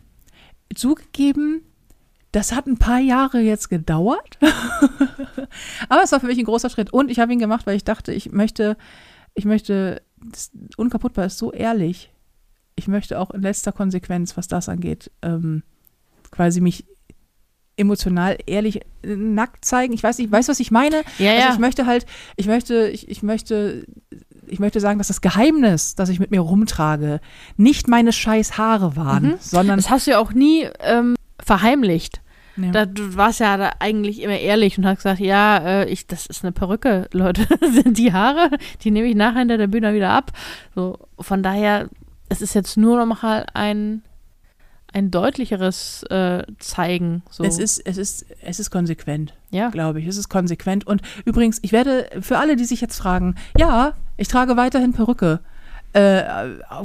zugegeben, 0.75 1.63
das 2.33 2.53
hat 2.53 2.67
ein 2.67 2.79
paar 2.79 2.99
Jahre 2.99 3.41
jetzt 3.41 3.69
gedauert, 3.69 4.39
aber 5.89 6.03
es 6.03 6.11
war 6.11 6.21
für 6.21 6.27
mich 6.27 6.39
ein 6.39 6.45
großer 6.45 6.69
Schritt 6.69 6.93
und 6.93 7.11
ich 7.11 7.21
habe 7.21 7.33
ihn 7.33 7.39
gemacht, 7.39 7.67
weil 7.67 7.77
ich 7.77 7.85
dachte, 7.85 8.13
ich 8.13 8.33
möchte, 8.33 8.77
ich 9.35 9.45
möchte, 9.45 10.03
unkaputtbar 10.77 11.27
ist 11.27 11.39
so 11.39 11.53
ehrlich, 11.53 12.13
ich 12.75 12.89
möchte 12.89 13.21
auch 13.21 13.31
in 13.31 13.43
letzter 13.43 13.71
Konsequenz, 13.71 14.37
was 14.37 14.49
das 14.49 14.69
angeht, 14.69 15.13
ähm, 15.23 15.63
quasi 16.33 16.61
mich 16.61 16.87
emotional 17.77 18.39
ehrlich 18.47 18.81
äh, 19.03 19.17
nackt 19.17 19.65
zeigen. 19.65 19.93
Ich 19.95 20.03
weiß 20.03 20.19
nicht, 20.19 20.31
weißt 20.31 20.49
du, 20.49 20.53
was 20.53 20.61
ich 20.61 20.71
meine? 20.71 21.03
Ja, 21.19 21.33
Also 21.33 21.47
ja. 21.49 21.53
ich 21.53 21.59
möchte 21.59 21.87
halt, 21.87 22.07
ich 22.37 22.47
möchte, 22.47 22.89
ich, 22.89 23.09
ich 23.09 23.23
möchte 23.23 23.85
ich 24.47 24.59
möchte 24.61 24.79
sagen, 24.79 24.99
dass 24.99 25.09
das 25.09 25.23
Geheimnis, 25.23 25.95
das 25.95 26.11
ich 26.11 26.21
mit 26.21 26.31
mir 26.31 26.41
rumtrage, 26.41 27.21
nicht 27.57 27.89
meine 27.89 28.13
scheiß 28.13 28.59
Haare 28.59 28.95
waren, 28.95 29.25
Mhm. 29.25 29.35
sondern 29.41 29.79
Das 29.79 29.89
hast 29.91 30.07
du 30.07 30.11
ja 30.13 30.19
auch 30.19 30.33
nie 30.33 30.69
ähm, 30.81 31.17
verheimlicht. 31.43 32.21
Ja. 32.57 32.71
Da, 32.71 32.87
du 32.87 33.17
warst 33.17 33.41
ja 33.41 33.57
da 33.57 33.73
eigentlich 33.81 34.21
immer 34.23 34.39
ehrlich 34.39 34.77
und 34.79 34.87
hast 34.87 34.99
gesagt, 34.99 35.19
ja, 35.21 35.57
äh, 35.59 35.89
ich, 35.89 36.07
das 36.07 36.27
ist 36.27 36.45
eine 36.45 36.53
Perücke, 36.53 37.09
Leute. 37.13 37.47
Sind 37.73 37.97
die 37.99 38.13
Haare, 38.13 38.51
die 38.83 38.91
nehme 38.91 39.09
ich 39.09 39.17
nachher 39.17 39.41
hinter 39.41 39.57
der 39.59 39.67
Bühne 39.67 39.95
wieder 39.95 40.11
ab. 40.11 40.31
So, 40.75 40.99
von 41.19 41.43
daher, 41.43 41.89
es 42.29 42.43
ist 42.43 42.55
jetzt 42.55 42.77
nur 42.77 43.05
noch 43.05 43.23
mal 43.23 43.47
ein, 43.55 44.03
ein 44.95 45.11
deutlicheres 45.11 46.05
äh, 46.05 46.45
Zeigen. 46.59 47.23
So. 47.29 47.45
es 47.45 47.59
ist, 47.59 47.79
es 47.85 47.97
ist, 47.99 48.25
es 48.41 48.61
ist 48.61 48.71
konsequent. 48.71 49.35
ja. 49.51 49.69
glaube 49.69 50.01
ich. 50.01 50.07
Es 50.07 50.17
ist 50.17 50.29
konsequent. 50.29 50.87
Und 50.87 51.03
übrigens, 51.25 51.59
ich 51.63 51.73
werde 51.73 52.09
für 52.21 52.39
alle, 52.39 52.57
die 52.57 52.65
sich 52.65 52.81
jetzt 52.81 52.97
fragen, 52.97 53.35
ja, 53.59 53.95
ich 54.17 54.29
trage 54.29 54.57
weiterhin 54.57 54.93
Perücke. 54.93 55.41
Äh, 55.93 56.25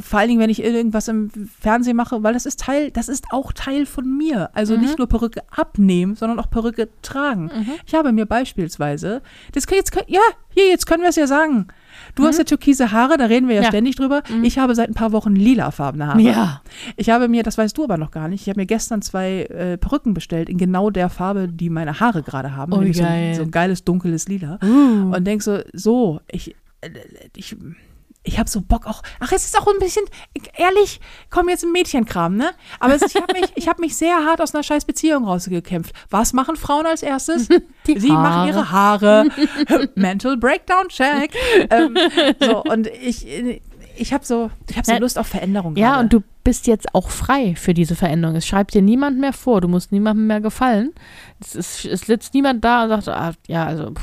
vor 0.02 0.20
allen 0.20 0.28
Dingen, 0.30 0.40
wenn 0.40 0.52
ich 0.52 0.64
irgendwas 0.64 1.08
im 1.08 1.32
Fernsehen 1.60 1.96
mache, 1.96 2.22
weil 2.22 2.34
das 2.34 2.46
ist 2.46 2.60
Teil, 2.60 2.92
das 2.92 3.10
ist 3.10 3.26
auch 3.32 3.54
Teil 3.54 3.88
von 3.88 4.18
mir. 4.18 4.52
Also 4.54 4.76
Mhm. 4.76 4.82
nicht 4.82 4.98
nur 5.00 5.08
Perücke 5.08 5.42
abnehmen, 5.50 6.16
sondern 6.16 6.40
auch 6.40 6.50
Perücke 6.52 6.90
tragen. 7.02 7.46
Mhm. 7.46 7.72
Ich 7.88 7.96
habe 7.96 8.12
mir 8.12 8.28
beispielsweise, 8.28 9.22
das 9.54 9.66
jetzt, 9.72 9.96
ja, 10.08 10.20
hier, 10.50 10.68
jetzt 10.68 10.86
können 10.86 11.02
wir 11.02 11.10
es 11.10 11.16
ja 11.16 11.26
sagen. 11.26 11.68
Du 12.16 12.24
Mhm. 12.24 12.28
hast 12.28 12.38
ja 12.38 12.44
türkise 12.44 12.92
Haare, 12.92 13.18
da 13.18 13.26
reden 13.26 13.48
wir 13.48 13.56
ja, 13.56 13.62
Ja. 13.64 13.68
ständig 13.70 13.96
drüber. 13.96 14.24
Mhm. 14.30 14.44
Ich 14.44 14.58
habe 14.60 14.76
seit 14.76 14.90
ein 14.90 14.94
paar 14.94 15.12
Wochen 15.12 15.36
lilafarbene 15.36 16.08
Haare. 16.08 16.22
Ja. 16.22 16.62
Ich 16.98 17.10
habe 17.10 17.28
mir, 17.28 17.44
das 17.44 17.58
weißt 17.58 17.78
du 17.78 17.84
aber 17.84 17.98
noch 17.98 18.12
gar 18.12 18.28
nicht, 18.28 18.42
ich 18.44 18.50
habe 18.50 18.60
mir 18.60 18.66
gestern 18.66 19.02
zwei 19.02 19.44
äh, 19.44 19.78
Perücken 19.78 20.14
bestellt 20.14 20.50
in 20.50 20.58
genau 20.58 20.90
der 20.90 21.10
Farbe, 21.10 21.48
die 21.48 21.70
meine 21.70 22.00
Haare 22.00 22.24
gerade 22.24 22.56
haben. 22.56 22.74
Oh, 22.74 22.78
so, 22.94 23.02
geil. 23.04 23.06
ein- 23.32 23.36
so 23.36 23.42
ein 23.44 23.52
geiles 23.52 23.84
dunkles 23.84 24.28
Lila. 24.28 24.60
Uh. 24.64 25.16
Und 25.16 25.26
denk 25.26 25.42
so, 25.44 25.60
so, 25.74 26.20
ich, 26.32 26.56
äh, 26.82 26.90
ich, 27.36 27.56
ich 28.30 28.40
habe 28.40 28.50
so 28.50 28.62
Bock 28.62 28.86
auch. 28.88 29.02
Ach, 29.20 29.32
es 29.32 29.46
ist 29.46 29.60
auch 29.60 29.68
ein 29.68 29.80
bisschen, 29.80 30.06
ehrlich, 30.56 31.02
komm 31.30 31.50
jetzt 31.50 31.64
ein 31.64 31.72
Mädchenkram, 31.72 32.36
ne? 32.36 32.52
Aber 32.80 32.96
es, 32.96 33.02
ich 33.02 33.16
habe 33.16 33.34
mich, 33.34 33.52
ich 33.56 33.68
hab 33.68 33.80
mich 33.80 33.98
sehr 33.98 34.26
hart 34.26 34.40
aus 34.42 34.54
einer 34.54 34.64
scheiß 34.64 34.86
Beziehung 34.86 35.26
rausgekämpft. 35.26 35.94
Was 36.10 36.34
machen 36.34 36.56
Frauen 36.56 36.86
als 36.86 37.04
erstes? 37.04 37.48
Die 37.88 38.00
Sie 38.00 38.12
machen 38.12 38.48
ihre 38.48 38.72
Haare. 38.72 39.26
Mental 39.96 40.38
Breakdown 40.38 40.90
Check. 40.90 41.34
ähm, 41.70 41.98
so, 42.40 42.64
und 42.64 42.88
ich, 42.88 43.26
ich 43.98 44.14
habe 44.14 44.26
so, 44.26 44.50
ich 44.70 44.78
habe 44.78 44.86
so 44.86 44.92
Ja. 44.94 44.98
Lust 45.00 45.18
auf 45.18 45.28
Veränderung. 45.28 45.76
Ja, 45.76 45.90
gerade. 45.92 46.04
und 46.04 46.14
du 46.14 46.24
bist 46.44 46.68
jetzt 46.68 46.96
auch 46.96 47.10
frei 47.10 47.56
für 47.56 47.74
diese 47.74 47.96
Veränderung. 47.96 48.36
Es 48.36 48.48
schreibt 48.48 48.74
dir 48.74 48.82
niemand 48.82 49.20
mehr 49.20 49.34
vor, 49.34 49.60
du 49.62 49.68
musst 49.68 49.92
niemandem 49.92 50.28
mehr 50.28 50.42
gefallen. 50.42 50.94
Es, 51.42 51.56
ist, 51.56 51.86
es 51.86 52.02
sitzt 52.02 52.34
niemand 52.34 52.64
da 52.64 52.84
und 52.84 52.90
sagt, 52.90 53.08
ah, 53.10 53.34
ja, 53.48 53.66
also 53.66 53.92
pff, 53.92 54.02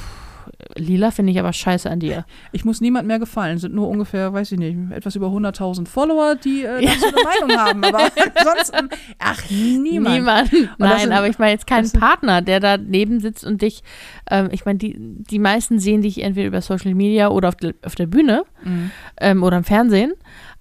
lila 0.77 1.11
finde 1.11 1.33
ich 1.33 1.39
aber 1.39 1.53
scheiße 1.53 1.91
an 1.91 2.01
dir. 2.01 2.25
Ich 2.53 2.65
muss 2.65 2.81
niemand 2.81 3.07
mehr 3.09 3.19
gefallen. 3.19 3.59
Sind 3.59 3.75
nur 3.75 3.89
ungefähr, 3.89 4.33
weiß 4.33 4.53
ich 4.53 4.59
nicht, 4.59 4.77
etwas 4.93 5.17
über 5.17 5.29
100.000 5.29 5.87
Follower, 5.89 6.35
die 6.37 6.65
äh, 6.65 6.85
dazu 6.85 7.07
eine 7.07 7.25
Meinung 7.49 7.59
haben. 7.59 7.85
Aber 7.85 8.11
ansonsten, 8.37 8.89
ach, 9.19 9.43
niemand. 9.51 10.53
das 10.53 10.61
Nein, 10.79 11.01
sind- 11.01 11.13
aber 11.13 11.29
ich 11.29 11.39
meine 11.39 11.53
jetzt 11.53 11.67
keinen 11.67 11.91
Partner, 11.91 12.43
der 12.43 12.61
daneben 12.61 13.21
sitzt 13.21 13.45
und 13.45 13.63
dich, 13.63 13.83
ähm, 14.31 14.49
ich 14.53 14.65
meine, 14.65 14.79
die, 14.79 14.95
die 14.99 15.39
meisten 15.39 15.79
sehen 15.79 16.03
dich 16.03 16.23
entweder 16.23 16.49
über 16.49 16.61
Social 16.61 16.95
Media 16.95 17.29
oder 17.29 17.49
auf, 17.49 17.57
der- 17.57 17.75
auf 17.85 17.95
der 17.95 18.07
Bühne 18.07 18.45
Mhm. 18.65 18.91
ähm, 19.21 19.43
oder 19.43 19.59
im 19.59 19.65
Fernsehen. 19.65 20.13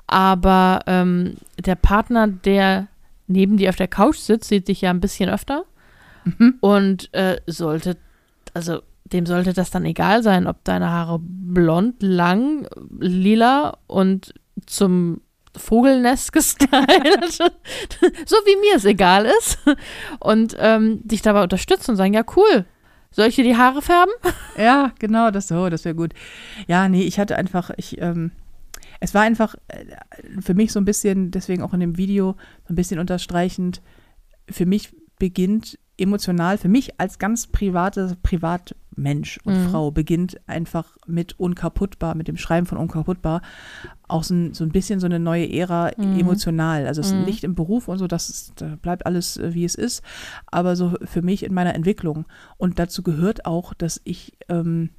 Aber 0.07 0.81
ähm, 0.87 1.35
der 1.59 1.75
Partner, 1.75 2.27
der 2.27 2.87
neben 3.27 3.57
dir 3.57 3.69
auf 3.69 3.75
der 3.75 3.87
Couch 3.87 4.17
sitzt, 4.17 4.49
sieht 4.49 4.67
dich 4.67 4.81
ja 4.81 4.91
ein 4.91 4.99
bisschen 4.99 5.29
öfter. 5.29 5.63
Mhm. 6.25 6.55
Und 6.59 7.13
äh, 7.13 7.37
sollte, 7.47 7.97
also 8.53 8.81
dem 9.05 9.25
sollte 9.25 9.53
das 9.53 9.69
dann 9.71 9.85
egal 9.85 10.23
sein, 10.23 10.47
ob 10.47 10.63
deine 10.63 10.89
Haare 10.89 11.19
blond, 11.21 12.01
lang, 12.01 12.67
lila 12.99 13.77
und 13.87 14.33
zum 14.65 15.21
Vogelnest 15.55 16.31
gestylt, 16.33 16.71
so 17.31 18.35
wie 18.45 18.59
mir 18.61 18.75
es 18.75 18.85
egal 18.85 19.25
ist. 19.25 19.59
Und 20.19 20.55
ähm, 20.59 20.99
dich 21.03 21.21
dabei 21.21 21.43
unterstützen 21.43 21.91
und 21.91 21.97
sagen, 21.97 22.13
ja 22.13 22.23
cool, 22.35 22.65
soll 23.11 23.27
ich 23.27 23.35
dir 23.35 23.43
die 23.43 23.57
Haare 23.57 23.81
färben? 23.81 24.13
Ja, 24.57 24.91
genau, 24.99 25.31
das 25.31 25.47
so, 25.47 25.69
das 25.69 25.85
wäre 25.85 25.95
gut. 25.95 26.13
Ja, 26.67 26.87
nee, 26.87 27.03
ich 27.03 27.19
hatte 27.19 27.35
einfach, 27.35 27.71
ich, 27.77 27.99
ähm, 28.01 28.31
es 29.01 29.13
war 29.13 29.21
einfach 29.21 29.55
äh, 29.67 29.85
für 30.41 30.53
mich 30.53 30.71
so 30.71 30.79
ein 30.79 30.85
bisschen, 30.85 31.31
deswegen 31.31 31.61
auch 31.61 31.73
in 31.73 31.81
dem 31.81 31.97
Video, 31.97 32.35
so 32.67 32.73
ein 32.73 32.75
bisschen 32.75 32.99
unterstreichend, 32.99 33.81
für 34.49 34.65
mich 34.65 34.95
beginnt 35.19 35.77
emotional, 35.97 36.57
für 36.57 36.67
mich 36.67 36.99
als 36.99 37.19
ganz 37.19 37.47
private 37.47 38.17
Privatmensch 38.95 39.39
und 39.43 39.53
Mhm. 39.55 39.69
Frau 39.69 39.91
beginnt 39.91 40.37
einfach 40.47 40.97
mit 41.05 41.39
Unkaputtbar, 41.39 42.15
mit 42.15 42.27
dem 42.27 42.37
Schreiben 42.37 42.65
von 42.65 42.77
Unkaputtbar, 42.77 43.41
auch 44.07 44.23
so 44.23 44.33
ein, 44.33 44.53
so 44.53 44.63
ein 44.63 44.71
bisschen 44.71 44.99
so 44.99 45.05
eine 45.05 45.19
neue 45.19 45.51
Ära 45.51 45.91
Mhm. 45.97 46.19
emotional. 46.19 46.87
Also 46.87 47.01
es 47.01 47.11
Mhm. 47.13 47.19
ist 47.21 47.25
nicht 47.25 47.43
im 47.43 47.55
Beruf 47.55 47.87
und 47.87 47.97
so, 47.97 48.07
das 48.07 48.29
ist, 48.29 48.61
da 48.61 48.75
bleibt 48.81 49.05
alles 49.05 49.37
äh, 49.37 49.53
wie 49.53 49.65
es 49.65 49.75
ist, 49.75 50.01
aber 50.47 50.75
so 50.75 50.93
für 51.03 51.21
mich 51.21 51.43
in 51.43 51.53
meiner 51.53 51.75
Entwicklung. 51.75 52.25
Und 52.57 52.79
dazu 52.79 53.03
gehört 53.03 53.45
auch, 53.45 53.73
dass 53.73 54.01
ich, 54.03 54.33
ähm, 54.49 54.89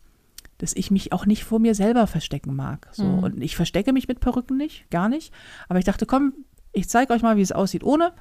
dass 0.59 0.74
ich 0.74 0.90
mich 0.90 1.12
auch 1.12 1.26
nicht 1.26 1.44
vor 1.44 1.59
mir 1.59 1.74
selber 1.74 2.07
verstecken 2.07 2.55
mag. 2.55 2.88
So. 2.92 3.05
Mhm. 3.05 3.18
Und 3.20 3.42
ich 3.42 3.57
verstecke 3.57 3.92
mich 3.92 4.09
mit 4.09 4.20
Perücken 4.20 4.57
nicht, 4.57 4.88
gar 4.90 5.09
nicht. 5.09 5.32
Aber 5.68 5.78
ich 5.78 5.84
dachte, 5.84 6.07
komm, 6.07 6.32
ich 6.72 6.88
zeige 6.88 7.12
euch 7.12 7.22
mal, 7.22 7.36
wie 7.36 7.42
es 7.42 7.53
aussieht 7.53 7.84
ohne. 7.84 8.12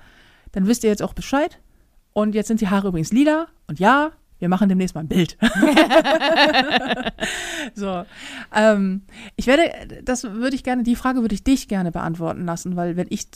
Dann 0.51 0.67
wisst 0.67 0.83
ihr 0.83 0.89
jetzt 0.89 1.03
auch 1.03 1.13
Bescheid. 1.13 1.59
Und 2.13 2.33
jetzt 2.33 2.47
sind 2.47 2.61
die 2.61 2.69
Haare 2.69 2.87
übrigens 2.89 3.11
lila. 3.11 3.47
Und 3.67 3.79
ja, 3.79 4.11
wir 4.39 4.49
machen 4.49 4.69
demnächst 4.69 4.95
mal 4.95 5.01
ein 5.01 5.07
Bild. 5.07 5.37
so. 7.73 8.03
Ähm, 8.53 9.03
ich 9.35 9.47
werde, 9.47 9.71
das 10.03 10.23
würde 10.23 10.55
ich 10.55 10.63
gerne, 10.63 10.83
die 10.83 10.95
Frage 10.95 11.21
würde 11.21 11.35
ich 11.35 11.43
dich 11.43 11.67
gerne 11.67 11.91
beantworten 11.91 12.45
lassen, 12.45 12.75
weil 12.75 12.97
wenn 12.97 13.07
ich, 13.09 13.27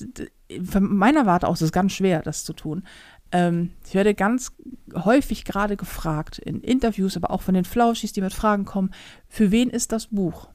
von 0.64 0.96
meiner 0.96 1.26
Warte 1.26 1.48
aus 1.48 1.62
ist 1.62 1.68
es 1.68 1.72
ganz 1.72 1.94
schwer, 1.94 2.22
das 2.22 2.44
zu 2.44 2.54
tun. 2.54 2.84
Ähm, 3.32 3.72
ich 3.88 3.94
werde 3.94 4.14
ganz 4.14 4.52
häufig 4.94 5.46
gerade 5.46 5.78
gefragt, 5.78 6.40
in 6.40 6.62
Interviews, 6.62 7.16
aber 7.16 7.32
auch 7.32 7.42
von 7.42 7.54
den 7.54 7.66
Flauschis, 7.66 8.12
die 8.12 8.22
mit 8.22 8.34
Fragen 8.34 8.66
kommen, 8.66 8.92
für 9.28 9.52
wen 9.52 9.70
ist 9.70 9.92
das 9.92 10.08
Buch? 10.08 10.50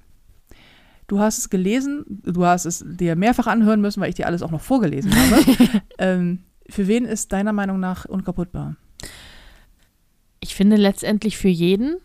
Du 1.06 1.20
hast 1.20 1.38
es 1.38 1.50
gelesen, 1.50 2.04
du 2.08 2.44
hast 2.44 2.64
es 2.64 2.84
dir 2.86 3.14
mehrfach 3.14 3.46
anhören 3.46 3.80
müssen, 3.80 4.00
weil 4.00 4.08
ich 4.08 4.14
dir 4.14 4.26
alles 4.26 4.42
auch 4.42 4.50
noch 4.50 4.62
vorgelesen 4.62 5.14
habe. 5.14 5.44
ähm, 5.98 6.44
für 6.68 6.86
wen 6.86 7.04
ist 7.04 7.32
deiner 7.32 7.52
Meinung 7.52 7.78
nach 7.78 8.06
unkaputtbar? 8.06 8.76
Ich 10.44 10.54
finde 10.54 10.76
letztendlich 10.76 11.38
für 11.38 11.48
jeden, 11.48 11.96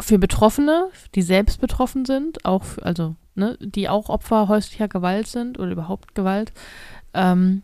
für 0.00 0.18
Betroffene, 0.18 0.88
die 1.14 1.20
selbst 1.20 1.60
betroffen 1.60 2.06
sind, 2.06 2.46
auch 2.46 2.64
für, 2.64 2.82
also 2.82 3.14
ne, 3.34 3.58
die 3.60 3.90
auch 3.90 4.08
Opfer 4.08 4.48
häuslicher 4.48 4.88
Gewalt 4.88 5.26
sind 5.26 5.58
oder 5.58 5.70
überhaupt 5.70 6.14
Gewalt 6.14 6.54
ähm, 7.12 7.62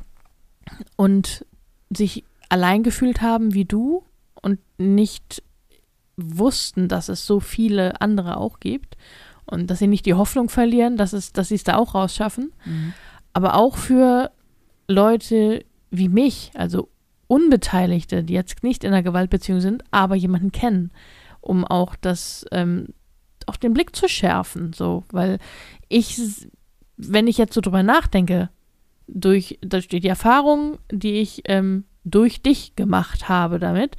und 0.97 1.47
sich 1.89 2.23
allein 2.51 2.83
gefühlt 2.83 3.23
haben 3.23 3.55
wie 3.55 3.65
du 3.65 4.05
und 4.43 4.59
nicht 4.77 5.43
wussten, 6.19 6.89
dass 6.89 7.09
es 7.09 7.27
so 7.27 7.41
viele 7.41 8.03
andere 8.03 8.37
auch 8.37 8.61
gibt 8.61 8.99
und 9.47 9.71
dass 9.71 9.79
sie 9.79 9.87
nicht 9.87 10.05
die 10.05 10.13
Hoffnung 10.13 10.51
verlieren, 10.51 10.99
dass 10.99 11.15
es, 11.15 11.33
dass 11.33 11.49
sie 11.49 11.55
es 11.55 11.65
da 11.65 11.77
auch 11.77 11.95
rausschaffen, 11.95 12.53
aber 13.33 13.55
auch 13.55 13.79
für 13.79 14.31
Leute 14.87 15.65
wie 15.91 16.11
mich, 16.11 16.51
also 16.53 16.91
Unbeteiligte, 17.29 18.25
die 18.25 18.35
jetzt 18.35 18.63
nicht 18.63 18.85
in 18.85 18.93
einer 18.93 19.03
Gewaltbeziehung 19.03 19.61
sind, 19.61 19.85
aber 19.91 20.17
jemanden 20.17 20.51
kennen, 20.51 20.91
um 21.41 21.65
auch 21.65 21.95
das, 21.95 22.45
ähm, 22.51 22.89
auch 23.47 23.57
den 23.57 23.75
Blick 23.75 23.95
zu 23.95 24.09
schärfen, 24.09 24.73
so, 24.73 25.05
weil 25.13 25.39
ich, 25.89 26.21
wenn 26.97 27.27
ich 27.27 27.39
jetzt 27.39 27.55
so 27.55 27.61
drüber 27.61 27.83
nachdenke, 27.83 28.51
durch, 29.07 29.59
durch 29.63 29.89
die 29.89 30.07
Erfahrung, 30.07 30.79
die 30.91 31.15
ich 31.21 31.43
ähm, 31.47 31.85
durch 32.05 32.43
dich 32.43 32.77
gemacht 32.77 33.29
habe 33.29 33.59
damit, 33.59 33.97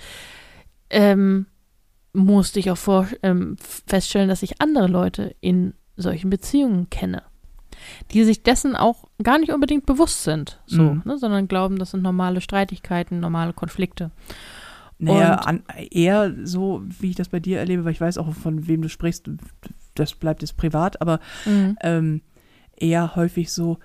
ähm, 0.89 1.47
musste 2.13 2.59
ich 2.59 2.71
auch 2.71 2.77
vor, 2.77 3.07
ähm, 3.23 3.57
feststellen, 3.87 4.29
dass 4.29 4.43
ich 4.43 4.61
andere 4.61 4.87
Leute 4.87 5.35
in 5.41 5.73
solchen 5.95 6.29
Beziehungen 6.29 6.89
kenne, 6.89 7.23
die 8.11 8.23
sich 8.23 8.43
dessen 8.43 8.75
auch 8.75 9.07
gar 9.21 9.37
nicht 9.39 9.51
unbedingt 9.51 9.85
bewusst 9.85 10.23
sind, 10.23 10.59
so, 10.65 10.81
Mhm. 10.81 11.01
ne, 11.05 11.17
sondern 11.17 11.47
glauben, 11.47 11.77
das 11.77 11.91
sind 11.91 12.01
normale 12.03 12.41
Streitigkeiten, 12.41 13.19
normale 13.19 13.53
Konflikte. 13.53 14.11
Naja, 15.01 15.35
an, 15.35 15.63
eher 15.91 16.33
so, 16.43 16.83
wie 16.99 17.11
ich 17.11 17.15
das 17.15 17.29
bei 17.29 17.39
dir 17.39 17.59
erlebe, 17.59 17.85
weil 17.85 17.93
ich 17.93 18.01
weiß 18.01 18.17
auch, 18.17 18.33
von 18.33 18.67
wem 18.67 18.81
du 18.81 18.89
sprichst, 18.89 19.29
das 19.95 20.13
bleibt 20.15 20.41
jetzt 20.41 20.57
privat, 20.57 21.01
aber 21.01 21.19
ähm, 21.81 22.21
eher 22.75 23.15
häufig 23.15 23.51
so, 23.53 23.77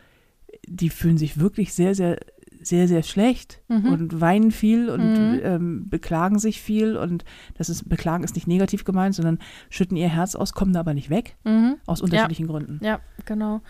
die 0.67 0.91
fühlen 0.91 1.19
sich 1.19 1.39
wirklich 1.39 1.73
sehr, 1.73 1.95
sehr, 1.95 2.19
sehr, 2.63 2.89
sehr 2.89 3.03
schlecht 3.03 3.61
Mhm. 3.69 3.85
und 3.93 4.21
weinen 4.21 4.51
viel 4.51 4.89
und 4.89 5.13
Mhm. 5.21 5.41
ähm, 5.43 5.89
beklagen 5.91 6.39
sich 6.39 6.61
viel 6.63 6.97
und 6.97 7.25
das 7.59 7.69
ist, 7.69 7.89
beklagen 7.89 8.25
ist 8.25 8.35
nicht 8.37 8.47
negativ 8.49 8.85
gemeint, 8.85 9.15
sondern 9.15 9.39
schütten 9.69 9.97
ihr 9.99 10.09
Herz 10.09 10.35
aus, 10.35 10.53
kommen 10.55 10.73
da 10.73 10.81
aber 10.81 10.95
nicht 10.95 11.11
weg, 11.11 11.37
Mhm. 11.45 11.77
aus 11.87 12.01
unterschiedlichen 12.01 12.47
Gründen. 12.47 12.81
Ja, 12.83 13.01
genau. 13.27 13.61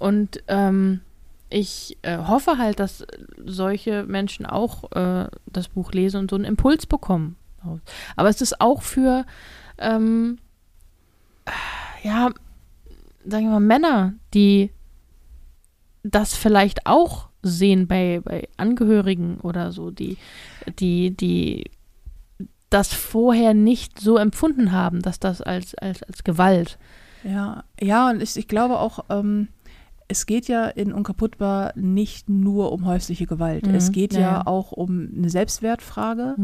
Und 0.00 0.42
ähm, 0.48 1.02
ich 1.50 1.98
äh, 2.02 2.16
hoffe 2.18 2.58
halt, 2.58 2.80
dass 2.80 3.04
solche 3.44 4.04
Menschen 4.04 4.46
auch 4.46 4.90
äh, 4.92 5.28
das 5.46 5.68
Buch 5.68 5.92
lesen 5.92 6.20
und 6.20 6.30
so 6.30 6.36
einen 6.36 6.44
Impuls 6.44 6.86
bekommen. 6.86 7.36
Aber 8.16 8.28
es 8.28 8.40
ist 8.40 8.60
auch 8.60 8.82
für, 8.82 9.26
ähm, 9.78 10.38
ja, 12.02 12.30
sagen 13.26 13.44
wir 13.44 13.52
mal, 13.52 13.60
Männer, 13.60 14.14
die 14.32 14.70
das 16.02 16.34
vielleicht 16.34 16.86
auch 16.86 17.28
sehen 17.42 17.86
bei, 17.86 18.20
bei 18.24 18.48
Angehörigen 18.56 19.38
oder 19.40 19.72
so, 19.72 19.90
die, 19.90 20.16
die, 20.78 21.14
die 21.14 21.70
das 22.70 22.94
vorher 22.94 23.52
nicht 23.52 23.98
so 24.00 24.16
empfunden 24.16 24.72
haben, 24.72 25.02
dass 25.02 25.20
das 25.20 25.42
als, 25.42 25.74
als, 25.74 26.02
als 26.02 26.24
Gewalt. 26.24 26.78
Ja, 27.24 27.64
ja, 27.78 28.08
und 28.08 28.22
ich, 28.22 28.36
ich 28.36 28.48
glaube 28.48 28.78
auch, 28.78 29.04
ähm, 29.10 29.48
es 30.10 30.26
geht 30.26 30.48
ja 30.48 30.66
in 30.66 30.92
Unkaputtbar 30.92 31.72
nicht 31.76 32.28
nur 32.28 32.72
um 32.72 32.84
häusliche 32.84 33.26
Gewalt. 33.26 33.68
Mhm, 33.68 33.74
Es 33.76 33.92
geht 33.92 34.12
ja, 34.12 34.20
ja, 34.20 34.42
auch 34.44 34.72
um 34.72 35.08
eine 35.16 35.30
Selbstwertfrage. 35.30 36.34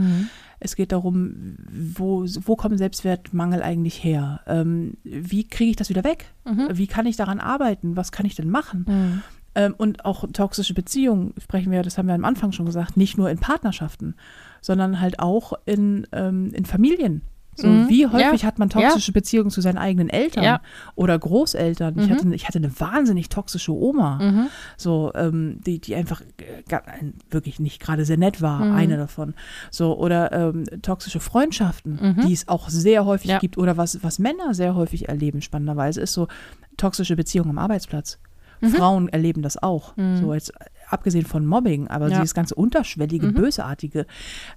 Es 0.60 0.76
geht 0.76 0.92
darum, 0.92 1.56
wo, 1.68 2.24
wo 2.44 2.54
kommt 2.54 2.78
Selbstwertmangel 2.78 3.64
eigentlich 3.64 4.04
her? 4.04 4.40
Ähm, 4.46 4.98
wie 5.02 5.48
kriege 5.48 5.70
ich 5.70 5.76
das 5.76 5.88
wieder 5.88 6.04
weg? 6.04 6.26
Mhm. 6.44 6.68
Wie 6.74 6.86
kann 6.86 7.06
ich 7.06 7.16
daran 7.16 7.40
arbeiten? 7.40 7.96
Was 7.96 8.12
kann 8.12 8.24
ich 8.24 8.36
denn 8.36 8.50
machen? 8.50 8.84
Mhm. 8.86 9.22
Ähm, 9.56 9.74
und 9.76 10.04
auch 10.04 10.24
toxische 10.32 10.74
Beziehungen 10.74 11.34
sprechen 11.36 11.72
wir, 11.72 11.82
das 11.82 11.98
haben 11.98 12.06
wir 12.06 12.14
am 12.14 12.24
Anfang 12.24 12.52
schon 12.52 12.66
gesagt, 12.66 12.96
nicht 12.96 13.18
nur 13.18 13.30
in 13.30 13.38
Partnerschaften, 13.38 14.14
sondern 14.60 15.00
halt 15.00 15.18
auch 15.18 15.54
in, 15.64 16.06
ähm, 16.12 16.52
in 16.54 16.66
Familien. 16.66 17.22
So, 17.58 17.66
Mhm, 17.68 17.88
wie 17.88 18.06
häufig 18.06 18.42
ja, 18.42 18.48
hat 18.48 18.58
man 18.58 18.68
toxische 18.68 19.12
Beziehungen 19.12 19.50
zu 19.50 19.62
seinen 19.62 19.78
eigenen 19.78 20.10
Eltern 20.10 20.44
Ja. 20.44 20.60
oder 20.94 21.18
Großeltern? 21.18 21.98
Ich, 21.98 22.06
Mhm. 22.08 22.12
hatte, 22.12 22.34
ich 22.34 22.46
hatte 22.46 22.58
eine 22.58 22.78
wahnsinnig 22.80 23.30
toxische 23.30 23.72
Oma, 23.72 24.18
Mhm. 24.22 24.46
so, 24.76 25.10
ähm, 25.14 25.60
die, 25.64 25.78
die 25.80 25.94
einfach 25.94 26.20
äh, 26.20 26.82
wirklich 27.30 27.58
nicht 27.58 27.80
gerade 27.80 28.04
sehr 28.04 28.18
nett 28.18 28.42
war, 28.42 28.64
Mhm. 28.66 28.72
eine 28.74 28.96
davon. 28.98 29.34
So, 29.70 29.96
oder 29.98 30.32
ähm, 30.32 30.64
toxische 30.82 31.18
Freundschaften, 31.20 31.98
Mhm. 32.16 32.26
die 32.26 32.32
es 32.34 32.46
auch 32.48 32.68
sehr 32.68 33.06
häufig 33.06 33.30
Ja. 33.30 33.38
gibt. 33.38 33.56
Oder 33.56 33.76
was, 33.78 34.02
was 34.02 34.18
Männer 34.18 34.52
sehr 34.52 34.74
häufig 34.74 35.08
erleben, 35.08 35.40
spannenderweise, 35.40 36.02
ist 36.02 36.12
so 36.12 36.28
toxische 36.76 37.16
Beziehungen 37.16 37.50
am 37.50 37.58
Arbeitsplatz. 37.58 38.18
Mhm. 38.60 38.68
Frauen 38.68 39.08
erleben 39.08 39.42
das 39.42 39.62
auch. 39.62 39.96
Mhm. 39.96 40.16
So 40.18 40.34
jetzt 40.34 40.52
abgesehen 40.88 41.26
von 41.26 41.44
Mobbing, 41.46 41.88
aber 41.88 42.08
Ja. 42.08 42.16
dieses 42.20 42.34
ganze 42.34 42.54
unterschwellige, 42.54 43.28
Mhm. 43.28 43.34
bösartige. 43.34 44.06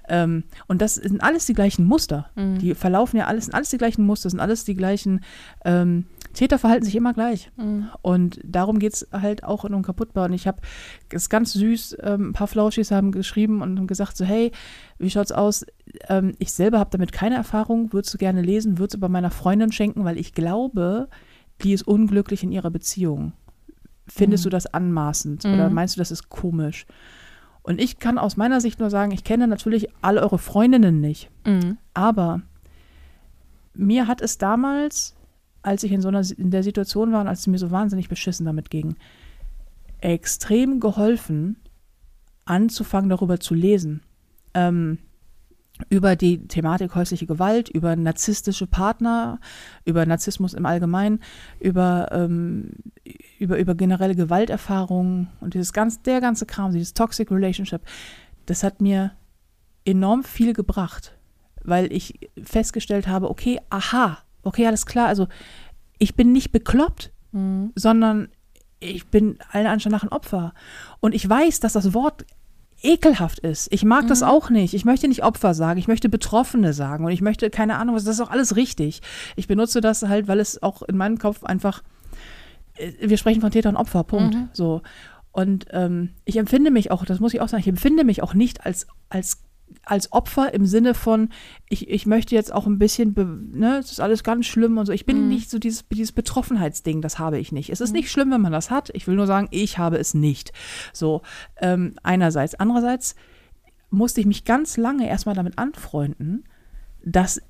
Ähm, 0.08 0.44
und 0.68 0.82
das 0.82 0.96
sind 0.96 1.22
alles 1.24 1.46
die 1.46 1.54
gleichen 1.54 1.86
Muster. 1.86 2.30
Mhm. 2.36 2.60
Die 2.60 2.76
verlaufen 2.76 3.18
ja 3.18 3.26
alles, 3.28 3.46
sind 3.46 3.54
alles 3.56 3.70
die 3.70 3.78
gleichen 3.78 4.06
Muster, 4.06 4.30
sind 4.30 4.40
alles 4.40 4.64
die 4.66 4.76
gleichen. 4.76 5.22
Ähm, 5.66 6.06
Täter 6.34 6.60
verhalten 6.60 6.86
sich 6.86 6.96
immer 6.96 7.14
gleich. 7.14 7.52
Mhm. 7.58 7.88
Und 8.04 8.40
darum 8.44 8.78
geht 8.80 8.94
es 8.94 9.08
halt 9.12 9.44
auch 9.44 9.66
in 9.66 9.74
Unkaputtbar. 9.74 10.26
Und 10.26 10.34
ich 10.34 10.48
habe 10.48 10.60
es 11.12 11.30
ganz 11.30 11.54
süß, 11.54 11.98
ähm, 12.04 12.30
ein 12.30 12.34
paar 12.34 12.48
Flauschis 12.48 12.92
haben 12.92 13.12
geschrieben 13.12 13.62
und 13.62 13.78
haben 13.80 13.88
gesagt 13.88 14.16
so, 14.16 14.26
hey, 14.26 14.52
wie 15.00 15.10
schaut's 15.10 15.32
aus? 15.32 15.66
Ähm, 16.08 16.36
ich 16.38 16.52
selber 16.52 16.78
habe 16.78 16.92
damit 16.92 17.12
keine 17.12 17.36
Erfahrung, 17.36 17.92
würdest 17.94 18.14
du 18.14 18.20
gerne 18.20 18.42
lesen, 18.44 18.78
würde 18.78 18.90
es 18.90 18.96
aber 18.96 19.10
meiner 19.10 19.32
Freundin 19.32 19.72
schenken, 19.72 20.04
weil 20.06 20.20
ich 20.20 20.34
glaube, 20.34 21.08
die 21.64 21.74
ist 21.74 21.88
unglücklich 21.88 22.44
in 22.44 22.52
ihrer 22.52 22.70
Beziehung. 22.70 23.34
Findest 24.12 24.44
Mhm. 24.44 24.46
du 24.46 24.50
das 24.50 24.66
anmaßend 24.68 25.46
oder 25.46 25.70
Mhm. 25.70 25.76
meinst 25.76 25.96
du, 25.96 26.00
das 26.00 26.12
ist 26.12 26.30
komisch? 26.30 26.86
Und 27.62 27.80
ich 27.80 28.00
kann 28.00 28.18
aus 28.18 28.38
meiner 28.38 28.62
Sicht 28.62 28.80
nur 28.80 28.90
sagen, 28.90 29.12
ich 29.12 29.24
kenne 29.24 29.48
natürlich 29.48 29.88
alle 30.02 30.22
eure 30.22 30.40
Freundinnen 30.40 31.00
nicht. 31.00 31.30
Mhm. 31.46 31.78
Aber 31.94 32.42
mir 33.74 34.08
hat 34.08 34.22
es 34.22 34.38
damals, 34.38 35.16
als 35.62 35.84
ich 35.84 35.92
in 35.92 36.02
so 36.02 36.08
einer 36.08 36.24
in 36.38 36.52
der 36.52 36.64
Situation 36.64 37.12
war 37.12 37.22
und 37.22 37.28
als 37.28 37.42
es 37.42 37.48
mir 37.48 37.60
so 37.60 37.70
wahnsinnig 37.70 38.10
beschissen 38.10 38.46
damit 38.46 38.70
ging, 38.70 38.96
extrem 40.02 40.80
geholfen, 40.80 41.58
anzufangen, 42.46 43.10
darüber 43.10 43.40
zu 43.40 43.54
lesen. 43.54 44.02
Ähm, 44.54 44.98
über 45.88 46.16
die 46.16 46.48
Thematik 46.48 46.94
häusliche 46.96 47.26
Gewalt, 47.26 47.70
über 47.70 47.96
narzisstische 47.96 48.68
Partner, 48.68 49.40
über 49.86 50.06
Narzissmus 50.06 50.54
im 50.54 50.66
Allgemeinen, 50.66 51.22
über, 51.60 52.10
ähm, 52.12 52.72
über, 53.40 53.58
über 53.58 53.76
generelle 53.76 54.16
Gewalterfahrungen 54.16 55.30
und 55.40 55.54
dieses 55.54 55.72
ganz, 55.72 56.02
der 56.02 56.20
ganze 56.20 56.46
Kram, 56.46 56.74
dieses 56.74 56.94
Toxic 56.94 57.32
Relationship, 57.32 57.82
das 58.46 58.64
hat 58.64 58.82
mir 58.82 59.12
enorm 59.86 60.24
viel 60.24 60.54
gebracht, 60.54 61.16
weil 61.64 61.92
ich 61.94 62.30
festgestellt 62.44 63.08
habe, 63.08 63.30
okay, 63.30 63.60
aha, 63.70 64.18
okay, 64.44 64.68
alles 64.68 64.86
klar, 64.86 65.08
also 65.08 65.28
ich 65.98 66.16
bin 66.16 66.32
nicht 66.32 66.52
bekloppt, 66.52 67.12
Mhm. 67.32 67.72
sondern 67.76 68.30
ich 68.80 69.08
bin 69.08 69.38
allen 69.52 69.68
Anschein 69.68 69.92
nach 69.92 70.04
ein 70.04 70.10
Opfer. 70.10 70.54
Und 71.00 71.14
ich 71.14 71.28
weiß, 71.28 71.60
dass 71.60 71.74
das 71.74 71.94
Wort 71.94 72.26
ekelhaft 72.82 73.40
ist. 73.40 73.68
Ich 73.72 73.84
mag 73.84 74.08
das 74.08 74.24
auch 74.24 74.50
nicht. 74.50 74.74
Ich 74.74 74.86
möchte 74.86 75.08
nicht 75.08 75.24
Opfer 75.24 75.54
sagen, 75.54 75.80
ich 75.80 75.88
möchte 75.88 76.10
Betroffene 76.10 76.74
sagen 76.74 77.06
und 77.06 77.12
ich 77.12 77.22
möchte 77.22 77.50
keine 77.50 77.78
Ahnung, 77.78 77.96
was 77.96 78.04
das 78.04 78.16
ist 78.16 78.22
auch 78.22 78.32
alles 78.32 78.56
richtig. 78.56 79.02
Ich 79.36 79.48
benutze 79.48 79.82
das 79.82 80.04
halt, 80.04 80.28
weil 80.28 80.40
es 80.40 80.64
auch 80.64 80.82
in 80.84 80.98
meinem 80.98 81.18
Kopf 81.18 81.44
einfach 81.44 81.82
äh, 82.80 82.94
wir 83.02 83.18
sprechen 83.18 83.42
von 83.42 83.52
Täter 83.52 83.70
und 83.70 83.76
Opfer, 83.76 84.04
Punkt. 84.04 84.36
Mhm. 84.36 84.50
So. 84.54 84.82
Und 85.32 85.68
ähm, 85.72 86.10
ich 86.26 86.38
empfinde 86.38 86.72
mich 86.72 86.92
auch, 86.92 87.06
das 87.06 87.20
muss 87.20 87.34
ich 87.34 87.42
auch 87.42 87.48
sagen, 87.48 87.62
ich 87.62 87.68
empfinde 87.68 88.04
mich 88.04 88.24
auch 88.24 88.34
nicht 88.34 88.66
als, 88.66 88.88
als, 89.10 89.44
als 89.84 90.12
Opfer 90.12 90.54
im 90.54 90.66
Sinne 90.66 90.94
von, 90.94 91.30
ich, 91.68 91.90
ich 91.90 92.06
möchte 92.06 92.36
jetzt 92.36 92.54
auch 92.54 92.68
ein 92.68 92.80
bisschen, 92.80 93.14
ne, 93.54 93.78
es 93.78 93.92
ist 93.92 94.00
alles 94.00 94.24
ganz 94.24 94.46
schlimm 94.46 94.78
und 94.78 94.86
so. 94.86 94.92
Ich 94.92 95.06
bin 95.06 95.24
Mhm. 95.24 95.28
nicht 95.28 95.50
so 95.50 95.60
dieses, 95.60 95.88
dieses 95.90 96.12
Betroffenheitsding, 96.12 97.02
das 97.02 97.20
habe 97.20 97.40
ich 97.40 97.52
nicht. 97.52 97.70
Es 97.70 97.82
ist 97.82 97.92
nicht 97.94 98.12
schlimm, 98.12 98.32
wenn 98.32 98.42
man 98.42 98.52
das 98.52 98.72
hat. 98.72 98.90
Ich 98.94 99.08
will 99.08 99.16
nur 99.16 99.28
sagen, 99.28 99.48
ich 99.52 99.78
habe 99.78 99.98
es 99.98 100.14
nicht. 100.14 100.52
So, 100.94 101.22
ähm, 101.58 101.96
einerseits. 102.04 102.56
Andererseits 102.56 103.16
musste 103.90 104.20
ich 104.22 104.28
mich 104.28 104.46
ganz 104.46 104.78
lange 104.78 105.08
erstmal 105.08 105.36
damit 105.36 105.58
anfreunden, 105.58 106.44
dass, 107.04 107.42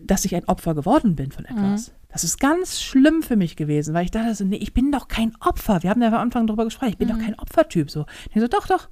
dass 0.00 0.24
ich 0.24 0.34
ein 0.34 0.48
Opfer 0.48 0.74
geworden 0.74 1.14
bin 1.16 1.30
von 1.32 1.44
etwas. 1.44 1.92
Das 2.08 2.24
ist 2.24 2.40
ganz 2.40 2.80
schlimm 2.82 3.22
für 3.22 3.36
mich 3.36 3.54
gewesen, 3.54 3.94
weil 3.94 4.04
ich 4.04 4.10
dachte 4.10 4.34
so, 4.34 4.44
nee, 4.44 4.56
ich 4.56 4.74
bin 4.74 4.90
doch 4.90 5.06
kein 5.06 5.36
Opfer. 5.40 5.82
Wir 5.84 5.90
haben 5.90 6.02
ja 6.02 6.08
am 6.08 6.14
Anfang 6.14 6.46
darüber 6.48 6.64
gesprochen, 6.64 6.90
ich 6.90 6.98
bin 6.98 7.08
doch 7.08 7.18
kein 7.18 7.38
Opfertyp. 7.38 7.88
So. 7.90 8.04
Ich 8.34 8.40
so, 8.40 8.48
doch, 8.48 8.66
doch, 8.66 8.88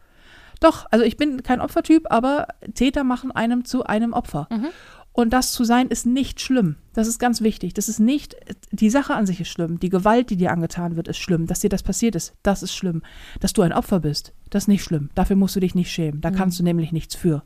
doch. 0.60 0.86
Also 0.90 1.04
ich 1.04 1.16
bin 1.16 1.42
kein 1.42 1.60
Opfertyp, 1.60 2.06
aber 2.10 2.48
Täter 2.74 3.04
machen 3.04 3.30
einem 3.32 3.64
zu 3.64 3.84
einem 3.84 4.12
Opfer. 4.12 4.48
Mhm. 4.50 4.68
Und 5.12 5.32
das 5.32 5.50
zu 5.50 5.64
sein 5.64 5.88
ist 5.88 6.06
nicht 6.06 6.40
schlimm. 6.40 6.76
Das 6.92 7.08
ist 7.08 7.18
ganz 7.18 7.40
wichtig. 7.40 7.74
Das 7.74 7.88
ist 7.88 7.98
nicht, 7.98 8.36
die 8.70 8.88
Sache 8.90 9.14
an 9.14 9.26
sich 9.26 9.40
ist 9.40 9.48
schlimm. 9.48 9.80
Die 9.80 9.88
Gewalt, 9.88 10.30
die 10.30 10.36
dir 10.36 10.52
angetan 10.52 10.94
wird, 10.94 11.08
ist 11.08 11.16
schlimm. 11.18 11.46
Dass 11.46 11.58
dir 11.58 11.70
das 11.70 11.82
passiert 11.82 12.14
ist, 12.14 12.34
das 12.44 12.62
ist 12.62 12.72
schlimm. 12.74 13.02
Dass 13.40 13.52
du 13.52 13.62
ein 13.62 13.72
Opfer 13.72 13.98
bist, 13.98 14.32
das 14.50 14.64
ist 14.64 14.68
nicht 14.68 14.84
schlimm. 14.84 15.10
Dafür 15.16 15.34
musst 15.34 15.56
du 15.56 15.60
dich 15.60 15.74
nicht 15.74 15.90
schämen. 15.90 16.20
Da 16.20 16.30
kannst 16.30 16.60
du 16.60 16.62
nämlich 16.62 16.92
nichts 16.92 17.16
für. 17.16 17.42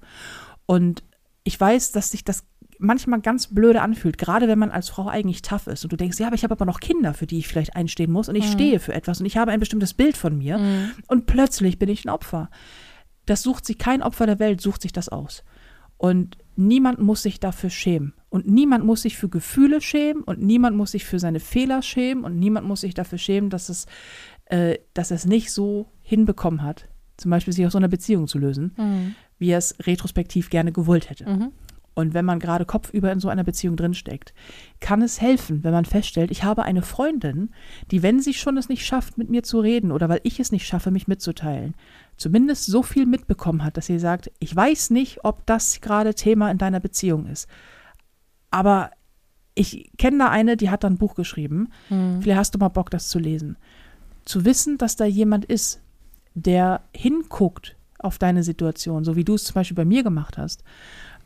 Und 0.67 1.03
ich 1.45 1.59
weiß, 1.59 1.93
dass 1.93 2.11
sich 2.11 2.25
das 2.25 2.45
manchmal 2.79 3.21
ganz 3.21 3.47
blöde 3.55 3.81
anfühlt, 3.81 4.19
gerade 4.19 4.49
wenn 4.49 4.59
man 4.59 4.71
als 4.71 4.89
Frau 4.91 5.07
eigentlich 5.09 5.41
tough 5.41 5.67
ist 5.69 5.85
und 5.85 5.93
du 5.93 5.97
denkst, 5.97 6.19
ja, 6.19 6.27
aber 6.27 6.35
ich 6.35 6.43
habe 6.45 6.53
aber 6.53 6.65
noch 6.67 6.81
Kinder, 6.81 7.15
für 7.15 7.27
die 7.27 7.39
ich 7.39 7.49
vielleicht 7.49 7.77
einstehen 7.77 8.11
muss 8.11 8.29
und 8.29 8.35
ich 8.35 8.51
stehe 8.51 8.81
für 8.81 8.93
etwas 8.93 9.21
und 9.21 9.27
ich 9.27 9.37
habe 9.37 9.53
ein 9.53 9.61
bestimmtes 9.61 9.95
Bild 9.95 10.17
von 10.17 10.37
mir 10.37 10.59
Mhm. 10.59 10.91
und 11.07 11.27
plötzlich 11.27 11.79
bin 11.79 11.89
ich 11.89 12.05
ein 12.05 12.11
Opfer. 12.11 12.51
Das 13.27 13.43
sucht 13.43 13.65
sich 13.67 13.79
kein 13.79 14.03
Opfer 14.03 14.27
der 14.27 14.39
Welt, 14.39 14.61
sucht 14.61 14.83
sich 14.83 14.93
das 14.93 15.09
aus. 15.09 15.45
Und 15.97 16.37
niemand 16.57 16.99
muss 16.99 17.23
sich 17.23 17.39
dafür 17.39 17.71
schämen. 17.71 18.15
Und 18.29 18.49
niemand 18.49 18.85
muss 18.85 19.03
sich 19.03 19.17
für 19.17 19.29
Gefühle 19.29 19.81
schämen 19.81 20.23
und 20.25 20.41
niemand 20.41 20.77
muss 20.77 20.93
sich 20.93 21.05
für 21.05 21.19
seine 21.19 21.39
Fehler 21.39 21.83
schämen 21.83 22.25
und 22.25 22.39
niemand 22.39 22.67
muss 22.67 22.81
sich 22.81 22.95
dafür 22.95 23.19
schämen, 23.19 23.51
dass 23.51 23.69
es, 23.69 23.87
äh, 24.47 24.79
dass 24.95 25.11
es 25.11 25.27
nicht 25.27 25.53
so 25.53 25.89
hinbekommen 26.01 26.63
hat, 26.63 26.89
zum 27.19 27.31
Beispiel 27.31 27.53
sich 27.53 27.65
aus 27.67 27.73
so 27.73 27.79
einer 27.79 27.89
Beziehung 27.89 28.27
zu 28.27 28.39
lösen, 28.39 28.73
Mhm. 28.77 29.15
wie 29.39 29.51
er 29.51 29.59
es 29.59 29.77
retrospektiv 29.87 30.51
gerne 30.51 30.73
gewollt 30.73 31.11
hätte. 31.11 31.29
Mhm. 31.29 31.53
Und 31.95 32.15
wenn 32.15 32.25
man 32.25 32.39
gerade 32.39 32.65
kopfüber 32.65 33.13
in 33.13 33.21
so 33.21 33.29
einer 33.29 33.45
Beziehung 33.45 33.77
drinsteckt, 33.77 34.33
kann 34.81 35.03
es 35.03 35.21
helfen, 35.21 35.63
wenn 35.63 35.73
man 35.73 35.85
feststellt, 35.85 36.31
ich 36.31 36.43
habe 36.43 36.63
eine 36.63 36.81
Freundin, 36.81 37.51
die, 37.91 38.03
wenn 38.03 38.19
sie 38.19 38.33
schon 38.33 38.57
es 38.57 38.71
nicht 38.71 38.87
schafft, 38.87 39.19
mit 39.19 39.29
mir 39.29 39.43
zu 39.43 39.61
reden 39.61 39.93
oder 39.93 40.09
weil 40.09 40.21
ich 40.23 40.41
es 40.41 40.53
nicht 40.53 40.67
schaffe, 40.67 40.91
mich 40.91 41.07
mitzuteilen, 41.07 41.75
zumindest 42.23 42.67
so 42.67 42.83
viel 42.83 43.05
mitbekommen 43.05 43.65
hat, 43.65 43.77
dass 43.77 43.87
sie 43.87 43.99
sagt, 43.99 44.31
ich 44.39 44.55
weiß 44.55 44.91
nicht, 44.91 45.25
ob 45.25 45.45
das 45.47 45.81
gerade 45.81 46.15
Thema 46.15 46.51
in 46.51 46.59
deiner 46.59 46.81
Beziehung 46.81 47.27
ist. 47.27 47.49
Aber 48.51 48.91
ich 49.55 49.91
kenne 49.99 50.19
da 50.19 50.31
eine, 50.31 50.57
die 50.57 50.71
hat 50.71 50.85
da 50.85 50.89
ein 50.89 50.99
Buch 50.99 51.15
geschrieben. 51.15 51.69
Mhm. 51.91 52.23
Vielleicht 52.23 52.39
hast 52.39 52.55
du 52.55 52.59
mal 52.59 52.69
Bock, 52.69 52.91
das 52.91 53.09
zu 53.09 53.19
lesen. 53.19 53.57
Zu 54.25 54.45
wissen, 54.45 54.79
dass 54.79 54.97
da 54.97 55.05
jemand 55.05 55.45
ist, 55.45 55.81
der 56.35 56.83
hinguckt 56.95 57.77
auf 57.99 58.19
deine 58.19 58.43
Situation, 58.43 59.05
so 59.05 59.17
wie 59.17 59.25
du 59.25 59.35
es 59.35 59.45
zum 59.45 59.55
Beispiel 59.55 59.77
bei 59.77 59.85
mir 59.85 60.03
gemacht 60.03 60.39
hast, 60.39 60.65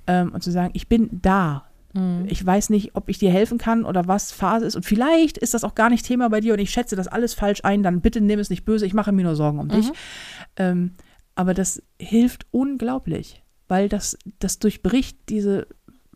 ähm, 0.06 0.32
und 0.32 0.43
zu 0.43 0.51
sagen, 0.51 0.70
ich 0.73 0.89
bin 0.89 1.20
da. 1.23 1.66
Mhm. 1.97 2.27
Ich 2.28 2.44
weiß 2.44 2.70
nicht, 2.70 2.94
ob 2.94 3.09
ich 3.09 3.18
dir 3.18 3.31
helfen 3.31 3.59
kann 3.59 3.85
oder 3.85 4.06
was 4.06 4.31
Phase 4.32 4.66
ist. 4.66 4.77
Und 4.77 4.85
vielleicht 4.85 5.39
ist 5.39 5.55
das 5.55 5.64
auch 5.64 5.74
gar 5.74 5.90
nicht 5.90 6.05
Thema 6.06 6.28
bei 6.28 6.40
dir 6.40 6.52
und 6.52 6.60
ich 6.60 6.70
schätze 6.70 6.94
das 6.97 7.09
alles 7.09 7.35
falsch 7.35 7.60
ein. 7.64 7.82
Dann 7.82 8.01
bitte 8.01 8.20
nimm 8.20 8.39
es 8.39 8.51
nicht 8.51 8.64
böse. 8.64 8.86
Ich 8.86 8.94
mache 8.94 9.12
mir 9.12 9.23
nur 9.24 9.36
Sorgen 9.36 9.59
um 9.59 9.68
dich. 9.68 9.89
Mhm. 9.89 9.94
Ähm, 10.56 10.90
aber 11.35 11.55
das 11.55 11.82
hilft 12.01 12.47
unglaublich, 12.51 13.43
weil 13.68 13.89
das, 13.89 14.16
das 14.39 14.59
durchbricht 14.59 15.18
diese 15.28 15.66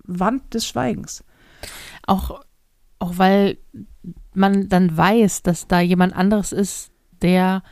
Wand 0.04 0.54
des 0.54 0.66
Schweigens. 0.66 1.24
Auch, 2.06 2.40
auch 2.98 3.18
weil 3.18 3.58
man 4.34 4.68
dann 4.68 4.96
weiß, 4.96 5.42
dass 5.42 5.66
da 5.66 5.80
jemand 5.80 6.14
anderes 6.14 6.52
ist, 6.52 6.90
der 7.22 7.62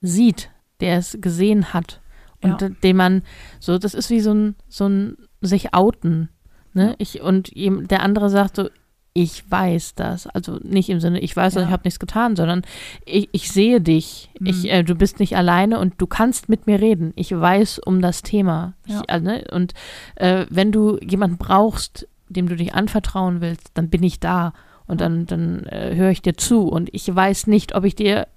sieht, 0.00 0.50
der 0.80 0.98
es 0.98 1.18
gesehen 1.20 1.72
hat. 1.74 2.00
Und 2.42 2.62
Ja. 2.62 2.68
den 2.70 2.96
man, 2.96 3.22
so, 3.58 3.76
das 3.78 3.92
ist 3.92 4.08
wie 4.08 4.20
so 4.20 4.32
ein, 4.32 4.56
so 4.68 4.88
ein 4.88 5.16
sich 5.42 5.74
outen. 5.74 6.30
Ne? 6.72 6.94
Ich, 6.98 7.20
und 7.20 7.50
der 7.54 8.02
andere 8.02 8.30
sagt 8.30 8.56
so, 8.56 8.68
ich 9.12 9.50
weiß 9.50 9.94
das. 9.96 10.26
Also 10.28 10.58
nicht 10.62 10.88
im 10.88 11.00
Sinne, 11.00 11.20
ich 11.20 11.36
weiß, 11.36 11.54
ja. 11.54 11.62
ich 11.62 11.68
habe 11.68 11.82
nichts 11.84 11.98
getan, 11.98 12.36
sondern 12.36 12.62
ich, 13.04 13.28
ich 13.32 13.50
sehe 13.50 13.80
dich. 13.80 14.30
Mhm. 14.38 14.46
Ich, 14.46 14.70
äh, 14.70 14.82
du 14.82 14.94
bist 14.94 15.18
nicht 15.18 15.36
alleine 15.36 15.78
und 15.78 15.94
du 15.98 16.06
kannst 16.06 16.48
mit 16.48 16.66
mir 16.66 16.80
reden. 16.80 17.12
Ich 17.16 17.32
weiß 17.32 17.80
um 17.80 18.00
das 18.02 18.22
Thema. 18.22 18.74
Ja. 18.86 19.02
Ich, 19.02 19.12
äh, 19.12 19.20
ne? 19.20 19.44
Und 19.50 19.74
äh, 20.16 20.46
wenn 20.48 20.70
du 20.70 20.98
jemanden 20.98 21.38
brauchst, 21.38 22.06
dem 22.28 22.48
du 22.48 22.54
dich 22.54 22.74
anvertrauen 22.74 23.40
willst, 23.40 23.70
dann 23.74 23.90
bin 23.90 24.04
ich 24.04 24.20
da 24.20 24.52
und 24.86 25.00
dann, 25.00 25.26
dann 25.26 25.64
äh, 25.66 25.94
höre 25.96 26.10
ich 26.10 26.22
dir 26.22 26.36
zu. 26.36 26.68
Und 26.68 26.88
ich 26.92 27.12
weiß 27.12 27.48
nicht, 27.48 27.74
ob 27.74 27.84
ich 27.84 27.96
dir 27.96 28.28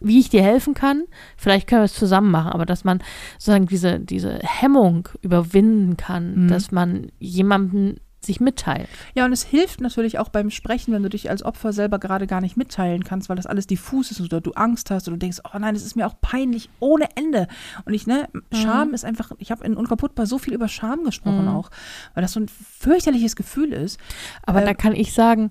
wie 0.00 0.20
ich 0.20 0.28
dir 0.28 0.42
helfen 0.42 0.74
kann. 0.74 1.04
Vielleicht 1.36 1.66
können 1.66 1.80
wir 1.80 1.86
es 1.86 1.94
zusammen 1.94 2.30
machen, 2.30 2.52
aber 2.52 2.66
dass 2.66 2.84
man 2.84 3.02
sozusagen 3.38 3.66
diese, 3.66 4.00
diese 4.00 4.38
Hemmung 4.42 5.08
überwinden 5.22 5.96
kann, 5.96 6.44
mhm. 6.44 6.48
dass 6.48 6.70
man 6.70 7.10
jemandem 7.18 7.96
sich 8.26 8.40
mitteilt. 8.40 8.88
Ja, 9.14 9.24
und 9.24 9.32
es 9.32 9.44
hilft 9.44 9.80
natürlich 9.80 10.18
auch 10.18 10.28
beim 10.28 10.50
Sprechen, 10.50 10.92
wenn 10.92 11.02
du 11.02 11.08
dich 11.08 11.30
als 11.30 11.42
Opfer 11.42 11.72
selber 11.72 11.98
gerade 11.98 12.26
gar 12.26 12.40
nicht 12.40 12.56
mitteilen 12.56 13.04
kannst, 13.04 13.28
weil 13.28 13.36
das 13.36 13.46
alles 13.46 13.66
diffus 13.66 14.10
ist 14.10 14.20
oder 14.20 14.40
du 14.40 14.52
Angst 14.52 14.90
hast 14.90 15.08
oder 15.08 15.16
du 15.16 15.20
denkst, 15.20 15.38
oh 15.44 15.58
nein, 15.58 15.74
das 15.74 15.84
ist 15.84 15.96
mir 15.96 16.06
auch 16.06 16.20
peinlich 16.20 16.68
ohne 16.80 17.08
Ende. 17.14 17.46
Und 17.84 17.94
ich, 17.94 18.06
ne, 18.06 18.28
mhm. 18.32 18.42
Scham 18.52 18.94
ist 18.94 19.04
einfach, 19.04 19.30
ich 19.38 19.50
habe 19.50 19.64
in 19.64 19.74
Unkaputtbar 19.74 20.26
so 20.26 20.38
viel 20.38 20.52
über 20.52 20.68
Scham 20.68 21.04
gesprochen 21.04 21.42
mhm. 21.42 21.48
auch, 21.48 21.70
weil 22.14 22.22
das 22.22 22.32
so 22.32 22.40
ein 22.40 22.48
fürchterliches 22.48 23.36
Gefühl 23.36 23.72
ist. 23.72 23.98
Aber 24.42 24.62
äh, 24.62 24.66
da 24.66 24.74
kann 24.74 24.94
ich 24.94 25.14
sagen, 25.14 25.50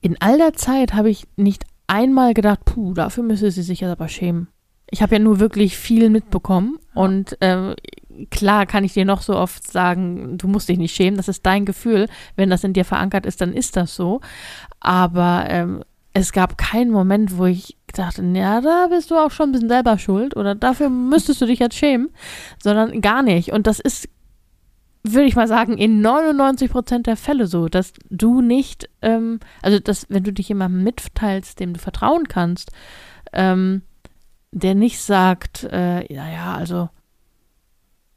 in 0.00 0.16
all 0.20 0.38
der 0.38 0.54
Zeit 0.54 0.94
habe 0.94 1.10
ich 1.10 1.26
nicht 1.36 1.64
einmal 1.92 2.32
gedacht, 2.32 2.64
puh, 2.64 2.94
dafür 2.94 3.22
müsste 3.22 3.50
sie 3.50 3.62
sich 3.62 3.84
aber 3.84 4.08
schämen. 4.08 4.48
Ich 4.90 5.02
habe 5.02 5.14
ja 5.14 5.18
nur 5.18 5.40
wirklich 5.40 5.76
viel 5.76 6.10
mitbekommen 6.10 6.78
und 6.94 7.40
äh, 7.40 7.74
klar 8.30 8.66
kann 8.66 8.84
ich 8.84 8.94
dir 8.94 9.04
noch 9.04 9.22
so 9.22 9.36
oft 9.36 9.70
sagen, 9.70 10.36
du 10.38 10.48
musst 10.48 10.68
dich 10.68 10.78
nicht 10.78 10.94
schämen, 10.94 11.16
das 11.16 11.28
ist 11.28 11.44
dein 11.46 11.64
Gefühl. 11.64 12.08
Wenn 12.36 12.50
das 12.50 12.64
in 12.64 12.72
dir 12.72 12.84
verankert 12.84 13.26
ist, 13.26 13.40
dann 13.40 13.52
ist 13.52 13.76
das 13.76 13.94
so. 13.94 14.20
Aber 14.80 15.46
ähm, 15.48 15.82
es 16.14 16.32
gab 16.32 16.58
keinen 16.58 16.90
Moment, 16.90 17.38
wo 17.38 17.46
ich 17.46 17.76
dachte, 17.94 18.22
ja, 18.22 18.60
da 18.60 18.88
bist 18.88 19.10
du 19.10 19.16
auch 19.16 19.30
schon 19.30 19.50
ein 19.50 19.52
bisschen 19.52 19.68
selber 19.68 19.98
schuld 19.98 20.36
oder 20.36 20.54
dafür 20.54 20.88
müsstest 20.88 21.40
du 21.40 21.46
dich 21.46 21.58
jetzt 21.58 21.76
schämen, 21.76 22.10
sondern 22.62 23.00
gar 23.00 23.22
nicht. 23.22 23.52
Und 23.52 23.66
das 23.66 23.80
ist 23.80 24.08
würde 25.02 25.26
ich 25.26 25.36
mal 25.36 25.48
sagen, 25.48 25.76
in 25.78 26.00
99 26.00 26.70
Prozent 26.70 27.06
der 27.06 27.16
Fälle 27.16 27.46
so, 27.46 27.68
dass 27.68 27.92
du 28.08 28.40
nicht, 28.40 28.88
ähm, 29.02 29.40
also 29.60 29.78
dass, 29.78 30.06
wenn 30.08 30.22
du 30.22 30.32
dich 30.32 30.48
jemandem 30.48 30.84
mitteilst, 30.84 31.58
dem 31.58 31.72
du 31.72 31.80
vertrauen 31.80 32.28
kannst, 32.28 32.70
ähm, 33.32 33.82
der 34.52 34.74
nicht 34.74 35.00
sagt, 35.00 35.64
äh, 35.64 36.04
naja, 36.12 36.54
also 36.54 36.88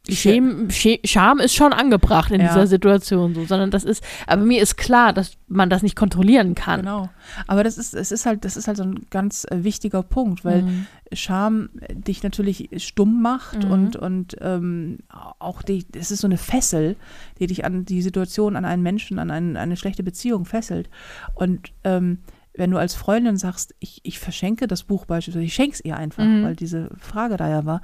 Schäm, 0.10 0.68
Scham 1.04 1.40
ist 1.40 1.56
schon 1.56 1.74
angebracht 1.74 2.32
in 2.32 2.42
ja. 2.42 2.48
dieser 2.48 2.68
Situation 2.68 3.34
so, 3.34 3.46
sondern 3.46 3.72
das 3.72 3.84
ist, 3.84 4.04
aber 4.28 4.44
mir 4.44 4.62
ist 4.62 4.78
klar, 4.78 5.14
dass 5.14 5.38
man 5.48 5.70
das 5.70 5.82
nicht 5.82 5.96
kontrollieren 5.96 6.54
kann. 6.54 6.82
Genau. 6.82 7.10
Aber 7.48 7.64
das 7.64 7.78
ist, 7.78 7.94
es 7.94 8.12
ist 8.12 8.26
halt, 8.26 8.46
das 8.46 8.56
ist 8.56 8.68
halt 8.68 8.78
so 8.78 8.84
ein 8.84 9.08
ganz 9.10 9.46
äh, 9.50 9.64
wichtiger 9.64 10.04
Punkt, 10.04 10.46
weil 10.46 10.64
mhm. 10.64 10.88
Scham 11.14 11.70
dich 11.92 12.24
natürlich 12.24 12.70
stumm 12.78 13.22
macht 13.22 13.64
mhm. 13.64 13.72
und, 13.72 13.96
und 13.96 14.36
ähm, 14.42 15.00
auch 15.40 15.62
die, 15.62 15.86
es 15.96 16.12
ist 16.12 16.22
so 16.22 16.28
eine 16.28 16.38
Fessel, 16.38 16.96
die 17.40 17.48
dich 17.48 17.64
an 17.64 17.86
die 17.86 18.02
Situation, 18.02 18.56
an 18.56 18.66
einen 18.66 18.82
Menschen, 18.82 19.20
an 19.20 19.30
einen, 19.30 19.56
eine 19.56 19.78
schlechte 19.78 20.04
Beziehung 20.04 20.46
fesselt. 20.46 20.90
Und 21.36 21.72
ähm, 21.84 22.20
wenn 22.54 22.72
du 22.72 22.78
als 22.78 22.96
Freundin 22.96 23.38
sagst, 23.38 23.76
ich, 23.80 24.02
ich 24.04 24.20
verschenke 24.20 24.68
das 24.68 24.84
Buch 24.84 25.06
beispielsweise, 25.06 25.46
ich 25.46 25.54
schenke 25.54 25.74
es 25.74 25.86
ihr 25.86 25.98
einfach, 25.98 26.24
mhm. 26.24 26.44
weil 26.44 26.56
diese 26.56 26.90
Frage 26.98 27.38
da 27.38 27.50
ja 27.50 27.66
war, 27.66 27.82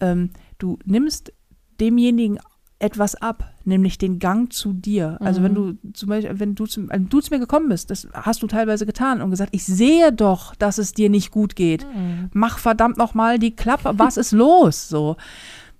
ähm, 0.00 0.30
du 0.58 0.78
nimmst 0.84 1.32
demjenigen 1.82 2.38
etwas 2.78 3.14
ab, 3.14 3.52
nämlich 3.64 3.96
den 3.96 4.18
Gang 4.18 4.52
zu 4.52 4.72
dir. 4.72 5.16
Also 5.20 5.40
mhm. 5.40 5.44
wenn 5.44 5.54
du 5.54 5.92
zum 5.92 6.08
Beispiel, 6.08 6.40
wenn 6.40 6.54
du, 6.54 6.66
zum, 6.66 6.88
wenn 6.90 7.08
du 7.08 7.20
zu 7.20 7.32
mir 7.32 7.38
gekommen 7.38 7.68
bist, 7.68 7.90
das 7.90 8.08
hast 8.12 8.42
du 8.42 8.48
teilweise 8.48 8.86
getan 8.86 9.22
und 9.22 9.30
gesagt, 9.30 9.54
ich 9.54 9.64
sehe 9.64 10.12
doch, 10.12 10.54
dass 10.56 10.78
es 10.78 10.92
dir 10.92 11.08
nicht 11.08 11.30
gut 11.30 11.54
geht. 11.54 11.86
Mhm. 11.86 12.30
Mach 12.32 12.58
verdammt 12.58 12.98
noch 12.98 13.14
mal 13.14 13.38
die 13.38 13.54
Klappe, 13.54 13.92
was 13.96 14.16
ist 14.16 14.32
los? 14.32 14.88
So, 14.88 15.16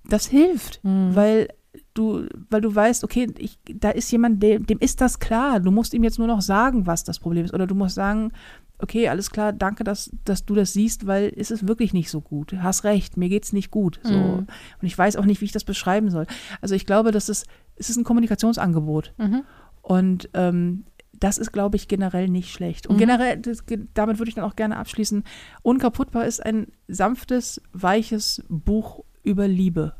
das 0.05 0.27
hilft, 0.27 0.81
mhm. 0.83 1.13
weil 1.13 1.49
du, 1.93 2.25
weil 2.49 2.61
du 2.61 2.73
weißt, 2.73 3.03
okay, 3.03 3.27
ich, 3.37 3.59
da 3.65 3.89
ist 3.89 4.09
jemand, 4.11 4.41
dem, 4.41 4.65
dem 4.65 4.79
ist 4.79 5.01
das 5.01 5.19
klar. 5.19 5.59
Du 5.59 5.71
musst 5.71 5.93
ihm 5.93 6.03
jetzt 6.03 6.19
nur 6.19 6.27
noch 6.27 6.41
sagen, 6.41 6.87
was 6.87 7.03
das 7.03 7.19
Problem 7.19 7.43
ist, 7.43 7.53
oder 7.53 7.67
du 7.67 7.75
musst 7.75 7.95
sagen, 7.95 8.31
okay, 8.79 9.07
alles 9.07 9.31
klar, 9.31 9.53
danke, 9.53 9.83
dass, 9.83 10.11
dass 10.25 10.45
du 10.45 10.55
das 10.55 10.73
siehst, 10.73 11.07
weil 11.07 11.31
es 11.35 11.51
ist 11.51 11.67
wirklich 11.67 11.93
nicht 11.93 12.09
so 12.09 12.21
gut. 12.21 12.53
Hast 12.59 12.83
recht, 12.83 13.17
mir 13.17 13.29
geht 13.29 13.45
es 13.45 13.53
nicht 13.53 13.71
gut. 13.71 13.99
So. 14.03 14.13
Mhm. 14.13 14.33
Und 14.33 14.47
ich 14.81 14.97
weiß 14.97 15.15
auch 15.15 15.25
nicht, 15.25 15.41
wie 15.41 15.45
ich 15.45 15.51
das 15.51 15.63
beschreiben 15.63 16.09
soll. 16.09 16.25
Also 16.61 16.75
ich 16.75 16.85
glaube, 16.85 17.11
dass 17.11 17.29
es, 17.29 17.45
es 17.75 17.89
ist 17.89 17.97
ein 17.97 18.03
Kommunikationsangebot. 18.03 19.13
Mhm. 19.17 19.43
Und 19.81 20.29
ähm, 20.33 20.85
das 21.13 21.37
ist, 21.37 21.53
glaube 21.53 21.77
ich, 21.77 21.87
generell 21.87 22.27
nicht 22.27 22.51
schlecht. 22.51 22.87
Und 22.87 22.95
mhm. 22.95 22.99
generell, 22.99 23.37
das, 23.37 23.63
damit 23.93 24.19
würde 24.19 24.29
ich 24.29 24.35
dann 24.35 24.43
auch 24.43 24.55
gerne 24.55 24.77
abschließen, 24.77 25.23
Unkaputtbar 25.61 26.25
ist 26.25 26.45
ein 26.45 26.67
sanftes, 26.87 27.61
weiches 27.71 28.43
Buch 28.49 29.03
über 29.23 29.47
Liebe. 29.47 29.93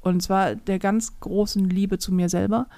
Und 0.00 0.22
zwar 0.22 0.54
der 0.54 0.78
ganz 0.78 1.18
großen 1.18 1.68
Liebe 1.68 1.98
zu 1.98 2.12
mir 2.12 2.28
selber 2.28 2.68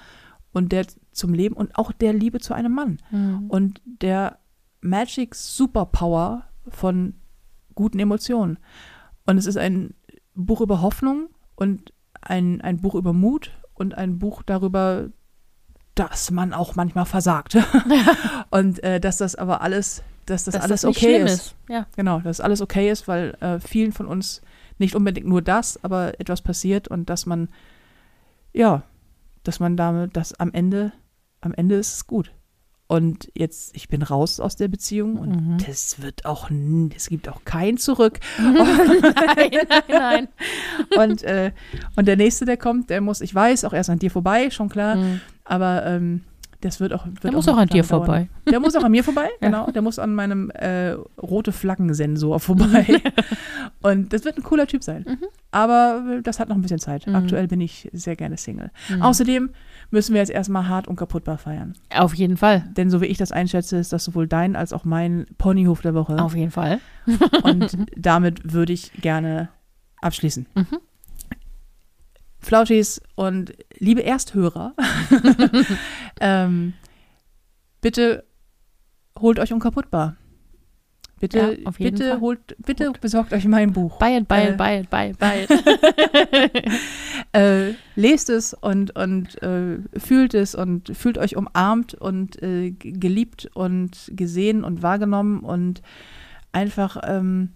und 0.53 0.71
der 0.71 0.85
zum 1.11 1.33
Leben 1.33 1.55
und 1.55 1.75
auch 1.75 1.91
der 1.91 2.13
Liebe 2.13 2.39
zu 2.39 2.53
einem 2.53 2.73
Mann. 2.73 2.97
Mhm. 3.11 3.45
Und 3.49 3.81
der 3.85 4.39
Magic 4.81 5.35
Superpower 5.35 6.43
von 6.67 7.15
guten 7.75 7.99
Emotionen. 7.99 8.57
Und 9.25 9.37
es 9.37 9.45
ist 9.45 9.57
ein 9.57 9.93
Buch 10.35 10.61
über 10.61 10.81
Hoffnung 10.81 11.29
und 11.55 11.93
ein, 12.21 12.61
ein 12.61 12.77
Buch 12.77 12.95
über 12.95 13.13
Mut 13.13 13.51
und 13.73 13.95
ein 13.97 14.19
Buch 14.19 14.43
darüber, 14.43 15.09
dass 15.95 16.31
man 16.31 16.53
auch 16.53 16.75
manchmal 16.75 17.05
versagt. 17.05 17.57
und 18.49 18.83
äh, 18.83 18.99
dass 18.99 19.17
das 19.17 19.35
aber 19.35 19.61
alles, 19.61 20.03
dass 20.25 20.45
das 20.45 20.53
dass 20.53 20.63
alles 20.63 20.81
das 20.81 20.89
okay 20.89 21.17
ist. 21.17 21.31
ist. 21.31 21.55
Ja. 21.69 21.85
Genau, 21.95 22.19
dass 22.19 22.41
alles 22.41 22.61
okay 22.61 22.89
ist, 22.89 23.07
weil 23.07 23.35
äh, 23.41 23.59
vielen 23.59 23.91
von 23.91 24.07
uns 24.07 24.41
nicht 24.77 24.95
unbedingt 24.95 25.27
nur 25.27 25.41
das, 25.41 25.83
aber 25.83 26.19
etwas 26.19 26.41
passiert 26.41 26.87
und 26.87 27.09
dass 27.09 27.25
man, 27.25 27.49
ja, 28.51 28.83
dass 29.43 29.59
man 29.59 29.77
damit, 29.77 30.17
dass 30.17 30.33
am 30.33 30.51
Ende, 30.53 30.91
am 31.39 31.53
Ende 31.53 31.75
ist 31.75 31.93
es 31.93 32.07
gut. 32.07 32.31
Und 32.91 33.31
jetzt, 33.35 33.73
ich 33.73 33.87
bin 33.87 34.01
raus 34.01 34.41
aus 34.41 34.57
der 34.57 34.67
Beziehung 34.67 35.15
und 35.15 35.29
mhm. 35.29 35.57
das 35.65 36.01
wird 36.01 36.25
auch, 36.25 36.51
es 36.93 37.07
gibt 37.07 37.29
auch 37.29 37.45
kein 37.45 37.77
Zurück. 37.77 38.19
nein, 38.37 39.49
nein, 39.69 39.83
nein. 39.87 40.27
Und, 40.97 41.23
äh, 41.23 41.53
und 41.95 42.05
der 42.05 42.17
nächste, 42.17 42.43
der 42.43 42.57
kommt, 42.57 42.89
der 42.89 42.99
muss, 42.99 43.21
ich 43.21 43.33
weiß, 43.33 43.63
auch 43.63 43.71
erst 43.71 43.89
an 43.89 43.99
dir 43.99 44.11
vorbei, 44.11 44.49
schon 44.49 44.67
klar. 44.67 44.97
Mhm. 44.97 45.21
Aber 45.45 45.85
ähm, 45.85 46.25
das 46.59 46.81
wird 46.81 46.91
auch. 46.91 47.05
Wird 47.05 47.23
der 47.23 47.31
muss 47.31 47.47
auch, 47.47 47.55
an 47.55 47.69
dir 47.69 47.83
dauern. 47.83 47.87
vorbei. 47.87 48.29
Der 48.49 48.59
muss 48.59 48.75
auch 48.75 48.83
an 48.83 48.91
mir 48.91 49.05
vorbei, 49.05 49.29
genau. 49.39 49.71
Der 49.71 49.81
muss 49.81 49.97
an 49.97 50.13
meinem 50.13 50.49
äh, 50.51 50.91
rote 51.21 51.53
Flaggensensor 51.53 52.41
vorbei. 52.41 53.01
und 53.81 54.11
das 54.11 54.25
wird 54.25 54.35
ein 54.35 54.43
cooler 54.43 54.67
Typ 54.67 54.83
sein. 54.83 55.05
Mhm. 55.07 55.27
Aber 55.51 56.19
das 56.23 56.41
hat 56.41 56.49
noch 56.49 56.57
ein 56.57 56.61
bisschen 56.61 56.79
Zeit. 56.79 57.07
Mhm. 57.07 57.15
Aktuell 57.15 57.47
bin 57.47 57.61
ich 57.61 57.89
sehr 57.93 58.17
gerne 58.17 58.35
Single. 58.35 58.69
Mhm. 58.89 59.01
Außerdem 59.01 59.49
müssen 59.91 60.13
wir 60.13 60.21
jetzt 60.21 60.31
erstmal 60.31 60.67
hart 60.67 60.87
und 60.87 60.95
kaputtbar 60.95 61.37
feiern. 61.37 61.73
Auf 61.93 62.13
jeden 62.13 62.37
Fall. 62.37 62.63
Denn 62.75 62.89
so 62.89 63.01
wie 63.01 63.05
ich 63.05 63.17
das 63.17 63.31
einschätze, 63.31 63.77
ist 63.77 63.93
das 63.93 64.03
sowohl 64.03 64.27
dein 64.27 64.55
als 64.55 64.73
auch 64.73 64.85
mein 64.85 65.27
Ponyhof 65.37 65.81
der 65.81 65.93
Woche. 65.93 66.17
Auf 66.17 66.35
jeden 66.35 66.51
Fall. 66.51 66.79
und 67.43 67.77
damit 67.95 68.53
würde 68.53 68.73
ich 68.73 68.91
gerne 68.93 69.49
abschließen. 70.01 70.47
Mhm. 70.55 70.79
Flauschis 72.39 73.01
und 73.15 73.53
liebe 73.77 74.03
Ersthörer, 74.03 74.73
ähm, 76.19 76.73
bitte 77.81 78.23
holt 79.19 79.37
euch 79.37 79.53
unkaputtbar. 79.53 80.15
Bitte, 81.21 81.59
ja, 81.63 81.71
bitte 81.77 82.09
Fall. 82.09 82.19
holt, 82.19 82.55
bitte 82.65 82.87
Gut. 82.87 82.99
besorgt 82.99 83.31
euch 83.31 83.45
mein 83.45 83.73
Buch. 83.73 83.99
Buy 83.99 84.17
it, 84.17 84.27
buy 84.27 84.39
äh, 84.39 84.49
it, 84.49 84.57
buy 84.57 84.79
it, 84.79 84.89
buy 84.89 85.11
it, 85.11 85.19
buy 85.19 85.43
it. 85.43 86.71
äh, 87.33 87.73
lest 87.95 88.31
es 88.31 88.55
und, 88.55 88.95
und 88.95 89.39
äh, 89.43 89.77
fühlt 89.97 90.33
es 90.33 90.55
und 90.55 90.97
fühlt 90.97 91.19
euch 91.19 91.37
umarmt 91.37 91.93
und 91.93 92.41
äh, 92.41 92.71
geliebt 92.71 93.51
und 93.53 94.11
gesehen 94.15 94.63
und 94.63 94.81
wahrgenommen 94.81 95.41
und 95.41 95.83
einfach 96.53 96.97
ähm, 97.03 97.49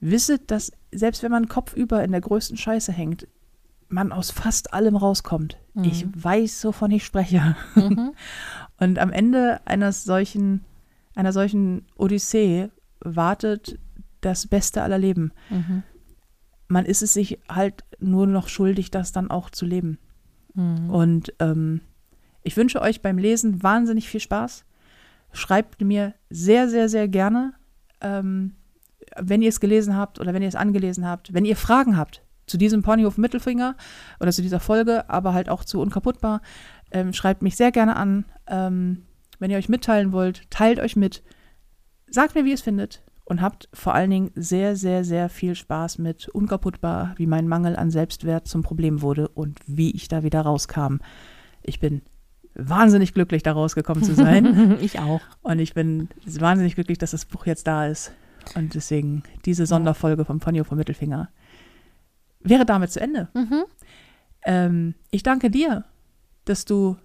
wisset, 0.00 0.50
dass 0.50 0.72
selbst 0.90 1.22
wenn 1.22 1.30
man 1.30 1.46
kopfüber 1.46 2.02
in 2.02 2.12
der 2.12 2.22
größten 2.22 2.56
Scheiße 2.56 2.90
hängt, 2.90 3.28
man 3.90 4.12
aus 4.12 4.30
fast 4.30 4.72
allem 4.72 4.96
rauskommt. 4.96 5.58
Mhm. 5.74 5.84
Ich 5.84 6.06
weiß, 6.14 6.64
wovon 6.64 6.90
ich 6.90 7.04
spreche. 7.04 7.54
Mhm. 7.74 8.12
Und 8.78 8.98
am 8.98 9.12
Ende 9.12 9.60
eines 9.66 10.04
solchen, 10.04 10.64
einer 11.14 11.34
solchen 11.34 11.84
Odyssee 11.98 12.70
wartet 13.00 13.78
das 14.20 14.46
Beste 14.46 14.82
aller 14.82 14.98
Leben. 14.98 15.32
Mhm. 15.48 15.82
Man 16.68 16.86
ist 16.86 17.02
es 17.02 17.14
sich 17.14 17.40
halt 17.48 17.84
nur 17.98 18.26
noch 18.26 18.48
schuldig, 18.48 18.90
das 18.90 19.12
dann 19.12 19.30
auch 19.30 19.50
zu 19.50 19.66
leben. 19.66 19.98
Mhm. 20.54 20.90
Und 20.90 21.34
ähm, 21.38 21.80
ich 22.42 22.56
wünsche 22.56 22.80
euch 22.80 23.02
beim 23.02 23.18
Lesen 23.18 23.62
wahnsinnig 23.62 24.08
viel 24.08 24.20
Spaß. 24.20 24.64
Schreibt 25.32 25.80
mir 25.80 26.14
sehr, 26.28 26.68
sehr, 26.68 26.88
sehr 26.88 27.08
gerne, 27.08 27.54
ähm, 28.00 28.54
wenn 29.16 29.42
ihr 29.42 29.48
es 29.48 29.60
gelesen 29.60 29.96
habt 29.96 30.20
oder 30.20 30.34
wenn 30.34 30.42
ihr 30.42 30.48
es 30.48 30.54
angelesen 30.54 31.06
habt. 31.06 31.32
Wenn 31.32 31.44
ihr 31.44 31.56
Fragen 31.56 31.96
habt 31.96 32.22
zu 32.46 32.58
diesem 32.58 32.82
Ponyhof 32.82 33.16
Mittelfinger 33.16 33.76
oder 34.18 34.32
zu 34.32 34.42
dieser 34.42 34.60
Folge, 34.60 35.08
aber 35.08 35.34
halt 35.34 35.48
auch 35.48 35.64
zu 35.64 35.80
Unkaputtbar, 35.80 36.42
ähm, 36.90 37.12
schreibt 37.12 37.42
mich 37.42 37.56
sehr 37.56 37.70
gerne 37.70 37.96
an. 37.96 38.24
Ähm, 38.46 39.04
Wenn 39.38 39.50
ihr 39.50 39.58
euch 39.58 39.68
mitteilen 39.68 40.12
wollt, 40.12 40.50
teilt 40.50 40.80
euch 40.80 40.96
mit. 40.96 41.22
Sagt 42.10 42.34
mir, 42.34 42.44
wie 42.44 42.50
ihr 42.50 42.54
es 42.54 42.60
findet. 42.60 43.02
Und 43.24 43.40
habt 43.42 43.68
vor 43.72 43.94
allen 43.94 44.10
Dingen 44.10 44.30
sehr, 44.34 44.74
sehr, 44.74 45.04
sehr 45.04 45.28
viel 45.28 45.54
Spaß 45.54 45.98
mit 45.98 46.28
unkaputtbar, 46.28 47.14
wie 47.16 47.26
mein 47.26 47.46
Mangel 47.46 47.76
an 47.76 47.92
Selbstwert 47.92 48.48
zum 48.48 48.62
Problem 48.62 49.02
wurde 49.02 49.28
und 49.28 49.60
wie 49.66 49.92
ich 49.92 50.08
da 50.08 50.24
wieder 50.24 50.40
rauskam. 50.40 50.96
Ich 51.62 51.78
bin 51.78 52.02
wahnsinnig 52.54 53.14
glücklich, 53.14 53.44
da 53.44 53.52
rausgekommen 53.52 54.02
zu 54.02 54.14
sein. 54.14 54.78
ich 54.80 54.98
auch. 54.98 55.20
Und 55.42 55.60
ich 55.60 55.74
bin 55.74 56.08
wahnsinnig 56.26 56.74
glücklich, 56.74 56.98
dass 56.98 57.12
das 57.12 57.24
Buch 57.24 57.46
jetzt 57.46 57.68
da 57.68 57.86
ist. 57.86 58.12
Und 58.56 58.74
deswegen 58.74 59.22
diese 59.44 59.64
Sonderfolge 59.66 60.24
vom 60.24 60.40
Ponyo 60.40 60.64
vom 60.64 60.78
Mittelfinger 60.78 61.28
wäre 62.40 62.64
damit 62.64 62.90
zu 62.90 63.00
Ende. 63.00 63.28
Mhm. 63.34 63.64
Ähm, 64.44 64.94
ich 65.10 65.22
danke 65.22 65.50
dir, 65.50 65.84
dass 66.46 66.64
du 66.64 66.96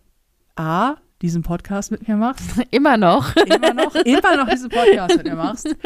A, 0.56 0.95
diesen 1.26 1.41
Podcast 1.41 1.89
mit 1.91 2.07
mir 2.07 2.15
machst. 2.15 2.45
Immer 2.72 2.97
noch. 2.97 3.35
Immer 3.35 3.73
noch, 3.73 3.95
immer 3.95 4.38
noch 4.38 4.47
diesen 4.47 4.69
Podcast 4.69 5.18
mit 5.18 5.26
mir 5.26 5.35
machst. 5.35 5.68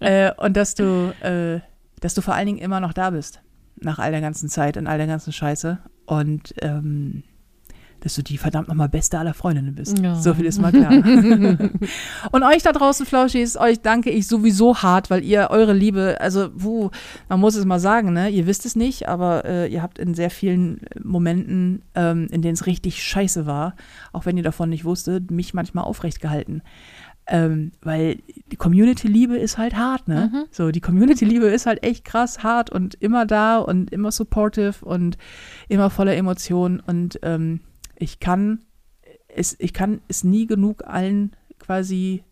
Äh, 0.00 0.32
und 0.36 0.56
dass 0.56 0.74
du, 0.74 1.12
äh, 1.22 1.60
dass 2.00 2.14
du 2.14 2.20
vor 2.20 2.34
allen 2.34 2.46
Dingen 2.46 2.58
immer 2.58 2.80
noch 2.80 2.92
da 2.92 3.10
bist. 3.10 3.40
Nach 3.80 3.98
all 3.98 4.10
der 4.10 4.20
ganzen 4.20 4.48
Zeit 4.48 4.76
und 4.76 4.86
all 4.86 4.98
der 4.98 5.06
ganzen 5.06 5.32
Scheiße. 5.32 5.78
Und 6.04 6.54
ähm, 6.60 7.24
dass 8.00 8.14
du 8.14 8.22
die 8.22 8.38
verdammt 8.38 8.68
nochmal 8.68 8.88
beste 8.88 9.18
aller 9.18 9.34
Freundinnen 9.34 9.74
bist. 9.74 9.98
Ja. 9.98 10.14
So 10.14 10.34
viel 10.34 10.44
ist 10.46 10.60
mal 10.60 10.72
klar. 10.72 10.92
und 12.32 12.42
euch 12.42 12.62
da 12.62 12.72
draußen, 12.72 13.06
Flauschis, 13.06 13.56
euch 13.56 13.80
danke 13.80 14.10
ich 14.10 14.26
sowieso 14.26 14.76
hart, 14.76 15.10
weil 15.10 15.24
ihr 15.24 15.48
eure 15.50 15.72
Liebe, 15.72 16.16
also, 16.20 16.50
puh, 16.50 16.90
man 17.28 17.40
muss 17.40 17.56
es 17.56 17.64
mal 17.64 17.80
sagen, 17.80 18.12
ne? 18.12 18.28
Ihr 18.28 18.46
wisst 18.46 18.66
es 18.66 18.76
nicht, 18.76 19.08
aber 19.08 19.44
äh, 19.44 19.66
ihr 19.72 19.82
habt 19.82 19.98
in 19.98 20.14
sehr 20.14 20.30
vielen 20.30 20.80
Momenten, 21.02 21.82
ähm, 21.94 22.28
in 22.30 22.42
denen 22.42 22.54
es 22.54 22.66
richtig 22.66 23.02
scheiße 23.02 23.46
war, 23.46 23.74
auch 24.12 24.26
wenn 24.26 24.36
ihr 24.36 24.42
davon 24.42 24.68
nicht 24.68 24.84
wusstet, 24.84 25.30
mich 25.30 25.54
manchmal 25.54 25.84
aufrecht 25.84 26.20
gehalten. 26.20 26.62
Ähm, 27.28 27.72
weil 27.82 28.18
die 28.52 28.56
Community-Liebe 28.56 29.36
ist 29.36 29.58
halt 29.58 29.76
hart, 29.76 30.06
ne? 30.06 30.30
Mhm. 30.32 30.44
So, 30.52 30.70
die 30.70 30.80
Community-Liebe 30.80 31.46
ist 31.46 31.66
halt 31.66 31.82
echt 31.82 32.04
krass 32.04 32.44
hart 32.44 32.70
und 32.70 32.94
immer 32.94 33.26
da 33.26 33.58
und 33.58 33.90
immer 33.90 34.12
supportive 34.12 34.84
und 34.84 35.18
immer 35.68 35.90
voller 35.90 36.14
Emotionen 36.14 36.78
und 36.78 37.18
ähm, 37.22 37.60
ich 37.98 38.20
kann 38.20 38.60
es, 39.28 39.56
ich 39.58 39.72
kann 39.72 40.00
es 40.08 40.24
nie 40.24 40.46
genug 40.46 40.86
allen 40.86 41.36
quasi 41.58 42.24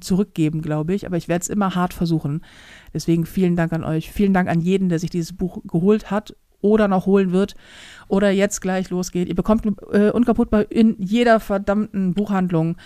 zurückgeben, 0.00 0.62
glaube 0.62 0.94
ich, 0.94 1.06
aber 1.06 1.16
ich 1.16 1.28
werde 1.28 1.42
es 1.42 1.48
immer 1.48 1.74
hart 1.74 1.94
versuchen. 1.94 2.44
Deswegen 2.92 3.26
vielen 3.26 3.56
Dank 3.56 3.72
an 3.72 3.84
euch. 3.84 4.10
Vielen 4.10 4.34
Dank 4.34 4.48
an 4.48 4.60
jeden, 4.60 4.88
der 4.88 4.98
sich 4.98 5.10
dieses 5.10 5.32
Buch 5.32 5.62
geholt 5.64 6.10
hat 6.10 6.34
oder 6.60 6.88
noch 6.88 7.06
holen 7.06 7.32
wird 7.32 7.54
oder 8.08 8.30
jetzt 8.30 8.60
gleich 8.60 8.90
losgeht. 8.90 9.28
Ihr 9.28 9.34
bekommt 9.34 9.66
äh, 9.92 10.10
unkaputtbar 10.10 10.70
in 10.70 10.96
jeder 10.98 11.38
verdammten 11.38 12.14
Buchhandlung. 12.14 12.76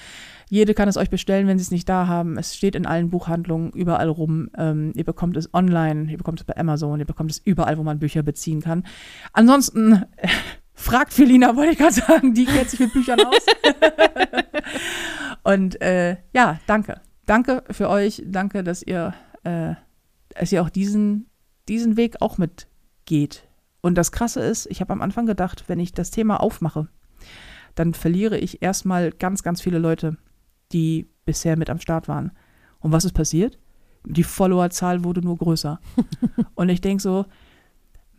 Jede 0.48 0.74
kann 0.74 0.88
es 0.88 0.96
euch 0.96 1.10
bestellen, 1.10 1.46
wenn 1.46 1.58
sie 1.58 1.62
es 1.62 1.70
nicht 1.70 1.88
da 1.88 2.08
haben. 2.08 2.36
Es 2.36 2.56
steht 2.56 2.74
in 2.74 2.84
allen 2.84 3.10
Buchhandlungen 3.10 3.70
überall 3.70 4.08
rum. 4.08 4.50
Ähm, 4.58 4.92
ihr 4.96 5.04
bekommt 5.04 5.36
es 5.36 5.54
online, 5.54 6.10
ihr 6.10 6.18
bekommt 6.18 6.40
es 6.40 6.44
bei 6.44 6.56
Amazon, 6.56 6.98
ihr 6.98 7.06
bekommt 7.06 7.30
es 7.30 7.38
überall, 7.38 7.78
wo 7.78 7.84
man 7.84 8.00
Bücher 8.00 8.22
beziehen 8.22 8.60
kann. 8.60 8.84
Ansonsten 9.32 10.04
fragt 10.80 11.12
Felina, 11.12 11.54
wollte 11.56 11.72
ich 11.72 11.78
gerade 11.78 11.94
sagen, 11.94 12.34
die 12.34 12.46
kennt 12.46 12.70
sich 12.70 12.80
mit 12.80 12.92
Büchern 12.92 13.20
aus. 13.20 13.46
Und 15.42 15.80
äh, 15.80 16.16
ja, 16.32 16.58
danke. 16.66 17.00
Danke 17.26 17.62
für 17.70 17.88
euch. 17.88 18.22
Danke, 18.26 18.64
dass 18.64 18.82
ihr, 18.82 19.14
äh, 19.44 19.74
dass 20.30 20.52
ihr 20.52 20.62
auch 20.62 20.70
diesen, 20.70 21.28
diesen 21.68 21.96
Weg 21.96 22.20
auch 22.20 22.38
mitgeht. 22.38 23.46
Und 23.80 23.94
das 23.96 24.12
Krasse 24.12 24.40
ist, 24.40 24.66
ich 24.66 24.80
habe 24.80 24.92
am 24.92 25.02
Anfang 25.02 25.26
gedacht, 25.26 25.64
wenn 25.68 25.80
ich 25.80 25.92
das 25.92 26.10
Thema 26.10 26.40
aufmache, 26.40 26.88
dann 27.74 27.94
verliere 27.94 28.38
ich 28.38 28.62
erstmal 28.62 29.10
ganz, 29.12 29.42
ganz 29.42 29.60
viele 29.60 29.78
Leute, 29.78 30.16
die 30.72 31.08
bisher 31.24 31.56
mit 31.56 31.70
am 31.70 31.78
Start 31.80 32.08
waren. 32.08 32.32
Und 32.80 32.92
was 32.92 33.04
ist 33.04 33.12
passiert? 33.12 33.58
Die 34.04 34.24
Followerzahl 34.24 35.04
wurde 35.04 35.20
nur 35.20 35.36
größer. 35.36 35.78
Und 36.54 36.68
ich 36.68 36.80
denke 36.80 37.02
so, 37.02 37.26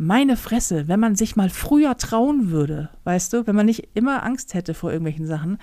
meine 0.02 0.36
Fresse, 0.36 0.88
wenn 0.88 0.99
man 0.99 1.15
sich 1.15 1.36
mal 1.36 1.52
früher 1.52 1.95
trauen 1.95 2.49
würde, 2.49 2.90
weißt 3.03 3.34
du, 3.34 3.45
wenn 3.45 3.56
man 3.56 3.68
nicht 3.68 3.90
immer 3.94 4.23
Angst 4.23 4.56
hätte 4.56 4.73
vor 4.73 4.91
irgendwelchen 4.91 5.28
Sachen, 5.28 5.60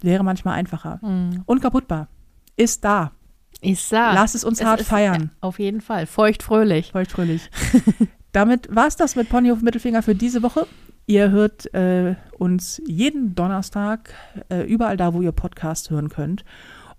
wäre 0.00 0.24
manchmal 0.24 0.54
einfacher. 0.54 0.98
Mhm. 1.02 1.42
Unkaputtbar. 1.46 2.08
Ist 2.56 2.84
da. 2.84 3.12
Ich 3.60 3.80
sag. 3.80 4.14
Lass 4.14 4.34
es 4.34 4.42
uns 4.42 4.60
es 4.60 4.66
hart 4.66 4.80
ist, 4.80 4.88
feiern. 4.88 5.30
Auf 5.40 5.60
jeden 5.60 5.80
Fall. 5.80 6.06
Feucht 6.06 6.42
fröhlich. 6.42 6.90
Feuchtfröhlich. 6.90 7.48
Damit 8.32 8.74
war 8.74 8.88
es 8.88 8.96
das 8.96 9.14
mit 9.14 9.28
Ponyhof 9.28 9.62
Mittelfinger 9.62 10.02
für 10.02 10.16
diese 10.16 10.42
Woche. 10.42 10.66
Ihr 11.06 11.30
hört 11.30 11.72
äh, 11.74 12.16
uns 12.36 12.82
jeden 12.86 13.36
Donnerstag 13.36 14.14
äh, 14.48 14.62
überall 14.62 14.96
da, 14.96 15.14
wo 15.14 15.22
ihr 15.22 15.32
Podcast 15.32 15.90
hören 15.90 16.08
könnt. 16.08 16.44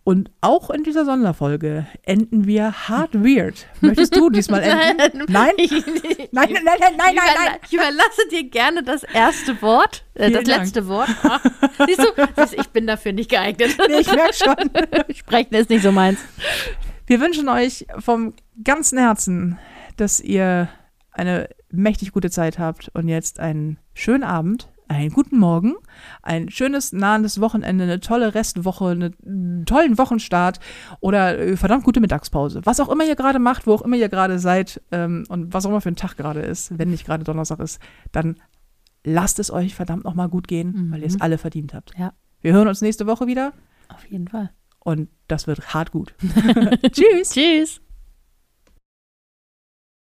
Und 0.08 0.30
auch 0.40 0.70
in 0.70 0.84
dieser 0.84 1.04
Sonderfolge 1.04 1.88
enden 2.04 2.46
wir 2.46 2.88
hart 2.88 3.16
weird. 3.16 3.66
Möchtest 3.82 4.16
du 4.16 4.30
diesmal 4.30 4.62
enden? 5.00 5.26
Nein? 5.28 5.52
Nein, 5.58 5.84
nein, 6.32 6.54
nein, 6.54 6.64
nein, 6.64 6.78
nein, 6.80 6.96
nein, 6.98 7.16
nein. 7.16 7.58
Ich 7.66 7.74
überlasse 7.74 8.22
dir 8.30 8.44
gerne 8.48 8.84
das 8.84 9.04
erste 9.04 9.60
Wort, 9.64 10.06
äh, 10.14 10.30
das 10.30 10.44
Dank. 10.44 10.60
letzte 10.60 10.88
Wort. 10.88 11.10
Ah, 11.24 11.40
Siehst 11.88 11.98
du, 12.00 12.06
siehst 12.38 12.54
du, 12.54 12.58
ich 12.62 12.68
bin 12.70 12.86
dafür 12.86 13.14
nicht 13.14 13.32
geeignet. 13.32 13.76
Nee, 13.90 14.02
ich 14.02 14.12
merke 14.12 14.34
schon. 14.36 14.56
Sprechen 15.16 15.56
ist 15.56 15.72
nicht 15.72 15.82
so 15.82 15.92
meins. 15.92 16.20
Wir 17.08 17.20
wünschen 17.20 17.50
euch 17.50 17.88
vom 17.98 18.34
ganzen 18.64 19.00
Herzen, 19.00 19.58
dass 19.98 20.20
ihr 20.20 20.70
eine 21.12 21.50
mächtig 21.72 22.12
gute 22.12 22.30
Zeit 22.30 22.60
habt 22.60 22.90
und 22.94 23.08
jetzt 23.08 23.40
einen 23.40 23.80
schönen 23.96 24.24
Abend, 24.24 24.68
einen 24.88 25.10
guten 25.12 25.38
Morgen, 25.40 25.76
ein 26.22 26.50
schönes 26.50 26.94
nahendes 26.94 27.42
Wochenende, 27.42 27.84
eine 27.86 28.00
tolle 28.00 28.34
Restwoche, 28.36 28.90
eine- 28.90 29.12
einen 29.26 29.66
tollen 29.66 29.98
Wochenstart 29.98 30.60
oder 31.00 31.38
äh, 31.40 31.58
verdammt 31.58 31.84
gute 31.84 32.00
Mittagspause. 32.02 32.62
Was 32.66 32.80
auch 32.80 32.90
immer 32.90 33.04
ihr 33.06 33.16
gerade 33.16 33.40
macht, 33.40 33.68
wo 33.68 33.74
auch 33.74 33.82
immer 33.82 33.96
ihr 33.96 34.10
gerade 34.10 34.40
seid 34.40 34.82
ähm, 34.92 35.24
und 35.30 35.54
was 35.54 35.66
auch 35.66 35.70
immer 35.70 35.82
für 35.82 35.90
ein 35.90 35.96
Tag 35.96 36.18
gerade 36.18 36.42
ist, 36.42 36.78
wenn 36.78 36.90
nicht 36.92 37.06
gerade 37.06 37.24
Donnerstag 37.24 37.60
ist, 37.60 37.80
dann 38.12 38.36
lasst 39.04 39.40
es 39.40 39.52
euch 39.52 39.76
verdammt 39.76 40.04
nochmal 40.04 40.30
gut 40.30 40.48
gehen, 40.48 40.88
weil 40.92 41.02
ihr 41.02 41.08
es 41.08 41.16
Mhm. 41.16 41.22
alle 41.22 41.38
verdient 41.38 41.74
habt. 41.74 41.92
Ja. 41.98 42.14
Wir 42.42 42.54
hören 42.54 42.68
uns 42.68 42.82
nächste 42.82 43.08
Woche 43.08 43.28
wieder 43.28 43.54
Auf 43.90 44.06
jeden 44.06 44.28
Fall. 44.28 44.52
und 44.80 45.10
das 45.28 45.48
wird 45.48 45.74
hart 45.74 45.92
gut. 45.92 46.16
Tschüss! 46.92 47.30
Tschüss. 47.32 47.82